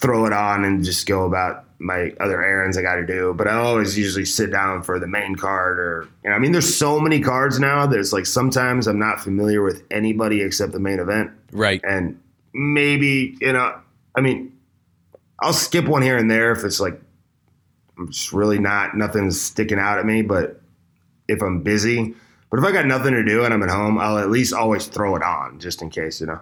throw 0.00 0.26
it 0.26 0.32
on 0.32 0.64
and 0.64 0.84
just 0.84 1.06
go 1.06 1.26
about 1.26 1.64
my 1.78 2.12
other 2.20 2.42
errands 2.42 2.76
I 2.76 2.82
got 2.82 2.96
to 2.96 3.06
do. 3.06 3.34
But 3.34 3.48
I 3.48 3.54
always 3.54 3.98
usually 3.98 4.24
sit 4.24 4.50
down 4.50 4.82
for 4.82 4.98
the 4.98 5.06
main 5.06 5.34
card 5.34 5.78
or, 5.78 6.08
you 6.22 6.30
know, 6.30 6.36
I 6.36 6.38
mean, 6.38 6.52
there's 6.52 6.76
so 6.76 7.00
many 7.00 7.20
cards 7.20 7.58
now. 7.58 7.86
There's 7.86 8.12
like 8.12 8.26
sometimes 8.26 8.86
I'm 8.86 8.98
not 8.98 9.20
familiar 9.20 9.62
with 9.62 9.82
anybody 9.90 10.42
except 10.42 10.72
the 10.72 10.80
main 10.80 10.98
event. 10.98 11.30
Right. 11.52 11.80
And 11.82 12.20
maybe, 12.52 13.36
you 13.40 13.52
know, 13.52 13.78
I 14.14 14.20
mean, 14.20 14.56
I'll 15.40 15.52
skip 15.52 15.86
one 15.86 16.02
here 16.02 16.18
and 16.18 16.30
there 16.30 16.52
if 16.52 16.64
it's 16.64 16.80
like, 16.80 17.00
I'm 17.98 18.10
just 18.10 18.32
really 18.32 18.58
not, 18.58 18.96
nothing's 18.96 19.40
sticking 19.40 19.78
out 19.78 19.98
at 19.98 20.06
me. 20.06 20.22
But 20.22 20.60
if 21.28 21.42
I'm 21.42 21.62
busy, 21.62 22.14
but 22.50 22.58
if 22.58 22.64
I 22.64 22.72
got 22.72 22.86
nothing 22.86 23.12
to 23.12 23.24
do 23.24 23.44
and 23.44 23.54
I'm 23.54 23.62
at 23.62 23.70
home, 23.70 23.98
I'll 23.98 24.18
at 24.18 24.30
least 24.30 24.52
always 24.52 24.86
throw 24.86 25.16
it 25.16 25.22
on 25.22 25.60
just 25.60 25.80
in 25.82 25.88
case, 25.88 26.20
you 26.20 26.26
know. 26.26 26.40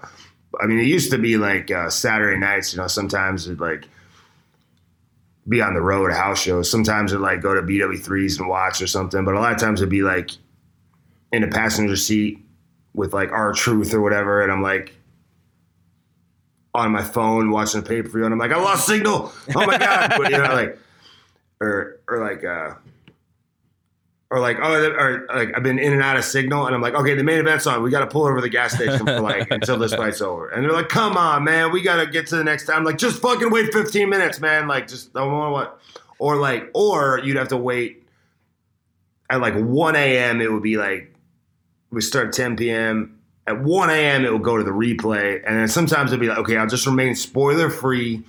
I 0.60 0.66
mean, 0.66 0.78
it 0.78 0.86
used 0.86 1.10
to 1.10 1.18
be 1.18 1.36
like 1.36 1.70
uh, 1.70 1.90
Saturday 1.90 2.38
nights, 2.38 2.72
you 2.72 2.80
know, 2.80 2.86
sometimes 2.86 3.46
it 3.48 3.60
like, 3.60 3.88
be 5.48 5.62
on 5.62 5.74
the 5.74 5.80
road 5.80 6.12
house 6.12 6.42
shows. 6.42 6.70
Sometimes 6.70 7.12
I'd 7.12 7.20
like 7.20 7.40
go 7.40 7.54
to 7.54 7.62
BW3s 7.62 8.38
and 8.38 8.48
watch 8.48 8.82
or 8.82 8.86
something, 8.86 9.24
but 9.24 9.34
a 9.34 9.40
lot 9.40 9.52
of 9.52 9.58
times 9.58 9.80
it'd 9.80 9.88
be 9.88 10.02
like 10.02 10.30
in 11.32 11.42
a 11.42 11.48
passenger 11.48 11.96
seat 11.96 12.44
with 12.94 13.14
like 13.14 13.30
R-Truth 13.32 13.94
or 13.94 14.00
whatever, 14.00 14.42
and 14.42 14.52
I'm 14.52 14.62
like 14.62 14.94
on 16.74 16.92
my 16.92 17.02
phone 17.02 17.50
watching 17.50 17.80
the 17.82 17.88
pay 17.88 18.02
per 18.02 18.08
view, 18.08 18.24
and 18.24 18.32
I'm 18.32 18.38
like, 18.38 18.52
I 18.52 18.60
lost 18.60 18.86
signal. 18.86 19.32
Oh 19.54 19.66
my 19.66 19.78
god! 19.78 20.14
but, 20.18 20.30
you 20.30 20.38
know, 20.38 20.54
like 20.54 20.78
or 21.60 21.98
or 22.08 22.20
like 22.20 22.44
uh 22.44 22.74
or 24.30 24.40
like 24.40 24.58
oh 24.62 24.90
or 24.92 25.26
like 25.34 25.56
I've 25.56 25.62
been 25.62 25.78
in 25.78 25.92
and 25.92 26.02
out 26.02 26.16
of 26.16 26.24
signal 26.24 26.66
and 26.66 26.74
I'm 26.74 26.82
like 26.82 26.94
okay 26.94 27.14
the 27.14 27.24
main 27.24 27.38
event's 27.38 27.66
on 27.66 27.82
we 27.82 27.90
got 27.90 28.00
to 28.00 28.06
pull 28.06 28.26
over 28.26 28.40
the 28.40 28.48
gas 28.48 28.74
station 28.74 29.06
for 29.06 29.20
like 29.20 29.48
until 29.50 29.78
this 29.78 29.94
fight's 29.94 30.20
over 30.20 30.48
and 30.48 30.64
they're 30.64 30.72
like 30.72 30.90
come 30.90 31.16
on 31.16 31.44
man 31.44 31.72
we 31.72 31.80
got 31.80 32.04
to 32.04 32.10
get 32.10 32.26
to 32.28 32.36
the 32.36 32.44
next 32.44 32.66
time 32.66 32.84
like 32.84 32.98
just 32.98 33.22
fucking 33.22 33.50
wait 33.50 33.72
15 33.72 34.08
minutes 34.08 34.38
man 34.40 34.68
like 34.68 34.86
just 34.86 35.12
don't 35.14 35.32
want 35.32 35.52
what 35.52 35.80
or 36.18 36.36
like 36.36 36.70
or 36.74 37.20
you'd 37.24 37.36
have 37.36 37.48
to 37.48 37.56
wait 37.56 38.06
at 39.30 39.40
like 39.40 39.54
1 39.54 39.96
a.m. 39.96 40.40
it 40.40 40.52
would 40.52 40.62
be 40.62 40.76
like 40.76 41.14
we 41.90 42.00
start 42.00 42.32
10 42.32 42.56
p.m. 42.56 43.18
at 43.46 43.62
1 43.62 43.90
a.m. 43.90 44.24
it 44.24 44.32
will 44.32 44.38
go 44.38 44.56
to 44.56 44.64
the 44.64 44.70
replay, 44.70 45.42
and 45.46 45.58
then 45.58 45.68
sometimes 45.68 46.12
it'll 46.12 46.20
be 46.20 46.28
like, 46.28 46.38
okay, 46.38 46.56
I'll 46.56 46.66
just 46.66 46.86
remain 46.86 47.14
spoiler 47.14 47.70
free 47.70 48.22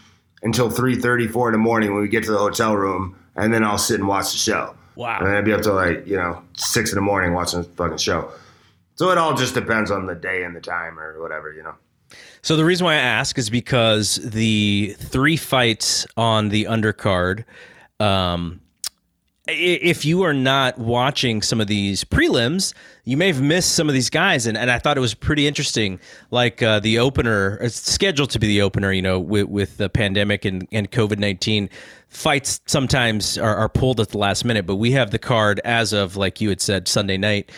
until 0.44 0.70
3:34 0.70 1.48
in 1.48 1.52
the 1.54 1.58
morning 1.58 1.94
when 1.94 2.02
we 2.02 2.08
get 2.08 2.24
to 2.26 2.32
the 2.32 2.38
hotel 2.38 2.76
room, 2.76 3.18
and 3.36 3.54
then 3.54 3.64
I'll 3.64 3.78
sit 3.78 4.00
and 4.00 4.08
watch 4.08 4.32
the 4.32 4.38
show. 4.38 4.76
Wow. 5.00 5.20
And 5.20 5.28
then 5.28 5.36
I'd 5.36 5.46
be 5.46 5.54
up 5.54 5.62
till 5.62 5.76
like 5.76 6.06
you 6.06 6.18
know 6.18 6.44
six 6.58 6.92
in 6.92 6.96
the 6.96 7.02
morning 7.02 7.34
watching 7.34 7.62
the 7.62 7.70
fucking 7.70 8.00
show. 8.00 8.34
So 8.96 9.10
it 9.12 9.18
all 9.18 9.34
just 9.34 9.54
depends 9.54 9.92
on 9.92 10.08
the 10.08 10.14
day 10.14 10.44
and 10.44 10.54
the 10.54 10.60
time 10.60 11.00
or 11.00 11.22
whatever, 11.22 11.54
you 11.54 11.64
know. 11.64 11.74
So 12.42 12.58
the 12.58 12.66
reason 12.66 12.84
why 12.84 12.96
I 12.96 12.98
ask 12.98 13.38
is 13.38 13.50
because 13.50 14.16
the 14.16 14.94
three 15.00 15.38
fights 15.38 16.06
on 16.18 16.50
the 16.50 16.66
undercard, 16.66 17.46
um, 18.02 18.60
if 19.52 20.06
you 20.06 20.24
are 20.24 20.34
not 20.34 20.78
watching 20.78 21.42
some 21.42 21.60
of 21.62 21.68
these 21.68 22.04
prelims, 22.04 22.74
you 23.04 23.18
may 23.18 23.28
have 23.28 23.42
missed 23.42 23.74
some 23.74 23.88
of 23.88 23.94
these 23.94 24.10
guys, 24.10 24.46
and, 24.46 24.58
and 24.58 24.70
I 24.72 24.80
thought 24.80 24.98
it 24.98 25.02
was 25.02 25.14
pretty 25.14 25.48
interesting. 25.48 26.00
Like 26.32 26.62
uh, 26.62 26.80
the 26.80 27.00
opener, 27.00 27.58
it's 27.62 27.76
scheduled 27.92 28.30
to 28.32 28.40
be 28.40 28.48
the 28.48 28.62
opener, 28.62 28.92
you 28.92 29.02
know, 29.02 29.20
with, 29.20 29.48
with 29.48 29.78
the 29.78 29.90
pandemic 29.90 30.46
and, 30.46 30.68
and 30.72 30.90
COVID 30.92 31.20
nineteen 31.20 31.70
fights 32.10 32.60
sometimes 32.66 33.38
are, 33.38 33.56
are, 33.56 33.70
pulled 33.70 34.00
at 34.00 34.10
the 34.10 34.18
last 34.18 34.44
minute, 34.44 34.66
but 34.66 34.76
we 34.76 34.92
have 34.92 35.12
the 35.12 35.20
card 35.20 35.62
as 35.64 35.94
of 35.94 36.18
like 36.18 36.42
you 36.42 36.50
had 36.50 36.60
said 36.60 36.88
Sunday 36.88 37.18
night. 37.18 37.52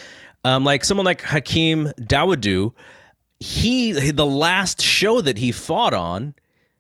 Um, 0.44 0.64
like 0.64 0.84
someone 0.84 1.06
like 1.06 1.22
Hakeem 1.22 1.88
Dawodu, 2.00 2.74
he 3.40 3.92
the 4.12 4.26
last 4.26 4.82
show 4.82 5.22
that 5.22 5.38
he 5.38 5.52
fought 5.52 5.94
on, 5.94 6.36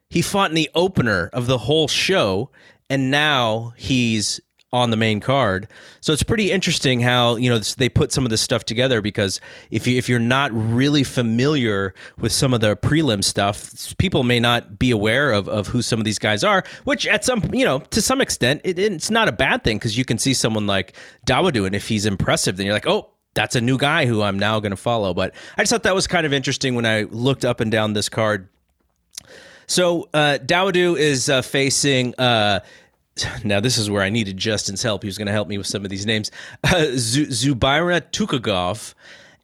he 0.09 0.21
fought 0.21 0.51
in 0.51 0.55
the 0.55 0.69
opener 0.75 1.29
of 1.33 1.47
the 1.47 1.57
whole 1.57 1.87
show, 1.87 2.49
and 2.89 3.09
now 3.09 3.73
he's 3.77 4.41
on 4.73 4.89
the 4.89 4.97
main 4.97 5.19
card. 5.19 5.67
So 5.99 6.13
it's 6.13 6.23
pretty 6.23 6.51
interesting 6.51 7.01
how 7.01 7.35
you 7.35 7.49
know 7.49 7.59
they 7.59 7.89
put 7.89 8.11
some 8.11 8.25
of 8.25 8.29
this 8.29 8.41
stuff 8.41 8.63
together 8.63 9.01
because 9.01 9.41
if 9.69 9.85
you 9.85 9.97
if 9.97 10.07
you're 10.07 10.19
not 10.19 10.51
really 10.53 11.03
familiar 11.03 11.93
with 12.17 12.31
some 12.31 12.53
of 12.53 12.61
the 12.61 12.75
prelim 12.75 13.23
stuff, 13.23 13.95
people 13.97 14.23
may 14.23 14.39
not 14.39 14.79
be 14.79 14.91
aware 14.91 15.31
of 15.31 15.49
of 15.49 15.67
who 15.67 15.81
some 15.81 15.99
of 15.99 16.05
these 16.05 16.19
guys 16.19 16.43
are. 16.43 16.63
Which 16.85 17.05
at 17.05 17.25
some 17.25 17.43
you 17.53 17.65
know 17.65 17.79
to 17.79 18.01
some 18.01 18.21
extent 18.21 18.61
it, 18.63 18.79
it's 18.79 19.11
not 19.11 19.27
a 19.27 19.33
bad 19.33 19.63
thing 19.63 19.77
because 19.77 19.97
you 19.97 20.05
can 20.05 20.17
see 20.17 20.33
someone 20.33 20.67
like 20.67 20.93
Dawodu 21.25 21.65
and 21.65 21.75
if 21.75 21.87
he's 21.87 22.05
impressive, 22.05 22.57
then 22.57 22.65
you're 22.65 22.75
like 22.75 22.87
oh. 22.87 23.07
That's 23.33 23.55
a 23.55 23.61
new 23.61 23.77
guy 23.77 24.07
who 24.07 24.21
I'm 24.21 24.37
now 24.37 24.59
going 24.59 24.71
to 24.71 24.75
follow. 24.75 25.13
But 25.13 25.33
I 25.57 25.61
just 25.61 25.71
thought 25.71 25.83
that 25.83 25.95
was 25.95 26.05
kind 26.05 26.25
of 26.25 26.33
interesting 26.33 26.75
when 26.75 26.85
I 26.85 27.03
looked 27.03 27.45
up 27.45 27.61
and 27.61 27.71
down 27.71 27.93
this 27.93 28.09
card. 28.09 28.49
So 29.71 30.09
uh, 30.13 30.37
is 30.49 31.29
uh, 31.29 31.41
facing 31.41 32.13
uh, 32.15 32.59
now 33.43 33.59
this 33.59 33.77
is 33.77 33.89
where 33.89 34.01
I 34.01 34.09
needed 34.09 34.37
Justin's 34.37 34.83
help. 34.83 35.03
He 35.03 35.07
was 35.07 35.17
going 35.17 35.27
to 35.27 35.31
help 35.31 35.47
me 35.47 35.57
with 35.57 35.67
some 35.67 35.83
of 35.83 35.89
these 35.89 36.05
names. 36.05 36.31
Uh, 36.63 36.85
Z- 36.95 37.27
Zubaira 37.27 38.01
Tukhugov, 38.11 38.93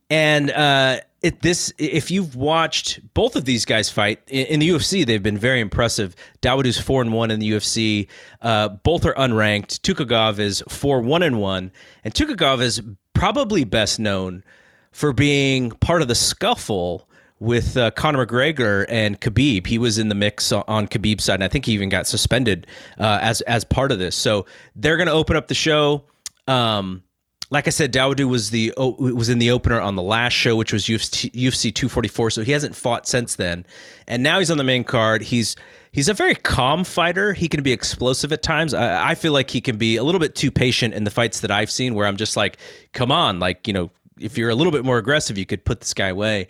and 0.09 0.49
uh, 0.51 0.99
it, 1.21 1.41
this 1.41 1.73
if 1.77 2.09
you've 2.09 2.35
watched 2.35 3.01
both 3.13 3.35
of 3.35 3.43
these 3.45 3.65
guys 3.65 3.89
fight 3.89 4.21
in, 4.27 4.45
in 4.47 4.59
the 4.59 4.69
UFC, 4.69 5.05
they've 5.05 5.23
been 5.23 5.37
very 5.37 5.59
impressive. 5.59 6.15
Dawodu's 6.41 6.79
four 6.79 7.01
and 7.01 7.11
one 7.11 7.31
in 7.31 7.39
the 7.39 7.51
UFC. 7.51 8.07
Uh, 8.41 8.69
both 8.69 9.05
are 9.05 9.13
unranked. 9.15 9.79
Tukhugov 9.81 10.39
is 10.39 10.63
four 10.69 11.01
one 11.01 11.23
and 11.23 11.41
one, 11.41 11.71
and 12.03 12.13
Tukhugov 12.13 12.61
is 12.61 12.81
probably 13.13 13.63
best 13.63 13.99
known 13.99 14.43
for 14.91 15.11
being 15.11 15.71
part 15.71 16.01
of 16.01 16.07
the 16.07 16.15
scuffle 16.15 17.09
with 17.39 17.77
uh, 17.77 17.91
Conor 17.91 18.25
McGregor 18.25 18.85
and 18.89 19.19
Khabib. 19.19 19.67
He 19.67 19.77
was 19.77 19.97
in 19.97 20.09
the 20.09 20.15
mix 20.15 20.51
on 20.51 20.87
Khabib's 20.87 21.23
side, 21.23 21.35
and 21.35 21.43
I 21.43 21.47
think 21.47 21.65
he 21.65 21.73
even 21.73 21.89
got 21.89 22.07
suspended 22.07 22.67
uh, 22.99 23.19
as 23.21 23.41
as 23.41 23.63
part 23.63 23.91
of 23.91 23.99
this. 23.99 24.15
So 24.15 24.45
they're 24.75 24.97
going 24.97 25.07
to 25.07 25.13
open 25.13 25.35
up 25.35 25.47
the 25.47 25.55
show. 25.55 26.03
Um, 26.47 27.03
like 27.49 27.67
I 27.67 27.69
said, 27.69 27.93
Dawodu 27.93 28.27
was 28.27 28.49
the 28.49 28.73
was 28.77 29.29
in 29.29 29.39
the 29.39 29.51
opener 29.51 29.79
on 29.79 29.95
the 29.95 30.01
last 30.01 30.33
show, 30.33 30.55
which 30.55 30.73
was 30.73 30.85
UFC, 30.85 31.31
UFC 31.31 31.73
244. 31.73 32.31
So 32.31 32.41
he 32.43 32.51
hasn't 32.51 32.75
fought 32.75 33.07
since 33.07 33.35
then, 33.35 33.65
and 34.07 34.21
now 34.21 34.39
he's 34.39 34.51
on 34.51 34.57
the 34.57 34.65
main 34.65 34.83
card. 34.83 35.21
He's 35.21 35.55
he's 35.91 36.09
a 36.09 36.13
very 36.13 36.35
calm 36.35 36.83
fighter. 36.83 37.33
He 37.33 37.47
can 37.47 37.63
be 37.63 37.71
explosive 37.71 38.33
at 38.33 38.43
times. 38.43 38.73
I, 38.73 39.11
I 39.11 39.15
feel 39.15 39.31
like 39.31 39.49
he 39.49 39.61
can 39.61 39.77
be 39.77 39.95
a 39.95 40.03
little 40.03 40.19
bit 40.19 40.35
too 40.35 40.51
patient 40.51 40.93
in 40.93 41.05
the 41.05 41.11
fights 41.11 41.39
that 41.39 41.51
I've 41.51 41.71
seen, 41.71 41.95
where 41.95 42.05
I'm 42.05 42.17
just 42.17 42.35
like, 42.35 42.57
come 42.91 43.11
on, 43.13 43.39
like 43.39 43.65
you 43.65 43.73
know, 43.73 43.91
if 44.19 44.37
you're 44.37 44.49
a 44.49 44.55
little 44.55 44.73
bit 44.73 44.83
more 44.83 44.97
aggressive, 44.97 45.37
you 45.37 45.45
could 45.45 45.63
put 45.63 45.79
this 45.79 45.93
guy 45.93 46.07
away. 46.09 46.47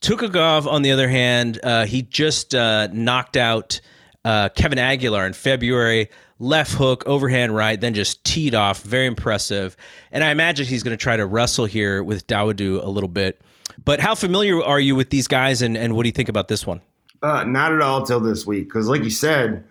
Tukhugov, 0.00 0.66
on 0.66 0.82
the 0.82 0.92
other 0.92 1.08
hand, 1.08 1.58
uh, 1.62 1.84
he 1.84 2.02
just 2.02 2.54
uh, 2.54 2.88
knocked 2.92 3.36
out 3.36 3.80
uh, 4.24 4.48
Kevin 4.50 4.78
Aguilar 4.78 5.26
in 5.26 5.32
February. 5.32 6.08
Left 6.38 6.72
hook, 6.72 7.02
overhand 7.06 7.54
right, 7.54 7.80
then 7.80 7.94
just 7.94 8.22
teed 8.22 8.54
off. 8.54 8.82
Very 8.82 9.06
impressive. 9.06 9.76
And 10.12 10.22
I 10.22 10.30
imagine 10.30 10.66
he's 10.66 10.84
going 10.84 10.96
to 10.96 11.02
try 11.02 11.16
to 11.16 11.26
wrestle 11.26 11.64
here 11.64 12.02
with 12.02 12.28
Dawodu 12.28 12.84
a 12.84 12.88
little 12.88 13.08
bit. 13.08 13.40
But 13.84 13.98
how 13.98 14.14
familiar 14.14 14.62
are 14.62 14.78
you 14.78 14.94
with 14.94 15.10
these 15.10 15.26
guys, 15.26 15.62
and, 15.62 15.76
and 15.76 15.96
what 15.96 16.04
do 16.04 16.08
you 16.08 16.12
think 16.12 16.28
about 16.28 16.46
this 16.46 16.64
one? 16.64 16.80
Uh, 17.22 17.42
not 17.44 17.72
at 17.72 17.80
all 17.80 18.06
till 18.06 18.20
this 18.20 18.46
week, 18.46 18.68
because 18.68 18.88
like 18.88 19.02
you 19.02 19.10
said, 19.10 19.64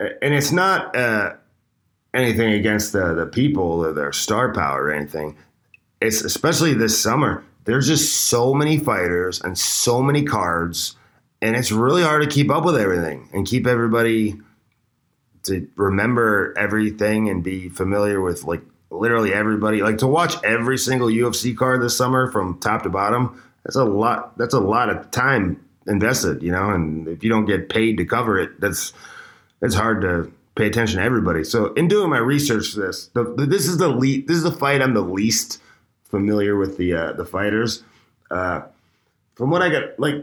and 0.00 0.34
it's 0.34 0.50
not 0.50 0.96
uh, 0.96 1.34
anything 2.12 2.52
against 2.52 2.92
the 2.92 3.14
the 3.14 3.26
people 3.26 3.84
or 3.84 3.92
their 3.92 4.12
star 4.12 4.52
power 4.52 4.84
or 4.84 4.92
anything. 4.92 5.36
It's 6.00 6.22
especially 6.22 6.74
this 6.74 7.00
summer 7.00 7.44
there's 7.70 7.86
just 7.86 8.26
so 8.26 8.52
many 8.52 8.78
fighters 8.78 9.40
and 9.40 9.56
so 9.56 10.02
many 10.02 10.24
cards, 10.24 10.96
and 11.40 11.54
it's 11.54 11.70
really 11.70 12.02
hard 12.02 12.20
to 12.22 12.28
keep 12.28 12.50
up 12.50 12.64
with 12.64 12.76
everything 12.76 13.28
and 13.32 13.46
keep 13.46 13.64
everybody 13.64 14.34
to 15.44 15.68
remember 15.76 16.52
everything 16.58 17.28
and 17.28 17.44
be 17.44 17.68
familiar 17.68 18.20
with 18.20 18.42
like 18.42 18.62
literally 18.90 19.32
everybody. 19.32 19.82
Like 19.82 19.98
to 19.98 20.08
watch 20.08 20.34
every 20.42 20.78
single 20.78 21.06
UFC 21.06 21.56
card 21.56 21.80
this 21.80 21.96
summer 21.96 22.30
from 22.32 22.58
top 22.58 22.82
to 22.82 22.88
bottom. 22.88 23.40
That's 23.64 23.76
a 23.76 23.84
lot. 23.84 24.36
That's 24.36 24.54
a 24.54 24.60
lot 24.60 24.90
of 24.90 25.12
time 25.12 25.64
invested, 25.86 26.42
you 26.42 26.50
know. 26.50 26.70
And 26.70 27.06
if 27.06 27.22
you 27.22 27.30
don't 27.30 27.46
get 27.46 27.68
paid 27.68 27.98
to 27.98 28.04
cover 28.04 28.36
it, 28.36 28.60
that's 28.60 28.92
it's 29.62 29.76
hard 29.76 30.00
to 30.00 30.32
pay 30.56 30.66
attention 30.66 30.98
to 30.98 31.04
everybody. 31.04 31.44
So 31.44 31.72
in 31.74 31.86
doing 31.86 32.10
my 32.10 32.18
research, 32.18 32.74
this 32.74 33.06
the, 33.14 33.22
this 33.48 33.68
is 33.68 33.78
the 33.78 33.88
least. 33.88 34.26
This 34.26 34.38
is 34.38 34.42
the 34.42 34.50
fight 34.50 34.82
I'm 34.82 34.94
the 34.94 35.02
least 35.02 35.60
familiar 36.10 36.56
with 36.56 36.76
the 36.76 36.92
uh, 36.94 37.12
the 37.12 37.24
fighters. 37.24 37.82
Uh, 38.30 38.62
from 39.34 39.50
what 39.50 39.62
I 39.62 39.70
got, 39.70 39.98
like 39.98 40.14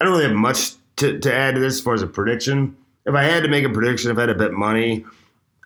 I 0.00 0.04
don't 0.04 0.12
really 0.12 0.24
have 0.24 0.36
much 0.36 0.72
to, 0.96 1.18
to 1.18 1.34
add 1.34 1.54
to 1.54 1.60
this 1.60 1.74
as 1.74 1.80
far 1.80 1.94
as 1.94 2.02
a 2.02 2.06
prediction. 2.06 2.76
If 3.06 3.14
I 3.14 3.24
had 3.24 3.42
to 3.42 3.48
make 3.48 3.64
a 3.64 3.68
prediction, 3.68 4.10
if 4.10 4.18
I 4.18 4.22
had 4.22 4.26
to 4.26 4.34
bet 4.34 4.52
money, 4.52 5.04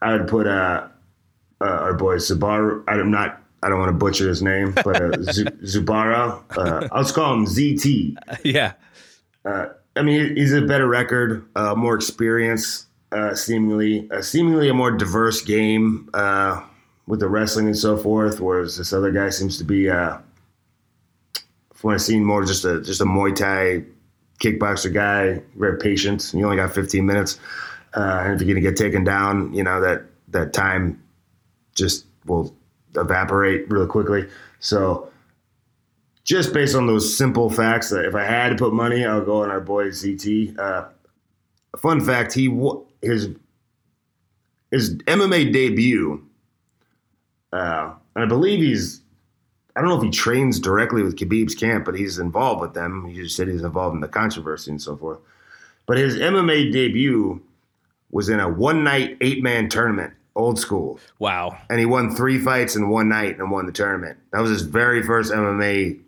I 0.01 0.13
would 0.13 0.29
put 0.29 0.47
uh, 0.47 0.89
uh 1.61 1.65
our 1.65 1.95
boy 1.95 2.17
Zubaru. 2.17 2.85
I'm 2.89 3.11
not. 3.11 3.43
I 3.63 3.69
don't 3.69 3.81
want 3.81 3.89
to 3.89 3.97
butcher 3.99 4.29
his 4.29 4.43
name, 4.43 4.73
but 4.73 4.97
uh, 4.97 5.09
Zubara. 5.65 6.43
Uh, 6.57 6.89
I'll 6.93 7.03
just 7.03 7.15
call 7.15 7.35
him 7.35 7.47
ZT. 7.47 8.17
Yeah. 8.45 8.75
Uh, 9.45 9.69
I 9.97 10.03
mean, 10.03 10.37
he's 10.37 10.53
a 10.53 10.63
better 10.63 10.87
record, 10.87 11.49
uh, 11.57 11.75
more 11.75 11.95
experience, 11.95 12.87
uh, 13.13 13.35
seemingly, 13.35 14.11
uh, 14.11 14.21
seemingly 14.21 14.69
a 14.69 14.75
more 14.75 14.91
diverse 14.91 15.41
game. 15.41 16.11
With 17.07 17.21
the 17.21 17.29
wrestling 17.29 17.67
and 17.67 17.77
so 17.77 17.97
forth, 17.97 18.41
whereas 18.41 18.79
this 18.79 18.93
other 18.93 19.13
guy 19.13 19.31
seems 19.31 19.59
to 19.59 19.65
be, 19.65 19.89
uh, 19.89 20.19
from 21.73 21.89
what 21.89 21.95
I've 21.95 22.03
seen, 22.03 22.25
more 22.25 22.45
just 22.45 22.65
a 22.65 22.81
just 22.81 23.01
a 23.01 23.05
Muay 23.05 23.35
Thai 23.35 23.85
kickboxer 24.41 24.93
guy, 24.93 25.43
very 25.57 25.79
patient. 25.79 26.33
You 26.35 26.45
only 26.45 26.57
got 26.57 26.75
15 26.75 27.07
minutes, 27.07 27.39
uh, 27.95 28.23
and 28.25 28.35
if 28.35 28.41
you're 28.41 28.55
gonna 28.55 28.61
get 28.61 28.77
taken 28.77 29.05
down, 29.05 29.55
you 29.55 29.63
know 29.63 29.81
that 29.81 30.05
that 30.29 30.53
time 30.53 31.03
just 31.75 32.07
will 32.25 32.55
evaporate 32.97 33.71
really 33.71 33.87
quickly. 33.87 34.27
So, 34.59 35.11
just 36.25 36.53
based 36.53 36.75
on 36.75 36.87
those 36.87 37.17
simple 37.17 37.51
facts, 37.51 37.91
that 37.91 38.05
if 38.05 38.15
I 38.15 38.25
had 38.25 38.49
to 38.49 38.57
put 38.57 38.73
money, 38.73 39.05
I'll 39.05 39.25
go 39.25 39.43
on 39.43 39.51
our 39.51 39.61
boy 39.61 39.89
ZT. 39.89 40.59
Uh, 40.59 40.89
fun 41.79 42.01
fact: 42.01 42.33
he 42.33 42.49
his 43.01 43.29
his 44.71 44.97
MMA 44.97 45.53
debut 45.53 46.26
uh, 47.53 47.93
and 48.15 48.25
I 48.25 48.27
believe 48.27 48.61
he's, 48.61 49.01
I 49.75 49.81
don't 49.81 49.89
know 49.89 49.97
if 49.97 50.03
he 50.03 50.11
trains 50.11 50.59
directly 50.59 51.03
with 51.03 51.17
Khabib's 51.17 51.55
camp, 51.55 51.85
but 51.85 51.95
he's 51.97 52.19
involved 52.19 52.61
with 52.61 52.75
them. 52.75 53.07
He 53.07 53.23
just 53.23 53.37
said 53.37 53.49
he's 53.49 53.63
involved 53.63 53.95
in 53.95 54.01
the 54.01 54.09
controversy 54.09 54.71
and 54.71 54.81
so 54.81 54.97
forth. 54.97 55.19
But 55.87 55.99
his 55.99 56.17
MMA 56.17 56.73
debut 56.73 57.43
was 58.11 58.29
in 58.29 58.41
a 58.41 58.49
one 58.49 58.85
night, 58.85 59.17
eight 59.21 59.43
man 59.43 59.69
tournament, 59.69 60.15
old 60.35 60.59
school. 60.59 60.99
Wow. 61.19 61.57
And 61.71 61.79
he 61.79 61.87
won 61.87 62.15
three 62.15 62.39
fights 62.39 62.77
in 62.77 62.89
one 62.89 63.09
night 63.09 63.39
and 63.39 63.51
won 63.51 63.67
the 63.67 63.73
tournament. 63.73 64.19
That 64.33 64.41
was 64.41 64.51
his 64.51 64.63
very 64.63 65.03
first 65.03 65.33
MMA 65.33 66.01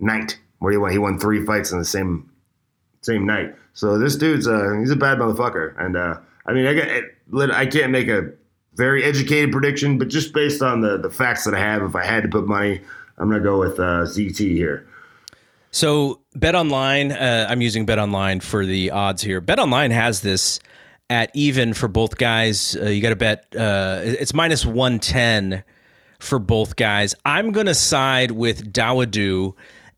night 0.00 0.38
where 0.58 0.72
he 0.72 0.78
won. 0.78 0.92
He 0.92 0.98
won 0.98 1.18
three 1.18 1.44
fights 1.44 1.72
in 1.72 1.78
the 1.78 1.84
same 1.84 2.30
same 3.00 3.26
night. 3.26 3.54
So 3.74 3.98
this 3.98 4.16
dude's 4.16 4.46
uh, 4.46 4.76
he's 4.78 4.90
a 4.90 4.96
bad 4.96 5.18
motherfucker. 5.18 5.74
And 5.78 5.96
uh, 5.96 6.18
I 6.46 6.52
mean, 6.52 6.66
I, 6.66 6.74
get, 6.74 7.52
I 7.52 7.66
can't 7.66 7.90
make 7.90 8.08
a 8.08 8.32
very 8.74 9.04
educated 9.04 9.52
prediction, 9.52 9.98
but 9.98 10.08
just 10.08 10.32
based 10.32 10.62
on 10.62 10.80
the 10.80 10.96
the 10.98 11.10
facts 11.10 11.44
that 11.44 11.54
I 11.54 11.58
have, 11.58 11.82
if 11.82 11.94
I 11.94 12.04
had 12.04 12.22
to 12.22 12.28
put 12.28 12.46
money, 12.46 12.80
I'm 13.18 13.28
going 13.28 13.42
to 13.42 13.48
go 13.48 13.58
with 13.58 13.78
uh, 13.78 14.04
ZT 14.04 14.52
here. 14.52 14.86
So 15.70 16.20
Bet 16.34 16.54
Online, 16.54 17.12
uh, 17.12 17.46
I'm 17.48 17.62
using 17.62 17.86
Bet 17.86 17.98
Online 17.98 18.40
for 18.40 18.66
the 18.66 18.90
odds 18.90 19.22
here. 19.22 19.40
Bet 19.40 19.58
Online 19.58 19.90
has 19.90 20.20
this 20.20 20.60
at 21.08 21.30
even 21.34 21.72
for 21.74 21.88
both 21.88 22.18
guys. 22.18 22.76
Uh, 22.76 22.86
you 22.86 23.00
got 23.00 23.10
to 23.10 23.16
bet. 23.16 23.46
Uh, 23.56 24.00
it's 24.02 24.34
minus 24.34 24.66
one 24.66 24.98
ten 24.98 25.64
for 26.18 26.38
both 26.38 26.76
guys. 26.76 27.14
I'm 27.24 27.52
going 27.52 27.66
to 27.66 27.74
side 27.74 28.30
with 28.30 28.72
Dawodu 28.72 29.54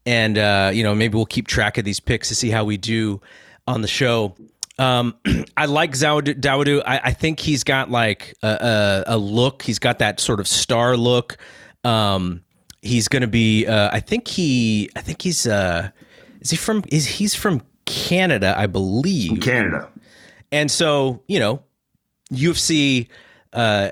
and 0.07 0.39
uh, 0.39 0.71
you 0.73 0.83
know 0.83 0.95
maybe 0.95 1.15
we'll 1.15 1.27
keep 1.27 1.47
track 1.47 1.79
of 1.79 1.85
these 1.85 2.01
picks 2.01 2.29
to 2.29 2.35
see 2.35 2.51
how 2.51 2.65
we 2.65 2.77
do 2.77 3.21
on 3.67 3.81
the 3.81 3.89
show. 3.89 4.35
Um, 4.79 5.15
I 5.57 5.67
like 5.67 5.93
Dawodu. 5.93 6.83
I, 6.85 7.01
I, 7.05 7.13
think 7.13 7.39
he's 7.41 7.63
got 7.63 7.91
like 7.91 8.35
a, 8.43 9.05
a, 9.07 9.15
a, 9.15 9.17
look. 9.17 9.63
He's 9.63 9.79
got 9.79 10.01
that 10.01 10.19
sort 10.19 10.41
of 10.41 10.49
star 10.49 10.97
look. 10.97 11.37
Um, 11.85 12.43
he's 12.83 13.09
going 13.09 13.23
to 13.23 13.29
be. 13.29 13.67
Uh, 13.67 13.91
I 13.93 14.01
think 14.01 14.27
he. 14.27 14.91
I 14.97 15.01
think 15.01 15.23
he's. 15.23 15.47
Uh, 15.47 15.91
is 16.41 16.51
he 16.51 16.57
from? 16.57 16.83
Is 16.89 17.07
he's 17.07 17.35
from 17.35 17.63
Canada? 17.85 18.55
I 18.57 18.67
believe. 18.67 19.31
From 19.31 19.41
Canada. 19.41 19.89
And 20.51 20.71
so 20.71 21.23
you 21.29 21.39
know, 21.39 21.63
UFC 22.33 23.09
uh, 23.55 23.91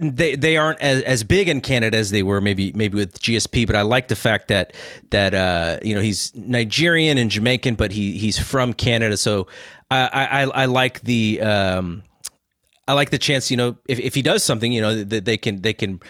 they 0.00 0.36
they 0.36 0.58
aren't 0.58 0.80
as, 0.80 1.02
as 1.02 1.24
big 1.24 1.48
in 1.48 1.62
Canada 1.62 1.96
as 1.96 2.10
they 2.10 2.22
were 2.22 2.42
maybe 2.42 2.72
maybe 2.74 2.96
with 2.96 3.18
GSP, 3.18 3.66
but 3.66 3.74
I 3.74 3.82
like 3.82 4.08
the 4.08 4.16
fact 4.16 4.48
that 4.48 4.74
that 5.10 5.32
uh, 5.32 5.78
you 5.82 5.94
know 5.94 6.02
he's 6.02 6.34
Nigerian 6.34 7.16
and 7.16 7.30
Jamaican, 7.30 7.76
but 7.76 7.90
he 7.90 8.18
he's 8.18 8.38
from 8.38 8.74
Canada, 8.74 9.16
so 9.16 9.46
I 9.90 10.08
I, 10.12 10.42
I 10.42 10.64
like 10.66 11.00
the 11.00 11.40
um, 11.40 12.02
I 12.86 12.92
like 12.92 13.08
the 13.08 13.18
chance 13.18 13.50
you 13.50 13.56
know 13.56 13.76
if, 13.88 13.98
if 13.98 14.14
he 14.14 14.20
does 14.20 14.44
something 14.44 14.72
you 14.72 14.82
know 14.82 15.02
that 15.02 15.24
they 15.24 15.38
can 15.38 15.62
they 15.62 15.72
can 15.72 16.00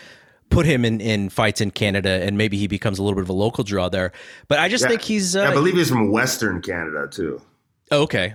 put 0.50 0.66
him 0.66 0.84
in, 0.84 1.00
in 1.00 1.28
fights 1.28 1.60
in 1.60 1.70
Canada 1.70 2.22
and 2.24 2.36
maybe 2.36 2.56
he 2.56 2.66
becomes 2.66 2.98
a 2.98 3.02
little 3.02 3.14
bit 3.14 3.22
of 3.22 3.28
a 3.28 3.34
local 3.34 3.62
draw 3.62 3.88
there. 3.88 4.12
But 4.48 4.58
I 4.58 4.68
just 4.68 4.82
yeah, 4.82 4.88
think 4.88 5.02
he's 5.02 5.36
uh, 5.36 5.44
I 5.44 5.52
believe 5.52 5.76
he's 5.76 5.90
from 5.90 6.10
Western 6.10 6.62
Canada 6.62 7.06
too. 7.08 7.40
Okay 7.92 8.34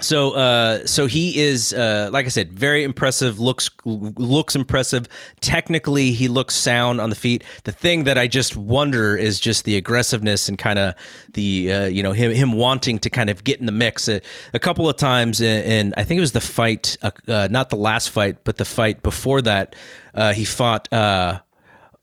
so 0.00 0.32
uh, 0.32 0.86
so 0.86 1.06
he 1.06 1.38
is 1.38 1.72
uh, 1.72 2.10
like 2.12 2.26
I 2.26 2.28
said, 2.28 2.52
very 2.52 2.84
impressive. 2.84 3.38
looks 3.38 3.70
looks 3.84 4.56
impressive. 4.56 5.08
Technically, 5.40 6.12
he 6.12 6.28
looks 6.28 6.54
sound 6.54 7.00
on 7.00 7.10
the 7.10 7.16
feet. 7.16 7.44
The 7.64 7.72
thing 7.72 8.04
that 8.04 8.16
I 8.18 8.26
just 8.26 8.56
wonder 8.56 9.16
is 9.16 9.40
just 9.40 9.64
the 9.64 9.76
aggressiveness 9.76 10.48
and 10.48 10.58
kind 10.58 10.78
of 10.78 10.94
the 11.34 11.72
uh, 11.72 11.86
you 11.86 12.02
know 12.02 12.12
him 12.12 12.32
him 12.32 12.52
wanting 12.52 12.98
to 13.00 13.10
kind 13.10 13.30
of 13.30 13.44
get 13.44 13.60
in 13.60 13.66
the 13.66 13.72
mix. 13.72 14.08
a 14.08 14.20
couple 14.58 14.88
of 14.88 14.96
times, 14.96 15.40
and 15.40 15.94
I 15.96 16.04
think 16.04 16.18
it 16.18 16.22
was 16.22 16.32
the 16.32 16.40
fight, 16.40 16.96
uh, 17.02 17.10
uh, 17.28 17.48
not 17.50 17.70
the 17.70 17.76
last 17.76 18.10
fight, 18.10 18.44
but 18.44 18.56
the 18.56 18.64
fight 18.64 19.02
before 19.02 19.42
that. 19.42 19.76
Uh, 20.14 20.32
he 20.32 20.44
fought. 20.44 20.88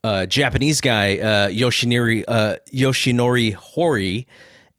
A 0.04 0.26
Japanese 0.26 0.80
guy 0.80 1.18
Yoshinori 1.52 2.24
Yoshinori 2.72 3.54
Horie, 3.56 4.26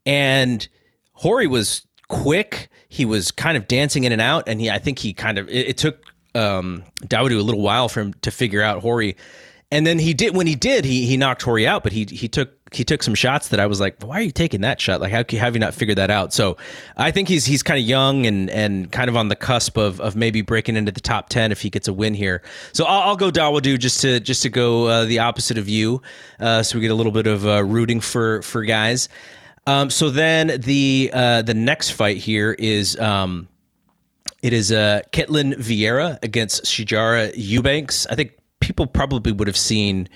and 0.03 0.67
Hori 1.13 1.45
was 1.45 1.85
quick 2.07 2.69
he 2.89 3.05
was 3.05 3.31
kind 3.31 3.55
of 3.55 3.67
dancing 3.67 4.03
in 4.03 4.11
and 4.11 4.21
out, 4.21 4.49
and 4.49 4.59
he 4.59 4.69
I 4.69 4.79
think 4.79 4.99
he 4.99 5.13
kind 5.13 5.37
of 5.37 5.47
it, 5.47 5.69
it 5.69 5.77
took 5.77 6.03
um, 6.35 6.83
Dawodu 7.01 7.39
a 7.39 7.43
little 7.43 7.61
while 7.61 7.87
for 7.87 8.01
him 8.01 8.13
to 8.21 8.31
figure 8.31 8.61
out 8.61 8.81
Hori. 8.81 9.15
And 9.71 9.85
then 9.85 9.99
he 9.99 10.15
did 10.15 10.35
when 10.35 10.47
he 10.47 10.55
did 10.55 10.83
he 10.83 11.05
he 11.05 11.15
knocked 11.15 11.43
Hori 11.43 11.67
out, 11.67 11.83
but 11.83 11.91
he 11.91 12.05
he 12.09 12.27
took 12.27 12.49
he 12.73 12.83
took 12.83 13.03
some 13.03 13.13
shots 13.13 13.49
that 13.49 13.59
I 13.59 13.67
was 13.67 13.79
like, 13.79 14.01
why 14.01 14.19
are 14.19 14.23
you 14.23 14.31
taking 14.31 14.61
that 14.61 14.81
shot? 14.81 14.99
Like, 14.99 15.11
how 15.11 15.23
have 15.37 15.55
you 15.55 15.59
not 15.59 15.75
figured 15.75 15.97
that 15.99 16.09
out? 16.09 16.33
So 16.33 16.57
I 16.97 17.11
think 17.11 17.27
he's 17.27 17.45
he's 17.45 17.61
kind 17.61 17.79
of 17.79 17.85
young 17.85 18.25
and 18.25 18.49
and 18.49 18.91
kind 18.91 19.09
of 19.09 19.15
on 19.15 19.27
the 19.27 19.35
cusp 19.35 19.77
of 19.77 20.01
of 20.01 20.15
maybe 20.15 20.41
breaking 20.41 20.75
into 20.75 20.91
the 20.91 20.99
top 20.99 21.29
ten 21.29 21.51
if 21.51 21.61
he 21.61 21.69
gets 21.69 21.87
a 21.87 21.93
win 21.93 22.15
here. 22.15 22.41
So 22.73 22.85
I'll, 22.85 23.09
I'll 23.09 23.15
go 23.15 23.29
Dawodu 23.29 23.77
just 23.77 24.01
to 24.01 24.19
just 24.19 24.41
to 24.41 24.49
go 24.49 24.87
uh, 24.87 25.05
the 25.05 25.19
opposite 25.19 25.59
of 25.59 25.69
you, 25.69 26.01
uh, 26.39 26.63
so 26.63 26.79
we 26.79 26.81
get 26.81 26.91
a 26.91 26.95
little 26.95 27.11
bit 27.11 27.27
of 27.27 27.45
uh, 27.45 27.63
rooting 27.63 27.99
for 27.99 28.41
for 28.41 28.63
guys. 28.63 29.07
Um, 29.69 29.91
so 29.91 30.09
then 30.09 30.59
the 30.61 31.11
uh, 31.13 31.43
the 31.43 31.53
next 31.53 31.91
fight 31.91 32.17
here 32.17 32.53
is 32.53 32.99
um, 32.99 33.47
it 34.41 34.51
is 34.51 34.71
uh, 34.71 35.01
Ketlen 35.11 35.53
Vieira 35.57 36.17
against 36.23 36.63
Sijara 36.63 37.31
Eubanks. 37.35 38.07
I 38.07 38.15
think 38.15 38.31
people 38.61 38.87
probably 38.87 39.31
would 39.31 39.47
have 39.47 39.55
seen 39.55 40.09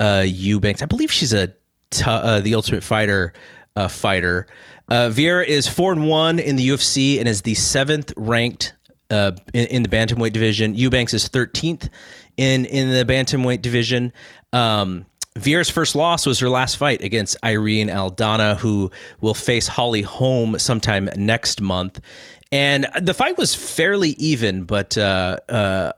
uh, 0.00 0.24
Eubanks. 0.26 0.82
I 0.82 0.86
believe 0.86 1.12
she's 1.12 1.32
a 1.32 1.54
t- 1.90 2.02
uh, 2.04 2.40
the 2.40 2.56
Ultimate 2.56 2.82
Fighter 2.82 3.32
uh, 3.76 3.86
fighter. 3.86 4.48
Uh, 4.88 5.08
Vieira 5.08 5.46
is 5.46 5.68
four 5.68 5.92
and 5.92 6.08
one 6.08 6.40
in 6.40 6.56
the 6.56 6.68
UFC 6.68 7.20
and 7.20 7.28
is 7.28 7.42
the 7.42 7.54
seventh 7.54 8.12
ranked 8.16 8.74
uh, 9.10 9.30
in, 9.54 9.66
in, 9.68 9.82
the 9.84 9.88
bantamweight 9.88 10.32
division. 10.32 10.74
Eubanks 10.74 11.14
is 11.14 11.28
thirteenth 11.28 11.88
in 12.36 12.64
in 12.64 12.90
the 12.90 13.04
bantamweight 13.04 13.62
division. 13.62 14.12
Um, 14.52 15.06
Vieira's 15.36 15.70
first 15.70 15.94
loss 15.94 16.26
was 16.26 16.38
her 16.40 16.48
last 16.48 16.76
fight 16.76 17.02
against 17.02 17.36
Irene 17.44 17.88
Aldana, 17.88 18.56
who 18.56 18.90
will 19.20 19.34
face 19.34 19.68
Holly 19.68 20.02
Holm 20.02 20.58
sometime 20.58 21.08
next 21.16 21.60
month. 21.60 22.00
And 22.52 22.86
the 23.00 23.14
fight 23.14 23.36
was 23.36 23.54
fairly 23.54 24.10
even, 24.10 24.64
but 24.64 24.96
uh, 24.96 25.38
uh, 25.48 25.92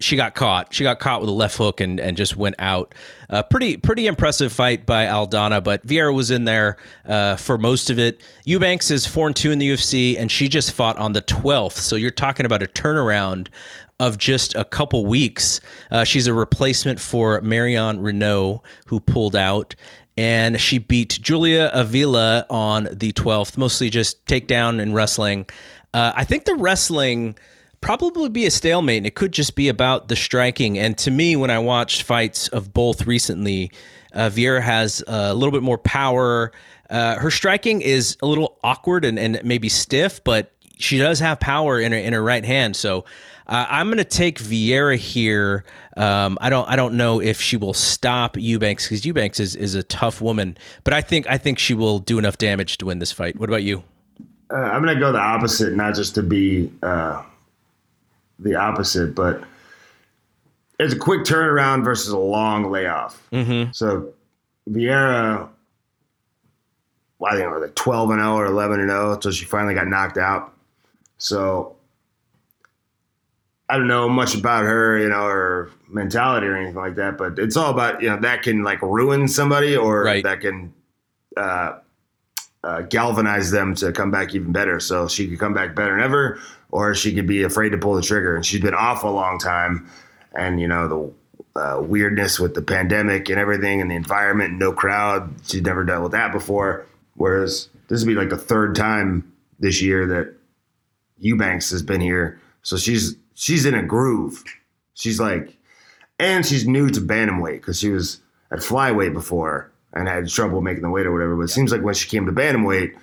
she 0.00 0.16
got 0.16 0.34
caught. 0.34 0.74
She 0.74 0.84
got 0.84 0.98
caught 0.98 1.20
with 1.20 1.30
a 1.30 1.32
left 1.32 1.56
hook 1.56 1.80
and, 1.80 1.98
and 1.98 2.16
just 2.16 2.36
went 2.36 2.56
out. 2.58 2.94
Uh, 3.30 3.42
pretty 3.42 3.76
pretty 3.76 4.06
impressive 4.06 4.52
fight 4.52 4.84
by 4.84 5.06
Aldana, 5.06 5.64
but 5.64 5.86
Vieira 5.86 6.14
was 6.14 6.30
in 6.30 6.44
there 6.44 6.76
uh, 7.06 7.36
for 7.36 7.56
most 7.56 7.90
of 7.90 7.98
it. 7.98 8.20
Eubanks 8.44 8.90
is 8.90 9.06
four 9.06 9.26
and 9.26 9.34
two 9.34 9.50
in 9.50 9.58
the 9.58 9.70
UFC, 9.70 10.18
and 10.18 10.30
she 10.30 10.48
just 10.48 10.72
fought 10.72 10.98
on 10.98 11.14
the 11.14 11.22
twelfth. 11.22 11.78
So 11.78 11.96
you're 11.96 12.10
talking 12.10 12.44
about 12.44 12.62
a 12.62 12.66
turnaround 12.66 13.48
of 14.00 14.18
just 14.18 14.54
a 14.54 14.64
couple 14.64 15.06
weeks. 15.06 15.60
Uh, 15.90 16.04
she's 16.04 16.26
a 16.26 16.34
replacement 16.34 17.00
for 17.00 17.40
Marion 17.40 18.00
Renault, 18.00 18.62
who 18.86 19.00
pulled 19.00 19.36
out. 19.36 19.74
And 20.16 20.60
she 20.60 20.78
beat 20.78 21.18
Julia 21.20 21.70
Avila 21.74 22.46
on 22.48 22.88
the 22.92 23.12
12th, 23.12 23.56
mostly 23.56 23.90
just 23.90 24.24
takedown 24.26 24.80
and 24.80 24.94
wrestling. 24.94 25.46
Uh, 25.92 26.12
I 26.14 26.24
think 26.24 26.44
the 26.44 26.54
wrestling 26.54 27.36
probably 27.80 28.28
be 28.28 28.46
a 28.46 28.50
stalemate, 28.50 28.98
and 28.98 29.06
it 29.06 29.14
could 29.14 29.32
just 29.32 29.56
be 29.56 29.68
about 29.68 30.08
the 30.08 30.16
striking. 30.16 30.78
And 30.78 30.96
to 30.98 31.10
me, 31.10 31.36
when 31.36 31.50
I 31.50 31.58
watched 31.58 32.02
fights 32.02 32.48
of 32.48 32.72
both 32.72 33.06
recently, 33.06 33.72
uh, 34.12 34.30
Vieira 34.30 34.62
has 34.62 35.02
a 35.06 35.34
little 35.34 35.52
bit 35.52 35.62
more 35.62 35.78
power. 35.78 36.52
Uh, 36.88 37.18
her 37.18 37.30
striking 37.30 37.82
is 37.82 38.16
a 38.22 38.26
little 38.26 38.58
awkward 38.62 39.04
and, 39.04 39.18
and 39.18 39.40
maybe 39.44 39.68
stiff, 39.68 40.22
but 40.22 40.52
she 40.78 40.98
does 40.98 41.20
have 41.20 41.40
power 41.40 41.78
in 41.80 41.92
her 41.92 41.98
in 41.98 42.12
her 42.12 42.22
right 42.22 42.44
hand. 42.44 42.76
So 42.76 43.04
uh, 43.46 43.66
I'm 43.68 43.86
going 43.86 43.98
to 43.98 44.04
take 44.04 44.38
Vieira 44.38 44.96
here. 44.96 45.64
Um, 45.96 46.38
I 46.40 46.50
don't 46.50 46.68
I 46.68 46.76
don't 46.76 46.96
know 46.96 47.20
if 47.20 47.40
she 47.40 47.56
will 47.56 47.74
stop 47.74 48.36
Eubanks 48.36 48.86
because 48.86 49.04
Eubanks 49.04 49.38
is, 49.38 49.54
is 49.54 49.74
a 49.74 49.82
tough 49.82 50.20
woman, 50.20 50.56
but 50.82 50.94
I 50.94 51.00
think 51.00 51.28
I 51.28 51.38
think 51.38 51.58
she 51.58 51.74
will 51.74 51.98
do 51.98 52.18
enough 52.18 52.38
damage 52.38 52.78
to 52.78 52.86
win 52.86 52.98
this 52.98 53.12
fight. 53.12 53.38
What 53.38 53.48
about 53.48 53.62
you? 53.62 53.84
Uh, 54.50 54.56
I'm 54.56 54.82
going 54.82 54.94
to 54.94 55.00
go 55.00 55.12
the 55.12 55.18
opposite, 55.18 55.74
not 55.74 55.94
just 55.94 56.14
to 56.16 56.22
be 56.22 56.72
uh, 56.82 57.22
the 58.38 58.54
opposite, 58.54 59.14
but 59.14 59.42
it's 60.78 60.94
a 60.94 60.98
quick 60.98 61.22
turnaround 61.22 61.84
versus 61.84 62.10
a 62.10 62.18
long 62.18 62.70
layoff. 62.70 63.20
Mm-hmm. 63.32 63.72
So 63.72 64.12
Vieira, 64.70 65.48
well, 67.18 67.32
I 67.32 67.36
think 67.36 67.46
it 67.46 67.50
was 67.50 67.62
like 67.62 67.74
12 67.74 68.10
and 68.10 68.20
0 68.20 68.34
or 68.34 68.46
11 68.46 68.80
and 68.80 68.90
0 68.90 69.12
until 69.12 69.30
she 69.30 69.44
finally 69.44 69.74
got 69.74 69.86
knocked 69.86 70.18
out. 70.18 70.52
So 71.18 71.73
I 73.68 73.78
don't 73.78 73.88
know 73.88 74.08
much 74.08 74.34
about 74.34 74.64
her, 74.64 74.98
you 74.98 75.08
know, 75.08 75.24
her 75.24 75.70
mentality 75.88 76.46
or 76.46 76.56
anything 76.56 76.76
like 76.76 76.96
that, 76.96 77.16
but 77.16 77.38
it's 77.38 77.56
all 77.56 77.70
about, 77.70 78.02
you 78.02 78.10
know, 78.10 78.18
that 78.20 78.42
can 78.42 78.62
like 78.62 78.82
ruin 78.82 79.26
somebody 79.26 79.76
or 79.76 80.02
right. 80.04 80.22
that 80.22 80.40
can 80.40 80.74
uh, 81.36 81.78
uh, 82.62 82.82
galvanize 82.82 83.50
them 83.50 83.74
to 83.76 83.92
come 83.92 84.10
back 84.10 84.34
even 84.34 84.52
better. 84.52 84.80
So 84.80 85.08
she 85.08 85.28
could 85.28 85.38
come 85.38 85.54
back 85.54 85.74
better 85.74 85.92
than 85.92 86.04
ever, 86.04 86.40
or 86.70 86.94
she 86.94 87.14
could 87.14 87.26
be 87.26 87.42
afraid 87.42 87.70
to 87.70 87.78
pull 87.78 87.94
the 87.94 88.02
trigger. 88.02 88.36
And 88.36 88.44
she's 88.44 88.60
been 88.60 88.74
off 88.74 89.02
a 89.02 89.08
long 89.08 89.38
time. 89.38 89.88
And, 90.36 90.60
you 90.60 90.68
know, 90.68 90.88
the 91.54 91.60
uh, 91.60 91.80
weirdness 91.80 92.38
with 92.38 92.54
the 92.54 92.62
pandemic 92.62 93.30
and 93.30 93.38
everything 93.38 93.80
and 93.80 93.90
the 93.90 93.94
environment, 93.94 94.54
no 94.54 94.72
crowd. 94.72 95.32
She's 95.46 95.62
never 95.62 95.84
dealt 95.84 96.02
with 96.02 96.12
that 96.12 96.32
before. 96.32 96.84
Whereas 97.14 97.68
this 97.88 98.02
would 98.02 98.08
be 98.08 98.14
like 98.14 98.30
the 98.30 98.36
third 98.36 98.74
time 98.74 99.32
this 99.58 99.80
year 99.80 100.06
that 100.08 100.34
Eubanks 101.18 101.70
has 101.70 101.82
been 101.82 102.00
here. 102.00 102.40
So 102.62 102.76
she's 102.76 103.16
she's 103.34 103.66
in 103.66 103.74
a 103.74 103.82
groove. 103.82 104.42
She's 104.94 105.20
like, 105.20 105.56
and 106.18 106.46
she's 106.46 106.66
new 106.66 106.88
to 106.90 107.00
bantamweight 107.00 107.56
because 107.56 107.78
she 107.78 107.90
was 107.90 108.20
at 108.50 108.60
flyweight 108.60 109.12
before 109.12 109.70
and 109.92 110.08
had 110.08 110.28
trouble 110.28 110.60
making 110.60 110.82
the 110.82 110.90
weight 110.90 111.06
or 111.06 111.12
whatever. 111.12 111.36
But 111.36 111.44
it 111.44 111.48
seems 111.48 111.72
like 111.72 111.82
when 111.82 111.94
she 111.94 112.08
came 112.08 112.26
to 112.26 112.32
bantamweight, 112.32 112.94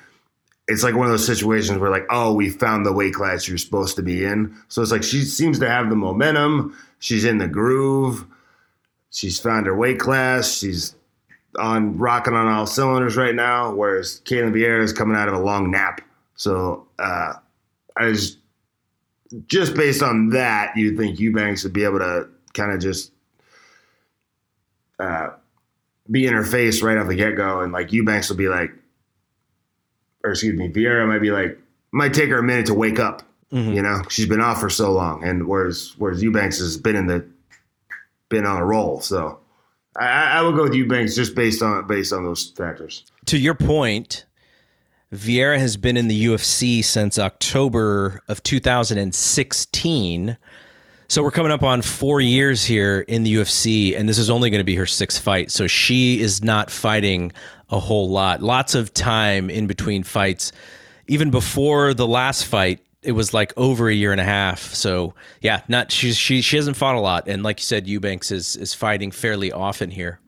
it's 0.68 0.84
like 0.84 0.96
one 0.96 1.06
of 1.06 1.12
those 1.12 1.26
situations 1.26 1.80
where 1.80 1.90
like, 1.90 2.06
oh, 2.10 2.34
we 2.34 2.50
found 2.50 2.86
the 2.86 2.94
weight 2.94 3.14
class 3.14 3.48
you're 3.48 3.58
supposed 3.58 3.96
to 3.98 4.02
be 4.02 4.24
in. 4.24 4.56
So 4.70 4.82
it's 4.82 4.92
like 4.92 5.04
she 5.04 5.24
seems 5.24 5.60
to 5.60 5.70
have 5.70 5.90
the 5.90 5.96
momentum. 5.96 6.78
She's 7.00 7.26
in 7.26 7.38
the 7.38 7.48
groove. 7.48 8.26
She's 9.10 9.40
found 9.40 9.66
her 9.66 9.76
weight 9.76 10.00
class. 10.00 10.60
She's 10.60 10.96
on 11.60 11.98
rocking 11.98 12.34
on 12.34 12.48
all 12.48 12.66
cylinders 12.66 13.18
right 13.18 13.36
now. 13.36 13.74
Whereas 13.74 14.22
Ketlen 14.24 14.54
Vieira 14.54 14.82
is 14.82 14.94
coming 14.94 15.18
out 15.18 15.28
of 15.28 15.34
a 15.34 15.40
long 15.40 15.72
nap. 15.72 16.00
So 16.36 16.88
uh, 16.98 17.34
I 17.98 18.06
was 18.06 18.38
just 19.48 19.76
based 19.76 20.02
on 20.02 20.30
that, 20.30 20.76
you 20.76 20.98
think 20.98 21.20
Eubanks 21.20 21.64
would 21.64 21.74
be 21.74 21.84
able 21.84 22.00
to 22.00 22.28
kind 22.54 22.72
of 22.72 22.80
just 22.80 23.12
uh, 25.00 25.30
be 26.10 26.28
in 26.28 26.34
her 26.34 26.44
face 26.44 26.82
right 26.82 26.98
off 26.98 27.08
the 27.08 27.16
get 27.16 27.36
go, 27.36 27.62
and 27.62 27.72
like 27.72 27.92
Eubanks 27.92 28.30
will 28.30 28.38
be 28.38 28.48
like, 28.48 28.72
or 30.24 30.32
excuse 30.32 30.58
me, 30.58 30.70
Vieira 30.70 31.08
might 31.08 31.22
be 31.22 31.32
like, 31.32 31.58
might 31.92 32.14
take 32.14 32.30
her 32.30 32.40
a 32.40 32.44
minute 32.44 32.68
to 32.68 32.74
wake 32.74 33.00
up. 33.00 33.24
Mm-hmm. 33.52 33.74
You 33.74 33.82
know, 33.82 34.02
she's 34.10 34.28
been 34.28 34.42
off 34.42 34.60
for 34.60 34.70
so 34.70 34.92
long, 34.92 35.24
and 35.24 35.48
whereas 35.48 35.94
whereas 35.98 36.24
Eubanks 36.24 36.60
has 36.60 36.78
been 36.78 36.96
in 36.96 37.08
the 37.08 37.26
been 38.30 38.46
on 38.46 38.58
a 38.58 38.66
roll. 38.66 39.02
So 39.02 39.40
I, 40.00 40.40
I 40.40 40.42
would 40.42 40.56
go 40.56 40.64
with 40.64 40.74
Eubanks 40.74 41.16
just 41.16 41.36
based 41.36 41.62
on 41.62 41.86
based 41.88 42.14
on 42.14 42.24
those 42.24 42.52
factors. 42.52 43.06
To 43.26 43.38
your 43.38 43.56
point, 43.56 44.26
Vieira 45.14 45.60
has 45.60 45.76
been 45.76 45.98
in 45.98 46.08
the 46.08 46.26
UFC 46.26 46.84
since 46.84 47.20
October 47.20 48.22
of 48.30 48.42
2016. 48.44 50.38
So 51.10 51.22
we're 51.22 51.32
coming 51.32 51.52
up 51.52 51.64
on 51.64 51.82
four 51.82 52.22
years 52.22 52.64
here 52.64 53.02
in 53.02 53.24
the 53.24 53.36
UFC, 53.36 54.00
and 54.00 54.08
this 54.08 54.18
is 54.18 54.30
only 54.30 54.50
going 54.50 54.62
to 54.62 54.66
be 54.66 54.76
her 54.76 54.86
sixth 54.86 55.22
fight. 55.22 55.52
So 55.52 55.68
she 55.68 56.22
is 56.22 56.42
not 56.42 56.72
fighting 56.72 57.34
a 57.70 57.78
whole 57.78 58.10
lot. 58.10 58.42
Lots 58.42 58.74
of 58.74 58.94
time 58.94 59.50
in 59.50 59.68
between 59.68 60.04
fights. 60.04 60.54
Even 61.08 61.30
before 61.30 61.94
the 61.94 62.08
last 62.08 62.46
fight, 62.46 62.80
it 63.04 63.12
was 63.12 63.34
like 63.34 63.52
over 63.58 63.90
a 63.90 63.94
year 63.94 64.14
and 64.14 64.22
a 64.22 64.26
half. 64.26 64.62
So 64.62 65.14
yeah, 65.42 65.60
not 65.68 65.92
she's 65.92 66.16
she 66.16 66.42
she 66.42 66.56
hasn't 66.56 66.78
fought 66.78 66.96
a 66.96 67.02
lot, 67.02 67.28
and 67.28 67.44
like 67.44 67.60
you 67.60 67.66
said, 67.66 67.86
Eubanks 67.86 68.32
is 68.32 68.56
is 68.56 68.74
fighting 68.74 69.12
fairly 69.12 69.52
often 69.52 69.92
here. 69.92 70.21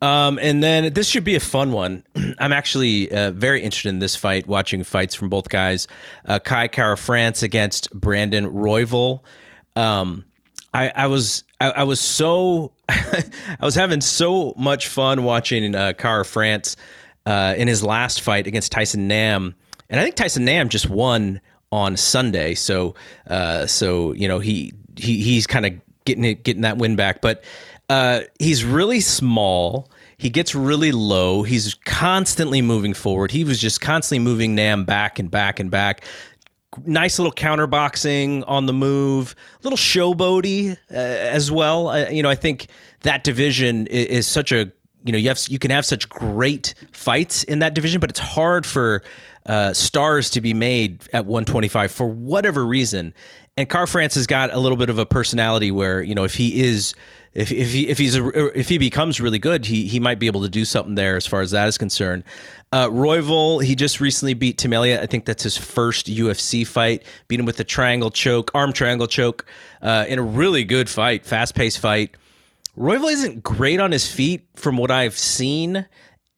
Um, 0.00 0.38
and 0.40 0.62
then 0.62 0.92
this 0.92 1.08
should 1.08 1.24
be 1.24 1.34
a 1.34 1.40
fun 1.40 1.72
one. 1.72 2.04
I'm 2.38 2.52
actually 2.52 3.10
uh, 3.10 3.32
very 3.32 3.62
interested 3.62 3.88
in 3.88 3.98
this 3.98 4.14
fight, 4.14 4.46
watching 4.46 4.84
fights 4.84 5.14
from 5.14 5.28
both 5.28 5.48
guys. 5.48 5.88
Uh, 6.24 6.38
Kai 6.38 6.68
Kara 6.68 6.96
France 6.96 7.42
against 7.42 7.92
Brandon 7.92 8.50
Royval. 8.50 9.20
Um, 9.74 10.24
I, 10.72 10.92
I 10.94 11.06
was 11.06 11.44
I, 11.60 11.70
I, 11.70 11.82
was 11.84 12.00
so 12.00 12.72
I 12.88 13.24
was 13.62 13.74
having 13.74 14.00
so 14.00 14.54
much 14.56 14.88
fun 14.88 15.24
watching 15.24 15.74
uh, 15.74 15.92
Kara 15.96 16.24
France 16.24 16.76
uh, 17.26 17.54
in 17.56 17.68
his 17.68 17.82
last 17.82 18.20
fight 18.20 18.46
against 18.46 18.70
Tyson 18.72 19.08
Nam, 19.08 19.54
and 19.88 19.98
I 19.98 20.04
think 20.04 20.16
Tyson 20.16 20.44
Nam 20.44 20.68
just 20.68 20.88
won 20.88 21.40
on 21.72 21.96
Sunday. 21.96 22.54
So 22.54 22.94
uh, 23.26 23.66
so 23.66 24.12
you 24.12 24.28
know 24.28 24.38
he 24.38 24.72
he 24.96 25.22
he's 25.22 25.46
kind 25.46 25.66
of 25.66 25.72
getting 26.04 26.24
it 26.24 26.44
getting 26.44 26.62
that 26.62 26.78
win 26.78 26.96
back, 26.96 27.20
but 27.20 27.44
uh, 27.88 28.20
he's 28.38 28.64
really 28.64 29.00
small. 29.00 29.90
He 30.18 30.30
gets 30.30 30.54
really 30.54 30.92
low. 30.92 31.42
He's 31.42 31.74
constantly 31.84 32.60
moving 32.60 32.92
forward. 32.92 33.30
He 33.30 33.44
was 33.44 33.58
just 33.58 33.80
constantly 33.80 34.24
moving 34.24 34.54
Nam 34.54 34.84
back 34.84 35.18
and 35.18 35.30
back 35.30 35.60
and 35.60 35.70
back. 35.70 36.04
Nice 36.84 37.18
little 37.18 37.32
counterboxing 37.32 38.44
on 38.46 38.66
the 38.66 38.72
move, 38.72 39.34
little 39.62 39.76
showboaty 39.76 40.72
uh, 40.72 40.94
as 40.94 41.50
well. 41.50 41.88
Uh, 41.88 42.08
you 42.10 42.22
know, 42.22 42.28
I 42.28 42.34
think 42.34 42.66
that 43.02 43.24
division 43.24 43.86
is, 43.86 44.06
is 44.06 44.26
such 44.26 44.52
a 44.52 44.70
you 45.04 45.12
know 45.12 45.18
you 45.18 45.28
have 45.28 45.40
you 45.48 45.58
can 45.58 45.70
have 45.70 45.86
such 45.86 46.08
great 46.08 46.74
fights 46.92 47.44
in 47.44 47.60
that 47.60 47.74
division, 47.74 48.00
but 48.00 48.10
it's 48.10 48.18
hard 48.18 48.66
for 48.66 49.02
uh, 49.46 49.72
stars 49.72 50.30
to 50.30 50.40
be 50.40 50.52
made 50.52 51.02
at 51.12 51.24
125 51.24 51.90
for 51.90 52.06
whatever 52.06 52.66
reason. 52.66 53.14
And 53.56 53.68
Kara 53.68 53.88
France 53.88 54.14
has 54.14 54.26
got 54.26 54.52
a 54.52 54.58
little 54.58 54.76
bit 54.76 54.90
of 54.90 54.98
a 54.98 55.06
personality 55.06 55.70
where 55.70 56.02
you 56.02 56.14
know 56.14 56.24
if 56.24 56.34
he 56.34 56.62
is 56.62 56.94
if 57.38 57.52
if 57.52 57.70
he 57.70 57.88
if 57.88 57.98
he's 57.98 58.16
a, 58.16 58.58
if 58.58 58.68
he 58.68 58.78
becomes 58.78 59.20
really 59.20 59.38
good, 59.38 59.64
he 59.64 59.86
he 59.86 60.00
might 60.00 60.18
be 60.18 60.26
able 60.26 60.42
to 60.42 60.48
do 60.48 60.64
something 60.64 60.96
there 60.96 61.16
as 61.16 61.24
far 61.24 61.40
as 61.40 61.52
that 61.52 61.68
is 61.68 61.78
concerned. 61.78 62.24
Uh, 62.72 62.88
Royval, 62.88 63.62
he 63.62 63.76
just 63.76 64.00
recently 64.00 64.34
beat 64.34 64.58
Tim 64.58 64.72
Elliott. 64.72 65.00
I 65.00 65.06
think 65.06 65.24
that's 65.24 65.44
his 65.44 65.56
first 65.56 66.06
UFC 66.06 66.66
fight. 66.66 67.04
Beat 67.28 67.38
him 67.38 67.46
with 67.46 67.60
a 67.60 67.64
triangle 67.64 68.10
choke, 68.10 68.50
arm 68.54 68.72
triangle 68.72 69.06
choke, 69.06 69.46
uh, 69.82 70.04
in 70.08 70.18
a 70.18 70.22
really 70.22 70.64
good 70.64 70.88
fight, 70.88 71.24
fast 71.24 71.54
paced 71.54 71.78
fight. 71.78 72.16
Royval 72.76 73.12
isn't 73.12 73.44
great 73.44 73.78
on 73.78 73.92
his 73.92 74.10
feet 74.10 74.44
from 74.56 74.76
what 74.76 74.90
I've 74.90 75.16
seen. 75.16 75.86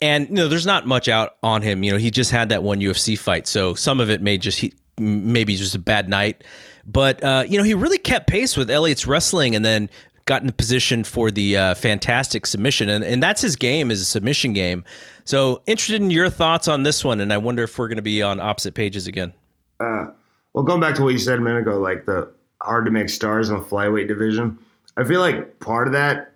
And 0.02 0.28
you 0.28 0.34
know, 0.34 0.48
there's 0.48 0.66
not 0.66 0.86
much 0.86 1.08
out 1.08 1.36
on 1.42 1.62
him. 1.62 1.82
You 1.82 1.92
know, 1.92 1.98
he 1.98 2.10
just 2.10 2.30
had 2.30 2.50
that 2.50 2.62
one 2.62 2.80
UFC 2.80 3.18
fight, 3.18 3.46
so 3.46 3.72
some 3.72 4.00
of 4.00 4.10
it 4.10 4.20
may 4.20 4.36
just 4.36 4.58
he, 4.58 4.74
maybe 4.98 5.56
just 5.56 5.74
a 5.74 5.78
bad 5.78 6.10
night. 6.10 6.44
But 6.86 7.22
uh, 7.22 7.44
you 7.46 7.58
know, 7.58 7.64
he 7.64 7.74
really 7.74 7.98
kept 7.98 8.26
pace 8.26 8.56
with 8.56 8.70
Elliott's 8.70 9.06
wrestling, 9.06 9.54
and 9.54 9.64
then 9.64 9.90
got 10.30 10.42
in 10.42 10.46
the 10.46 10.52
position 10.52 11.02
for 11.02 11.32
the 11.32 11.56
uh, 11.56 11.74
fantastic 11.74 12.46
submission, 12.46 12.88
and, 12.88 13.02
and 13.02 13.20
that's 13.20 13.42
his 13.42 13.56
game 13.56 13.90
is 13.90 14.00
a 14.00 14.04
submission 14.04 14.52
game. 14.52 14.84
So 15.24 15.60
interested 15.66 16.00
in 16.00 16.12
your 16.12 16.30
thoughts 16.30 16.68
on 16.68 16.84
this 16.84 17.04
one, 17.04 17.18
and 17.18 17.32
I 17.32 17.38
wonder 17.38 17.64
if 17.64 17.76
we're 17.76 17.88
going 17.88 17.96
to 17.96 18.02
be 18.02 18.22
on 18.22 18.38
opposite 18.38 18.74
pages 18.74 19.08
again. 19.08 19.32
Uh, 19.80 20.06
well, 20.52 20.62
going 20.62 20.80
back 20.80 20.94
to 20.94 21.02
what 21.02 21.08
you 21.08 21.18
said 21.18 21.40
a 21.40 21.42
minute 21.42 21.62
ago, 21.62 21.80
like 21.80 22.06
the 22.06 22.30
hard 22.62 22.84
to 22.84 22.92
make 22.92 23.08
stars 23.08 23.50
in 23.50 23.58
the 23.58 23.64
flyweight 23.64 24.06
division, 24.06 24.56
I 24.96 25.02
feel 25.02 25.18
like 25.18 25.58
part 25.58 25.88
of 25.88 25.94
that 25.94 26.30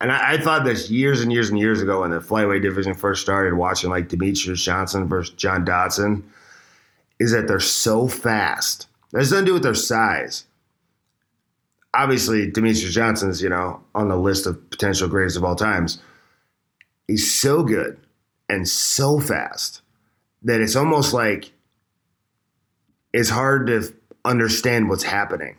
and 0.00 0.12
I, 0.12 0.34
I, 0.34 0.38
thought 0.38 0.64
this 0.64 0.88
years 0.88 1.20
and 1.20 1.32
years 1.32 1.50
and 1.50 1.58
years 1.58 1.80
ago 1.82 2.02
when 2.02 2.10
the 2.10 2.20
flyweight 2.20 2.62
division 2.62 2.94
first 2.94 3.22
started, 3.22 3.54
watching 3.54 3.90
like 3.90 4.08
Demetrious 4.08 4.62
Johnson 4.62 5.08
versus 5.08 5.34
John 5.34 5.64
Dodson, 5.64 6.30
is 7.18 7.32
that 7.32 7.48
they're 7.48 7.58
so 7.58 8.06
fast. 8.06 8.86
That 9.10 9.18
has 9.18 9.32
nothing 9.32 9.46
to 9.46 9.50
do 9.50 9.54
with 9.54 9.62
their 9.62 9.74
size. 9.74 10.44
Obviously, 11.94 12.50
Demetrious 12.50 12.90
Johnson's, 12.90 13.40
you 13.40 13.48
know, 13.48 13.80
on 13.94 14.08
the 14.08 14.16
list 14.16 14.46
of 14.46 14.70
potential 14.70 15.08
greatest 15.08 15.36
of 15.36 15.44
all 15.44 15.54
times. 15.54 15.98
He's 17.06 17.32
so 17.32 17.62
good 17.62 18.00
and 18.48 18.68
so 18.68 19.20
fast 19.20 19.82
that 20.42 20.60
it's 20.60 20.76
almost 20.76 21.14
like 21.14 21.52
it's 23.12 23.30
hard 23.30 23.68
to 23.68 23.94
understand 24.24 24.88
what's 24.88 25.04
happening. 25.04 25.56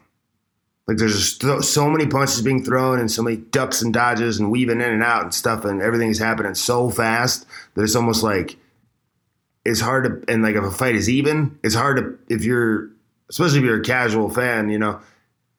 Like 0.87 0.97
there's 0.97 1.37
just 1.37 1.73
so 1.73 1.89
many 1.89 2.05
punches 2.05 2.41
being 2.41 2.63
thrown 2.63 2.99
and 2.99 3.09
so 3.09 3.23
many 3.23 3.37
ducks 3.37 3.81
and 3.81 3.93
dodges 3.93 4.39
and 4.39 4.51
weaving 4.51 4.81
in 4.81 4.89
and 4.89 5.03
out 5.03 5.23
and 5.23 5.33
stuff, 5.33 5.65
and 5.65 5.81
everything 5.81 6.09
is 6.09 6.19
happening 6.19 6.53
so 6.53 6.89
fast 6.89 7.47
that 7.73 7.83
it's 7.83 7.95
almost 7.95 8.23
like 8.23 8.57
it's 9.63 9.79
hard 9.79 10.03
to. 10.03 10.31
And 10.31 10.43
like 10.43 10.55
if 10.55 10.63
a 10.63 10.69
fight 10.69 10.95
is 10.95 11.09
even, 11.09 11.57
it's 11.63 11.73
hard 11.73 11.97
to 11.97 12.33
if 12.33 12.43
you're, 12.43 12.89
especially 13.29 13.59
if 13.59 13.65
you're 13.65 13.79
a 13.79 13.83
casual 13.83 14.29
fan, 14.29 14.69
you 14.69 14.77
know, 14.77 14.99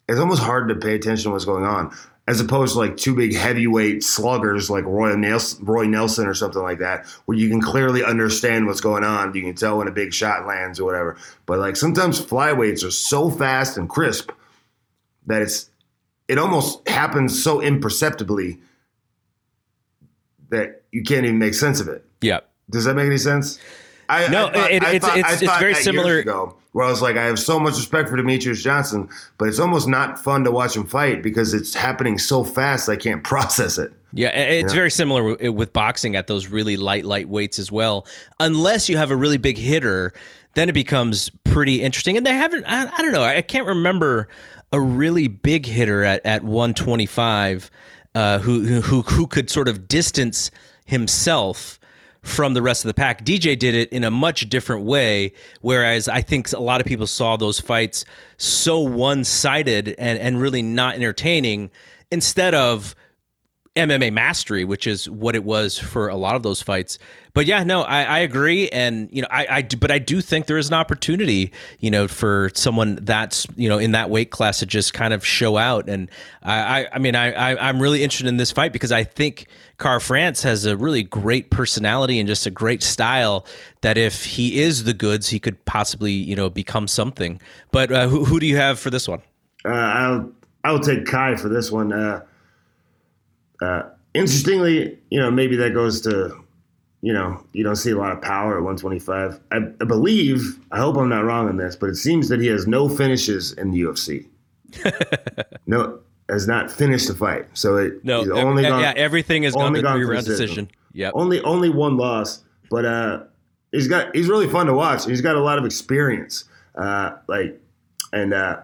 it's 0.09 0.21
almost 0.21 0.43
hard 0.43 0.69
to 0.69 0.75
pay 0.75 0.95
attention 0.95 1.25
to 1.25 1.31
what's 1.31 1.45
going 1.45 1.65
on. 1.65 1.95
As 2.29 2.41
opposed 2.41 2.73
to 2.73 2.81
like 2.81 2.97
two 2.97 3.15
big 3.15 3.37
heavyweight 3.37 4.03
sluggers 4.03 4.69
like 4.69 4.85
Roy 4.85 5.15
Nelson, 5.15 5.65
Roy 5.65 5.87
Nelson 5.87 6.27
or 6.27 6.35
something 6.35 6.61
like 6.61 6.81
that, 6.81 7.07
where 7.27 7.39
you 7.39 7.49
can 7.49 7.61
clearly 7.61 8.03
understand 8.03 8.67
what's 8.67 8.81
going 8.81 9.05
on. 9.05 9.33
You 9.33 9.43
can 9.43 9.55
tell 9.55 9.79
when 9.79 9.87
a 9.87 9.93
big 9.93 10.13
shot 10.13 10.45
lands 10.45 10.81
or 10.81 10.85
whatever. 10.85 11.17
But 11.47 11.61
like 11.61 11.77
sometimes 11.77 12.21
flyweights 12.21 12.85
are 12.85 12.91
so 12.91 13.31
fast 13.31 13.79
and 13.79 13.89
crisp 13.89 14.33
that 15.27 15.43
it's 15.43 15.71
it 16.27 16.39
almost 16.39 16.89
happens 16.89 17.41
so 17.41 17.61
imperceptibly 17.61 18.59
that 20.49 20.83
you 20.91 21.05
can't 21.05 21.25
even 21.27 21.39
make 21.39 21.55
sense 21.55 21.81
of 21.81 21.87
it. 21.87 22.05
Yeah. 22.21 22.41
Does 22.69 22.85
that 22.87 22.95
make 22.95 23.07
any 23.07 23.19
sense? 23.19 23.61
I, 24.09 24.29
no, 24.29 24.47
I 24.47 24.53
thought, 24.53 24.71
it, 24.71 24.83
it's, 24.83 25.07
thought, 25.07 25.19
it's, 25.19 25.43
it's 25.43 25.59
very 25.59 25.75
similar. 25.75 26.19
Ago, 26.19 26.57
where 26.77 26.85
I 26.85 26.91
was 26.91 27.01
like, 27.01 27.17
I 27.17 27.25
have 27.25 27.39
so 27.39 27.59
much 27.59 27.77
respect 27.77 28.11
for 28.11 28.19
Demetrious 28.19 28.63
Johnson, 28.63 29.09
but 29.39 29.49
it's 29.49 29.59
almost 29.59 29.89
not 29.89 30.19
fun 30.19 30.45
to 30.45 30.51
watch 30.51 30.77
him 30.77 30.85
fight 30.85 31.23
because 31.23 31.55
it's 31.55 31.73
happening 31.73 32.19
so 32.19 32.45
fast 32.45 32.91
I 32.91 32.97
can't 32.97 33.25
process 33.25 33.79
it. 33.79 33.95
Yeah, 34.13 34.29
it's 34.29 34.75
very 34.75 34.91
similar 34.91 35.37
with 35.51 35.73
boxing 35.73 36.17
at 36.17 36.27
those 36.27 36.49
really 36.49 36.77
light, 36.77 37.07
light 37.07 37.31
weights 37.31 37.59
as 37.59 37.73
well. 37.73 38.07
Unless 38.41 38.91
you 38.91 38.99
have 38.99 39.11
a 39.11 39.17
really 39.17 39.39
big 39.39 39.57
hitter, 39.57 40.13
then 40.53 40.69
it 40.69 40.75
becomes 40.75 41.31
pretty 41.45 41.83
interesting. 41.83 42.19
And 42.19 42.27
they 42.27 42.35
haven't, 42.35 42.67
I, 42.67 42.93
I 42.95 43.01
don't 43.01 43.13
know, 43.13 43.23
I 43.23 43.41
can't 43.41 43.67
remember 43.67 44.29
a 44.71 44.79
really 44.79 45.29
big 45.29 45.65
hitter 45.65 46.05
at, 46.05 46.27
at 46.27 46.45
125 46.45 47.71
uh, 48.15 48.39
who, 48.41 48.83
who, 48.83 49.01
who 49.01 49.27
could 49.27 49.49
sort 49.49 49.69
of 49.69 49.89
distance 49.89 50.51
himself 50.85 51.79
from 52.27 52.55
the 52.55 52.63
rest 52.63 52.85
of 52.85 52.89
the 52.89 52.95
pack. 52.95 53.25
DJ 53.25 53.57
did 53.57 53.75
it 53.75 53.89
in 53.91 54.03
a 54.03 54.11
much 54.11 54.49
different 54.49 54.85
way, 54.85 55.33
whereas 55.61 56.09
I 56.09 56.23
think 56.23 56.53
a 56.53 56.59
lot 56.59 56.81
of 56.81 56.87
people 56.87 57.07
saw 57.07 57.37
those 57.37 57.61
fights 57.61 58.05
so 58.37 58.81
one 58.81 59.23
sided 59.25 59.95
and, 59.97 60.19
and 60.19 60.41
really 60.41 60.61
not 60.63 60.97
entertaining 60.97 61.71
instead 62.11 62.53
of 62.53 62.95
MMA 63.77 64.13
mastery, 64.13 64.65
which 64.65 64.87
is 64.87 65.09
what 65.09 65.37
it 65.37 65.45
was 65.45 65.79
for 65.79 66.09
a 66.09 66.17
lot 66.17 66.35
of 66.35 66.43
those 66.43 66.63
fights. 66.63 66.99
But 67.35 67.45
yeah, 67.45 67.63
no, 67.65 67.83
I, 67.83 68.03
I 68.05 68.19
agree, 68.21 68.71
and 68.71 69.11
you 69.13 69.21
know, 69.21 69.29
I, 69.31 69.47
I, 69.51 69.63
but 69.79 69.91
I 69.91 69.99
do 69.99 70.23
think 70.23 70.47
there 70.47 70.57
is 70.57 70.69
an 70.69 70.75
opportunity, 70.75 71.53
you 71.81 71.91
know, 71.91 72.09
for 72.09 72.51
someone 72.55 72.99
that's 73.03 73.47
you 73.57 73.69
know 73.69 73.77
in 73.77 73.93
that 73.93 74.09
weight 74.09 74.31
class 74.31 74.61
to 74.61 74.67
just 74.67 74.95
kind 74.95 75.13
of 75.13 75.25
show 75.25 75.59
out. 75.59 75.87
And 75.87 76.11
I, 76.43 76.81
I, 76.81 76.89
I 76.95 76.99
mean, 76.99 77.15
I, 77.15 77.33
I, 77.33 77.69
I'm 77.69 77.81
really 77.81 78.03
interested 78.03 78.27
in 78.27 78.39
this 78.39 78.53
fight 78.53 78.73
because 78.73 78.91
I 78.91 79.05
think 79.05 79.49
Kara 79.79 80.01
France 80.01 80.43
has 80.45 80.65
a 80.65 80.79
really 80.79 81.03
great 81.03 81.51
personality 81.51 82.19
and 82.19 82.27
just 82.27 82.47
a 82.47 82.51
great 82.51 82.83
style. 82.83 83.45
That 83.83 83.99
if 83.99 84.25
he 84.25 84.59
is 84.61 84.85
the 84.85 84.95
goods, 84.95 85.29
he 85.29 85.39
could 85.39 85.63
possibly 85.67 86.13
you 86.13 86.37
know 86.37 86.49
become 86.49 86.89
something. 86.89 87.39
But 87.71 87.93
uh, 87.93 88.09
who, 88.09 88.25
who 88.25 88.41
do 88.41 88.47
you 88.47 88.57
have 88.57 88.79
for 88.79 88.89
this 88.89 89.07
one? 89.07 89.21
Uh, 89.63 89.73
I'll 89.73 90.33
I'll 90.65 90.81
take 90.81 91.05
Kai 91.05 91.37
for 91.37 91.51
this 91.51 91.71
one. 91.71 91.93
Uh, 91.93 92.25
uh, 93.61 93.83
interestingly, 94.15 94.99
you 95.11 95.21
know, 95.21 95.31
maybe 95.31 95.57
that 95.57 95.75
goes 95.75 96.01
to, 96.03 96.43
you 97.03 97.13
know, 97.13 97.45
you 97.53 97.63
don't 97.63 97.77
see 97.77 97.91
a 97.91 97.97
lot 97.97 98.13
of 98.13 98.21
power 98.21 98.57
at 98.57 98.63
125. 98.63 99.41
I, 99.53 99.57
I 99.57 99.85
believe, 99.85 100.59
I 100.73 100.79
hope 100.79 100.97
I'm 100.97 101.09
not 101.09 101.25
wrong 101.25 101.49
on 101.49 101.57
this, 101.57 101.77
but 101.77 101.89
it 101.89 101.97
seems 101.97 102.29
that 102.29 102.41
he 102.41 102.47
has 102.49 102.67
no 102.67 102.89
finishes 102.89 103.53
in 103.53 103.71
the 103.71 103.81
UFC. 103.83 104.27
no, 105.67 106.01
has 106.29 106.47
not 106.47 106.71
finished 106.71 107.09
a 107.09 107.15
fight. 107.15 107.47
So 107.55 107.77
it, 107.77 108.05
no, 108.05 108.31
only 108.33 108.63
gone, 108.63 108.81
yeah, 108.81 108.93
everything 108.97 109.45
is 109.45 109.55
only 109.55 109.83
gone 109.83 109.99
three 109.99 110.07
round 110.07 110.25
decision. 110.27 110.65
decision. 110.65 110.71
Yeah, 110.93 111.11
only 111.15 111.41
only 111.43 111.69
one 111.69 111.97
loss, 111.97 112.43
but 112.71 112.85
uh, 112.85 113.25
he's 113.71 113.87
got 113.87 114.15
he's 114.15 114.29
really 114.29 114.49
fun 114.49 114.67
to 114.67 114.75
watch. 114.75 115.05
He's 115.05 115.21
got 115.21 115.37
a 115.37 115.41
lot 115.41 115.59
of 115.59 115.65
experience. 115.65 116.45
Uh, 116.75 117.17
like, 117.29 117.61
and 118.13 118.35
uh, 118.35 118.61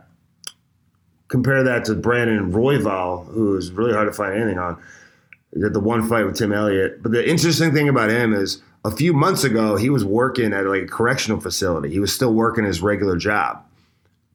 compare 1.33 1.63
that 1.63 1.87
to 1.87 1.95
Brandon 1.95 2.53
Royval, 2.53 3.27
who 3.33 3.57
is 3.57 3.73
really 3.73 3.95
hard 3.95 4.07
to 4.07 4.13
find 4.13 4.35
anything 4.35 4.59
on. 4.59 4.81
He 5.55 5.61
did 5.61 5.73
the 5.73 5.81
one 5.81 6.07
fight 6.07 6.27
with 6.27 6.37
Tim 6.37 6.53
Elliott. 6.53 7.03
But 7.03 7.13
the 7.13 7.27
interesting 7.27 7.73
thing 7.73 7.89
about 7.89 8.11
him 8.11 8.35
is 8.35 8.63
a 8.85 8.91
few 8.91 9.15
months 9.15 9.43
ago 9.43 9.77
he 9.77 9.89
was 9.89 10.05
working 10.05 10.53
at 10.53 10.67
like 10.67 10.83
a 10.83 10.87
correctional 10.87 11.41
facility. 11.41 11.89
He 11.89 12.01
was 12.01 12.15
still 12.15 12.35
working 12.35 12.65
his 12.65 12.83
regular 12.83 13.17
job. 13.17 13.65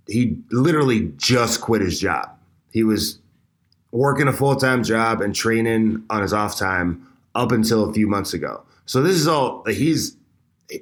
He 0.07 0.39
literally 0.49 1.13
just 1.17 1.61
quit 1.61 1.83
his 1.83 1.99
job. 1.99 2.31
He 2.71 2.83
was 2.83 3.19
working 3.91 4.27
a 4.27 4.33
full 4.33 4.55
time 4.55 4.83
job 4.83 5.21
and 5.21 5.35
training 5.35 6.03
on 6.09 6.23
his 6.23 6.33
off 6.33 6.57
time 6.57 7.07
up 7.35 7.51
until 7.51 7.87
a 7.87 7.93
few 7.93 8.07
months 8.07 8.33
ago. 8.33 8.63
So 8.87 9.03
this 9.03 9.17
is 9.17 9.27
all 9.27 9.63
he's 9.65 10.16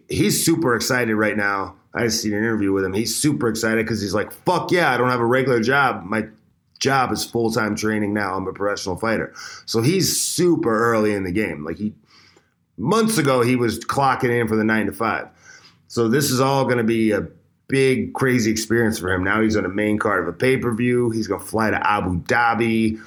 he's 0.09 0.43
super 0.43 0.75
excited 0.75 1.15
right 1.15 1.37
now. 1.37 1.75
I 1.93 2.03
just 2.03 2.21
seen 2.21 2.33
an 2.33 2.39
interview 2.39 2.71
with 2.73 2.83
him. 2.83 2.93
He's 2.93 3.15
super 3.15 3.47
excited 3.47 3.85
because 3.85 4.01
he's 4.01 4.13
like, 4.13 4.31
"Fuck 4.31 4.71
yeah! 4.71 4.93
I 4.93 4.97
don't 4.97 5.09
have 5.09 5.19
a 5.19 5.25
regular 5.25 5.61
job. 5.61 6.03
My 6.03 6.27
job 6.79 7.11
is 7.11 7.23
full 7.23 7.51
time 7.51 7.75
training 7.75 8.13
now. 8.13 8.35
I'm 8.35 8.47
a 8.47 8.53
professional 8.53 8.97
fighter." 8.97 9.33
So 9.65 9.81
he's 9.81 10.19
super 10.19 10.93
early 10.93 11.13
in 11.13 11.23
the 11.23 11.31
game. 11.31 11.63
Like 11.63 11.77
he 11.77 11.93
months 12.77 13.17
ago, 13.17 13.41
he 13.41 13.55
was 13.55 13.79
clocking 13.79 14.29
in 14.29 14.47
for 14.47 14.55
the 14.55 14.63
nine 14.63 14.87
to 14.87 14.91
five. 14.91 15.29
So 15.87 16.07
this 16.07 16.31
is 16.31 16.41
all 16.41 16.65
going 16.65 16.77
to 16.77 16.83
be 16.83 17.11
a 17.11 17.27
big, 17.67 18.13
crazy 18.13 18.51
experience 18.51 18.99
for 18.99 19.11
him. 19.11 19.23
Now 19.23 19.41
he's 19.41 19.55
on 19.55 19.65
a 19.65 19.69
main 19.69 19.97
card 19.97 20.21
of 20.21 20.27
a 20.27 20.33
pay 20.33 20.57
per 20.57 20.73
view. 20.73 21.09
He's 21.11 21.27
going 21.27 21.41
to 21.41 21.47
fly 21.47 21.69
to 21.69 21.89
Abu 21.89 22.21
Dhabi. 22.23 22.99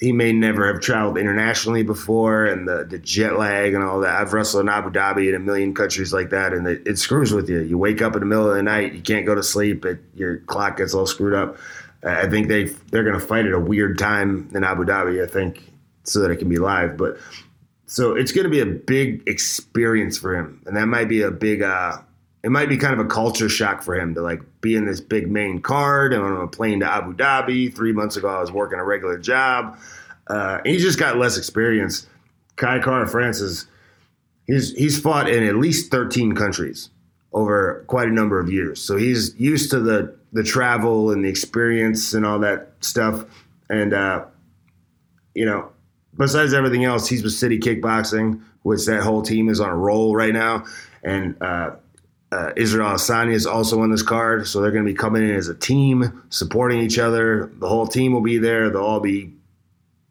He 0.00 0.12
may 0.12 0.32
never 0.32 0.66
have 0.66 0.80
traveled 0.80 1.18
internationally 1.18 1.82
before, 1.82 2.46
and 2.46 2.66
the, 2.66 2.86
the 2.88 2.98
jet 2.98 3.38
lag 3.38 3.74
and 3.74 3.84
all 3.84 4.00
that. 4.00 4.18
I've 4.18 4.32
wrestled 4.32 4.62
in 4.62 4.68
Abu 4.70 4.90
Dhabi 4.90 5.28
in 5.28 5.34
a 5.34 5.38
million 5.38 5.74
countries 5.74 6.12
like 6.12 6.30
that, 6.30 6.54
and 6.54 6.66
it, 6.66 6.82
it 6.86 6.98
screws 6.98 7.34
with 7.34 7.50
you. 7.50 7.60
You 7.60 7.76
wake 7.76 8.00
up 8.00 8.14
in 8.14 8.20
the 8.20 8.26
middle 8.26 8.48
of 8.48 8.56
the 8.56 8.62
night, 8.62 8.94
you 8.94 9.02
can't 9.02 9.26
go 9.26 9.34
to 9.34 9.42
sleep, 9.42 9.84
it, 9.84 10.00
your 10.14 10.38
clock 10.38 10.78
gets 10.78 10.94
all 10.94 11.06
screwed 11.06 11.34
up. 11.34 11.58
I 12.02 12.28
think 12.28 12.48
they 12.48 12.64
they're 12.64 13.04
going 13.04 13.18
to 13.18 13.24
fight 13.24 13.44
at 13.44 13.52
a 13.52 13.60
weird 13.60 13.98
time 13.98 14.50
in 14.54 14.64
Abu 14.64 14.84
Dhabi. 14.84 15.22
I 15.22 15.26
think 15.26 15.62
so 16.04 16.20
that 16.20 16.30
it 16.30 16.36
can 16.36 16.48
be 16.48 16.56
live, 16.56 16.96
but 16.96 17.18
so 17.84 18.14
it's 18.16 18.32
going 18.32 18.44
to 18.44 18.50
be 18.50 18.60
a 18.60 18.66
big 18.66 19.22
experience 19.28 20.16
for 20.16 20.34
him, 20.34 20.62
and 20.64 20.76
that 20.76 20.86
might 20.86 21.08
be 21.08 21.22
a 21.22 21.30
big. 21.30 21.62
Uh, 21.62 21.98
it 22.42 22.50
might 22.50 22.68
be 22.68 22.76
kind 22.76 22.98
of 22.98 23.04
a 23.04 23.08
culture 23.08 23.48
shock 23.48 23.82
for 23.82 23.98
him 23.98 24.14
to 24.14 24.22
like 24.22 24.40
be 24.60 24.74
in 24.74 24.86
this 24.86 25.00
big 25.00 25.30
main 25.30 25.60
card 25.60 26.12
and 26.12 26.22
on 26.22 26.40
a 26.40 26.46
plane 26.46 26.80
to 26.80 26.90
Abu 26.90 27.14
Dhabi. 27.14 27.74
Three 27.74 27.92
months 27.92 28.16
ago, 28.16 28.28
I 28.28 28.40
was 28.40 28.50
working 28.50 28.78
a 28.78 28.84
regular 28.84 29.18
job. 29.18 29.78
Uh, 30.26 30.60
he 30.64 30.78
just 30.78 30.98
got 30.98 31.18
less 31.18 31.36
experience. 31.36 32.06
Kai 32.56 32.78
Kara-France 32.78 33.66
he's 34.46 34.72
he's 34.72 35.00
fought 35.00 35.28
in 35.28 35.44
at 35.44 35.56
least 35.56 35.90
13 35.90 36.34
countries 36.34 36.90
over 37.32 37.84
quite 37.86 38.08
a 38.08 38.12
number 38.12 38.40
of 38.40 38.50
years. 38.50 38.80
So 38.80 38.96
he's 38.96 39.34
used 39.38 39.70
to 39.70 39.80
the 39.80 40.16
the 40.32 40.44
travel 40.44 41.10
and 41.10 41.24
the 41.24 41.28
experience 41.28 42.14
and 42.14 42.24
all 42.24 42.38
that 42.40 42.72
stuff. 42.80 43.24
And 43.68 43.92
uh, 43.92 44.24
you 45.34 45.44
know, 45.44 45.70
besides 46.16 46.54
everything 46.54 46.84
else, 46.84 47.08
he's 47.08 47.22
with 47.22 47.32
City 47.32 47.58
Kickboxing, 47.58 48.42
which 48.62 48.86
that 48.86 49.02
whole 49.02 49.22
team 49.22 49.48
is 49.48 49.60
on 49.60 49.70
a 49.70 49.76
roll 49.76 50.14
right 50.14 50.32
now. 50.32 50.64
And 51.02 51.40
uh, 51.40 51.76
uh, 52.32 52.52
Israel 52.56 52.90
Adesanya 52.90 53.32
is 53.32 53.46
also 53.46 53.80
on 53.80 53.90
this 53.90 54.02
card, 54.02 54.46
so 54.46 54.60
they're 54.60 54.70
going 54.70 54.84
to 54.84 54.90
be 54.90 54.96
coming 54.96 55.28
in 55.28 55.34
as 55.34 55.48
a 55.48 55.54
team, 55.54 56.22
supporting 56.30 56.80
each 56.80 56.98
other. 56.98 57.50
The 57.58 57.68
whole 57.68 57.86
team 57.86 58.12
will 58.12 58.20
be 58.20 58.38
there. 58.38 58.70
They'll 58.70 58.82
all 58.82 59.00
be 59.00 59.32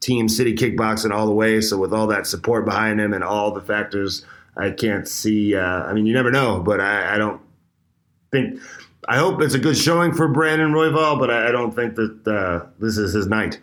Team 0.01 0.27
City 0.27 0.53
Kickboxing 0.53 1.11
all 1.11 1.25
the 1.25 1.33
way. 1.33 1.61
So 1.61 1.77
with 1.77 1.93
all 1.93 2.07
that 2.07 2.27
support 2.27 2.65
behind 2.65 2.99
him 2.99 3.13
and 3.13 3.23
all 3.23 3.53
the 3.53 3.61
factors, 3.61 4.25
I 4.57 4.71
can't 4.71 5.07
see. 5.07 5.55
Uh, 5.55 5.61
I 5.61 5.93
mean, 5.93 6.05
you 6.05 6.13
never 6.13 6.31
know, 6.31 6.61
but 6.61 6.81
I, 6.81 7.15
I, 7.15 7.17
don't 7.17 7.41
think. 8.31 8.59
I 9.07 9.17
hope 9.17 9.41
it's 9.41 9.53
a 9.53 9.59
good 9.59 9.77
showing 9.77 10.13
for 10.13 10.27
Brandon 10.27 10.71
Royval, 10.71 11.19
but 11.19 11.31
I, 11.31 11.47
I 11.47 11.51
don't 11.51 11.73
think 11.73 11.95
that 11.95 12.27
uh, 12.27 12.65
this 12.79 12.97
is 12.97 13.13
his 13.13 13.27
night. 13.27 13.59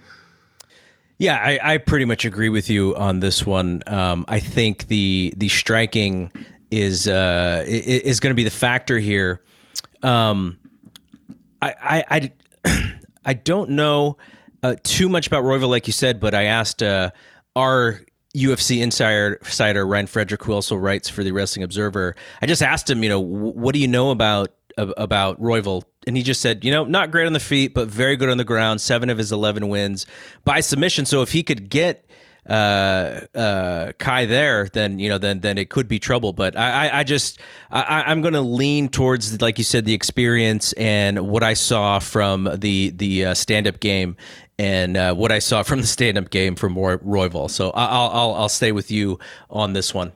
Yeah, 1.19 1.37
I, 1.37 1.75
I, 1.75 1.79
pretty 1.79 2.05
much 2.05 2.27
agree 2.27 2.51
with 2.51 2.69
you 2.69 2.95
on 2.95 3.21
this 3.21 3.47
one. 3.47 3.83
Um, 3.87 4.27
I 4.29 4.39
think 4.39 4.89
the 4.89 5.33
the 5.37 5.49
striking 5.49 6.31
is 6.71 7.09
uh, 7.09 7.65
is 7.67 8.21
going 8.21 8.31
to 8.31 8.37
be 8.37 8.45
the 8.45 8.51
factor 8.51 8.99
here. 8.99 9.43
Um, 10.03 10.59
I 11.63 12.03
I 12.11 12.33
I, 12.65 13.01
I 13.25 13.35
don't 13.35 13.71
know 13.71 14.19
uh, 14.63 14.77
too 14.83 15.09
much 15.09 15.27
about 15.27 15.45
Royval, 15.45 15.69
like 15.69 15.87
you 15.87 15.93
said, 15.93 16.21
but 16.21 16.35
I 16.35 16.45
asked 16.45 16.83
uh, 16.83 17.11
our 17.55 18.01
UFC 18.37 18.83
insider, 18.83 19.35
insider 19.35 19.87
Ryan 19.87 20.07
Frederick, 20.07 20.43
who 20.45 20.53
also 20.53 20.77
writes 20.77 21.09
for 21.09 21.25
the 21.25 21.33
Wrestling 21.33 21.63
Observer. 21.63 22.17
I 22.43 22.47
just 22.47 22.63
asked 22.63 22.91
him, 22.91 23.03
you 23.03 23.09
know, 23.09 23.21
what 23.21 23.73
do 23.73 23.79
you 23.79 23.89
know 23.89 24.11
about 24.11 24.51
about 24.79 25.41
Royval, 25.41 25.85
and 26.07 26.17
he 26.17 26.23
just 26.23 26.43
said, 26.43 26.63
you 26.63 26.71
know, 26.71 26.85
not 26.85 27.11
great 27.11 27.27
on 27.27 27.33
the 27.33 27.41
feet, 27.41 27.73
but 27.73 27.89
very 27.89 28.15
good 28.17 28.29
on 28.29 28.37
the 28.37 28.45
ground. 28.45 28.81
Seven 28.81 29.09
of 29.09 29.17
his 29.17 29.33
eleven 29.33 29.69
wins 29.69 30.07
by 30.45 30.61
submission. 30.61 31.07
So 31.07 31.23
if 31.23 31.33
he 31.33 31.43
could 31.43 31.71
get 31.71 32.06
uh, 32.49 33.21
uh, 33.35 33.93
Kai 33.99 34.27
there, 34.27 34.69
then 34.69 34.99
you 34.99 35.09
know, 35.09 35.19
then 35.19 35.41
then 35.41 35.59
it 35.59 35.71
could 35.71 35.89
be 35.89 35.99
trouble. 35.99 36.33
But 36.33 36.57
I, 36.57 36.89
I, 36.89 36.99
I 37.01 37.05
just 37.05 37.41
I, 37.71 38.11
am 38.13 38.23
going 38.23 38.35
to 38.35 38.41
lean 38.41 38.89
towards, 38.89 39.41
like 39.41 39.59
you 39.59 39.65
said, 39.65 39.85
the 39.85 39.95
experience 39.95 40.73
and 40.75 41.29
what 41.29 41.43
I 41.43 41.55
saw 41.55 41.99
from 41.99 42.49
the 42.55 42.91
the 42.91 43.27
uh, 43.27 43.35
stand 43.35 43.67
up 43.67 43.81
game 43.81 44.17
and 44.59 44.97
uh, 44.97 45.15
what 45.15 45.33
I 45.33 45.39
saw 45.39 45.63
from 45.63 45.81
the 45.81 45.87
stand 45.87 46.19
up 46.19 46.31
game 46.31 46.55
from 46.55 46.77
Roy, 46.77 46.97
Royval. 46.97 47.51
So 47.51 47.71
I'll, 47.71 48.11
I'll 48.11 48.35
I'll 48.35 48.49
stay 48.49 48.73
with 48.73 48.91
you 48.91 49.19
on 49.51 49.73
this 49.73 49.93
one. 49.93 50.13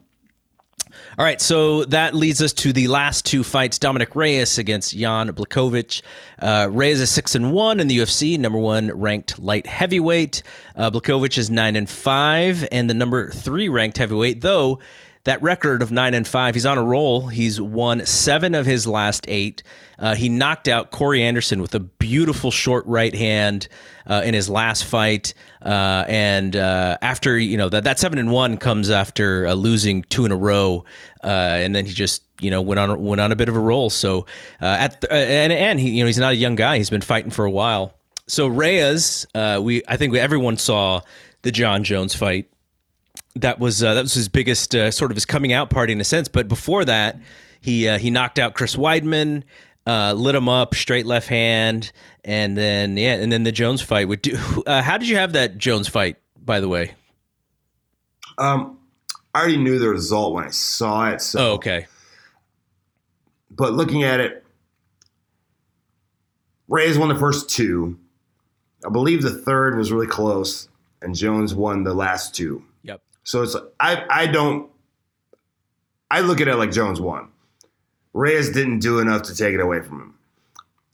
All 1.20 1.26
right, 1.26 1.38
so 1.38 1.84
that 1.84 2.14
leads 2.14 2.40
us 2.40 2.54
to 2.54 2.72
the 2.72 2.88
last 2.88 3.26
two 3.26 3.44
fights: 3.44 3.78
Dominick 3.78 4.16
Reyes 4.16 4.56
against 4.56 4.96
Jan 4.96 5.28
Blachowicz. 5.28 6.00
Uh, 6.38 6.68
Reyes 6.70 6.98
is 6.98 7.10
six 7.10 7.34
and 7.34 7.52
one 7.52 7.78
in 7.78 7.88
the 7.88 7.98
UFC, 7.98 8.38
number 8.38 8.58
one 8.58 8.90
ranked 8.98 9.38
light 9.38 9.66
heavyweight. 9.66 10.42
Uh, 10.74 10.90
Blachowicz 10.90 11.36
is 11.36 11.50
nine 11.50 11.76
and 11.76 11.90
five, 11.90 12.66
and 12.72 12.88
the 12.88 12.94
number 12.94 13.28
three 13.32 13.68
ranked 13.68 13.98
heavyweight. 13.98 14.40
Though 14.40 14.78
that 15.24 15.42
record 15.42 15.82
of 15.82 15.92
nine 15.92 16.14
and 16.14 16.26
five, 16.26 16.54
he's 16.54 16.64
on 16.64 16.78
a 16.78 16.82
roll. 16.82 17.28
He's 17.28 17.60
won 17.60 18.06
seven 18.06 18.54
of 18.54 18.64
his 18.64 18.86
last 18.86 19.26
eight. 19.28 19.62
Uh, 19.98 20.14
he 20.14 20.30
knocked 20.30 20.66
out 20.66 20.90
Corey 20.90 21.22
Anderson 21.22 21.60
with 21.60 21.74
a 21.74 21.80
beautiful 21.80 22.50
short 22.50 22.86
right 22.86 23.14
hand 23.14 23.68
uh, 24.06 24.22
in 24.24 24.32
his 24.32 24.48
last 24.48 24.84
fight. 24.84 25.34
Uh, 25.60 26.04
and 26.08 26.56
uh, 26.56 26.96
after 27.02 27.36
you 27.38 27.58
know 27.58 27.68
that 27.68 27.84
that 27.84 27.98
seven 27.98 28.18
and 28.18 28.30
one 28.30 28.56
comes 28.56 28.88
after 28.88 29.46
uh, 29.46 29.52
losing 29.52 30.02
two 30.04 30.24
in 30.24 30.32
a 30.32 30.36
row, 30.36 30.84
uh, 31.22 31.26
and 31.26 31.74
then 31.74 31.84
he 31.84 31.92
just 31.92 32.22
you 32.40 32.50
know 32.50 32.62
went 32.62 32.78
on 32.78 33.02
went 33.04 33.20
on 33.20 33.30
a 33.30 33.36
bit 33.36 33.50
of 33.50 33.56
a 33.56 33.60
roll. 33.60 33.90
So 33.90 34.24
at 34.60 35.02
the, 35.02 35.12
and 35.12 35.52
and 35.52 35.78
he 35.78 35.90
you 35.90 36.02
know 36.02 36.06
he's 36.06 36.18
not 36.18 36.32
a 36.32 36.36
young 36.36 36.54
guy. 36.54 36.78
He's 36.78 36.90
been 36.90 37.02
fighting 37.02 37.30
for 37.30 37.44
a 37.44 37.50
while. 37.50 37.92
So 38.26 38.46
Reyes, 38.46 39.26
we 39.34 39.82
I 39.86 39.98
think 39.98 40.14
everyone 40.16 40.56
saw 40.56 41.02
the 41.42 41.52
Jon 41.52 41.84
Jones 41.84 42.14
fight 42.14 42.48
that 43.36 43.58
was 43.58 43.82
uh, 43.82 43.94
that 43.94 44.02
was 44.02 44.14
his 44.14 44.28
biggest 44.28 44.74
uh, 44.74 44.90
sort 44.90 45.10
of 45.10 45.16
his 45.16 45.24
coming 45.24 45.52
out 45.52 45.70
party 45.70 45.92
in 45.92 46.00
a 46.00 46.04
sense. 46.04 46.28
But 46.28 46.48
before 46.48 46.84
that, 46.84 47.18
he 47.60 47.88
uh, 47.88 47.98
he 47.98 48.10
knocked 48.10 48.38
out 48.38 48.54
Chris 48.54 48.76
Weidman, 48.76 49.44
uh, 49.86 50.14
lit 50.14 50.34
him 50.34 50.48
up 50.48 50.74
straight 50.74 51.06
left 51.06 51.28
hand, 51.28 51.92
and 52.24 52.56
then 52.56 52.96
yeah, 52.96 53.14
and 53.14 53.30
then 53.30 53.44
the 53.44 53.52
Jones 53.52 53.82
fight. 53.82 54.08
Would 54.08 54.22
do, 54.22 54.38
uh, 54.66 54.82
how 54.82 54.98
did 54.98 55.08
you 55.08 55.16
have 55.16 55.34
that 55.34 55.58
Jones 55.58 55.88
fight? 55.88 56.16
By 56.42 56.60
the 56.60 56.68
way, 56.68 56.94
um, 58.38 58.78
I 59.34 59.40
already 59.40 59.58
knew 59.58 59.78
the 59.78 59.88
result 59.88 60.34
when 60.34 60.44
I 60.44 60.50
saw 60.50 61.10
it. 61.10 61.20
So, 61.20 61.40
oh, 61.40 61.52
okay. 61.54 61.86
But 63.50 63.74
looking 63.74 64.04
at 64.04 64.20
it, 64.20 64.44
Reyes 66.66 66.98
won 66.98 67.08
the 67.08 67.18
first 67.18 67.50
two. 67.50 67.98
I 68.84 68.88
believe 68.88 69.22
the 69.22 69.30
third 69.30 69.76
was 69.76 69.92
really 69.92 70.06
close, 70.06 70.68
and 71.02 71.14
Jones 71.14 71.54
won 71.54 71.84
the 71.84 71.92
last 71.92 72.34
two. 72.34 72.64
So 73.30 73.42
it's 73.42 73.54
I 73.78 74.04
I 74.10 74.26
don't 74.26 74.68
I 76.10 76.18
look 76.18 76.40
at 76.40 76.48
it 76.48 76.56
like 76.56 76.72
Jones 76.72 77.00
won. 77.00 77.28
Reyes 78.12 78.50
didn't 78.50 78.80
do 78.80 78.98
enough 78.98 79.22
to 79.22 79.36
take 79.36 79.54
it 79.54 79.60
away 79.60 79.82
from 79.82 80.00
him. 80.00 80.14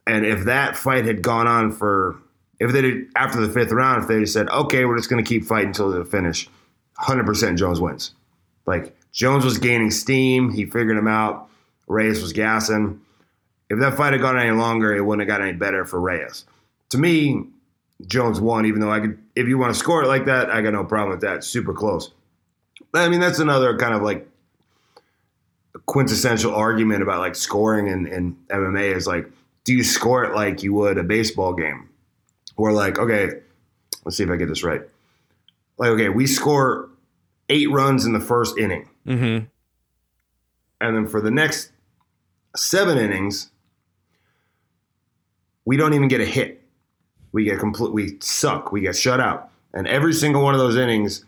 And 0.06 0.26
if 0.26 0.44
that 0.44 0.76
fight 0.76 1.06
had 1.06 1.22
gone 1.22 1.46
on 1.46 1.72
for 1.72 2.20
if 2.60 2.72
they 2.72 2.82
did 2.82 3.06
after 3.16 3.40
the 3.40 3.50
fifth 3.50 3.72
round, 3.72 4.02
if 4.02 4.08
they 4.08 4.22
said, 4.26 4.50
okay, 4.50 4.84
we're 4.84 4.98
just 4.98 5.08
gonna 5.08 5.22
keep 5.22 5.46
fighting 5.46 5.68
until 5.68 5.90
the 5.90 6.04
finish, 6.04 6.46
100% 7.00 7.56
Jones 7.56 7.80
wins. 7.80 8.12
Like 8.66 8.94
Jones 9.12 9.42
was 9.42 9.56
gaining 9.56 9.90
steam, 9.90 10.50
he 10.50 10.66
figured 10.66 10.98
him 10.98 11.08
out. 11.08 11.48
Reyes 11.86 12.20
was 12.20 12.34
gassing. 12.34 13.00
If 13.70 13.78
that 13.78 13.96
fight 13.96 14.12
had 14.12 14.20
gone 14.20 14.38
any 14.38 14.50
longer, 14.50 14.94
it 14.94 15.00
wouldn't 15.00 15.26
have 15.26 15.38
got 15.38 15.42
any 15.42 15.56
better 15.56 15.86
for 15.86 15.98
Reyes. 15.98 16.44
To 16.90 16.98
me, 16.98 17.46
Jones 18.06 18.42
won, 18.42 18.66
even 18.66 18.80
though 18.80 18.92
I 18.92 19.00
could 19.00 19.18
if 19.34 19.48
you 19.48 19.56
want 19.56 19.72
to 19.72 19.78
score 19.78 20.02
it 20.02 20.06
like 20.06 20.26
that, 20.26 20.50
I 20.50 20.60
got 20.60 20.74
no 20.74 20.84
problem 20.84 21.12
with 21.12 21.22
that. 21.22 21.42
Super 21.42 21.72
close. 21.72 22.10
I 22.94 23.08
mean, 23.08 23.20
that's 23.20 23.38
another 23.38 23.76
kind 23.76 23.94
of 23.94 24.02
like 24.02 24.28
quintessential 25.86 26.54
argument 26.54 27.02
about 27.02 27.20
like 27.20 27.34
scoring 27.34 27.86
in, 27.88 28.06
in 28.06 28.36
MMA 28.48 28.94
is 28.94 29.06
like, 29.06 29.30
do 29.64 29.74
you 29.74 29.84
score 29.84 30.24
it 30.24 30.34
like 30.34 30.62
you 30.62 30.72
would 30.74 30.98
a 30.98 31.02
baseball 31.02 31.52
game? 31.52 31.88
Or 32.56 32.72
like, 32.72 32.98
okay, 32.98 33.40
let's 34.04 34.16
see 34.16 34.22
if 34.22 34.30
I 34.30 34.36
get 34.36 34.48
this 34.48 34.62
right. 34.62 34.82
Like, 35.78 35.90
okay, 35.90 36.08
we 36.08 36.26
score 36.26 36.88
eight 37.48 37.70
runs 37.70 38.06
in 38.06 38.12
the 38.12 38.20
first 38.20 38.56
inning. 38.58 38.88
Mm-hmm. 39.06 39.46
And 40.80 40.96
then 40.96 41.06
for 41.06 41.20
the 41.20 41.30
next 41.30 41.70
seven 42.54 42.98
innings, 42.98 43.50
we 45.64 45.76
don't 45.76 45.94
even 45.94 46.08
get 46.08 46.20
a 46.20 46.24
hit. 46.24 46.62
We 47.32 47.44
get 47.44 47.58
complete, 47.58 47.92
we 47.92 48.16
suck, 48.20 48.72
we 48.72 48.80
get 48.80 48.96
shut 48.96 49.20
out. 49.20 49.50
And 49.74 49.86
every 49.86 50.14
single 50.14 50.42
one 50.42 50.54
of 50.54 50.60
those 50.60 50.76
innings, 50.76 51.24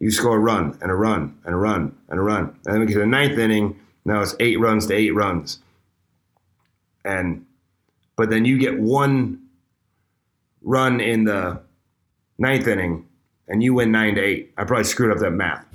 you 0.00 0.10
score 0.10 0.36
a 0.36 0.40
run 0.40 0.76
and 0.82 0.90
a 0.90 0.94
run 0.94 1.38
and 1.44 1.54
a 1.54 1.58
run 1.58 1.96
and 2.08 2.18
a 2.18 2.22
run. 2.22 2.56
And 2.66 2.74
then 2.74 2.80
we 2.80 2.86
get 2.86 2.94
to 2.94 3.00
the 3.00 3.06
ninth 3.06 3.38
inning. 3.38 3.78
Now 4.04 4.20
it's 4.20 4.34
eight 4.40 4.58
runs 4.58 4.86
to 4.86 4.94
eight 4.94 5.14
runs. 5.14 5.60
And 7.04 7.46
but 8.16 8.28
then 8.30 8.44
you 8.44 8.58
get 8.58 8.78
one 8.78 9.40
run 10.62 11.00
in 11.00 11.24
the 11.24 11.60
ninth 12.38 12.66
inning 12.66 13.06
and 13.48 13.62
you 13.62 13.74
win 13.74 13.92
nine 13.92 14.14
to 14.14 14.22
eight. 14.22 14.52
I 14.56 14.64
probably 14.64 14.84
screwed 14.84 15.12
up 15.12 15.18
that 15.18 15.30
math. 15.30 15.66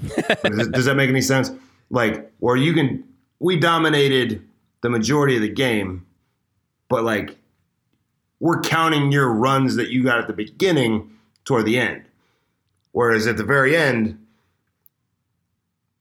does, 0.43 0.67
does 0.69 0.85
that 0.85 0.95
make 0.95 1.09
any 1.09 1.21
sense? 1.21 1.51
Like, 1.89 2.31
where 2.39 2.55
you 2.55 2.73
can, 2.73 3.03
we 3.39 3.59
dominated 3.59 4.47
the 4.81 4.89
majority 4.89 5.35
of 5.35 5.41
the 5.41 5.49
game, 5.49 6.05
but 6.87 7.03
like, 7.03 7.37
we're 8.39 8.61
counting 8.61 9.11
your 9.11 9.31
runs 9.31 9.75
that 9.75 9.89
you 9.89 10.03
got 10.03 10.19
at 10.19 10.27
the 10.27 10.33
beginning 10.33 11.11
toward 11.43 11.65
the 11.65 11.79
end. 11.79 12.03
Whereas 12.95 13.27
at 13.27 13.35
the 13.35 13.43
very 13.43 13.75
end, 13.75 14.17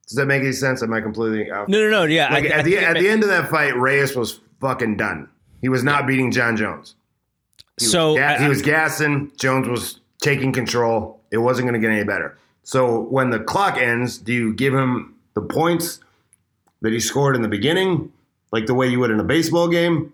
does 0.07 0.15
that 0.15 0.27
make 0.27 0.43
any 0.43 0.53
sense? 0.53 0.81
Am 0.81 0.93
I 0.93 1.01
completely 1.01 1.51
out? 1.51 1.67
No, 1.67 1.77
no, 1.81 1.89
no. 1.89 2.03
Yeah. 2.05 2.31
Like 2.31 2.45
I- 2.45 2.47
I 2.55 2.59
at 2.59 2.63
the 2.65 2.77
at 2.77 2.93
the 2.97 3.09
end 3.09 3.21
of 3.21 3.27
that 3.27 3.49
fight, 3.49 3.75
Reyes 3.75 4.15
was 4.15 4.39
fucking 4.61 4.95
done. 4.95 5.27
He 5.59 5.67
was 5.67 5.83
not 5.83 6.07
beating 6.07 6.31
Jon 6.31 6.55
Jones. 6.55 6.95
He 7.77 7.85
so 7.87 8.11
was, 8.13 8.19
ga- 8.19 8.25
I- 8.35 8.43
he 8.43 8.47
was 8.47 8.61
gassing. 8.61 9.29
Jones 9.37 9.67
was 9.67 9.99
taking 10.21 10.53
control. 10.53 11.19
It 11.31 11.39
wasn't 11.39 11.67
going 11.67 11.73
to 11.81 11.85
get 11.85 11.93
any 11.93 12.05
better. 12.05 12.37
So 12.63 13.01
when 13.01 13.29
the 13.29 13.39
clock 13.41 13.75
ends, 13.77 14.17
do 14.17 14.31
you 14.31 14.53
give 14.53 14.73
him 14.73 15.15
the 15.33 15.41
points 15.41 15.99
that 16.79 16.93
he 16.93 17.01
scored 17.01 17.35
in 17.35 17.41
the 17.41 17.49
beginning, 17.49 18.13
like 18.53 18.67
the 18.67 18.73
way 18.73 18.87
you 18.87 19.01
would 19.01 19.11
in 19.11 19.19
a 19.19 19.23
baseball 19.25 19.67
game? 19.67 20.13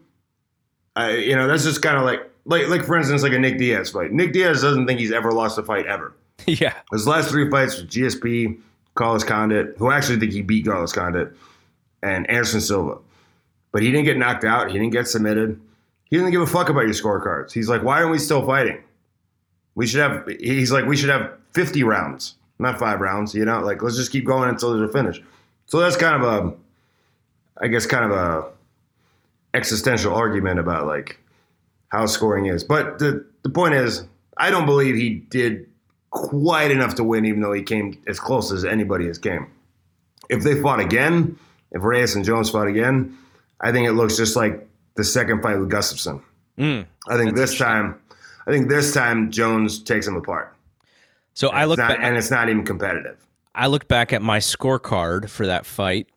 Uh, 0.98 1.10
you 1.16 1.36
know, 1.36 1.48
that's 1.48 1.64
just 1.64 1.84
kind 1.84 1.98
of 1.98 2.06
like, 2.06 2.22
like, 2.46 2.70
like 2.70 2.84
for 2.86 2.98
instance, 2.98 3.22
like 3.22 3.34
a 3.34 3.40
Nick 3.40 3.60
Diaz 3.60 3.92
fight. 3.92 4.12
Nick 4.12 4.34
Diaz 4.34 4.64
doesn't 4.64 4.88
think 4.88 5.00
he's 5.00 5.12
ever 5.12 5.32
lost 5.32 5.60
a 5.60 5.64
fight 5.64 5.86
ever. 5.86 6.16
yeah. 6.48 6.74
His 6.92 7.08
last 7.08 7.30
three 7.30 7.50
fights 7.50 7.78
with 7.78 7.90
GSP, 7.90 8.60
Carlos 8.96 9.24
Condit, 9.24 9.76
who 9.78 9.92
actually 9.92 10.20
think 10.20 10.32
he 10.32 10.42
beat 10.42 10.66
Carlos 10.66 10.94
Condit, 10.94 11.36
and 12.04 12.30
Anderson 12.30 12.62
Silva. 12.62 12.98
But 13.72 13.82
he 13.82 13.92
didn't 13.92 14.06
get 14.06 14.18
knocked 14.18 14.44
out. 14.44 14.68
He 14.68 14.74
didn't 14.74 14.92
get 14.92 15.08
submitted. 15.08 15.60
He 16.06 16.18
didn't 16.18 16.32
give 16.32 16.42
a 16.42 16.48
fuck 16.48 16.70
about 16.70 16.82
your 16.82 16.94
scorecards. 16.94 17.54
He's 17.54 17.70
like, 17.70 17.84
why 17.84 18.00
aren't 18.00 18.12
we 18.12 18.18
still 18.18 18.46
fighting? 18.46 18.84
We 19.76 19.88
should 19.88 20.02
have. 20.02 20.28
He's 20.28 20.72
like, 20.72 20.86
we 20.86 20.98
should 20.98 21.10
have 21.10 21.32
fifty 21.54 21.84
rounds, 21.84 22.36
not 22.60 22.78
five 22.78 23.00
rounds. 23.00 23.34
You 23.34 23.46
know, 23.46 23.62
like 23.62 23.82
let's 23.82 23.96
just 23.96 24.12
keep 24.12 24.26
going 24.26 24.50
until 24.50 24.76
there's 24.76 24.90
a 24.90 24.92
finish. 24.92 25.22
So 25.68 25.80
that's 25.80 25.96
kind 25.96 26.22
of 26.22 26.28
a, 26.28 27.64
I 27.64 27.68
guess, 27.70 27.86
kind 27.86 28.04
of 28.04 28.12
a 28.12 28.52
existential 29.54 30.14
argument 30.14 30.60
about 30.60 30.86
like 30.86 31.18
how 31.90 32.06
scoring 32.08 32.48
is. 32.48 32.66
But 32.66 33.00
the 33.00 33.26
the 33.44 33.50
point 33.50 33.76
is, 33.76 34.04
I 34.36 34.50
don't 34.50 34.66
believe 34.66 34.96
he 34.96 35.10
did 35.30 35.71
quite 36.12 36.72
enough 36.72 36.96
to 36.96 37.04
win, 37.04 37.26
even 37.26 37.42
though 37.42 37.54
he 37.54 37.64
came 37.64 38.02
as 38.08 38.20
close 38.20 38.52
as 38.52 38.64
anybody 38.64 39.08
has 39.08 39.18
came. 39.18 39.48
If 40.30 40.44
they 40.44 40.62
fought 40.62 40.80
again, 40.80 41.38
if 41.72 41.84
Reyes 41.84 42.16
and 42.16 42.24
Jones 42.24 42.50
fought 42.50 42.68
again, 42.68 43.18
I 43.60 43.72
think 43.72 43.88
it 43.88 43.94
looks 43.94 44.18
just 44.18 44.36
like 44.36 44.68
the 44.96 45.04
second 45.04 45.42
fight 45.42 45.58
with 45.58 45.72
Gustafsson. 45.72 46.22
Mm. 46.58 46.86
I 47.08 47.18
think 47.18 47.36
this 47.36 47.58
time, 47.58 48.00
I 48.46 48.52
think 48.52 48.70
this 48.70 48.94
time 48.94 49.32
Jones 49.32 49.82
takes 49.82 50.08
him 50.08 50.16
apart. 50.16 50.56
So 51.34 51.50
I 51.50 51.66
look 51.66 51.80
not- 51.80 51.90
back, 51.90 52.00
and 52.02 52.18
it's 52.18 52.30
not 52.30 52.50
even 52.50 52.66
competitive. 52.66 53.18
I 53.54 53.68
looked 53.68 53.88
back 53.88 54.14
at 54.14 54.22
my 54.22 54.40
scorecard 54.40 55.30
for 55.30 55.48
that 55.48 55.66
fight, 55.66 56.08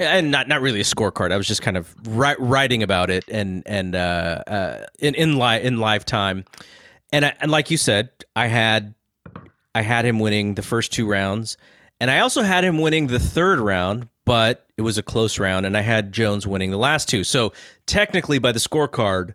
and 0.00 0.30
not 0.32 0.48
not 0.48 0.60
really 0.60 0.80
a 0.80 0.84
scorecard. 0.84 1.30
I 1.30 1.36
was 1.36 1.46
just 1.46 1.62
kind 1.62 1.76
of 1.76 1.94
ri- 2.06 2.34
writing 2.40 2.82
about 2.82 3.08
it 3.08 3.24
and 3.28 3.62
and 3.66 3.94
uh, 3.94 4.42
uh, 4.46 4.86
in 4.98 5.14
in 5.14 5.36
live 5.36 5.64
in 5.64 5.78
live 5.78 6.04
time, 6.04 6.44
and 7.12 7.24
I, 7.24 7.34
and 7.40 7.52
like 7.52 7.70
you 7.70 7.76
said, 7.76 8.10
I 8.34 8.48
had 8.48 8.94
I 9.76 9.82
had 9.82 10.06
him 10.06 10.18
winning 10.20 10.54
the 10.54 10.62
first 10.62 10.90
two 10.90 11.06
rounds, 11.06 11.58
and 12.00 12.10
I 12.10 12.20
also 12.20 12.40
had 12.40 12.64
him 12.64 12.78
winning 12.78 13.08
the 13.08 13.18
third 13.18 13.58
round, 13.58 14.08
but 14.24 14.66
it 14.78 14.80
was 14.80 14.96
a 14.96 15.02
close 15.02 15.38
round, 15.38 15.66
and 15.66 15.76
I 15.76 15.82
had 15.82 16.12
Jones 16.12 16.46
winning 16.46 16.70
the 16.70 16.78
last 16.78 17.10
two. 17.10 17.24
So 17.24 17.52
technically, 17.84 18.38
by 18.38 18.52
the 18.52 18.58
scorecard, 18.58 19.34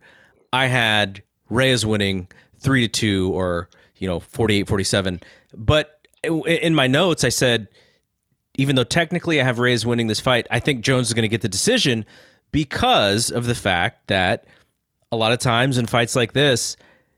I 0.51 0.65
had 0.65 1.21
Reyes 1.47 1.85
winning 1.85 2.27
three 2.57 2.81
to 2.81 2.87
two 2.87 3.31
or 3.35 3.69
you 3.97 4.07
know 4.07 4.19
48 4.19 4.67
47 4.67 5.21
but 5.53 5.99
in 6.23 6.75
my 6.75 6.87
notes 6.87 7.23
i 7.23 7.29
said 7.29 7.67
even 8.57 8.75
though 8.75 8.83
technically 8.83 9.41
i 9.41 9.43
have 9.43 9.59
Reyes 9.59 9.85
winning 9.85 10.07
this 10.07 10.19
fight 10.19 10.47
i 10.51 10.59
think 10.59 10.81
jones 10.81 11.07
is 11.07 11.13
going 11.13 11.23
to 11.23 11.27
get 11.27 11.41
the 11.41 11.49
decision 11.49 12.05
because 12.51 13.31
of 13.31 13.45
the 13.45 13.55
fact 13.55 14.07
that 14.07 14.45
a 15.11 15.17
lot 15.17 15.31
of 15.31 15.39
times 15.39 15.77
in 15.77 15.87
fights 15.87 16.15
like 16.15 16.33
this 16.33 16.77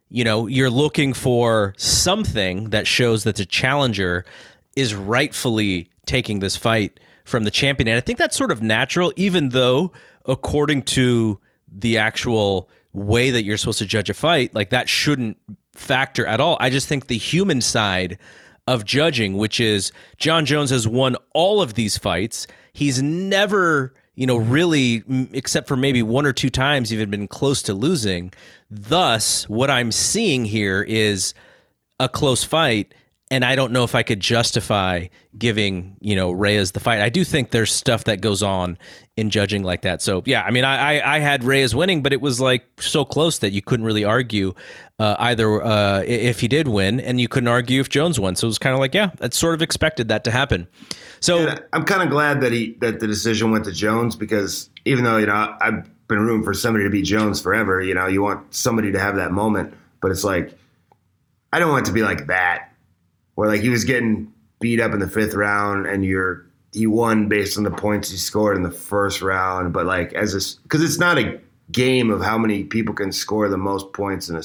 you 0.09 0.23
know 0.23 0.47
you're 0.47 0.69
looking 0.69 1.13
for 1.13 1.73
something 1.77 2.69
that 2.69 2.87
shows 2.87 3.23
that 3.23 3.35
the 3.35 3.45
challenger 3.45 4.25
is 4.75 4.95
rightfully 4.95 5.89
taking 6.05 6.39
this 6.39 6.55
fight 6.57 6.99
from 7.25 7.43
the 7.43 7.51
champion. 7.51 7.87
And 7.87 7.97
i 7.97 8.01
think 8.01 8.19
that's 8.19 8.35
sort 8.35 8.51
of 8.51 8.61
natural 8.61 9.13
even 9.15 9.49
though 9.49 9.91
according 10.25 10.83
to 10.83 11.39
the 11.67 11.97
actual 11.97 12.69
way 12.93 13.31
that 13.31 13.43
you're 13.43 13.57
supposed 13.57 13.79
to 13.79 13.85
judge 13.85 14.09
a 14.09 14.13
fight 14.13 14.53
like 14.53 14.69
that 14.69 14.87
shouldn't 14.87 15.37
factor 15.73 16.25
at 16.27 16.39
all. 16.39 16.57
I 16.59 16.69
just 16.69 16.87
think 16.87 17.07
the 17.07 17.17
human 17.17 17.59
side 17.61 18.19
of 18.67 18.85
judging 18.85 19.35
which 19.37 19.59
is 19.59 19.91
jon 20.17 20.45
jones 20.45 20.69
has 20.69 20.87
won 20.87 21.17
all 21.33 21.61
of 21.61 21.73
these 21.73 21.97
fights. 21.97 22.47
He's 22.71 23.01
never 23.01 23.93
you 24.15 24.27
know 24.27 24.37
really 24.37 25.03
except 25.33 25.67
for 25.67 25.75
maybe 25.75 26.03
one 26.03 26.25
or 26.25 26.33
two 26.33 26.49
times 26.49 26.93
even 26.93 27.09
been 27.09 27.27
close 27.27 27.61
to 27.63 27.73
losing 27.73 28.31
thus 28.69 29.47
what 29.49 29.69
i'm 29.69 29.91
seeing 29.91 30.45
here 30.45 30.81
is 30.83 31.33
a 31.99 32.09
close 32.09 32.43
fight 32.43 32.93
and 33.33 33.43
I 33.43 33.55
don't 33.55 33.71
know 33.71 33.83
if 33.83 33.95
I 33.95 34.03
could 34.03 34.19
justify 34.19 35.07
giving 35.35 35.97
you 35.99 36.15
know 36.15 36.31
Reyes 36.31 36.73
the 36.73 36.79
fight. 36.79 37.01
I 37.01 37.09
do 37.09 37.23
think 37.23 37.49
there's 37.49 37.71
stuff 37.71 38.03
that 38.03 38.21
goes 38.21 38.43
on 38.43 38.77
in 39.17 39.31
judging 39.31 39.63
like 39.63 39.81
that. 39.81 40.03
So 40.03 40.21
yeah, 40.27 40.43
I 40.43 40.51
mean, 40.51 40.63
I 40.63 40.99
I, 40.99 41.15
I 41.15 41.19
had 41.19 41.43
Reyes 41.43 41.73
winning, 41.73 42.03
but 42.03 42.13
it 42.13 42.21
was 42.21 42.39
like 42.39 42.63
so 42.79 43.03
close 43.03 43.39
that 43.39 43.51
you 43.51 43.63
couldn't 43.63 43.87
really 43.87 44.05
argue 44.05 44.53
uh, 44.99 45.15
either 45.19 45.63
uh, 45.63 46.03
if 46.05 46.39
he 46.39 46.47
did 46.47 46.67
win, 46.67 46.99
and 46.99 47.19
you 47.19 47.27
couldn't 47.27 47.47
argue 47.47 47.81
if 47.81 47.89
Jones 47.89 48.19
won. 48.19 48.35
So 48.35 48.45
it 48.45 48.49
was 48.49 48.59
kind 48.59 48.73
of 48.73 48.79
like 48.79 48.93
yeah, 48.93 49.11
that's 49.17 49.37
sort 49.37 49.53
of 49.53 49.61
expected 49.61 50.07
that 50.09 50.23
to 50.25 50.31
happen. 50.31 50.67
So 51.19 51.55
I'm 51.71 51.83
kind 51.85 52.03
of 52.03 52.09
glad 52.09 52.41
that 52.41 52.51
he 52.51 52.73
that 52.81 52.99
the 52.99 53.07
decision 53.07 53.51
went 53.51 53.65
to 53.65 53.71
Jones 53.71 54.15
because 54.15 54.69
even 54.85 55.03
though 55.03 55.17
you 55.17 55.25
know 55.25 55.55
I've 55.59 55.89
been 56.07 56.19
rooting 56.19 56.43
for 56.43 56.53
somebody 56.53 56.83
to 56.85 56.89
beat 56.89 57.05
Jones 57.05 57.41
forever, 57.41 57.81
you 57.81 57.93
know 57.93 58.07
you 58.07 58.21
want 58.21 58.53
somebody 58.53 58.91
to 58.91 58.99
have 58.99 59.15
that 59.15 59.31
moment, 59.31 59.73
but 60.01 60.11
it's 60.11 60.23
like 60.23 60.57
I 61.51 61.59
don't 61.59 61.69
want 61.69 61.87
it 61.87 61.89
to 61.89 61.93
be 61.93 62.03
like 62.03 62.27
that 62.27 62.69
where 63.35 63.47
like 63.47 63.61
he 63.61 63.69
was 63.69 63.83
getting 63.83 64.31
beat 64.59 64.79
up 64.79 64.93
in 64.93 64.99
the 64.99 65.09
fifth 65.09 65.33
round 65.33 65.85
and 65.85 66.05
you're 66.05 66.45
he 66.71 66.87
won 66.87 67.27
based 67.27 67.57
on 67.57 67.63
the 67.63 67.71
points 67.71 68.09
he 68.09 68.17
scored 68.17 68.57
in 68.57 68.63
the 68.63 68.71
first 68.71 69.21
round, 69.21 69.73
but 69.73 69.85
like 69.85 70.13
as 70.13 70.33
a 70.33 70.61
because 70.63 70.81
it's 70.81 70.97
not 70.97 71.17
a 71.17 71.39
game 71.73 72.09
of 72.09 72.21
how 72.21 72.37
many 72.37 72.63
people 72.63 72.93
can 72.93 73.11
score 73.11 73.49
the 73.49 73.57
most 73.57 73.91
points 73.91 74.29
in 74.29 74.35
a 74.35 74.43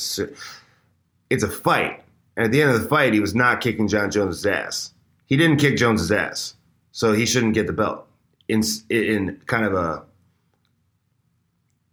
it's 1.30 1.42
a 1.42 1.48
fight. 1.48 2.02
And 2.36 2.46
at 2.46 2.52
the 2.52 2.62
end 2.62 2.70
of 2.70 2.82
the 2.82 2.88
fight, 2.88 3.12
he 3.12 3.20
was 3.20 3.34
not 3.34 3.60
kicking 3.60 3.88
Jon 3.88 4.10
Jones' 4.10 4.46
ass. 4.46 4.92
He 5.26 5.36
didn't 5.36 5.58
kick 5.58 5.76
Jones' 5.76 6.10
ass, 6.10 6.54
so 6.92 7.12
he 7.12 7.26
shouldn't 7.26 7.54
get 7.54 7.66
the 7.66 7.72
belt. 7.72 8.06
In 8.48 8.62
in 8.88 9.40
kind 9.46 9.64
of 9.66 9.74
a 9.74 10.04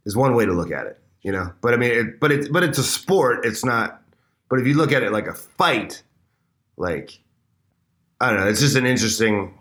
is 0.06 0.16
one 0.16 0.36
way 0.36 0.46
to 0.46 0.54
look 0.54 0.72
at 0.72 0.86
it, 0.86 1.00
you 1.22 1.32
know. 1.32 1.52
But 1.62 1.74
I 1.74 1.78
mean, 1.78 1.92
it, 1.92 2.20
but 2.20 2.32
it's 2.32 2.48
but 2.48 2.64
it's 2.64 2.78
a 2.78 2.84
sport. 2.84 3.46
It's 3.46 3.66
not. 3.66 4.02
But 4.50 4.60
if 4.60 4.68
you 4.68 4.76
look 4.76 4.92
at 4.92 5.04
it 5.04 5.12
like 5.12 5.28
a 5.28 5.34
fight, 5.34 6.04
like 6.78 7.20
I 8.22 8.30
don't 8.30 8.40
know, 8.40 8.48
it's 8.48 8.62
just 8.62 8.76
an 8.76 8.86
interesting 8.86 9.58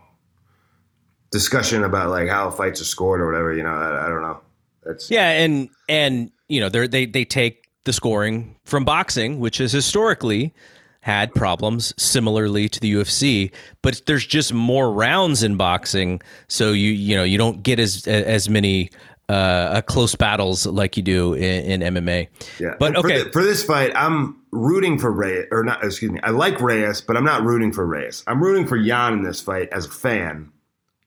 discussion 1.33 1.83
about 1.83 2.11
like 2.11 2.29
how 2.29 2.51
fights 2.51 2.81
are 2.81 2.85
scored 2.85 3.21
or 3.21 3.27
whatever. 3.27 3.53
You 3.53 3.65
know, 3.65 3.75
I, 3.75 4.07
I 4.07 4.09
don't 4.09 4.23
know. 4.23 4.41
That's 4.85 5.11
Yeah, 5.11 5.31
and 5.31 5.69
and 5.89 6.31
you 6.48 6.61
know 6.61 6.69
they 6.69 6.86
they 6.86 7.06
they 7.06 7.24
take 7.24 7.69
the 7.85 7.93
scoring 7.93 8.56
from 8.65 8.85
boxing, 8.85 9.40
which 9.40 9.59
has 9.59 9.73
historically 9.73 10.55
had 11.01 11.35
problems 11.35 11.93
similarly 11.98 12.66
to 12.66 12.81
the 12.81 12.94
UFC, 12.94 13.52
but 13.82 14.01
there's 14.06 14.24
just 14.24 14.55
more 14.55 14.90
rounds 14.90 15.43
in 15.43 15.56
boxing, 15.56 16.23
so 16.48 16.73
you 16.73 16.90
you 16.93 17.15
know 17.15 17.24
you 17.24 17.36
don't 17.36 17.62
get 17.62 17.78
as 17.78 18.06
as 18.06 18.48
many 18.48 18.90
uh, 19.28 19.81
close 19.82 20.15
battles 20.15 20.66
like 20.66 20.97
you 20.97 21.02
do 21.02 21.35
in, 21.35 21.82
in 21.82 21.94
MMA. 21.94 22.28
Yeah, 22.59 22.74
but 22.78 22.94
And 22.94 22.97
for 22.97 23.06
okay, 23.06 23.31
For, 23.31 23.43
this 23.43 23.65
fight, 23.65 23.93
I'm 23.94 24.40
rooting 24.51 24.98
for 24.98 25.11
Reyes, 25.11 25.47
or 25.51 25.65
not. 25.65 25.82
Excuse 25.85 26.12
me. 26.12 26.20
I 26.23 26.31
like 26.31 26.61
Reyes, 26.61 27.01
but 27.01 27.16
I'm 27.16 27.24
not 27.24 27.43
rooting 27.43 27.73
for 27.73 27.86
Reyes. 27.86 28.23
I'm 28.27 28.43
rooting 28.43 28.66
for 28.66 28.78
Jan 28.78 29.15
in 29.15 29.23
this 29.23 29.40
fight 29.40 29.69
as 29.73 29.86
a 29.86 29.90
fan, 29.90 30.51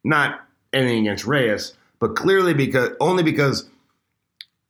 not 0.03 0.41
anything 0.73 0.99
against 0.99 1.25
Reyes, 1.25 1.73
but 1.99 2.15
clearly 2.15 2.53
because 2.53 2.89
only 2.99 3.23
because 3.23 3.69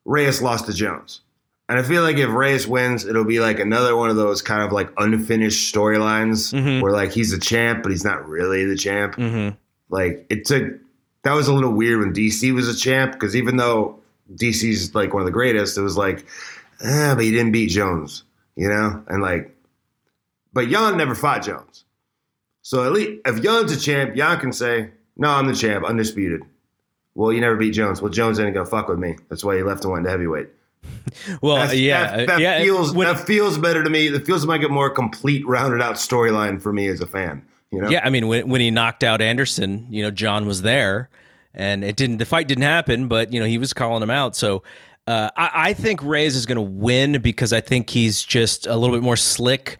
Reyes 0.05 0.41
lost 0.41 0.65
to 0.67 0.73
Jones, 0.73 1.21
and 1.69 1.77
I 1.77 1.83
feel 1.83 2.01
like 2.03 2.17
if 2.17 2.29
Reyes 2.29 2.67
wins, 2.67 3.05
it'll 3.05 3.25
be 3.25 3.39
like 3.39 3.59
another 3.59 3.95
one 3.95 4.09
of 4.09 4.15
those 4.15 4.41
kind 4.41 4.63
of 4.63 4.71
like 4.71 4.89
unfinished 4.97 5.73
storylines 5.73 6.53
Mhm. 6.53 6.81
where 6.81 6.91
like 6.93 7.11
he's 7.11 7.31
the 7.31 7.39
champ, 7.39 7.83
but 7.83 7.91
he's 7.91 8.05
not 8.05 8.27
really 8.27 8.65
the 8.65 8.77
champ. 8.77 9.15
Mhm. 9.15 9.57
Like 9.89 10.25
it 10.29 10.45
took 10.45 10.73
that 11.23 11.33
was 11.33 11.47
a 11.49 11.53
little 11.53 11.73
weird 11.73 11.99
when 11.99 12.13
DC 12.13 12.53
was 12.53 12.69
a 12.69 12.75
champ 12.77 13.11
because 13.11 13.35
even 13.35 13.57
though 13.57 13.99
DC's 14.33 14.95
like 14.95 15.13
one 15.13 15.21
of 15.21 15.25
the 15.25 15.31
greatest, 15.31 15.77
it 15.77 15.81
was 15.81 15.97
like, 15.97 16.25
ah, 16.85 17.13
but 17.15 17.23
he 17.23 17.31
didn't 17.31 17.51
beat 17.51 17.69
Jones, 17.69 18.23
you 18.55 18.69
know, 18.69 19.03
and 19.07 19.21
like, 19.21 19.53
but 20.53 20.69
Jan 20.69 20.95
never 20.97 21.15
fought 21.15 21.43
Jones, 21.43 21.83
So 22.61 22.83
at 22.85 22.93
least 22.93 23.21
if 23.25 23.41
Jan's 23.41 23.71
a 23.73 23.79
champ, 23.79 24.15
Jan 24.15 24.39
can 24.39 24.51
say, 24.53 24.89
"No, 25.17 25.29
I'm 25.29 25.47
the 25.47 25.53
champ, 25.55 25.83
undisputed." 25.85 26.41
Well, 27.17 27.33
you 27.33 27.41
never 27.41 27.55
beat 27.55 27.71
Jones. 27.71 27.99
Well, 27.99 28.11
Jones 28.11 28.37
didn't 28.37 28.53
go 28.53 28.63
fuck 28.63 28.87
with 28.87 28.99
me. 28.99 29.15
That's 29.27 29.43
why 29.43 29.57
he 29.57 29.63
left 29.63 29.83
and 29.83 29.91
went 29.91 30.05
to 30.05 30.11
heavyweight. 30.11 30.49
Well, 31.41 31.55
That's- 31.55 31.75
yeah, 31.75 32.17
that, 32.17 32.27
that 32.27 32.39
yeah. 32.39 32.61
feels 32.61 32.93
when- 32.93 33.07
that 33.07 33.25
feels 33.25 33.57
better 33.57 33.83
to 33.83 33.89
me. 33.89 34.09
That 34.09 34.25
feels 34.25 34.45
like 34.45 34.61
a 34.61 34.69
more 34.69 34.89
complete, 34.91 35.45
rounded 35.47 35.81
out 35.81 35.95
storyline 35.95 36.61
for 36.61 36.71
me 36.71 36.87
as 36.87 37.01
a 37.01 37.07
fan. 37.07 37.43
You 37.71 37.81
know, 37.81 37.89
Yeah, 37.89 38.01
I 38.03 38.09
mean, 38.11 38.27
when 38.27 38.47
when 38.47 38.61
he 38.61 38.69
knocked 38.71 39.03
out 39.03 39.19
Anderson, 39.19 39.87
you 39.89 40.03
know, 40.03 40.11
Jon 40.11 40.45
was 40.45 40.61
there, 40.61 41.09
and 41.55 41.83
it 41.83 41.95
didn't. 41.95 42.17
The 42.17 42.25
fight 42.25 42.47
didn't 42.47 42.63
happen, 42.63 43.07
but 43.07 43.33
you 43.33 43.39
know, 43.39 43.45
he 43.47 43.57
was 43.57 43.73
calling 43.73 44.01
him 44.03 44.11
out. 44.11 44.35
So. 44.35 44.63
Uh, 45.07 45.29
I, 45.37 45.69
I 45.69 45.73
think 45.73 46.03
Reyes 46.03 46.35
is 46.35 46.45
going 46.45 46.57
to 46.57 46.61
win 46.61 47.21
because 47.21 47.53
I 47.53 47.61
think 47.61 47.89
he's 47.89 48.21
just 48.21 48.67
a 48.67 48.75
little 48.75 48.93
bit 48.93 49.01
more 49.01 49.15
slick. 49.15 49.77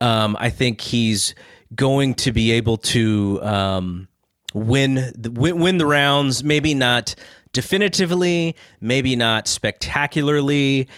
Um, 0.00 0.38
I 0.40 0.48
think 0.48 0.80
he's 0.80 1.34
going 1.74 2.14
to 2.14 2.32
be 2.32 2.52
able 2.52 2.78
to 2.78 3.38
um, 3.42 4.08
win, 4.54 5.12
the, 5.16 5.30
win 5.30 5.78
the 5.78 5.86
rounds. 5.86 6.44
Maybe 6.44 6.74
not 6.74 7.14
definitively, 7.52 8.56
maybe 8.80 9.16
not 9.16 9.48
spectacularly, 9.48 10.88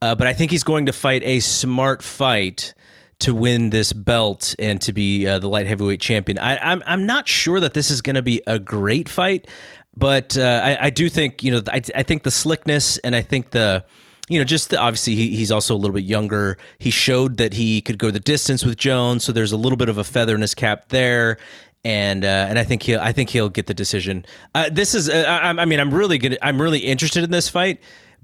uh, 0.00 0.14
but 0.14 0.26
I 0.26 0.32
think 0.32 0.50
he's 0.50 0.64
going 0.64 0.86
to 0.86 0.92
fight 0.92 1.22
a 1.24 1.40
smart 1.40 2.02
fight 2.02 2.74
to 3.20 3.34
win 3.34 3.70
this 3.70 3.92
belt 3.92 4.54
and 4.58 4.80
to 4.80 4.92
be 4.92 5.26
uh, 5.26 5.38
the 5.38 5.48
light 5.48 5.66
heavyweight 5.66 6.00
champion. 6.00 6.38
I, 6.38 6.56
I'm 6.58 6.82
I'm 6.86 7.06
not 7.06 7.26
sure 7.26 7.58
that 7.60 7.74
this 7.74 7.90
is 7.90 8.00
going 8.00 8.14
to 8.16 8.22
be 8.22 8.42
a 8.46 8.58
great 8.58 9.08
fight, 9.08 9.48
but 9.96 10.38
uh, 10.38 10.60
I, 10.62 10.86
I 10.86 10.90
do 10.90 11.08
think 11.08 11.42
you 11.42 11.50
know 11.50 11.62
I, 11.68 11.82
I 11.94 12.02
think 12.02 12.22
the 12.22 12.30
slickness 12.30 12.98
and 12.98 13.16
I 13.16 13.22
think 13.22 13.50
the 13.50 13.84
you 14.28 14.38
know 14.38 14.44
just 14.44 14.70
the, 14.70 14.78
obviously 14.78 15.16
he, 15.16 15.34
he's 15.34 15.50
also 15.50 15.74
a 15.74 15.78
little 15.78 15.94
bit 15.94 16.04
younger. 16.04 16.58
He 16.78 16.90
showed 16.90 17.38
that 17.38 17.54
he 17.54 17.80
could 17.80 17.98
go 17.98 18.12
the 18.12 18.20
distance 18.20 18.64
with 18.64 18.76
Jones, 18.76 19.24
so 19.24 19.32
there's 19.32 19.52
a 19.52 19.56
little 19.56 19.78
bit 19.78 19.88
of 19.88 19.98
a 19.98 20.04
feather 20.04 20.36
in 20.36 20.40
his 20.40 20.54
cap 20.54 20.90
there. 20.90 21.38
And 21.88 22.22
uh, 22.22 22.28
and 22.50 22.58
I 22.58 22.64
think 22.64 22.82
he'll 22.82 23.00
I 23.00 23.12
think 23.12 23.30
he'll 23.30 23.48
get 23.48 23.66
the 23.66 23.72
decision. 23.72 24.26
Uh, 24.54 24.68
this 24.70 24.94
is 24.94 25.08
uh, 25.08 25.24
I, 25.26 25.48
I 25.48 25.64
mean 25.64 25.80
I'm 25.80 25.92
really 25.92 26.18
good. 26.18 26.36
I'm 26.42 26.60
really 26.60 26.80
interested 26.80 27.24
in 27.24 27.30
this 27.30 27.48
fight, 27.48 27.80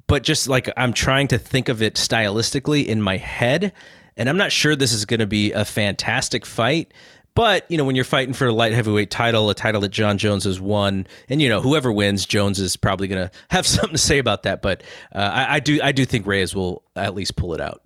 but 0.06 0.22
just 0.22 0.48
like 0.48 0.68
I'm 0.76 0.92
trying 0.92 1.28
to 1.28 1.38
think 1.38 1.70
of 1.70 1.80
it 1.80 1.94
stylistically 1.94 2.84
in 2.84 3.00
my 3.00 3.16
head, 3.16 3.72
and 4.18 4.28
I'm 4.28 4.36
not 4.36 4.52
sure 4.52 4.76
this 4.76 4.92
is 4.92 5.06
going 5.06 5.20
to 5.20 5.26
be 5.26 5.52
a 5.52 5.64
fantastic 5.64 6.44
fight. 6.44 6.92
But 7.34 7.64
you 7.70 7.78
know, 7.78 7.86
when 7.86 7.96
you're 7.96 8.04
fighting 8.04 8.34
for 8.34 8.48
a 8.48 8.52
light 8.52 8.74
heavyweight 8.74 9.10
title, 9.10 9.48
a 9.48 9.54
title 9.54 9.80
that 9.80 9.92
Jon 9.92 10.18
Jones 10.18 10.44
has 10.44 10.60
won, 10.60 11.06
and 11.30 11.40
you 11.40 11.48
know 11.48 11.62
whoever 11.62 11.90
wins, 11.90 12.26
Jones 12.26 12.60
is 12.60 12.76
probably 12.76 13.08
going 13.08 13.28
to 13.28 13.34
have 13.48 13.66
something 13.66 13.92
to 13.92 13.98
say 13.98 14.18
about 14.18 14.42
that. 14.42 14.60
But 14.60 14.82
uh, 15.14 15.20
I, 15.20 15.54
I 15.54 15.60
do, 15.60 15.80
I 15.82 15.92
do 15.92 16.04
think 16.04 16.26
Reyes 16.26 16.54
will 16.54 16.82
at 16.96 17.14
least 17.14 17.36
pull 17.36 17.54
it 17.54 17.62
out. 17.62 17.80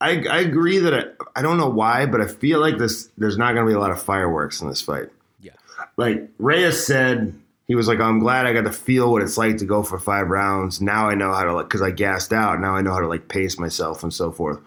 I, 0.00 0.24
I 0.26 0.40
agree 0.40 0.78
that 0.78 0.94
I, 0.94 1.04
I 1.38 1.42
don't 1.42 1.56
know 1.58 1.70
why, 1.70 2.06
but 2.06 2.20
I 2.20 2.26
feel 2.26 2.60
like 2.60 2.78
this. 2.78 3.08
There's 3.16 3.38
not 3.38 3.54
going 3.54 3.66
to 3.66 3.70
be 3.70 3.74
a 3.74 3.80
lot 3.80 3.90
of 3.90 4.02
fireworks 4.02 4.60
in 4.60 4.68
this 4.68 4.82
fight. 4.82 5.08
Yeah. 5.40 5.52
Like 5.96 6.28
Reyes 6.38 6.86
said, 6.86 7.34
he 7.66 7.74
was 7.74 7.88
like, 7.88 7.98
"I'm 8.00 8.18
glad 8.18 8.46
I 8.46 8.52
got 8.52 8.64
to 8.64 8.72
feel 8.72 9.10
what 9.10 9.22
it's 9.22 9.38
like 9.38 9.56
to 9.58 9.64
go 9.64 9.82
for 9.82 9.98
five 9.98 10.28
rounds. 10.28 10.80
Now 10.80 11.08
I 11.08 11.14
know 11.14 11.32
how 11.32 11.44
to 11.44 11.54
like 11.54 11.66
because 11.68 11.82
I 11.82 11.90
gassed 11.92 12.32
out. 12.32 12.60
Now 12.60 12.74
I 12.76 12.82
know 12.82 12.92
how 12.92 13.00
to 13.00 13.08
like 13.08 13.28
pace 13.28 13.58
myself 13.58 14.02
and 14.02 14.12
so 14.12 14.30
forth." 14.30 14.58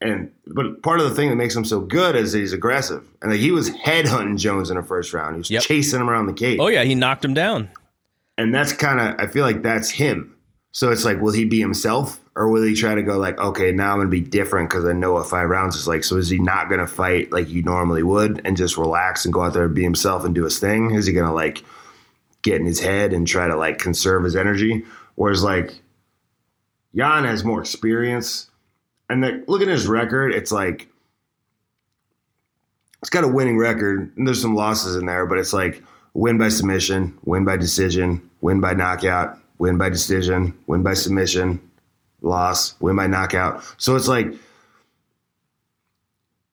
And 0.00 0.32
but 0.48 0.82
part 0.82 0.98
of 0.98 1.08
the 1.08 1.14
thing 1.14 1.28
that 1.30 1.36
makes 1.36 1.54
him 1.54 1.64
so 1.64 1.78
good 1.78 2.16
is 2.16 2.32
that 2.32 2.38
he's 2.40 2.52
aggressive, 2.52 3.08
and 3.22 3.30
like, 3.30 3.38
he 3.38 3.52
was 3.52 3.70
headhunting 3.70 4.36
Jones 4.36 4.68
in 4.68 4.76
the 4.76 4.82
first 4.82 5.14
round. 5.14 5.36
He 5.36 5.38
was 5.38 5.50
Yep. 5.50 5.62
chasing 5.62 6.00
him 6.00 6.10
around 6.10 6.26
the 6.26 6.32
cage. 6.32 6.58
Oh 6.60 6.66
yeah, 6.66 6.82
he 6.82 6.96
knocked 6.96 7.24
him 7.24 7.34
down. 7.34 7.70
and 8.36 8.52
that's 8.52 8.72
kind 8.72 8.98
of 8.98 9.20
I 9.20 9.30
feel 9.30 9.44
like 9.44 9.62
that's 9.62 9.90
him. 9.90 10.31
So 10.74 10.90
it's 10.90 11.04
like, 11.04 11.20
will 11.20 11.32
he 11.32 11.44
be 11.44 11.60
himself, 11.60 12.18
or 12.34 12.48
will 12.48 12.62
he 12.62 12.74
try 12.74 12.94
to 12.94 13.02
go 13.02 13.18
like, 13.18 13.38
okay, 13.38 13.72
now 13.72 13.92
I'm 13.92 13.98
gonna 13.98 14.08
be 14.08 14.20
different 14.20 14.70
because 14.70 14.86
I 14.86 14.94
know 14.94 15.12
what 15.12 15.28
five 15.28 15.48
rounds 15.50 15.76
is 15.76 15.86
like. 15.86 16.02
So 16.02 16.16
is 16.16 16.30
he 16.30 16.38
not 16.38 16.70
gonna 16.70 16.86
fight 16.86 17.30
like 17.30 17.46
he 17.46 17.60
normally 17.60 18.02
would 18.02 18.40
and 18.46 18.56
just 18.56 18.78
relax 18.78 19.26
and 19.26 19.34
go 19.34 19.42
out 19.42 19.52
there 19.52 19.66
and 19.66 19.74
be 19.74 19.82
himself 19.82 20.24
and 20.24 20.34
do 20.34 20.44
his 20.44 20.58
thing? 20.58 20.92
Is 20.92 21.06
he 21.06 21.12
gonna 21.12 21.34
like 21.34 21.62
get 22.40 22.58
in 22.58 22.66
his 22.66 22.80
head 22.80 23.12
and 23.12 23.28
try 23.28 23.46
to 23.46 23.56
like 23.56 23.78
conserve 23.78 24.24
his 24.24 24.34
energy? 24.34 24.82
Whereas 25.14 25.44
like 25.44 25.78
Jan 26.96 27.24
has 27.24 27.44
more 27.44 27.60
experience, 27.60 28.50
and 29.10 29.20
like 29.20 29.46
look 29.48 29.60
at 29.60 29.68
his 29.68 29.86
record, 29.86 30.32
it's 30.32 30.52
like 30.52 30.88
it's 33.02 33.10
got 33.10 33.24
a 33.24 33.28
winning 33.28 33.58
record. 33.58 34.10
And 34.16 34.26
there's 34.26 34.40
some 34.40 34.54
losses 34.54 34.96
in 34.96 35.04
there, 35.04 35.26
but 35.26 35.36
it's 35.36 35.52
like 35.52 35.82
win 36.14 36.38
by 36.38 36.48
submission, 36.48 37.18
win 37.24 37.44
by 37.44 37.58
decision, 37.58 38.30
win 38.40 38.60
by 38.62 38.72
knockout, 38.72 39.38
win 39.62 39.78
by 39.78 39.88
decision, 39.88 40.52
win 40.66 40.82
by 40.82 40.92
submission, 40.92 41.60
loss, 42.20 42.74
win 42.80 42.96
by 42.96 43.06
knockout. 43.06 43.62
So 43.78 43.94
it's 43.94 44.08
like 44.08 44.26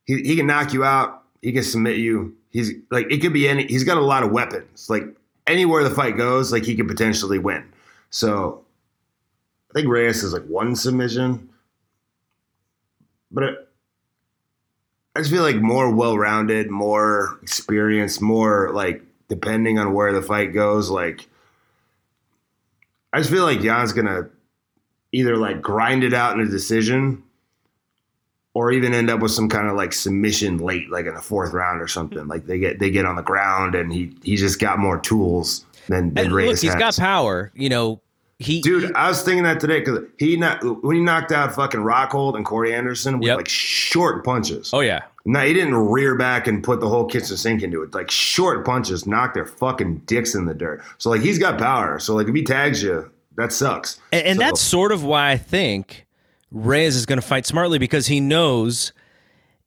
he, 0.06 0.22
he 0.22 0.36
can 0.36 0.46
knock 0.46 0.74
you 0.74 0.84
out, 0.84 1.24
he 1.42 1.52
can 1.52 1.64
submit 1.64 1.98
you. 1.98 2.38
He's 2.52 2.72
like 2.92 3.12
it 3.12 3.18
could 3.18 3.34
be 3.34 3.50
any 3.50 3.66
he's 3.66 3.84
got 3.84 3.98
a 3.98 4.02
lot 4.02 4.22
of 4.22 4.30
weapons. 4.30 4.92
Like 4.92 5.06
anywhere 5.48 5.84
the 5.84 5.90
fight 5.90 6.18
goes, 6.18 6.52
like 6.52 6.64
he 6.64 6.76
could 6.76 6.88
potentially 6.88 7.40
win. 7.40 7.68
So 8.12 8.64
I 9.72 9.74
think 9.74 9.88
Reyes 9.88 10.24
is 10.24 10.32
like 10.32 10.46
one 10.46 10.76
submission. 10.76 11.50
But 13.32 13.44
it, 13.44 13.70
I 15.16 15.22
just 15.22 15.32
feel 15.32 15.42
like 15.42 15.56
more 15.56 15.92
well 15.92 16.16
rounded, 16.16 16.70
more 16.70 17.40
experienced, 17.42 18.22
more 18.22 18.70
like 18.72 19.02
depending 19.30 19.80
on 19.80 19.94
where 19.94 20.14
the 20.14 20.22
fight 20.22 20.54
goes, 20.54 20.92
like 20.92 21.28
I 23.14 23.18
just 23.20 23.30
feel 23.30 23.44
like 23.44 23.62
Jan's 23.62 23.94
gonna 23.94 24.30
either 25.12 25.38
like 25.38 25.62
grind 25.62 26.04
it 26.04 26.14
out 26.14 26.36
in 26.40 26.46
a 26.46 26.50
decision 26.50 27.24
or 28.54 28.72
even 28.72 28.94
end 28.94 29.10
up 29.10 29.20
with 29.20 29.32
some 29.32 29.48
kind 29.50 29.68
of 29.68 29.76
like 29.76 29.94
submission 29.94 30.58
late, 30.58 30.90
like 30.90 31.06
in 31.06 31.14
the 31.14 31.22
fourth 31.22 31.54
round 31.54 31.82
or 31.82 31.88
something. 31.88 32.28
Like 32.28 32.46
they 32.46 32.60
get 32.60 32.80
they 32.80 32.90
get 32.92 33.06
on 33.06 33.16
the 33.16 33.22
ground 33.22 33.76
and 33.76 33.92
he 33.94 34.16
he's 34.24 34.40
just 34.42 34.60
got 34.60 34.80
more 34.80 35.00
tools 35.00 35.66
than, 35.88 36.14
than 36.14 36.26
And 36.26 36.34
Reyes 36.36 36.48
look, 36.50 36.60
he's 36.62 36.74
has. 36.74 36.80
got 36.80 36.98
power. 36.98 37.52
You 37.56 37.70
know, 37.70 38.02
he 38.40 38.62
Dude, 38.62 38.94
I 38.96 39.08
was 39.10 39.22
thinking 39.22 39.44
that 39.44 39.60
today 39.60 39.80
because 39.80 40.00
he 40.18 40.36
not, 40.38 40.64
when 40.84 40.96
he 40.96 41.02
knocked 41.02 41.32
out 41.32 41.54
fucking 41.54 41.80
Rockhold 41.82 42.36
and 42.36 42.46
Corey 42.46 42.74
Anderson 42.74 43.20
with 43.20 43.28
Yep. 43.28 43.38
like 43.38 43.50
short 43.50 44.24
punches. 44.24 44.72
Oh 44.74 44.80
yeah, 44.82 45.02
No, 45.32 45.46
he 45.46 45.54
didn't 45.54 45.76
rear 45.76 46.16
back 46.16 46.48
and 46.48 46.64
put 46.64 46.80
the 46.80 46.90
whole 46.90 47.06
kitchen 47.06 47.38
sink 47.38 47.62
into 47.62 47.84
it. 47.84 47.94
Like 47.94 48.10
short 48.10 48.66
punches 48.66 49.06
knock 49.06 49.36
their 49.36 49.46
fucking 49.46 49.98
dicks 50.08 50.34
in 50.34 50.46
the 50.46 50.56
dirt. 50.56 50.82
So 50.98 51.12
like 51.12 51.22
he's 51.22 51.38
got 51.38 51.60
power. 51.60 52.00
So 52.00 52.16
like 52.16 52.28
if 52.28 52.34
he 52.34 52.44
tags 52.44 52.82
you, 52.82 53.12
that 53.36 53.54
sucks. 53.54 54.00
And, 54.12 54.26
and 54.26 54.38
So- 54.40 54.44
that's 54.44 54.60
sort 54.62 54.92
of 54.92 55.04
why 55.04 55.30
I 55.30 55.38
think 55.38 56.08
Reyes 56.50 56.96
is 56.96 57.06
going 57.06 57.22
to 57.22 57.26
fight 57.28 57.46
smartly 57.46 57.78
because 57.78 58.08
he 58.08 58.20
knows 58.20 58.92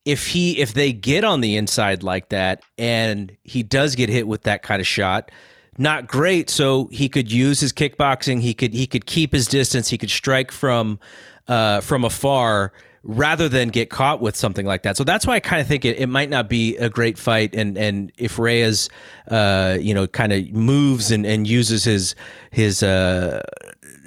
if 0.05 0.27
he 0.27 0.59
if 0.59 0.75
they 0.75 0.93
get 0.93 1.23
on 1.23 1.41
the 1.43 1.55
inside 1.57 2.03
like 2.03 2.31
that 2.31 2.61
and 2.77 3.37
he 3.45 3.63
does 3.63 3.95
get 3.95 4.09
hit 4.09 4.27
with 4.27 4.43
that 4.43 4.65
kind 4.65 4.81
of 4.81 4.87
shot, 4.89 5.31
not 5.79 6.09
great. 6.09 6.51
So 6.51 6.89
he 6.91 7.09
could 7.09 7.31
use 7.31 7.61
his 7.61 7.73
kickboxing. 7.73 8.41
He 8.41 8.53
could 8.53 8.75
he 8.75 8.89
could 8.89 9.07
keep 9.07 9.33
his 9.33 9.47
distance. 9.47 9.91
He 9.91 9.97
could 9.97 10.11
strike 10.11 10.51
from 10.51 10.99
uh, 11.47 11.83
from 11.83 12.05
afar 12.05 12.73
rather 13.05 13.49
than 13.49 13.69
get 13.69 13.91
caught 13.91 14.21
with 14.21 14.37
something 14.37 14.67
like 14.67 14.83
that. 14.83 14.97
So 14.97 15.05
that's 15.05 15.27
why 15.27 15.35
I 15.35 15.41
kind 15.41 15.61
of 15.61 15.67
think 15.67 15.85
it, 15.85 15.99
it 15.99 16.07
might 16.07 16.31
not 16.31 16.49
be 16.49 16.77
a 16.77 16.89
great 16.89 17.19
fight. 17.19 17.55
And 17.55 17.77
and 17.77 18.13
if 18.17 18.39
Reyes, 18.39 18.89
uh, 19.29 19.79
you 19.81 19.95
know, 19.95 20.07
kind 20.07 20.33
of 20.33 20.53
moves 20.53 21.11
and, 21.11 21.27
and 21.27 21.47
uses 21.47 21.85
his 21.85 22.15
his 22.51 22.83
uh, 22.83 23.43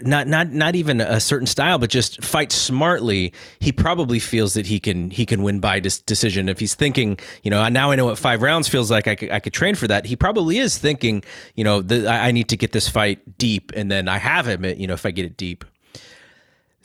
not 0.02 0.28
not 0.28 0.52
not 0.52 0.76
even 0.76 1.02
a 1.02 1.20
certain 1.20 1.48
style, 1.48 1.78
but 1.78 1.90
just 1.90 2.24
fight 2.24 2.52
smartly, 2.52 3.34
he 3.60 3.72
probably 3.72 4.20
feels 4.20 4.54
that 4.54 4.66
he 4.66 4.80
can 4.80 5.10
he 5.10 5.26
can 5.26 5.44
win 5.44 5.60
by 5.60 5.80
dis- 5.80 6.00
decision. 6.00 6.50
If 6.50 6.60
he's 6.60 6.76
thinking, 6.76 7.18
you 7.44 7.52
know, 7.52 7.68
now 7.70 7.92
I 7.92 7.96
know 7.96 8.06
what 8.06 8.18
five 8.18 8.42
rounds 8.42 8.68
feels 8.68 8.92
like, 8.92 9.08
I 9.08 9.16
could, 9.16 9.32
I 9.32 9.40
could 9.40 9.54
train 9.54 9.76
for 9.76 9.88
that. 9.88 10.06
He 10.06 10.16
probably 10.16 10.58
is 10.58 10.78
thinking, 10.78 11.24
you 11.56 11.64
know, 11.64 11.82
the, 11.82 12.10
I 12.10 12.32
need 12.32 12.50
to 12.50 12.58
get 12.58 12.72
this 12.72 12.88
fight 12.88 13.38
deep, 13.38 13.72
and 13.76 13.90
then 13.92 14.08
I 14.08 14.18
have 14.18 14.48
him, 14.48 14.64
you 14.66 14.88
know, 14.88 14.94
if 14.94 15.06
I 15.06 15.12
get 15.12 15.26
it 15.26 15.38
deep. 15.38 15.66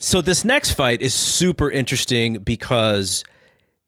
So 0.03 0.19
this 0.19 0.43
next 0.43 0.71
fight 0.71 1.03
is 1.03 1.13
super 1.13 1.69
interesting 1.69 2.39
because 2.39 3.23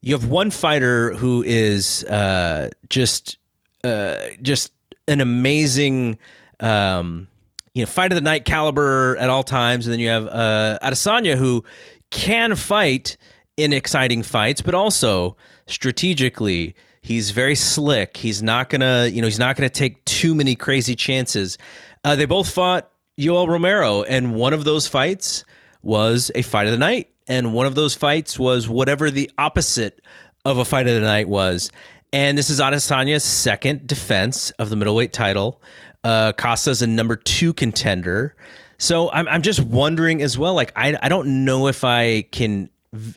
you 0.03 0.13
have 0.13 0.27
one 0.27 0.51
fighter 0.51 1.11
who 1.15 1.41
is 1.41 2.03
uh, 2.03 2.69
just 2.87 3.39
uh, 3.83 4.17
just 4.39 4.71
an 5.07 5.21
amazing 5.21 6.19
um, 6.59 7.27
you 7.73 7.81
know 7.81 7.87
fight 7.87 8.11
of 8.11 8.15
the 8.15 8.21
night 8.21 8.45
caliber 8.45 9.17
at 9.17 9.31
all 9.31 9.41
times, 9.41 9.87
and 9.87 9.91
then 9.93 9.99
you 9.99 10.09
have 10.09 10.27
uh, 10.27 10.77
Adesanya 10.83 11.35
who 11.35 11.63
can 12.11 12.55
fight 12.55 13.17
in 13.57 13.73
exciting 13.73 14.21
fights, 14.21 14.61
but 14.61 14.75
also 14.75 15.35
strategically 15.65 16.75
he's 17.01 17.31
very 17.31 17.55
slick. 17.55 18.17
He's 18.17 18.43
not 18.43 18.69
gonna 18.69 19.07
you 19.07 19.19
know 19.19 19.27
he's 19.27 19.39
not 19.39 19.55
gonna 19.55 19.67
take 19.67 20.05
too 20.05 20.35
many 20.35 20.53
crazy 20.55 20.95
chances. 20.95 21.57
Uh, 22.03 22.15
they 22.15 22.25
both 22.25 22.51
fought 22.51 22.91
Yoel 23.19 23.47
Romero, 23.47 24.03
and 24.03 24.35
one 24.35 24.53
of 24.53 24.63
those 24.63 24.87
fights 24.87 25.43
was 25.83 26.31
a 26.33 26.41
fight 26.41 26.65
of 26.65 26.71
the 26.71 26.77
night, 26.77 27.09
and 27.27 27.53
one 27.53 27.67
of 27.67 27.75
those 27.75 27.93
fights 27.93 28.39
was 28.39 28.67
whatever 28.67 29.11
the 29.11 29.29
opposite 29.37 30.01
of 30.45 30.57
a 30.57 30.65
fight 30.65 30.87
of 30.87 30.95
the 30.95 31.01
night 31.01 31.29
was. 31.29 31.69
And 32.11 32.37
this 32.37 32.49
is 32.49 32.59
Adesanya's 32.59 33.23
second 33.23 33.87
defense 33.87 34.51
of 34.51 34.69
the 34.69 34.75
middleweight 34.75 35.13
title. 35.13 35.61
Uh, 36.03 36.31
Costa's 36.33 36.81
a 36.81 36.87
number 36.87 37.15
two 37.15 37.53
contender. 37.53 38.35
So 38.77 39.11
I'm, 39.11 39.27
I'm 39.27 39.41
just 39.41 39.61
wondering 39.61 40.21
as 40.21 40.37
well, 40.37 40.53
like, 40.53 40.71
I, 40.75 40.97
I 41.01 41.09
don't 41.09 41.45
know 41.45 41.67
if 41.67 41.83
I 41.83 42.23
can 42.23 42.69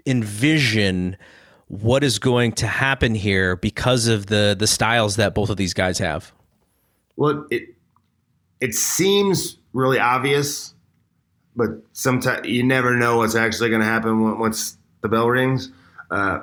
envision 0.06 1.16
what 1.68 2.04
is 2.04 2.18
going 2.18 2.52
to 2.52 2.66
happen 2.66 3.14
here 3.14 3.56
because 3.56 4.06
of 4.06 4.26
the 4.26 4.56
the 4.58 4.66
styles 4.66 5.16
that 5.16 5.34
both 5.34 5.50
of 5.50 5.56
these 5.56 5.74
guys 5.74 5.98
have? 5.98 6.32
Well, 7.16 7.46
it 7.50 7.74
it 8.60 8.74
seems 8.74 9.58
really 9.72 9.98
obvious, 9.98 10.74
but 11.56 11.70
sometimes 11.92 12.46
you 12.46 12.62
never 12.62 12.94
know 12.94 13.16
what's 13.18 13.34
actually 13.34 13.70
going 13.70 13.80
to 13.80 13.86
happen 13.86 14.38
once 14.38 14.76
the 15.00 15.08
bell 15.08 15.28
rings. 15.28 15.70
Uh, 16.10 16.42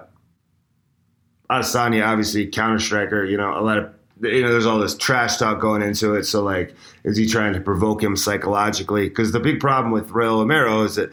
Adesanya, 1.50 2.06
obviously 2.06 2.48
counter 2.48 2.80
striker. 2.80 3.24
You 3.24 3.38
know, 3.38 3.58
a 3.58 3.62
lot 3.62 3.78
of 3.78 3.94
you 4.22 4.42
know, 4.42 4.52
there's 4.52 4.66
all 4.66 4.80
this 4.80 4.96
trash 4.96 5.38
talk 5.38 5.60
going 5.60 5.82
into 5.82 6.16
it. 6.16 6.24
So, 6.24 6.44
like, 6.44 6.76
is 7.04 7.18
he 7.18 7.26
trying 7.28 7.54
to 7.54 7.62
provoke 7.62 8.02
him 8.02 8.16
psychologically? 8.16 9.10
Because 9.10 9.32
the 9.32 9.40
big 9.40 9.60
problem 9.60 9.92
with 9.92 10.10
Raul 10.10 10.40
Romero 10.40 10.84
is 10.84 10.96
that 10.96 11.12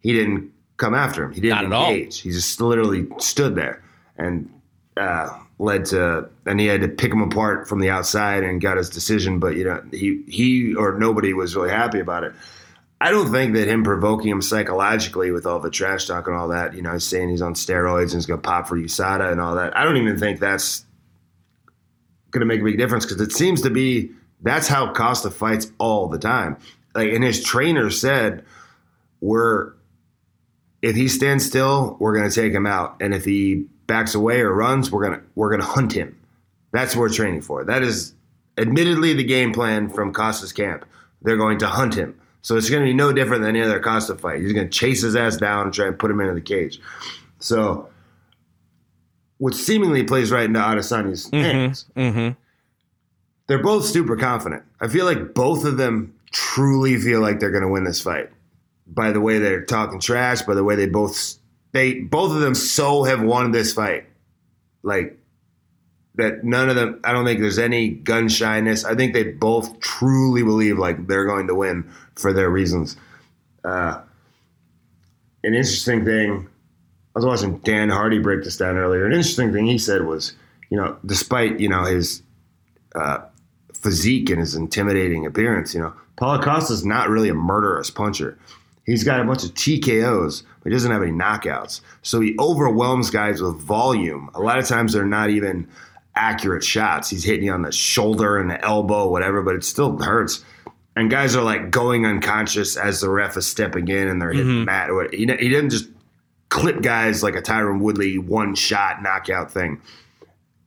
he 0.00 0.12
didn't 0.12 0.52
come 0.76 0.94
after 0.94 1.24
him. 1.24 1.32
He 1.32 1.40
didn't 1.40 1.72
engage. 1.72 2.20
He 2.20 2.30
just 2.30 2.60
literally 2.60 3.06
stood 3.18 3.54
there 3.54 3.82
and 4.16 4.50
uh, 4.96 5.30
led 5.58 5.86
to, 5.86 6.28
and 6.46 6.60
he 6.60 6.66
had 6.66 6.82
to 6.82 6.88
pick 6.88 7.12
him 7.12 7.22
apart 7.22 7.68
from 7.68 7.80
the 7.80 7.90
outside 7.90 8.42
and 8.42 8.60
got 8.60 8.76
his 8.76 8.90
decision. 8.90 9.38
But 9.38 9.56
you 9.56 9.64
know, 9.64 9.82
he 9.92 10.22
he 10.28 10.74
or 10.74 10.98
nobody 10.98 11.32
was 11.32 11.56
really 11.56 11.70
happy 11.70 12.00
about 12.00 12.24
it. 12.24 12.34
I 13.04 13.10
don't 13.10 13.30
think 13.30 13.52
that 13.52 13.68
him 13.68 13.84
provoking 13.84 14.30
him 14.30 14.40
psychologically 14.40 15.30
with 15.30 15.44
all 15.44 15.60
the 15.60 15.68
trash 15.68 16.06
talk 16.06 16.26
and 16.26 16.34
all 16.34 16.48
that, 16.48 16.72
you 16.72 16.80
know, 16.80 16.96
saying 16.96 17.28
he's 17.28 17.42
on 17.42 17.52
steroids 17.52 18.04
and 18.04 18.12
he's 18.12 18.24
going 18.24 18.40
to 18.40 18.48
pop 18.48 18.66
for 18.66 18.78
USADA 18.78 19.30
and 19.30 19.42
all 19.42 19.56
that. 19.56 19.76
I 19.76 19.84
don't 19.84 19.98
even 19.98 20.16
think 20.16 20.40
that's 20.40 20.86
going 22.30 22.40
to 22.40 22.46
make 22.46 22.62
a 22.62 22.64
big 22.64 22.78
difference 22.78 23.04
because 23.04 23.20
it 23.20 23.30
seems 23.32 23.60
to 23.60 23.68
be 23.68 24.12
that's 24.40 24.68
how 24.68 24.90
Costa 24.94 25.30
fights 25.30 25.70
all 25.76 26.08
the 26.08 26.18
time. 26.18 26.56
Like, 26.94 27.12
and 27.12 27.22
his 27.22 27.44
trainer 27.44 27.90
said, 27.90 28.42
"We're 29.20 29.74
if 30.80 30.96
he 30.96 31.08
stands 31.08 31.44
still, 31.44 31.98
we're 32.00 32.16
going 32.16 32.30
to 32.30 32.34
take 32.34 32.54
him 32.54 32.66
out, 32.66 32.96
and 33.02 33.12
if 33.12 33.26
he 33.26 33.66
backs 33.86 34.14
away 34.14 34.40
or 34.40 34.50
runs, 34.54 34.90
we're 34.90 35.04
gonna 35.04 35.22
we're 35.34 35.50
gonna 35.50 35.62
hunt 35.62 35.92
him. 35.92 36.18
That's 36.72 36.96
what 36.96 37.02
we're 37.02 37.08
training 37.10 37.42
for. 37.42 37.66
That 37.66 37.82
is 37.82 38.14
admittedly 38.56 39.12
the 39.12 39.24
game 39.24 39.52
plan 39.52 39.90
from 39.90 40.14
Costa's 40.14 40.54
camp. 40.54 40.86
They're 41.20 41.36
going 41.36 41.58
to 41.58 41.66
hunt 41.66 41.96
him. 41.96 42.18
So 42.44 42.58
it's 42.58 42.68
going 42.68 42.82
to 42.82 42.86
be 42.86 42.92
no 42.92 43.10
different 43.10 43.40
than 43.40 43.56
any 43.56 43.64
other 43.64 43.80
Costa 43.80 44.16
fight. 44.16 44.42
He's 44.42 44.52
going 44.52 44.68
to 44.68 44.70
chase 44.70 45.00
his 45.00 45.16
ass 45.16 45.38
down 45.38 45.64
and 45.64 45.72
try 45.72 45.86
and 45.86 45.98
put 45.98 46.10
him 46.10 46.20
into 46.20 46.34
the 46.34 46.42
cage. 46.42 46.78
So 47.38 47.88
which 49.38 49.54
seemingly 49.54 50.04
plays 50.04 50.30
right 50.30 50.44
into 50.44 50.60
Adesanya's 50.60 51.30
mm-hmm, 51.30 51.36
hands. 51.36 51.86
Mm-hmm. 51.96 52.38
They're 53.46 53.62
both 53.62 53.86
super 53.86 54.14
confident. 54.18 54.62
I 54.78 54.88
feel 54.88 55.06
like 55.06 55.32
both 55.32 55.64
of 55.64 55.78
them 55.78 56.14
truly 56.32 56.98
feel 56.98 57.22
like 57.22 57.40
they're 57.40 57.50
going 57.50 57.62
to 57.62 57.68
win 57.68 57.84
this 57.84 58.02
fight 58.02 58.28
by 58.86 59.10
the 59.10 59.22
way 59.22 59.38
they're 59.38 59.64
talking 59.64 59.98
trash, 59.98 60.42
by 60.42 60.52
the 60.52 60.64
way 60.64 60.76
they 60.76 60.86
both 60.86 61.38
they 61.72 62.00
both 62.00 62.30
of 62.30 62.40
them 62.40 62.54
so 62.54 63.04
have 63.04 63.22
won 63.22 63.52
this 63.52 63.72
fight. 63.72 64.06
Like 64.82 65.18
that 66.16 66.44
none 66.44 66.68
of 66.68 66.76
them 66.76 67.00
I 67.04 67.12
don't 67.12 67.24
think 67.24 67.40
there's 67.40 67.58
any 67.58 67.88
gun 67.88 68.28
shyness. 68.28 68.84
I 68.84 68.94
think 68.94 69.12
they 69.12 69.24
both 69.24 69.80
truly 69.80 70.42
believe 70.42 70.78
like 70.78 71.06
they're 71.06 71.26
going 71.26 71.46
to 71.48 71.54
win 71.54 71.90
for 72.14 72.32
their 72.32 72.50
reasons. 72.50 72.96
Uh, 73.64 74.00
an 75.42 75.54
interesting 75.54 76.04
thing 76.04 76.48
I 77.14 77.18
was 77.18 77.26
watching 77.26 77.58
Dan 77.58 77.90
Hardy 77.90 78.18
break 78.18 78.42
this 78.42 78.56
down 78.56 78.76
earlier. 78.76 79.06
An 79.06 79.12
interesting 79.12 79.52
thing 79.52 79.66
he 79.66 79.78
said 79.78 80.04
was, 80.04 80.34
you 80.70 80.76
know, 80.76 80.96
despite 81.06 81.60
you 81.60 81.68
know 81.68 81.84
his 81.84 82.22
uh, 82.94 83.18
physique 83.72 84.30
and 84.30 84.40
his 84.40 84.54
intimidating 84.54 85.26
appearance, 85.26 85.74
you 85.74 85.80
know, 85.80 85.92
Paulo 86.16 86.40
Costa's 86.42 86.84
not 86.84 87.08
really 87.08 87.28
a 87.28 87.34
murderous 87.34 87.90
puncher. 87.90 88.38
He's 88.84 89.04
got 89.04 89.20
a 89.20 89.24
bunch 89.24 89.44
of 89.44 89.54
TKOs, 89.54 90.42
but 90.62 90.70
he 90.70 90.74
doesn't 90.74 90.90
have 90.90 91.02
any 91.02 91.12
knockouts. 91.12 91.80
So 92.02 92.20
he 92.20 92.36
overwhelms 92.38 93.10
guys 93.10 93.40
with 93.40 93.56
volume. 93.56 94.28
A 94.34 94.40
lot 94.40 94.58
of 94.58 94.66
times 94.66 94.92
they're 94.92 95.06
not 95.06 95.30
even 95.30 95.68
accurate 96.16 96.64
shots. 96.64 97.10
He's 97.10 97.24
hitting 97.24 97.44
you 97.44 97.52
on 97.52 97.62
the 97.62 97.72
shoulder 97.72 98.38
and 98.38 98.50
the 98.50 98.62
elbow, 98.64 99.08
whatever, 99.08 99.42
but 99.42 99.54
it 99.54 99.64
still 99.64 99.98
hurts. 99.98 100.44
And 100.96 101.10
guys 101.10 101.34
are 101.34 101.42
like 101.42 101.70
going 101.70 102.06
unconscious 102.06 102.76
as 102.76 103.00
the 103.00 103.10
ref 103.10 103.36
is 103.36 103.46
stepping 103.46 103.88
in 103.88 104.08
and 104.08 104.22
they're 104.22 104.32
hitting 104.32 104.46
mm-hmm. 104.46 104.64
Matt. 104.64 104.90
He, 105.12 105.18
he 105.18 105.48
didn't 105.48 105.70
just 105.70 105.88
clip 106.54 106.82
guys 106.82 107.22
like 107.22 107.34
a 107.34 107.42
Tyron 107.42 107.80
Woodley 107.80 108.16
one 108.16 108.54
shot 108.54 109.02
knockout 109.02 109.50
thing. 109.50 109.80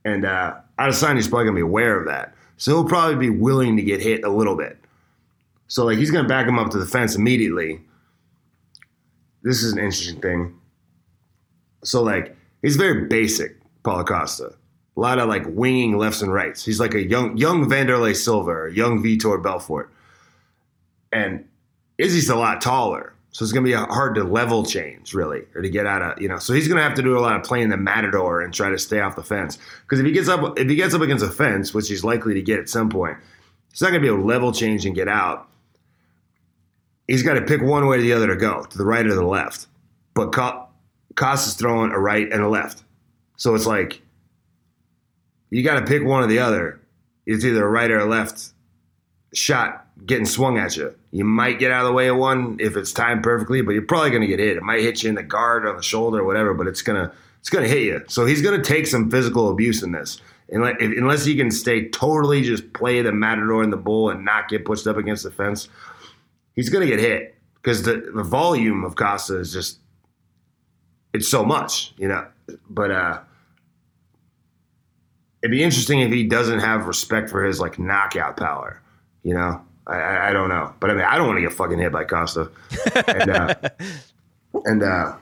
And 0.03 0.26
uh, 0.26 0.56
Adesanya's 0.78 1.28
probably 1.28 1.45
gonna 1.45 1.56
be 1.56 1.61
aware 1.61 1.98
of 1.99 2.07
that, 2.07 2.34
so 2.57 2.72
he'll 2.72 2.90
probably 2.90 3.15
be 3.15 3.30
willing 3.30 3.78
to 3.78 3.84
get 3.84 4.02
hit 4.02 4.24
a 4.24 4.30
little 4.30 4.56
bit. 4.56 4.78
So 5.68 5.86
like 5.86 5.98
he's 5.98 6.11
gonna 6.11 6.28
back 6.28 6.48
him 6.48 6.60
up 6.60 6.72
to 6.72 6.78
the 6.78 6.86
fence 6.86 7.15
immediately. 7.15 7.82
This 9.44 9.64
is 9.64 9.74
an 9.74 9.80
interesting 9.80 10.22
thing. 10.22 10.60
So 11.84 12.03
like 12.03 12.36
he's 12.61 12.76
very 12.76 13.06
basic, 13.07 13.57
Paulo 13.84 14.03
Costa. 14.03 14.53
A 14.98 14.99
lot 14.99 15.19
of 15.19 15.30
like 15.30 15.44
winging 15.48 15.98
lefts 15.98 16.22
and 16.24 16.34
rights. 16.34 16.65
He's 16.65 16.80
like 16.80 16.95
a 16.95 17.07
young 17.07 17.38
young 17.38 17.69
Wanderlei 17.69 18.15
Silva, 18.15 18.69
young 18.74 19.02
Vitor 19.03 19.41
Belfort. 19.41 19.94
And 21.11 21.48
Izzy's 21.98 22.30
a 22.30 22.36
lot 22.36 22.61
taller. 22.61 23.14
So 23.32 23.44
it's 23.44 23.53
to 23.53 23.61
be 23.61 23.74
hard 23.74 24.15
to 24.15 24.24
level 24.24 24.65
change, 24.65 25.14
really, 25.14 25.44
or 25.53 25.61
to 25.61 25.69
get 25.69 25.86
out 25.86 26.02
of, 26.02 26.19
you 26.19 26.28
know. 26.28 26.40
So 26.40 26.53
he's 26.53 26.68
to 26.68 26.82
have 26.82 26.95
to 26.95 27.03
do 27.03 27.15
a 27.15 27.22
lot 27.22 27.36
of 27.36 27.44
playing 27.44 27.69
the 27.69 27.78
matador 27.78 28.41
and 28.41 28.52
try 28.52 28.69
to 28.69 28.80
stay 28.80 28.99
off 28.99 29.15
the 29.15 29.22
fence. 29.22 29.60
Because 29.84 29.99
if 29.99 30.07
he 30.07 30.11
gets 30.11 30.28
up, 30.28 30.57
if 30.57 30.68
he 30.68 30.76
gets 30.76 30.95
up 30.95 31.02
against 31.02 31.24
a 31.24 31.30
fence, 31.30 31.72
which 31.72 31.88
he's 31.88 32.03
likely 32.03 32.34
to 32.34 32.41
get 32.41 32.57
at 32.57 32.68
some 32.68 32.90
point, 32.90 33.18
he's 33.69 33.82
not 33.82 33.91
to 33.91 33.99
be 33.99 34.07
able 34.07 34.18
to 34.18 34.24
level 34.24 34.52
change 34.52 34.88
and 34.88 34.95
get 34.95 35.07
out. 35.07 35.48
He's 37.07 37.22
got 37.22 37.36
to 37.36 37.41
pick 37.44 37.61
one 37.61 37.86
way 37.86 37.99
or 37.99 38.02
the 38.02 38.14
other 38.14 38.28
to 38.28 38.36
go, 38.36 38.64
to 38.64 38.78
the 38.78 38.86
right 38.86 39.06
or 39.06 39.14
the 39.14 39.24
left. 39.24 39.68
But 40.15 40.32
Cost 40.32 41.48
is 41.48 41.53
throwing 41.53 41.91
a 41.91 41.99
right 41.99 42.28
and 42.32 42.41
a 42.41 42.49
left, 42.49 42.84
so 43.36 43.53
it's 43.53 43.68
like 43.68 44.02
you 45.49 45.64
got 45.64 45.80
to 45.80 45.86
pick 45.86 46.03
one 46.03 46.24
or 46.24 46.28
the 46.28 46.40
other. 46.40 46.80
It's 47.26 47.44
either 47.44 47.65
a 47.65 47.69
right 47.69 47.91
or 47.91 47.99
a 47.99 48.06
left 48.06 48.53
shot 49.34 49.88
getting 50.06 50.26
swung 50.26 50.57
at 50.57 50.78
you. 50.78 50.94
You 51.11 51.26
might 51.26 51.60
get 51.60 51.72
out 51.72 51.82
of 51.82 51.88
the 51.88 51.94
way 51.94 52.07
of 52.07 52.18
one 52.18 52.57
if 52.60 52.78
it's 52.78 52.91
timed 52.91 53.24
perfectly, 53.24 53.61
but 53.61 53.72
you're 53.72 53.82
probably 53.82 54.10
going 54.10 54.22
to 54.22 54.28
get 54.28 54.40
hit. 54.40 54.57
It 54.57 54.64
might 54.64 54.82
hit 54.82 55.03
you 55.03 55.10
in 55.10 55.15
the 55.15 55.24
guard 55.24 55.65
or 55.65 55.76
the 55.76 55.84
shoulder 55.84 56.19
or 56.19 56.24
whatever, 56.24 56.53
but 56.53 56.68
it's 56.68 56.82
gonna 56.82 57.11
it's 57.40 57.49
gonna 57.49 57.68
hit 57.68 57.84
you. 57.84 58.03
So 58.07 58.26
he's 58.26 58.41
going 58.41 58.61
to 58.61 58.68
take 58.68 58.88
some 58.88 59.10
physical 59.10 59.49
abuse 59.49 59.84
in 59.84 59.91
this, 59.91 60.22
unless 60.49 61.26
he 61.26 61.36
can 61.36 61.52
stay 61.52 61.90
totally 61.90 62.44
just 62.44 62.72
play 62.74 63.02
the 63.02 63.11
matador 63.11 63.64
and 63.64 63.74
the 63.74 63.78
bull 63.78 64.10
and 64.10 64.24
not 64.24 64.49
get 64.49 64.65
pushed 64.65 64.88
up 64.88 64.98
against 64.98 65.24
the 65.24 65.32
fence. 65.32 65.68
He's 66.56 66.69
going 66.69 66.88
to 66.88 66.91
get 66.95 66.99
hit 66.99 67.36
because 67.56 67.84
the 67.84 68.11
the 68.14 68.24
volume 68.24 68.84
of 68.84 68.95
Costa 68.95 69.38
is 69.40 69.52
just 69.52 69.80
it's 71.14 71.28
so 71.28 71.44
much, 71.44 71.94
you 71.98 72.07
know. 72.07 72.28
But 72.69 72.91
uh 72.91 73.19
it'd 75.48 75.57
be 75.57 75.64
interesting 75.64 76.02
if 76.02 76.11
he 76.11 76.24
doesn't 76.24 76.60
have 76.60 76.88
respect 76.88 77.30
for 77.30 77.44
his 77.44 77.60
like 77.60 77.80
knockout 77.80 78.38
power 78.38 78.82
you 79.28 79.34
know, 79.34 79.61
I, 79.86 80.30
I 80.30 80.32
don't 80.32 80.48
know, 80.48 80.74
but 80.80 80.90
I 80.90 80.94
mean, 80.94 81.03
I 81.03 81.18
don't 81.18 81.28
want 81.28 81.36
to 81.36 81.41
get 81.41 81.52
fucking 81.52 81.80
hit 81.80 81.91
by 81.91 82.06
Costa. 82.06 82.49
and, 83.07 83.30
uh, 83.30 83.56
and 84.64 84.82
uh, 84.82 85.18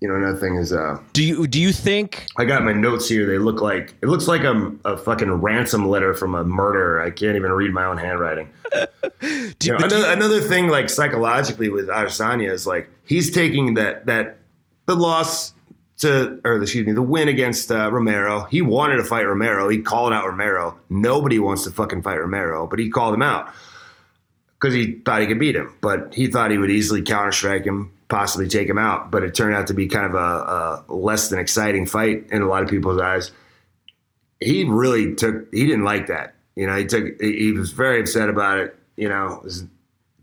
you 0.00 0.08
know, 0.08 0.14
another 0.14 0.36
thing 0.36 0.56
is, 0.56 0.74
uh, 0.74 0.98
do 1.14 1.24
you 1.24 1.46
do 1.46 1.58
you 1.58 1.72
think 1.72 2.26
I 2.36 2.44
got 2.44 2.62
my 2.64 2.74
notes 2.74 3.08
here? 3.08 3.24
They 3.24 3.38
look 3.38 3.62
like 3.62 3.94
it 4.02 4.08
looks 4.08 4.28
like 4.28 4.44
a, 4.44 4.72
a 4.84 4.98
fucking 4.98 5.30
ransom 5.30 5.88
letter 5.88 6.12
from 6.12 6.34
a 6.34 6.44
murderer. 6.44 7.00
I 7.00 7.10
can't 7.10 7.34
even 7.34 7.50
read 7.50 7.72
my 7.72 7.86
own 7.86 7.96
handwriting. 7.96 8.50
you 9.22 9.72
know, 9.72 9.76
another, 9.76 9.98
you, 10.00 10.06
another 10.06 10.40
thing, 10.42 10.68
like 10.68 10.90
psychologically 10.90 11.70
with 11.70 11.88
Adesanya, 11.88 12.50
is 12.50 12.66
like 12.66 12.90
he's 13.06 13.30
taking 13.30 13.72
that 13.74 14.04
that 14.04 14.36
the 14.84 14.96
loss 14.96 15.54
to, 15.98 16.40
or 16.44 16.60
excuse 16.60 16.86
me, 16.86 16.92
the 16.92 17.02
win 17.02 17.28
against 17.28 17.70
uh, 17.70 17.90
Romero. 17.90 18.44
He 18.44 18.62
wanted 18.62 18.96
to 18.96 19.04
fight 19.04 19.22
Romero. 19.22 19.68
He 19.68 19.80
called 19.80 20.12
out 20.12 20.26
Romero. 20.26 20.78
Nobody 20.90 21.38
wants 21.38 21.64
to 21.64 21.70
fucking 21.70 22.02
fight 22.02 22.20
Romero, 22.20 22.66
but 22.66 22.78
he 22.78 22.90
called 22.90 23.14
him 23.14 23.22
out 23.22 23.52
because 24.60 24.74
he 24.74 25.00
thought 25.04 25.22
he 25.22 25.26
could 25.26 25.38
beat 25.38 25.56
him. 25.56 25.74
But 25.80 26.14
he 26.14 26.26
thought 26.26 26.50
he 26.50 26.58
would 26.58 26.70
easily 26.70 27.02
counter 27.02 27.32
strike 27.32 27.64
him, 27.64 27.92
possibly 28.08 28.48
take 28.48 28.68
him 28.68 28.78
out. 28.78 29.10
But 29.10 29.22
it 29.22 29.34
turned 29.34 29.54
out 29.54 29.68
to 29.68 29.74
be 29.74 29.88
kind 29.88 30.06
of 30.06 30.14
a, 30.14 30.84
a 30.88 30.94
less 30.94 31.28
than 31.28 31.38
exciting 31.38 31.86
fight 31.86 32.26
in 32.30 32.42
a 32.42 32.46
lot 32.46 32.62
of 32.62 32.68
people's 32.68 33.00
eyes. 33.00 33.32
He 34.40 34.64
really 34.64 35.14
took. 35.14 35.52
He 35.52 35.64
didn't 35.64 35.84
like 35.84 36.08
that. 36.08 36.34
You 36.56 36.66
know, 36.66 36.76
he 36.76 36.84
took. 36.84 37.20
He 37.20 37.52
was 37.52 37.72
very 37.72 38.00
upset 38.00 38.28
about 38.28 38.58
it. 38.58 38.78
You 38.96 39.08
know, 39.08 39.42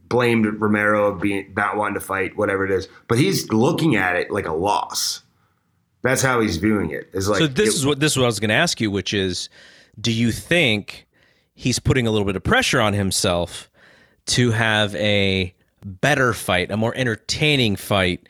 blamed 0.08 0.46
Romero 0.62 1.08
of 1.08 1.20
being 1.20 1.52
not 1.56 1.78
wanting 1.78 1.96
to 1.96 2.00
fight, 2.00 2.38
whatever 2.38 2.64
it 2.64 2.70
is. 2.70 2.88
But 3.08 3.18
he's 3.18 3.52
looking 3.52 3.96
at 3.96 4.16
it 4.16 4.30
like 4.30 4.46
a 4.46 4.54
loss 4.54 5.23
that's 6.04 6.22
how 6.22 6.42
he's 6.42 6.58
viewing 6.58 6.92
it. 6.92 7.10
Is 7.14 7.30
like 7.30 7.40
so. 7.40 7.48
This 7.48 7.70
it, 7.70 7.76
is 7.76 7.86
what 7.86 8.00
this 8.00 8.12
is 8.12 8.18
what 8.18 8.26
I 8.26 8.28
was 8.28 8.40
going 8.40 8.50
to 8.50 8.56
ask 8.56 8.80
you, 8.80 8.92
which 8.92 9.14
is, 9.14 9.50
do 10.00 10.12
you 10.12 10.32
think 10.32 11.08
he's 11.56 11.80
putting 11.80 12.06
a 12.06 12.12
little 12.12 12.26
bit 12.26 12.36
of 12.36 12.44
pressure 12.44 12.80
on 12.80 12.94
himself 12.94 13.70
to 14.26 14.52
have 14.52 14.96
a 14.96 15.54
better 15.84 16.34
fight, 16.34 16.72
a 16.72 16.78
more 16.78 16.94
entertaining 16.96 17.76
fight? 17.76 18.28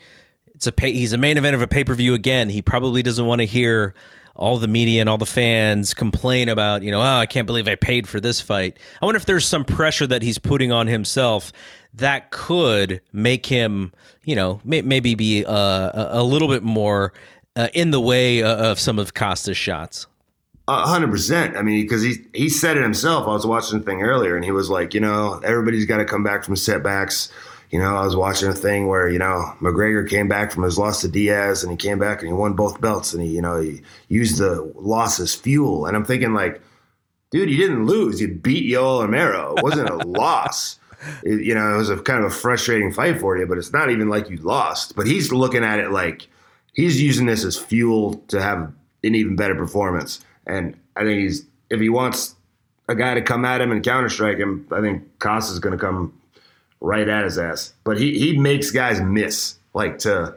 It's 0.56 0.68
a 0.68 0.72
pay, 0.72 0.94
he's 0.94 1.14
a 1.14 1.18
main 1.18 1.38
event 1.38 1.56
of 1.56 1.62
a 1.62 1.68
pay 1.68 1.84
per 1.84 1.94
view 1.96 2.14
again. 2.14 2.50
He 2.50 2.62
probably 2.62 3.04
doesn't 3.04 3.26
want 3.26 3.42
to 3.42 3.46
hear 3.46 3.94
all 4.36 4.58
the 4.58 4.68
media 4.68 5.02
and 5.02 5.10
all 5.10 5.18
the 5.18 5.26
fans 5.26 5.94
complain 5.94 6.50
about, 6.50 6.82
you 6.82 6.92
know, 6.92 7.02
oh, 7.02 7.18
I 7.18 7.26
can't 7.26 7.46
believe 7.46 7.68
I 7.68 7.76
paid 7.76 8.08
for 8.08 8.20
this 8.20 8.42
fight. 8.42 8.78
I 9.02 9.06
wonder 9.06 9.18
if 9.18 9.26
there's 9.26 9.46
some 9.46 9.64
pressure 9.64 10.08
that 10.08 10.22
he's 10.24 10.40
putting 10.40 10.72
on 10.72 10.88
himself 10.88 11.54
that 11.94 12.32
could 12.32 13.02
make 13.12 13.46
him, 13.46 13.94
you 14.24 14.36
know, 14.36 14.60
may, 14.64 14.82
maybe 14.82 15.14
be 15.14 15.46
uh, 15.46 15.54
a, 15.54 16.10
a 16.14 16.24
little 16.24 16.48
bit 16.48 16.64
more 16.64 17.14
uh, 17.56 17.70
in 17.74 17.92
the 17.92 18.02
way 18.02 18.44
of 18.44 18.80
some 18.80 19.00
of 19.00 19.14
Costa's 19.14 19.58
shots. 19.58 20.08
A 20.68 20.88
hundred 20.88 21.12
percent. 21.12 21.58
I 21.58 21.62
mean, 21.62 21.82
because 21.82 22.02
he 22.02 22.26
he 22.34 22.48
said 22.48 22.78
it 22.78 22.84
himself. 22.84 23.28
I 23.28 23.34
was 23.34 23.46
watching 23.46 23.80
the 23.80 23.86
thing 23.86 24.02
earlier, 24.02 24.36
and 24.36 24.46
he 24.46 24.52
was 24.52 24.70
like, 24.70 24.94
you 24.94 25.02
know, 25.02 25.42
everybody's 25.44 25.86
got 25.86 25.98
to 25.98 26.06
come 26.06 26.24
back 26.24 26.46
from 26.46 26.56
setbacks. 26.56 27.30
You 27.70 27.80
know, 27.80 27.98
I 27.98 28.06
was 28.06 28.16
watching 28.16 28.48
a 28.48 28.54
thing 28.54 28.88
where 28.88 29.10
you 29.10 29.20
know 29.20 29.54
McGregor 29.60 30.10
came 30.10 30.30
back 30.30 30.54
from 30.54 30.64
his 30.64 30.78
loss 30.78 31.02
to 31.02 31.10
Diaz, 31.10 31.64
and 31.64 31.72
he 31.72 31.78
came 31.78 32.00
back 32.00 32.22
and 32.22 32.30
he 32.30 32.34
won 32.34 32.54
both 32.54 32.80
belts, 32.80 33.14
and 33.14 33.22
he 33.22 33.30
you 33.30 33.42
know 33.42 33.60
he 33.60 33.82
used 34.08 34.38
the 34.38 34.62
loss 34.76 35.20
as 35.20 35.36
fuel. 35.36 35.86
And 35.86 35.98
I'm 35.98 36.06
thinking 36.06 36.34
like, 36.34 36.62
dude, 37.32 37.50
you 37.50 37.58
didn't 37.58 37.86
lose. 37.86 38.22
You 38.22 38.30
beat 38.30 38.72
Yoel 38.72 39.02
Romero. 39.02 39.56
It 39.58 39.64
wasn't 39.64 39.90
a 39.90 39.96
loss. 40.08 40.80
It, 41.24 41.42
you 41.42 41.54
know, 41.54 41.74
it 41.74 41.78
was 41.78 41.90
a 41.90 41.98
kind 41.98 42.24
of 42.24 42.32
a 42.32 42.34
frustrating 42.34 42.94
fight 42.94 43.20
for 43.20 43.38
you, 43.38 43.46
but 43.48 43.58
it's 43.58 43.74
not 43.74 43.90
even 43.90 44.08
like 44.08 44.30
you 44.30 44.38
lost. 44.38 44.96
But 44.96 45.08
he's 45.08 45.34
looking 45.34 45.66
at 45.66 45.80
it 45.80 45.92
like 45.92 46.30
he's 46.74 47.02
using 47.02 47.26
this 47.26 47.44
as 47.46 47.58
fuel 47.58 48.16
to 48.28 48.42
have 48.42 48.72
an 49.04 49.16
even 49.16 49.36
better 49.36 49.56
performance. 49.56 50.24
And 50.46 50.78
I 50.96 51.04
think 51.04 51.22
he's 51.22 51.46
if 51.70 51.80
he 51.80 51.90
wants 51.90 52.36
a 52.88 52.96
guy 52.96 53.14
to 53.14 53.22
come 53.22 53.46
at 53.46 53.62
him 53.62 53.72
and 53.72 53.84
counter 53.84 54.10
strike 54.10 54.38
him, 54.38 54.68
I 54.72 54.82
think 54.82 55.20
Costa's 55.20 55.60
going 55.60 55.78
to 55.78 55.84
come 55.84 56.20
right 56.82 57.08
at 57.08 57.24
his 57.24 57.38
ass. 57.38 57.74
But 57.84 58.00
he 58.00 58.20
he 58.20 58.38
makes 58.38 58.72
guys 58.72 59.02
miss 59.02 59.58
like 59.74 60.00
to 60.00 60.36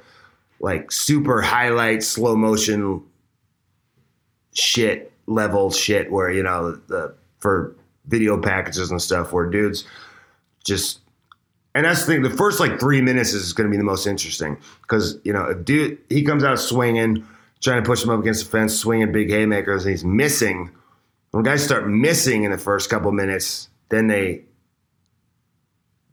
like 0.60 0.90
super 0.90 1.42
highlight 1.42 2.02
slow 2.02 2.36
motion 2.36 3.02
shit 4.54 5.12
level 5.26 5.70
shit 5.70 6.10
where 6.10 6.30
you 6.30 6.42
know 6.42 6.72
the, 6.72 6.80
the 6.86 7.14
for 7.38 7.74
video 8.06 8.40
packages 8.40 8.90
and 8.90 9.02
stuff 9.02 9.32
where 9.32 9.46
dudes 9.46 9.84
just 10.64 11.00
and 11.76 11.84
that's 11.84 12.06
the 12.06 12.14
thing. 12.14 12.22
The 12.22 12.30
first 12.30 12.58
like 12.58 12.80
three 12.80 13.02
minutes 13.02 13.34
is 13.34 13.52
going 13.52 13.68
to 13.68 13.70
be 13.70 13.76
the 13.76 13.84
most 13.84 14.06
interesting 14.06 14.56
because 14.80 15.18
you 15.24 15.32
know, 15.32 15.52
dude 15.52 15.98
he 16.08 16.22
comes 16.22 16.42
out 16.42 16.58
swinging, 16.58 17.26
trying 17.60 17.82
to 17.82 17.86
push 17.86 18.02
him 18.02 18.08
up 18.08 18.18
against 18.18 18.46
the 18.46 18.50
fence, 18.50 18.74
swinging 18.74 19.12
big 19.12 19.30
haymakers, 19.30 19.84
and 19.84 19.90
he's 19.90 20.04
missing. 20.04 20.70
When 21.32 21.44
guys 21.44 21.62
start 21.62 21.86
missing 21.86 22.44
in 22.44 22.50
the 22.50 22.56
first 22.56 22.88
couple 22.88 23.12
minutes, 23.12 23.68
then 23.90 24.06
they 24.06 24.44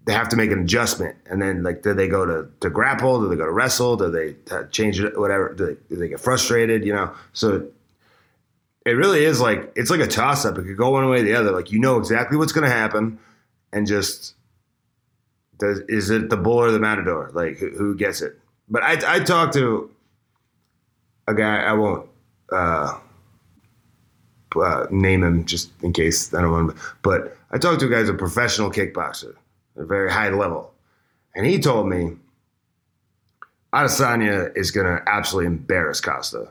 they 0.04 0.12
have 0.12 0.28
to 0.30 0.36
make 0.36 0.52
an 0.52 0.60
adjustment, 0.60 1.16
and 1.28 1.42
then 1.42 1.64
like 1.64 1.82
do 1.82 1.94
they 1.94 2.10
go 2.10 2.26
to 2.26 2.50
to 2.60 2.70
grapple? 2.70 3.22
Do 3.22 3.30
they 3.30 3.38
go 3.38 3.46
to 3.46 3.52
wrestle? 3.52 3.96
Do 3.96 4.12
they 4.12 4.36
uh, 4.54 4.66
change 4.66 5.00
it? 5.00 5.18
Whatever? 5.18 5.54
Do 5.54 5.68
they, 5.68 5.76
do 5.88 5.96
they 5.96 6.10
get 6.10 6.20
frustrated? 6.20 6.84
You 6.84 6.92
know, 6.92 7.14
so 7.32 7.70
it 8.86 8.92
really 8.92 9.24
is 9.24 9.40
like 9.40 9.72
it's 9.78 9.90
like 9.90 10.02
a 10.02 10.08
toss 10.08 10.44
up. 10.44 10.58
It 10.58 10.64
could 10.64 10.76
go 10.76 10.90
one 10.90 11.10
way 11.10 11.22
or 11.22 11.24
the 11.24 11.36
other. 11.36 11.52
Like 11.52 11.72
you 11.72 11.80
know 11.80 12.00
exactly 12.00 12.38
what's 12.38 12.52
going 12.52 12.70
to 12.70 12.76
happen, 12.76 13.18
and 13.72 13.88
just 13.88 14.36
does, 15.60 15.80
is 15.88 16.10
it 16.10 16.30
the 16.30 16.38
bull 16.38 16.60
or 16.60 16.72
the 16.72 16.80
matador? 16.80 17.32
Like 17.34 17.58
who, 17.58 17.70
who 17.70 17.96
gets 17.96 18.22
it? 18.22 18.40
But 18.70 18.84
I 18.84 19.16
I 19.16 19.20
talked 19.20 19.54
to 19.54 19.90
a 21.28 21.34
guy. 21.34 21.58
I 21.58 21.74
won't 21.74 22.10
uh, 22.52 23.00
uh, 24.56 24.88
name 24.90 25.24
him 25.24 25.46
just 25.46 25.72
in 25.82 25.94
case 25.94 26.34
I 26.34 26.42
don't 26.42 26.52
want. 26.52 26.78
But 27.02 27.38
I 27.52 27.58
talked 27.58 27.80
to 27.82 27.88
a 27.88 27.90
guy 27.90 28.00
who's 28.00 28.10
a 28.10 28.14
professional 28.14 28.72
kickboxer, 28.72 29.36
a 29.76 29.86
very 29.86 30.12
high 30.12 30.30
level, 30.30 30.74
and 31.36 31.46
he 31.46 31.60
told 31.60 31.88
me 31.88 32.18
Adesanya 33.74 34.56
is 34.56 34.72
to 34.86 35.04
absolutely 35.08 35.48
embarrass 35.48 36.00
Costa, 36.00 36.50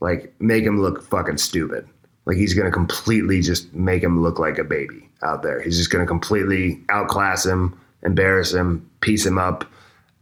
like 0.00 0.34
make 0.40 0.64
him 0.64 0.80
look 0.80 1.02
fucking 1.02 1.38
stupid. 1.38 1.86
Like 2.26 2.38
he's 2.38 2.54
to 2.66 2.72
completely 2.72 3.42
just 3.42 3.72
make 3.74 4.02
him 4.02 4.22
look 4.22 4.38
like 4.38 4.58
a 4.58 4.64
baby 4.64 5.10
out 5.22 5.42
there. 5.42 5.60
He's 5.60 5.76
just 5.76 5.90
to 6.02 6.08
completely 6.08 6.82
outclass 6.88 7.44
him 7.44 7.78
embarrass 8.04 8.52
him, 8.52 8.90
piece 9.00 9.24
him 9.24 9.38
up, 9.38 9.64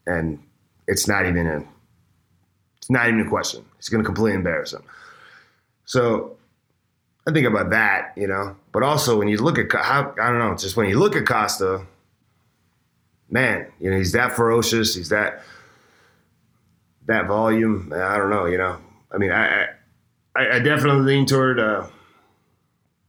and 0.07 0.39
it's 0.87 1.09
not 1.09 1.27
even 1.27 1.47
a 1.47 1.65
it's 2.79 2.91
not 2.91 3.09
even 3.09 3.21
a 3.21 3.29
question. 3.29 3.65
He's 3.77 3.89
going 3.89 4.03
to 4.03 4.07
completely 4.07 4.35
embarrass 4.35 4.73
him. 4.73 4.83
So 5.85 6.37
I 7.27 7.33
think 7.33 7.47
about 7.47 7.71
that, 7.71 8.13
you 8.17 8.27
know. 8.27 8.57
But 8.73 8.83
also 8.83 9.19
when 9.19 9.29
you 9.29 9.39
look 9.39 9.59
at 9.59 9.73
how 9.73 10.15
I 10.21 10.31
don't 10.31 10.39
know, 10.39 10.57
just 10.57 10.77
when 10.77 10.89
you 10.89 10.99
look 10.99 11.15
at 11.15 11.27
Costa, 11.27 11.87
man, 13.31 13.67
you 13.79 13.91
know 13.91 13.97
he's 13.97 14.13
that 14.13 14.33
ferocious. 14.33 14.95
He's 14.95 15.11
that 15.11 15.43
that 17.07 17.27
volume. 17.27 17.93
I 17.95 18.17
don't 18.17 18.31
know, 18.31 18.47
you 18.47 18.59
know. 18.59 18.79
I 19.13 19.19
mean, 19.19 19.31
I 19.31 19.67
I, 20.35 20.57
I 20.57 20.59
definitely 20.59 21.03
lean 21.03 21.27
toward 21.27 21.61
uh, 21.61 21.87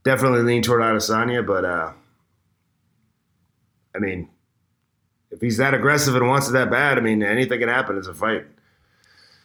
definitely 0.04 0.41
lean 0.41 0.62
toward 0.62 0.82
Adesanya, 0.82 1.45
but 1.45 1.66
uh, 1.66 1.94
I 3.95 4.00
mean, 4.00 4.30
if 5.34 5.41
he's 5.41 5.57
that 5.57 5.73
aggressive 5.73 6.15
and 6.15 6.27
wants 6.27 6.47
it 6.47 6.53
that 6.53 6.69
bad, 6.69 6.97
I 6.97 7.01
mean, 7.01 7.23
anything 7.23 7.60
can 7.60 7.69
happen. 7.69 7.97
It's 7.97 8.07
a 8.07 8.14
fight. 8.14 8.45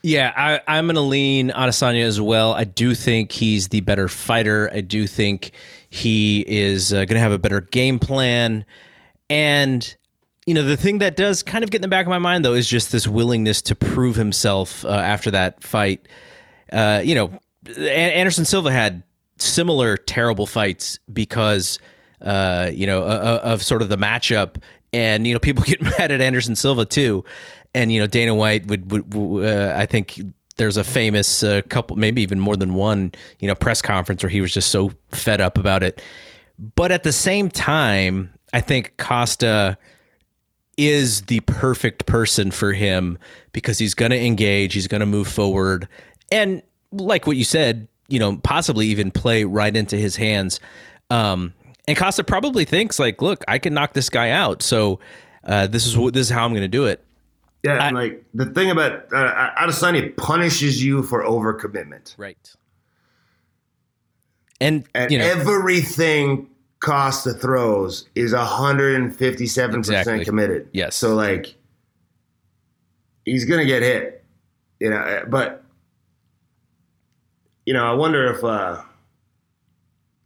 Yeah, 0.03 0.61
I, 0.67 0.79
am 0.79 0.87
going 0.87 0.95
to 0.95 1.01
lean 1.01 1.51
Adesanya 1.51 2.05
as 2.05 2.21
well. 2.21 2.53
I 2.53 2.65
do 2.65 2.95
think 2.95 3.33
he's 3.33 3.69
the 3.69 3.81
better 3.81 4.07
fighter. 4.07 4.71
I 4.73 4.81
do 4.81 5.09
think 5.09 5.51
he 5.91 6.45
is 6.47 6.93
uh, 6.93 6.99
going 6.99 7.09
to 7.17 7.21
have 7.21 7.33
a 7.33 7.39
better 7.39 7.63
game 7.63 7.99
plan. 7.99 8.65
And, 9.29 9.97
you 10.47 10.55
know, 10.55 10.63
the 10.63 10.77
thing 10.77 10.99
that 10.99 11.17
does 11.17 11.43
kind 11.43 11.65
of 11.65 11.71
get 11.71 11.79
in 11.79 11.83
the 11.83 11.89
back 11.89 12.07
of 12.07 12.11
my 12.11 12.19
mind, 12.19 12.45
though, 12.45 12.55
is 12.55 12.69
just 12.69 12.93
this 12.93 13.09
willingness 13.09 13.61
to 13.63 13.75
prove 13.75 14.15
himself 14.15 14.85
uh, 14.85 14.91
after 14.91 15.33
that 15.33 15.65
fight. 15.65 16.07
Uh, 16.73 17.01
you 17.03 17.17
know, 17.17 17.33
Anderson 17.77 18.45
Silva 18.45 18.71
had 18.71 19.03
similar 19.39 19.97
terrible 19.97 20.47
fights 20.47 21.01
because, 21.13 21.81
uh, 22.21 22.71
you 22.73 22.87
know, 22.87 23.03
of 23.03 23.63
sort 23.65 23.83
of 23.83 23.89
the 23.89 23.99
matchup 23.99 24.63
and 24.93 25.27
you 25.27 25.33
know 25.33 25.41
people 25.41 25.65
get 25.67 25.81
mad 25.81 26.11
at 26.11 26.21
Anderson 26.21 26.57
Silva 26.57 26.85
too, 26.85 27.25
and 27.75 27.93
you 27.93 28.01
know 28.01 28.07
Dana 28.07 28.35
White 28.35 28.67
would, 28.67 28.91
would 28.91 29.45
uh, 29.45 29.75
I 29.77 29.87
think 29.87 30.21
there's 30.59 30.77
a 30.77 30.85
famous 30.85 31.43
uh, 31.43 31.63
couple, 31.69 31.97
maybe 31.97 32.21
even 32.21 32.39
more 32.39 32.57
than 32.57 32.75
one, 32.75 33.13
you 33.39 33.49
know, 33.49 33.55
press 33.55 33.81
conference 33.81 34.23
where 34.23 34.31
he 34.31 34.41
was 34.41 34.53
just 34.53 34.71
so 34.71 34.93
fed 35.11 35.41
up 35.41 35.57
about 35.57 35.83
it. 35.83 36.03
But 36.75 36.91
at 36.93 37.05
the 37.05 37.13
same 37.13 37.49
time, 37.49 38.35
I 38.53 38.61
think 38.61 38.97
Costa 38.97 39.79
is 40.77 41.23
the 41.23 41.41
perfect 41.41 42.07
person 42.07 42.51
for 42.51 42.73
him 42.73 43.19
because 43.53 43.79
he's 43.79 43.95
going 43.95 44.11
to 44.11 44.21
engage, 44.21 44.75
he's 44.75 44.89
going 44.89 45.01
to 45.01 45.07
move 45.07 45.29
forward, 45.29 45.89
and 46.31 46.63
like 46.93 47.27
what 47.27 47.37
you 47.37 47.45
said, 47.45 47.89
you 48.09 48.19
know, 48.19 48.37
possibly 48.39 48.87
even 48.87 49.11
play 49.11 49.45
right 49.45 49.77
into 49.77 49.97
his 49.97 50.17
hands. 50.17 50.61
Um, 51.11 51.55
and 51.89 51.97
Costa 51.97 52.23
probably 52.23 52.67
thinks 52.67 52.99
like, 52.99 53.23
look, 53.23 53.43
I 53.49 53.59
can 53.59 53.73
knock 53.73 53.95
this 53.95 54.11
guy 54.11 54.29
out. 54.29 54.61
So 54.61 55.01
uh, 55.43 55.67
this 55.67 55.87
is 55.87 55.97
what 55.97 56.13
this 56.13 56.27
is 56.27 56.31
how 56.31 56.45
I'm 56.45 56.53
going 56.53 56.61
to 56.61 56.69
do 56.69 56.85
it. 56.85 57.03
Yeah, 57.65 57.79
I, 57.79 57.91
like 57.91 58.25
the 58.35 58.45
thing 58.45 58.71
about 58.71 59.13
uh, 59.13 59.51
Adesanya 59.59 60.15
punishes 60.19 60.85
you 60.85 61.03
for 61.03 61.25
overcommitment, 61.25 62.15
right? 62.19 62.37
And, 64.61 64.87
and 64.95 65.11
you 65.11 65.19
know, 65.19 65.25
everything 65.25 66.51
Costa 66.81 67.33
throws 67.33 68.07
is 68.15 68.35
157 68.35 69.79
exactly. 69.79 70.13
percent 70.13 70.27
committed. 70.27 70.69
Yes. 70.73 70.95
So 70.95 71.15
like, 71.15 71.55
he's 73.25 73.47
gonna 73.47 73.65
get 73.65 73.83
hit, 73.83 74.25
you 74.79 74.91
know. 74.91 75.25
But 75.27 75.65
you 77.65 77.73
know, 77.73 77.91
I 77.91 77.95
wonder 77.95 78.31
if 78.31 78.45
uh, 78.45 78.83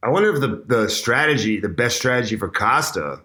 I 0.03 0.09
wonder 0.09 0.35
if 0.35 0.41
the 0.41 0.65
the 0.66 0.89
strategy, 0.89 1.61
the 1.61 1.69
best 1.69 1.97
strategy 1.97 2.37
for 2.37 2.49
Costa, 2.49 3.20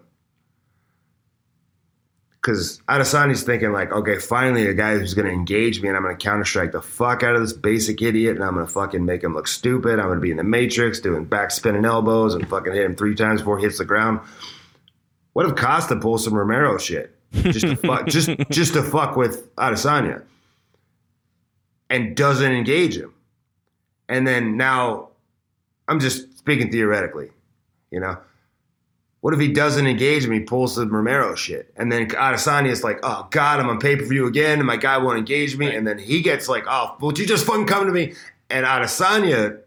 because 2.40 2.80
Adesanya's 2.88 3.42
thinking 3.42 3.72
like, 3.72 3.90
okay, 3.92 4.18
finally 4.18 4.66
a 4.68 4.74
guy 4.74 4.96
who's 4.96 5.12
going 5.12 5.26
to 5.26 5.32
engage 5.32 5.82
me, 5.82 5.88
and 5.88 5.96
I'm 5.96 6.04
going 6.04 6.16
to 6.16 6.24
counter 6.24 6.44
strike 6.44 6.70
the 6.70 6.80
fuck 6.80 7.22
out 7.22 7.34
of 7.34 7.40
this 7.40 7.52
basic 7.52 8.00
idiot, 8.00 8.36
and 8.36 8.44
I'm 8.44 8.54
going 8.54 8.66
to 8.66 8.72
fucking 8.72 9.04
make 9.04 9.24
him 9.24 9.34
look 9.34 9.48
stupid. 9.48 9.98
I'm 9.98 10.06
going 10.06 10.18
to 10.18 10.22
be 10.22 10.30
in 10.30 10.36
the 10.36 10.44
matrix 10.44 11.00
doing 11.00 11.24
back 11.24 11.50
spinning 11.50 11.84
elbows 11.84 12.34
and 12.34 12.48
fucking 12.48 12.72
hit 12.72 12.84
him 12.84 12.94
three 12.94 13.16
times 13.16 13.40
before 13.40 13.58
he 13.58 13.64
hits 13.64 13.78
the 13.78 13.84
ground. 13.84 14.20
What 15.32 15.46
if 15.46 15.56
Costa 15.56 15.96
pulls 15.96 16.24
some 16.24 16.34
Romero 16.34 16.78
shit 16.78 17.14
just 17.32 17.66
to 17.66 17.76
fuck, 17.76 18.06
just 18.08 18.30
just 18.50 18.74
to 18.74 18.84
fuck 18.84 19.16
with 19.16 19.52
Adesanya, 19.56 20.22
and 21.90 22.16
doesn't 22.16 22.52
engage 22.52 22.96
him, 22.96 23.12
and 24.08 24.26
then 24.26 24.56
now 24.56 25.08
I'm 25.88 25.98
just 25.98 26.27
speaking 26.48 26.72
theoretically, 26.72 27.30
you 27.90 28.00
know. 28.00 28.16
What 29.20 29.34
if 29.34 29.40
he 29.40 29.52
doesn't 29.52 29.86
engage 29.86 30.26
me, 30.28 30.40
pulls 30.40 30.76
the 30.76 30.86
Romero 30.86 31.34
shit, 31.34 31.74
and 31.76 31.90
then 31.90 32.08
Adesanya 32.08 32.70
is 32.70 32.84
like, 32.84 33.00
"Oh 33.02 33.26
God, 33.30 33.60
I'm 33.60 33.68
on 33.68 33.80
pay 33.80 33.96
per 33.96 34.04
view 34.04 34.26
again, 34.26 34.58
and 34.58 34.66
my 34.66 34.76
guy 34.76 34.96
won't 34.96 35.18
engage 35.18 35.56
me," 35.56 35.66
right. 35.66 35.74
and 35.74 35.86
then 35.86 35.98
he 35.98 36.22
gets 36.22 36.48
like, 36.48 36.64
"Oh, 36.66 36.96
would 37.00 37.18
you 37.18 37.26
just 37.26 37.44
fucking 37.44 37.66
come 37.66 37.84
to 37.86 37.92
me?" 37.92 38.14
And 38.48 38.64
Adesanya 38.64 39.58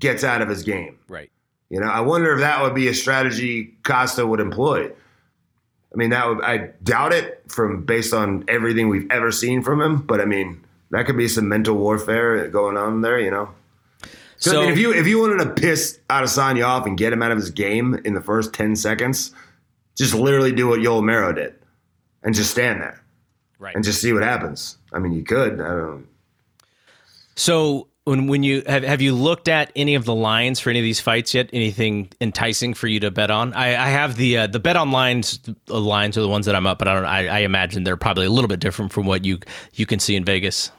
gets 0.00 0.24
out 0.24 0.42
of 0.42 0.48
his 0.48 0.62
game. 0.62 0.98
Right. 1.08 1.30
You 1.70 1.78
know, 1.80 1.86
I 1.86 2.00
wonder 2.00 2.32
if 2.32 2.40
that 2.40 2.62
would 2.62 2.74
be 2.74 2.88
a 2.88 2.94
strategy 2.94 3.74
Costa 3.84 4.26
would 4.26 4.40
employ. 4.40 4.86
I 4.86 5.96
mean, 5.96 6.10
that 6.10 6.26
would 6.26 6.42
I 6.42 6.70
doubt 6.82 7.12
it 7.12 7.44
from 7.48 7.84
based 7.84 8.14
on 8.14 8.44
everything 8.48 8.88
we've 8.88 9.10
ever 9.10 9.30
seen 9.30 9.62
from 9.62 9.80
him, 9.80 9.98
but 9.98 10.20
I 10.20 10.24
mean, 10.24 10.64
that 10.90 11.06
could 11.06 11.18
be 11.18 11.28
some 11.28 11.48
mental 11.48 11.76
warfare 11.76 12.48
going 12.48 12.76
on 12.76 13.02
there. 13.02 13.20
You 13.20 13.30
know. 13.30 13.50
So, 14.50 14.60
I 14.60 14.64
mean, 14.64 14.72
if 14.72 14.78
you 14.78 14.92
if 14.92 15.06
you 15.06 15.20
wanted 15.20 15.42
to 15.44 15.50
piss 15.50 15.98
Adesanya 16.10 16.66
off 16.66 16.86
and 16.86 16.98
get 16.98 17.12
him 17.12 17.22
out 17.22 17.30
of 17.30 17.38
his 17.38 17.50
game 17.50 17.94
in 18.04 18.14
the 18.14 18.20
first 18.20 18.52
ten 18.52 18.76
seconds, 18.76 19.32
just 19.96 20.14
literally 20.14 20.52
do 20.52 20.68
what 20.68 20.80
Yoel 20.80 20.96
Romero 21.00 21.32
did 21.32 21.54
and 22.22 22.34
just 22.34 22.50
stand 22.50 22.80
there 22.80 23.02
Right. 23.58 23.74
and 23.74 23.82
just 23.84 24.00
see 24.00 24.12
what 24.12 24.22
happens. 24.22 24.76
I 24.92 24.98
mean, 24.98 25.12
you 25.12 25.22
could. 25.24 25.54
I 25.54 25.68
don't. 25.68 25.76
Know. 26.00 26.02
So 27.36 27.88
when 28.04 28.26
when 28.26 28.42
you 28.42 28.62
have 28.66 28.82
have 28.82 29.00
you 29.00 29.14
looked 29.14 29.48
at 29.48 29.72
any 29.74 29.94
of 29.94 30.04
the 30.04 30.14
lines 30.14 30.60
for 30.60 30.68
any 30.70 30.78
of 30.78 30.82
these 30.84 31.00
fights 31.00 31.32
yet? 31.32 31.48
Anything 31.52 32.10
enticing 32.20 32.74
for 32.74 32.86
you 32.86 33.00
to 33.00 33.10
bet 33.10 33.30
on? 33.30 33.54
I, 33.54 33.68
I 33.68 33.88
have 33.88 34.16
the 34.16 34.36
uh, 34.38 34.46
the 34.46 34.60
bet 34.60 34.76
on 34.76 34.90
lines 34.90 35.40
uh, 35.70 35.78
lines 35.78 36.18
are 36.18 36.20
the 36.20 36.28
ones 36.28 36.44
that 36.46 36.54
I'm 36.54 36.66
up, 36.66 36.78
but 36.78 36.86
I 36.88 36.94
don't. 36.94 37.06
I, 37.06 37.28
I 37.28 37.38
imagine 37.40 37.84
they're 37.84 37.96
probably 37.96 38.26
a 38.26 38.30
little 38.30 38.48
bit 38.48 38.60
different 38.60 38.92
from 38.92 39.06
what 39.06 39.24
you 39.24 39.38
you 39.72 39.86
can 39.86 39.98
see 40.00 40.16
in 40.16 40.24
Vegas. 40.24 40.70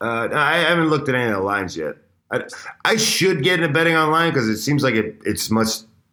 Uh, 0.00 0.28
I 0.32 0.58
haven't 0.58 0.88
looked 0.88 1.08
at 1.08 1.14
any 1.14 1.30
of 1.30 1.36
the 1.36 1.42
lines 1.42 1.76
yet. 1.76 1.96
I, 2.32 2.44
I 2.84 2.96
should 2.96 3.42
get 3.44 3.60
into 3.60 3.72
betting 3.72 3.94
online 3.94 4.30
because 4.30 4.48
it 4.48 4.56
seems 4.58 4.82
like 4.82 4.94
it, 4.94 5.16
it's 5.24 5.50
much 5.50 5.68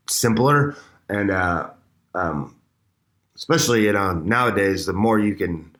simpler 0.07 0.75
and 1.07 1.31
uh, 1.31 1.69
um, 2.13 2.55
especially 3.35 3.85
you 3.85 3.93
know 3.93 4.13
nowadays 4.13 4.85
the 4.85 4.93
more 4.93 5.17
you 5.19 5.35
can 5.35 5.75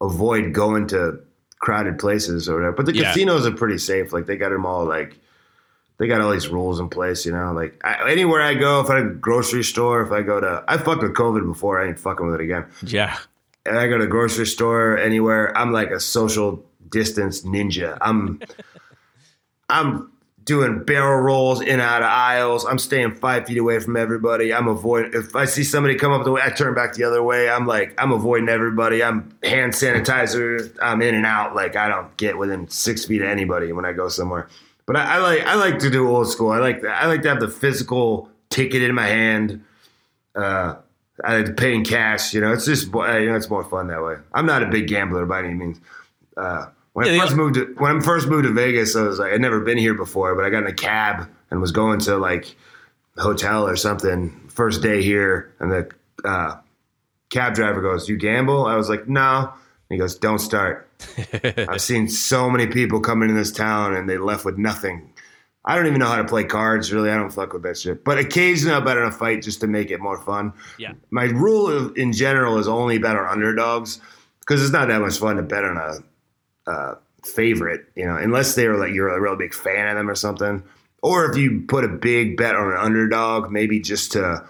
avoid 0.00 0.52
going 0.52 0.86
to 0.88 1.20
crowded 1.58 1.98
places 1.98 2.48
or 2.48 2.54
whatever. 2.56 2.72
But 2.76 2.86
the 2.86 2.94
Yeah. 2.94 3.04
casinos 3.12 3.46
are 3.46 3.52
pretty 3.52 3.78
safe. 3.78 4.12
Like 4.12 4.26
they 4.26 4.36
got 4.36 4.50
them 4.50 4.66
all 4.66 4.84
like 4.84 5.16
they 5.98 6.08
got 6.08 6.20
all 6.20 6.32
these 6.32 6.48
rules 6.48 6.80
in 6.80 6.88
place. 6.88 7.24
You 7.24 7.32
know, 7.32 7.52
like 7.52 7.80
I, 7.84 8.10
anywhere 8.10 8.42
I 8.42 8.54
go, 8.54 8.80
if 8.80 8.90
I 8.90 9.00
go 9.02 9.08
to 9.08 9.14
grocery 9.14 9.62
store, 9.64 10.02
if 10.02 10.10
I 10.12 10.22
go 10.22 10.40
to 10.40 10.64
I 10.66 10.76
fucked 10.78 11.02
with 11.02 11.14
COVID 11.14 11.46
before, 11.46 11.80
I 11.82 11.88
ain't 11.88 11.98
fucking 12.00 12.26
with 12.26 12.36
it 12.36 12.40
again 12.44 12.66
Yeah. 12.82 13.16
and 13.66 13.78
I 13.78 13.86
go 13.86 13.98
to 13.98 14.06
grocery 14.06 14.46
store 14.46 14.98
anywhere, 14.98 15.56
I'm 15.56 15.72
like 15.72 15.90
a 15.90 16.00
social 16.00 16.64
distance 16.90 17.42
ninja. 17.42 17.96
I'm 18.00 18.40
I'm 19.74 20.12
doing 20.44 20.84
barrel 20.84 21.20
rolls 21.20 21.60
in 21.60 21.68
and 21.68 21.80
out 21.80 22.02
of 22.02 22.08
aisles. 22.08 22.64
I'm 22.64 22.78
staying 22.78 23.16
five 23.16 23.46
feet 23.46 23.58
away 23.58 23.80
from 23.80 23.96
everybody. 23.96 24.52
I'm 24.52 24.68
avoiding 24.68 25.12
if 25.14 25.34
I 25.34 25.46
see 25.46 25.64
somebody 25.64 25.96
come 25.96 26.12
up 26.12 26.24
the 26.24 26.30
way, 26.30 26.42
I 26.44 26.50
turn 26.50 26.74
back 26.74 26.94
the 26.94 27.04
other 27.04 27.22
way. 27.22 27.48
I'm 27.50 27.66
like 27.66 27.92
I'm 27.98 28.12
avoiding 28.12 28.48
everybody. 28.48 29.02
I'm 29.02 29.36
hand 29.42 29.72
sanitizer. 29.72 30.76
I'm 30.80 31.02
in 31.02 31.14
and 31.14 31.26
out. 31.26 31.54
Like 31.54 31.74
I 31.76 31.88
don't 31.88 32.16
get 32.16 32.38
within 32.38 32.68
six 32.68 33.04
feet 33.04 33.20
of 33.22 33.28
anybody 33.28 33.72
when 33.72 33.84
I 33.84 33.92
go 33.92 34.08
somewhere. 34.08 34.48
But 34.86 34.96
I, 34.96 35.16
I 35.16 35.18
like 35.18 35.40
I 35.40 35.54
like 35.54 35.78
to 35.80 35.90
do 35.90 36.08
old 36.08 36.28
school. 36.28 36.50
I 36.50 36.58
like 36.58 36.82
that. 36.82 37.02
I 37.02 37.06
like 37.06 37.22
to 37.22 37.28
have 37.28 37.40
the 37.40 37.48
physical 37.48 38.28
ticket 38.50 38.82
in 38.82 38.94
my 38.94 39.06
hand. 39.06 39.64
Uh, 40.36 40.76
I 41.24 41.38
like 41.38 41.46
to 41.46 41.52
pay 41.52 41.74
in 41.74 41.84
cash. 41.84 42.32
You 42.32 42.42
know, 42.42 42.52
it's 42.52 42.66
just 42.66 42.86
you 42.86 42.92
know 42.92 43.34
it's 43.34 43.50
more 43.50 43.64
fun 43.64 43.88
that 43.88 44.02
way. 44.04 44.16
I'm 44.32 44.46
not 44.46 44.62
a 44.62 44.66
big 44.66 44.86
gambler 44.86 45.26
by 45.26 45.40
any 45.40 45.54
means. 45.54 45.80
Uh, 46.36 46.66
when 46.94 47.06
I 47.06 47.10
Yeah, 47.10 47.14
the 47.16 47.20
first 47.20 47.36
moved 47.36 47.54
to, 47.56 47.74
when 47.76 47.96
I 47.96 48.00
first 48.00 48.28
moved 48.28 48.44
to 48.44 48.52
Vegas, 48.52 48.96
I 48.96 49.02
was 49.02 49.18
like 49.18 49.32
I'd 49.32 49.40
never 49.40 49.60
been 49.60 49.78
here 49.78 49.94
before, 49.94 50.34
but 50.34 50.44
I 50.44 50.50
got 50.50 50.62
in 50.62 50.68
a 50.68 50.72
cab 50.72 51.28
and 51.50 51.60
was 51.60 51.72
going 51.72 51.98
to 52.00 52.16
like 52.16 52.56
a 53.18 53.22
hotel 53.22 53.66
or 53.66 53.76
something. 53.76 54.30
First 54.48 54.80
day 54.80 55.02
here, 55.02 55.52
and 55.58 55.70
the 55.70 55.90
uh, 56.24 56.56
cab 57.30 57.54
driver 57.54 57.82
goes, 57.82 58.08
"You 58.08 58.16
gamble?" 58.16 58.64
I 58.64 58.76
was 58.76 58.88
like, 58.88 59.08
"No." 59.08 59.52
And 59.52 59.96
he 59.96 59.98
goes, 59.98 60.16
"Don't 60.16 60.38
start." 60.38 60.88
I've 61.68 61.82
seen 61.82 62.08
so 62.08 62.48
many 62.48 62.68
people 62.68 63.00
come 63.00 63.22
into 63.22 63.34
this 63.34 63.52
town 63.52 63.94
and 63.94 64.08
they 64.08 64.16
left 64.16 64.44
with 64.44 64.56
nothing. 64.56 65.12
I 65.66 65.76
don't 65.76 65.86
even 65.86 65.98
know 65.98 66.06
how 66.06 66.16
to 66.16 66.24
play 66.24 66.44
cards. 66.44 66.92
Really, 66.92 67.10
I 67.10 67.16
don't 67.16 67.30
fuck 67.30 67.52
with 67.52 67.62
that 67.62 67.78
shit. 67.78 68.04
But 68.04 68.18
occasionally, 68.18 68.74
I'll 68.74 68.82
bet 68.82 68.98
on 68.98 69.06
a 69.06 69.10
fight 69.10 69.42
just 69.42 69.60
to 69.62 69.66
make 69.66 69.90
it 69.90 70.00
more 70.00 70.18
fun. 70.18 70.52
Yeah. 70.78 70.92
My 71.10 71.24
rule 71.24 71.68
of, 71.68 71.96
in 71.96 72.12
general 72.12 72.58
is 72.58 72.68
only 72.68 72.98
bet 72.98 73.16
on 73.16 73.26
underdogs 73.26 74.00
because 74.40 74.62
it's 74.62 74.72
not 74.72 74.88
that 74.88 75.00
much 75.00 75.18
fun 75.18 75.36
to 75.36 75.42
bet 75.42 75.64
on 75.64 75.76
a 75.76 75.98
uh, 76.66 76.94
favorite, 77.24 77.86
you 77.94 78.04
know, 78.04 78.16
unless 78.16 78.54
they're 78.54 78.76
like 78.76 78.92
you're 78.92 79.08
a 79.08 79.20
real 79.20 79.36
big 79.36 79.54
fan 79.54 79.88
of 79.88 79.96
them 79.96 80.08
or 80.10 80.14
something. 80.14 80.62
Or 81.02 81.30
if 81.30 81.36
you 81.36 81.64
put 81.68 81.84
a 81.84 81.88
big 81.88 82.36
bet 82.36 82.54
on 82.56 82.72
an 82.72 82.78
underdog, 82.78 83.50
maybe 83.50 83.80
just 83.80 84.12
to 84.12 84.46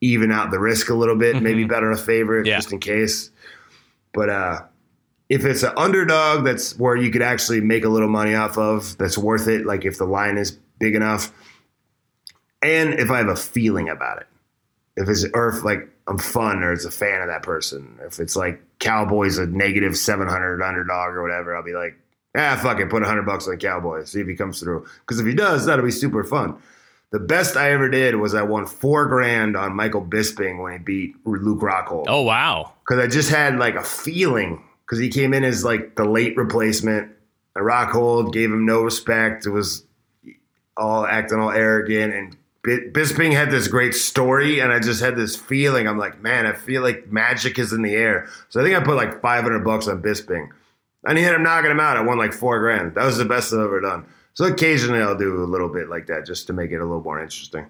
even 0.00 0.32
out 0.32 0.50
the 0.50 0.58
risk 0.58 0.88
a 0.88 0.94
little 0.94 1.14
bit, 1.16 1.40
maybe 1.40 1.64
bet 1.64 1.84
on 1.84 1.92
a 1.92 1.96
favorite 1.96 2.46
Yeah. 2.46 2.56
just 2.56 2.72
in 2.72 2.80
case. 2.80 3.30
But 4.12 4.28
uh, 4.28 4.60
if 5.28 5.44
it's 5.44 5.62
an 5.62 5.72
underdog 5.76 6.44
that's 6.44 6.76
where 6.78 6.96
you 6.96 7.10
could 7.10 7.22
actually 7.22 7.60
make 7.60 7.84
a 7.84 7.88
little 7.88 8.08
money 8.08 8.34
off 8.34 8.58
of, 8.58 8.98
that's 8.98 9.16
worth 9.16 9.46
it. 9.46 9.64
Like 9.64 9.84
if 9.84 9.98
the 9.98 10.04
line 10.04 10.38
is 10.38 10.50
big 10.80 10.94
enough, 10.96 11.32
and 12.62 12.94
if 12.94 13.10
I 13.10 13.18
have 13.18 13.28
a 13.28 13.36
feeling 13.36 13.88
about 13.88 14.18
it, 14.20 14.26
if 14.96 15.08
it's 15.08 15.24
or 15.34 15.48
if 15.48 15.64
like 15.64 15.88
I'm 16.06 16.18
fun 16.18 16.62
or 16.62 16.72
it's 16.72 16.84
a 16.84 16.90
fan 16.90 17.22
of 17.22 17.28
that 17.28 17.42
person, 17.42 17.98
if 18.04 18.18
it's 18.20 18.36
like 18.36 18.60
Cowboys 18.78 19.38
a 19.38 19.46
negative 19.46 19.96
seven 19.96 20.28
hundred 20.28 20.62
underdog 20.62 21.10
or 21.14 21.22
whatever, 21.22 21.56
I'll 21.56 21.62
be 21.62 21.74
like, 21.74 21.96
ah, 22.36 22.58
fuck 22.62 22.80
it, 22.80 22.90
put 22.90 23.02
a 23.02 23.06
hundred 23.06 23.26
bucks 23.26 23.46
on 23.48 23.56
Cowboys, 23.58 24.10
see 24.10 24.20
if 24.20 24.26
he 24.26 24.34
comes 24.34 24.60
through. 24.60 24.86
Because 25.00 25.20
if 25.20 25.26
he 25.26 25.34
does, 25.34 25.66
that'll 25.66 25.84
be 25.84 25.90
super 25.90 26.24
fun. 26.24 26.56
The 27.12 27.20
best 27.20 27.56
I 27.58 27.72
ever 27.72 27.90
did 27.90 28.16
was 28.16 28.34
I 28.34 28.42
won 28.42 28.64
four 28.66 29.04
grand 29.06 29.54
on 29.56 29.76
Michael 29.76 30.02
Bisping 30.04 30.62
when 30.62 30.72
he 30.72 30.78
beat 30.78 31.14
Luke 31.26 31.60
Rockhold 31.60 32.06
Oh 32.08 32.22
wow. 32.22 32.72
because 32.80 33.04
I 33.04 33.06
just 33.06 33.28
had 33.28 33.58
like 33.58 33.74
a 33.74 33.84
feeling 33.84 34.62
because 34.86 34.98
he 34.98 35.10
came 35.10 35.34
in 35.34 35.44
as 35.44 35.62
like 35.64 35.94
the 35.94 36.04
late 36.04 36.36
replacement. 36.38 37.12
The 37.54 37.60
Rockhold 37.60 38.32
gave 38.32 38.50
him 38.50 38.64
no 38.64 38.80
respect. 38.82 39.44
It 39.44 39.50
was 39.50 39.84
all 40.74 41.04
acting 41.06 41.38
all 41.38 41.50
arrogant, 41.50 42.14
and 42.14 42.36
Bisping 42.64 43.32
had 43.32 43.50
this 43.50 43.66
great 43.66 43.92
story, 43.92 44.60
and 44.60 44.72
I 44.72 44.78
just 44.78 45.00
had 45.00 45.16
this 45.16 45.34
feeling. 45.34 45.88
I'm 45.88 45.98
like, 45.98 46.22
man, 46.22 46.46
I 46.46 46.52
feel 46.52 46.82
like 46.82 47.10
magic 47.10 47.58
is 47.58 47.72
in 47.72 47.82
the 47.82 47.94
air. 47.94 48.28
So 48.50 48.60
I 48.60 48.64
think 48.64 48.76
I 48.76 48.80
put 48.84 48.96
like 48.96 49.20
500 49.20 49.64
bucks 49.64 49.88
on 49.88 50.00
Bisping, 50.00 50.48
and 51.04 51.18
he 51.18 51.24
ended 51.24 51.40
up 51.40 51.44
knocking 51.44 51.72
him 51.72 51.80
out. 51.80 51.96
I 51.96 52.02
won 52.02 52.18
like 52.18 52.32
four 52.32 52.60
grand. 52.60 52.94
That 52.94 53.04
was 53.04 53.18
the 53.18 53.24
best 53.24 53.52
I've 53.52 53.60
ever 53.60 53.80
done. 53.80 54.06
So 54.34 54.44
occasionally 54.44 55.02
I'll 55.02 55.18
do 55.18 55.42
a 55.42 55.44
little 55.44 55.68
bit 55.68 55.88
like 55.88 56.06
that 56.06 56.24
just 56.24 56.46
to 56.46 56.52
make 56.52 56.70
it 56.70 56.76
a 56.76 56.84
little 56.84 57.02
more 57.02 57.20
interesting. 57.20 57.66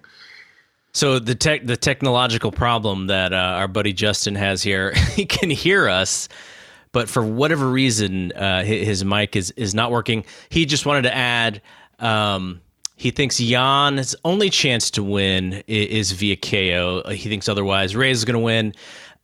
So 0.93 1.17
the 1.17 1.33
tech 1.33 1.65
the 1.65 1.75
technological 1.75 2.51
problem 2.51 3.07
that 3.07 3.33
uh, 3.33 3.35
our 3.35 3.67
buddy 3.67 3.93
Justin 3.93 4.35
has 4.35 4.61
here, 4.61 4.93
he 5.15 5.25
can 5.25 5.49
hear 5.49 5.89
us, 5.89 6.29
but 6.91 7.09
for 7.09 7.23
whatever 7.23 7.67
reason, 7.67 8.31
uh, 8.33 8.59
hi- 8.59 8.85
his 8.85 9.03
mic 9.03 9.35
is 9.35 9.49
is 9.57 9.73
not 9.73 9.91
working. 9.91 10.23
He 10.49 10.65
just 10.67 10.85
wanted 10.85 11.01
to 11.03 11.15
add. 11.15 11.61
Um, 11.97 12.61
he 13.03 13.11
thinks 13.11 13.37
Jan's 13.37 14.15
only 14.23 14.49
chance 14.49 14.89
to 14.91 15.03
win 15.03 15.55
i- 15.55 15.63
is 15.67 16.13
via 16.13 16.37
KO. 16.37 17.03
He 17.09 17.27
thinks 17.27 17.49
otherwise. 17.49 17.97
Reyes 17.97 18.19
is 18.19 18.23
going 18.25 18.39
to 18.39 18.39
win. 18.39 18.73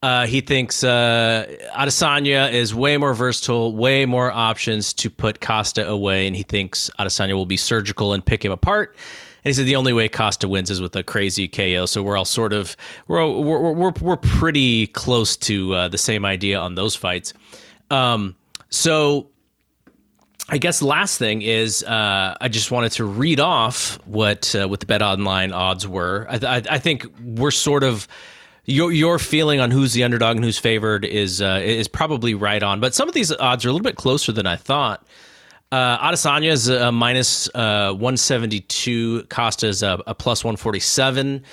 Uh, 0.04 0.26
he 0.28 0.42
thinks 0.42 0.84
uh, 0.84 1.46
Adesanya 1.74 2.52
is 2.52 2.76
way 2.76 2.98
more 2.98 3.14
versatile, 3.14 3.74
way 3.74 4.06
more 4.06 4.32
options 4.34 4.94
to 4.96 5.10
put 5.10 5.40
Costa 5.40 5.88
away, 5.88 6.28
and 6.28 6.36
he 6.36 6.44
thinks 6.44 6.90
Adesanya 7.00 7.36
will 7.36 7.46
be 7.46 7.56
surgical 7.56 8.12
and 8.12 8.26
pick 8.26 8.44
him 8.44 8.52
apart. 8.52 8.98
And 9.46 9.50
he 9.50 9.54
said 9.54 9.66
the 9.66 9.78
only 9.78 9.94
way 9.94 10.10
Costa 10.10 10.50
wins 10.50 10.70
is 10.70 10.82
with 10.82 10.94
a 10.98 11.04
crazy 11.04 11.48
KO. 11.48 11.86
So 11.86 12.04
we're 12.04 12.18
all 12.18 12.26
sort 12.26 12.52
of 12.52 12.76
we're 13.08 13.26
we're 13.30 13.72
we're, 13.72 13.94
we're 14.02 14.18
pretty 14.18 14.88
close 14.88 15.38
to 15.38 15.74
uh, 15.74 15.88
the 15.88 15.98
same 15.98 16.26
idea 16.26 16.60
on 16.60 16.76
those 16.76 16.98
fights. 16.98 17.34
Um, 17.90 18.36
so 18.70 19.30
I 20.52 20.58
guess 20.58 20.82
last 20.82 21.20
thing 21.20 21.44
is 21.44 21.84
uh, 21.84 22.36
I 22.42 22.48
just 22.48 22.72
wanted 22.72 22.92
to 22.94 23.06
read 23.06 23.40
off 23.40 24.00
what 24.06 24.56
uh, 24.56 24.68
what 24.68 24.80
the 24.80 24.88
bet 24.88 25.02
online 25.02 25.52
odds 25.54 25.88
were. 25.88 26.26
I, 26.30 26.64
I, 26.70 26.80
think 26.80 27.06
we're 27.24 27.52
sort 27.52 27.84
of 27.84 28.08
your 28.66 28.92
your 28.92 29.20
feeling 29.20 29.60
on 29.60 29.70
who's 29.70 29.94
the 29.94 30.04
underdog 30.04 30.38
and 30.38 30.44
who's 30.44 30.58
favored 30.58 31.06
is 31.06 31.40
uh, 31.40 31.62
is 31.64 31.88
probably 31.88 32.34
right 32.34 32.64
on. 32.64 32.80
But 32.80 32.96
some 32.96 33.08
of 33.08 33.14
these 33.14 33.32
odds 33.32 33.64
are 33.64 33.70
a 33.70 33.72
little 33.72 33.84
bit 33.84 33.96
closer 33.96 34.32
than 34.32 34.48
I 34.48 34.56
thought. 34.56 35.06
Uh, 35.72 36.12
Adesanya 36.12 36.52
is 36.52 36.68
a 36.68 36.92
minus, 36.92 37.48
uh, 37.54 37.92
172. 37.92 39.24
Costa 39.30 39.68
is 39.68 39.84
a, 39.84 40.02
a 40.08 40.16
plus 40.16 40.44
147. 40.44 41.44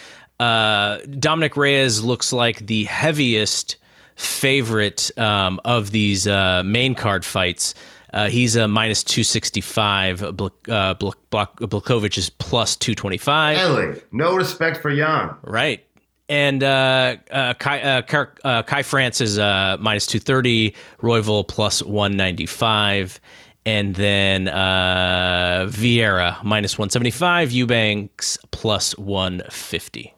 Uh, 0.41 0.99
Dominick 1.19 1.55
Reyes 1.55 2.03
looks 2.03 2.33
like 2.33 2.67
the 2.67 2.85
heaviest 2.85 3.77
favorite 4.15 5.11
um, 5.19 5.61
of 5.67 5.91
these 5.91 6.27
uh, 6.27 6.63
main 6.65 6.95
card 6.95 7.27
fights. 7.27 7.75
Uh, 8.17 8.31
he's 8.31 8.57
a 8.57 8.67
minus 8.67 9.05
265. 9.05 10.35
Bl- 10.35 10.47
uh, 10.69 10.95
Bl- 10.95 11.11
Blak- 11.29 11.57
Blachowicz 11.57 12.17
is 12.17 12.31
plus 12.31 12.75
225. 12.75 13.59
Ellie, 13.59 14.01
no 14.11 14.35
respect 14.35 14.79
for 14.79 14.95
Jan. 14.95 15.35
Right. 15.43 15.85
And 16.27 16.63
uh, 16.65 17.17
uh, 17.31 17.53
Kai, 17.55 17.83
uh, 17.83 18.03
Kai, 18.03 18.27
uh, 18.43 18.63
Kai 18.63 18.83
France 18.83 19.21
is 19.21 19.39
uh, 19.39 19.77
minus 19.79 20.07
230, 20.07 20.75
Royval 21.03 21.47
plus 21.47 21.83
195, 21.83 23.21
and 23.67 23.95
then 23.95 24.49
uh, 24.49 25.67
Vieira 25.69 26.43
minus 26.43 26.79
175, 26.79 27.53
Eubanks 27.53 28.39
plus 28.51 28.97
150. 28.97 30.15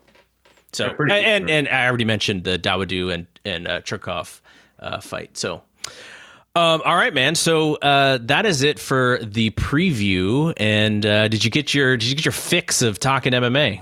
So, 0.73 0.95
and, 1.01 1.11
and, 1.11 1.51
and 1.51 1.69
I 1.69 1.89
already 1.89 2.05
mentioned 2.05 2.45
the 2.45 2.61
Dawodu 2.61 3.13
and, 3.13 3.27
and 3.45 3.67
uh, 3.67 3.81
Cherkov 3.81 4.41
uh, 4.79 5.01
fight. 5.01 5.37
So, 5.37 5.63
um, 6.59 6.83
all 6.85 6.97
right, 6.97 7.15
man. 7.15 7.35
So 7.35 7.77
uh, 7.77 8.19
that 8.23 8.47
is 8.47 8.63
it 8.63 8.79
for 8.79 9.19
the 9.23 9.51
preview. 9.51 10.53
And 10.57 11.05
uh, 11.07 11.29
did 11.29 11.45
you 11.45 11.51
get 11.51 11.73
your 11.73 11.97
did 11.97 12.09
you 12.09 12.17
get 12.17 12.25
your 12.25 12.33
fix 12.33 12.83
of 12.83 12.99
talking 12.99 13.33
MMA? 13.33 13.81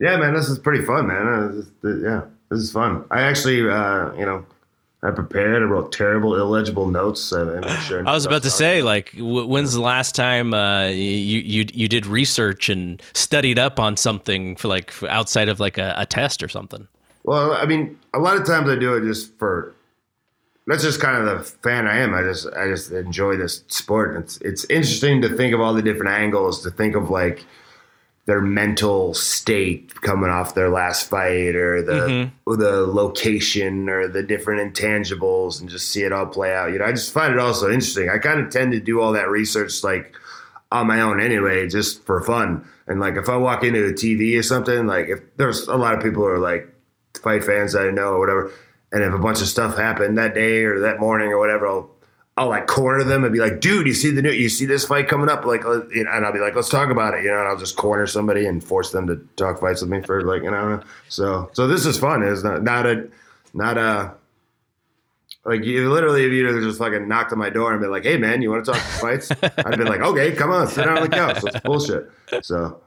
Yeah, 0.00 0.16
man, 0.16 0.32
this 0.34 0.48
is 0.48 0.58
pretty 0.58 0.84
fun, 0.84 1.08
man. 1.08 1.26
Uh, 1.26 1.48
this, 1.82 2.02
yeah, 2.02 2.22
this 2.50 2.60
is 2.60 2.70
fun. 2.70 3.04
I 3.10 3.22
actually, 3.22 3.68
uh, 3.68 4.12
you 4.14 4.24
know, 4.24 4.46
I 5.02 5.10
prepared. 5.10 5.62
I 5.62 5.66
wrote 5.66 5.90
terrible, 5.92 6.36
illegible 6.36 6.86
notes. 6.86 7.32
I, 7.32 7.58
I 7.58 7.76
sure 7.80 8.02
I 8.06 8.12
was 8.12 8.24
about 8.24 8.44
to 8.44 8.50
say, 8.50 8.82
like, 8.82 9.12
w- 9.12 9.46
when's 9.46 9.72
the 9.72 9.80
last 9.80 10.14
time 10.14 10.54
uh, 10.54 10.86
you 10.86 11.40
you 11.40 11.66
you 11.72 11.88
did 11.88 12.06
research 12.06 12.68
and 12.68 13.02
studied 13.12 13.58
up 13.58 13.80
on 13.80 13.96
something 13.96 14.56
for 14.56 14.68
like 14.68 14.90
for 14.90 15.08
outside 15.08 15.48
of 15.48 15.58
like 15.58 15.78
a, 15.78 15.94
a 15.96 16.06
test 16.06 16.42
or 16.42 16.48
something? 16.48 16.86
Well, 17.24 17.52
I 17.52 17.66
mean, 17.66 17.98
a 18.14 18.18
lot 18.18 18.36
of 18.36 18.46
times 18.46 18.68
I 18.70 18.76
do 18.76 18.94
it 18.94 19.02
just 19.02 19.36
for. 19.38 19.74
That's 20.68 20.82
just 20.82 21.00
kind 21.00 21.16
of 21.26 21.38
the 21.38 21.44
fan 21.44 21.86
I 21.86 21.98
am. 21.98 22.14
I 22.14 22.22
just 22.22 22.46
I 22.54 22.68
just 22.68 22.92
enjoy 22.92 23.36
this 23.36 23.64
sport. 23.68 24.16
It's 24.16 24.36
it's 24.42 24.64
interesting 24.66 25.22
to 25.22 25.28
think 25.28 25.54
of 25.54 25.60
all 25.60 25.72
the 25.74 25.82
different 25.82 26.12
angles. 26.12 26.62
To 26.62 26.70
think 26.70 26.94
of 26.94 27.10
like 27.10 27.44
their 28.26 28.42
mental 28.42 29.14
state 29.14 29.98
coming 30.02 30.28
off 30.28 30.54
their 30.54 30.68
last 30.68 31.08
fight, 31.08 31.56
or 31.56 31.80
the 31.82 31.92
Mhm. 31.92 32.30
or 32.44 32.56
the 32.58 32.86
location, 32.86 33.88
or 33.88 34.06
the 34.06 34.22
different 34.22 34.74
intangibles, 34.74 35.58
and 35.60 35.70
just 35.70 35.90
see 35.90 36.02
it 36.02 36.12
all 36.12 36.26
play 36.26 36.52
out. 36.54 36.70
You 36.70 36.78
know, 36.80 36.84
I 36.84 36.92
just 36.92 37.12
find 37.14 37.32
it 37.32 37.38
also 37.40 37.68
interesting. 37.68 38.10
I 38.10 38.18
kind 38.18 38.38
of 38.38 38.50
tend 38.50 38.72
to 38.72 38.80
do 38.80 39.00
all 39.00 39.12
that 39.14 39.30
research 39.30 39.82
like 39.82 40.12
on 40.70 40.86
my 40.86 41.00
own 41.00 41.18
anyway, 41.20 41.66
just 41.66 42.04
for 42.04 42.20
fun. 42.20 42.62
And 42.86 43.00
like 43.00 43.16
if 43.16 43.30
I 43.30 43.36
walk 43.36 43.64
into 43.64 43.86
a 43.86 43.92
TV 43.94 44.36
or 44.38 44.42
something, 44.42 44.86
like 44.86 45.08
if 45.08 45.20
there's 45.38 45.66
a 45.66 45.76
lot 45.76 45.94
of 45.94 46.02
people 46.02 46.22
who 46.22 46.28
are 46.28 46.38
like 46.38 46.68
fight 47.22 47.42
fans 47.44 47.72
that 47.72 47.86
I 47.88 47.90
know 47.90 48.12
or 48.12 48.18
whatever, 48.20 48.50
and 48.92 49.02
if 49.02 49.12
a 49.12 49.18
bunch 49.18 49.40
of 49.40 49.48
stuff 49.48 49.76
happened 49.76 50.18
that 50.18 50.34
day 50.34 50.64
or 50.64 50.80
that 50.80 51.00
morning 51.00 51.28
or 51.28 51.38
whatever, 51.38 51.66
I'll 51.66 51.90
I'll 52.38 52.48
like 52.48 52.68
corner 52.68 53.02
them 53.02 53.24
and 53.24 53.32
be 53.32 53.40
like, 53.40 53.60
dude, 53.60 53.88
you 53.88 53.94
see 53.94 54.12
the 54.12 54.22
new, 54.22 54.30
you 54.30 54.48
see 54.48 54.64
this 54.64 54.84
fight 54.84 55.08
coming 55.08 55.28
up, 55.28 55.44
like, 55.44 55.64
uh, 55.64 55.80
and 55.88 56.08
I'll 56.08 56.32
be 56.32 56.38
like, 56.38 56.54
let's 56.54 56.68
talk 56.68 56.88
about 56.88 57.14
it, 57.14 57.24
you 57.24 57.30
know, 57.30 57.40
and 57.40 57.48
I'll 57.48 57.56
just 57.56 57.76
corner 57.76 58.06
somebody 58.06 58.46
and 58.46 58.62
force 58.62 58.92
them 58.92 59.08
to 59.08 59.16
talk 59.34 59.58
fights 59.58 59.80
with 59.80 59.90
me 59.90 60.02
for 60.02 60.22
like, 60.22 60.44
you 60.44 60.52
know, 60.52 60.80
so 61.08 61.50
so 61.52 61.66
this 61.66 61.84
is 61.84 61.98
fun. 61.98 62.22
It's 62.22 62.44
not 62.44 62.62
not 62.62 62.86
a 62.86 63.08
not 63.54 63.76
a 63.76 64.14
like 65.48 65.64
you 65.64 65.90
literally 65.90 66.24
if 66.24 66.32
you 66.32 66.60
just 66.60 66.78
fucking 66.78 67.08
knocked 67.08 67.32
on 67.32 67.38
my 67.38 67.48
door 67.48 67.72
and 67.72 67.80
been 67.80 67.90
like, 67.90 68.04
"Hey 68.04 68.18
man, 68.18 68.42
you 68.42 68.50
want 68.50 68.66
to 68.66 68.72
talk 68.72 68.80
fights?" 68.82 69.30
I'd 69.42 69.78
be 69.78 69.84
like, 69.84 70.02
"Okay, 70.02 70.32
come 70.32 70.50
on, 70.50 70.68
sit 70.68 70.84
down 70.84 70.98
on 70.98 71.02
the 71.02 71.08
couch. 71.08 71.42
Let's 71.42 71.60
bullshit." 71.60 72.10
So, 72.42 72.78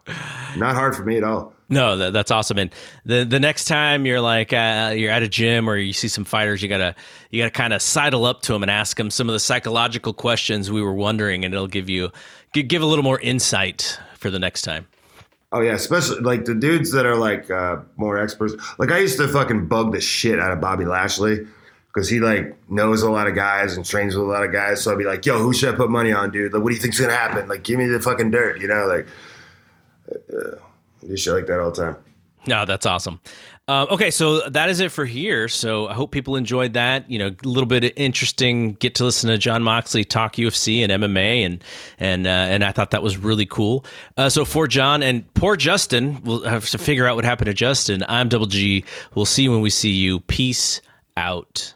not 0.58 0.76
hard 0.76 0.96
for 0.96 1.04
me 1.04 1.18
at 1.18 1.24
all. 1.24 1.54
No, 1.70 1.98
that, 1.98 2.14
that's 2.14 2.30
awesome. 2.30 2.60
And 2.60 2.72
the 3.04 3.24
the 3.24 3.40
next 3.40 3.66
time 3.66 4.06
you're 4.06 4.22
like 4.22 4.54
uh, 4.54 4.94
you're 4.96 5.10
at 5.10 5.24
a 5.24 5.28
gym 5.28 5.68
or 5.68 5.76
you 5.76 5.92
see 5.92 6.08
some 6.08 6.24
fighters, 6.24 6.62
you 6.62 6.70
gotta 6.70 6.94
you 7.32 7.42
gotta 7.42 7.50
kind 7.50 7.74
of 7.74 7.82
sidle 7.82 8.26
up 8.26 8.44
to 8.44 8.54
them 8.54 8.62
and 8.62 8.70
ask 8.70 8.96
them 8.96 9.10
some 9.10 9.28
of 9.28 9.34
the 9.34 9.40
psychological 9.40 10.14
questions 10.14 10.70
we 10.70 10.84
were 10.84 10.94
wondering, 10.94 11.44
and 11.44 11.56
it'll 11.56 11.66
give 11.66 11.90
you 11.90 12.12
give 12.54 12.84
a 12.84 12.86
little 12.86 13.04
more 13.04 13.20
insight 13.22 13.98
for 14.18 14.30
the 14.30 14.38
next 14.38 14.62
time. 14.62 14.88
Oh 15.52 15.62
yeah, 15.62 15.74
especially 15.74 16.22
like 16.22 16.46
the 16.46 16.54
dudes 16.54 16.92
that 16.92 17.08
are 17.08 17.16
like 17.16 17.50
uh, 17.50 17.78
more 17.98 18.20
experts. 18.20 18.54
Like 18.78 18.92
I 18.92 19.00
used 19.00 19.18
to 19.18 19.28
fucking 19.28 19.68
bug 19.68 19.94
the 19.94 20.00
shit 20.00 20.40
out 20.40 20.52
of 20.52 20.62
Bobby 20.62 20.86
Lashley 20.86 21.48
because 21.94 22.10
he 22.10 22.20
like 22.20 22.56
knows 22.70 23.02
a 23.02 23.12
lot 23.12 23.28
of 23.28 23.36
guys 23.36 23.76
and 23.76 23.86
trains 23.86 24.16
with 24.16 24.26
a 24.26 24.30
lot 24.30 24.44
of 24.44 24.52
guys. 24.52 24.82
So 24.82 24.92
I'd 24.92 24.98
be 24.98 25.04
like, 25.04 25.26
"Yo, 25.26 25.40
who 25.40 25.54
should 25.54 25.74
I 25.74 25.78
put 25.78 25.90
money 25.90 26.12
on, 26.12 26.32
dude? 26.32 26.54
Like, 26.54 26.64
what 26.64 26.70
do 26.70 26.76
you 26.76 26.82
think's 26.82 27.00
gonna 27.00 27.14
happen? 27.14 27.48
Like, 27.48 27.64
give 27.64 27.78
me 27.78 27.88
the 27.88 28.00
fucking 28.00 28.32
dirt, 28.32 28.62
you 28.62 28.68
know? 28.68 28.86
Like, 28.88 29.08
uh, 30.34 30.56
do 31.06 31.18
shit 31.18 31.34
like 31.34 31.48
that 31.48 31.60
all 31.60 31.72
the 31.72 31.84
time." 31.84 31.98
No, 32.48 32.66
that's 32.66 32.86
awesome. 32.86 33.20
Um, 33.68 33.88
okay, 33.92 34.10
so 34.10 34.50
that 34.50 34.70
is 34.70 34.80
it 34.80 34.92
for 34.92 35.06
here. 35.06 35.48
So 35.48 35.88
I 35.88 35.94
hope 35.94 36.12
people 36.12 36.36
enjoyed 36.36 36.74
that. 36.74 37.10
You 37.10 37.20
know, 37.20 37.28
a 37.28 37.48
little 37.48 37.68
bit 37.68 37.94
interesting. 37.96 38.74
Get 38.74 38.96
to 38.96 39.06
listen 39.06 39.30
to 39.30 39.38
Jon 39.38 39.62
Moxley 39.62 40.04
talk 40.04 40.36
UFC 40.36 40.82
and 40.82 40.92
MMA, 40.92 41.46
and 41.46 41.64
and 42.00 42.26
uh, 42.26 42.30
and 42.30 42.64
I 42.64 42.72
thought 42.72 42.92
that 42.92 43.04
was 43.04 43.18
really 43.18 43.46
cool. 43.46 43.86
Uh, 44.18 44.30
so 44.30 44.44
for 44.46 44.68
Jon 44.68 45.04
and 45.04 45.32
poor 45.36 45.56
Justin, 45.56 46.22
we'll 46.24 46.44
have 46.44 46.68
to 46.70 46.78
figure 46.78 47.06
out 47.06 47.16
what 47.16 47.26
happened 47.26 47.46
to 47.48 47.54
Justin. 47.54 48.04
I'm 48.08 48.28
Double 48.28 48.48
G. 48.48 48.84
We'll 49.14 49.26
see 49.26 49.44
you 49.44 49.52
when 49.52 49.62
we 49.62 49.70
see 49.70 49.92
you. 49.92 50.22
Peace 50.22 50.82
out. 51.16 51.76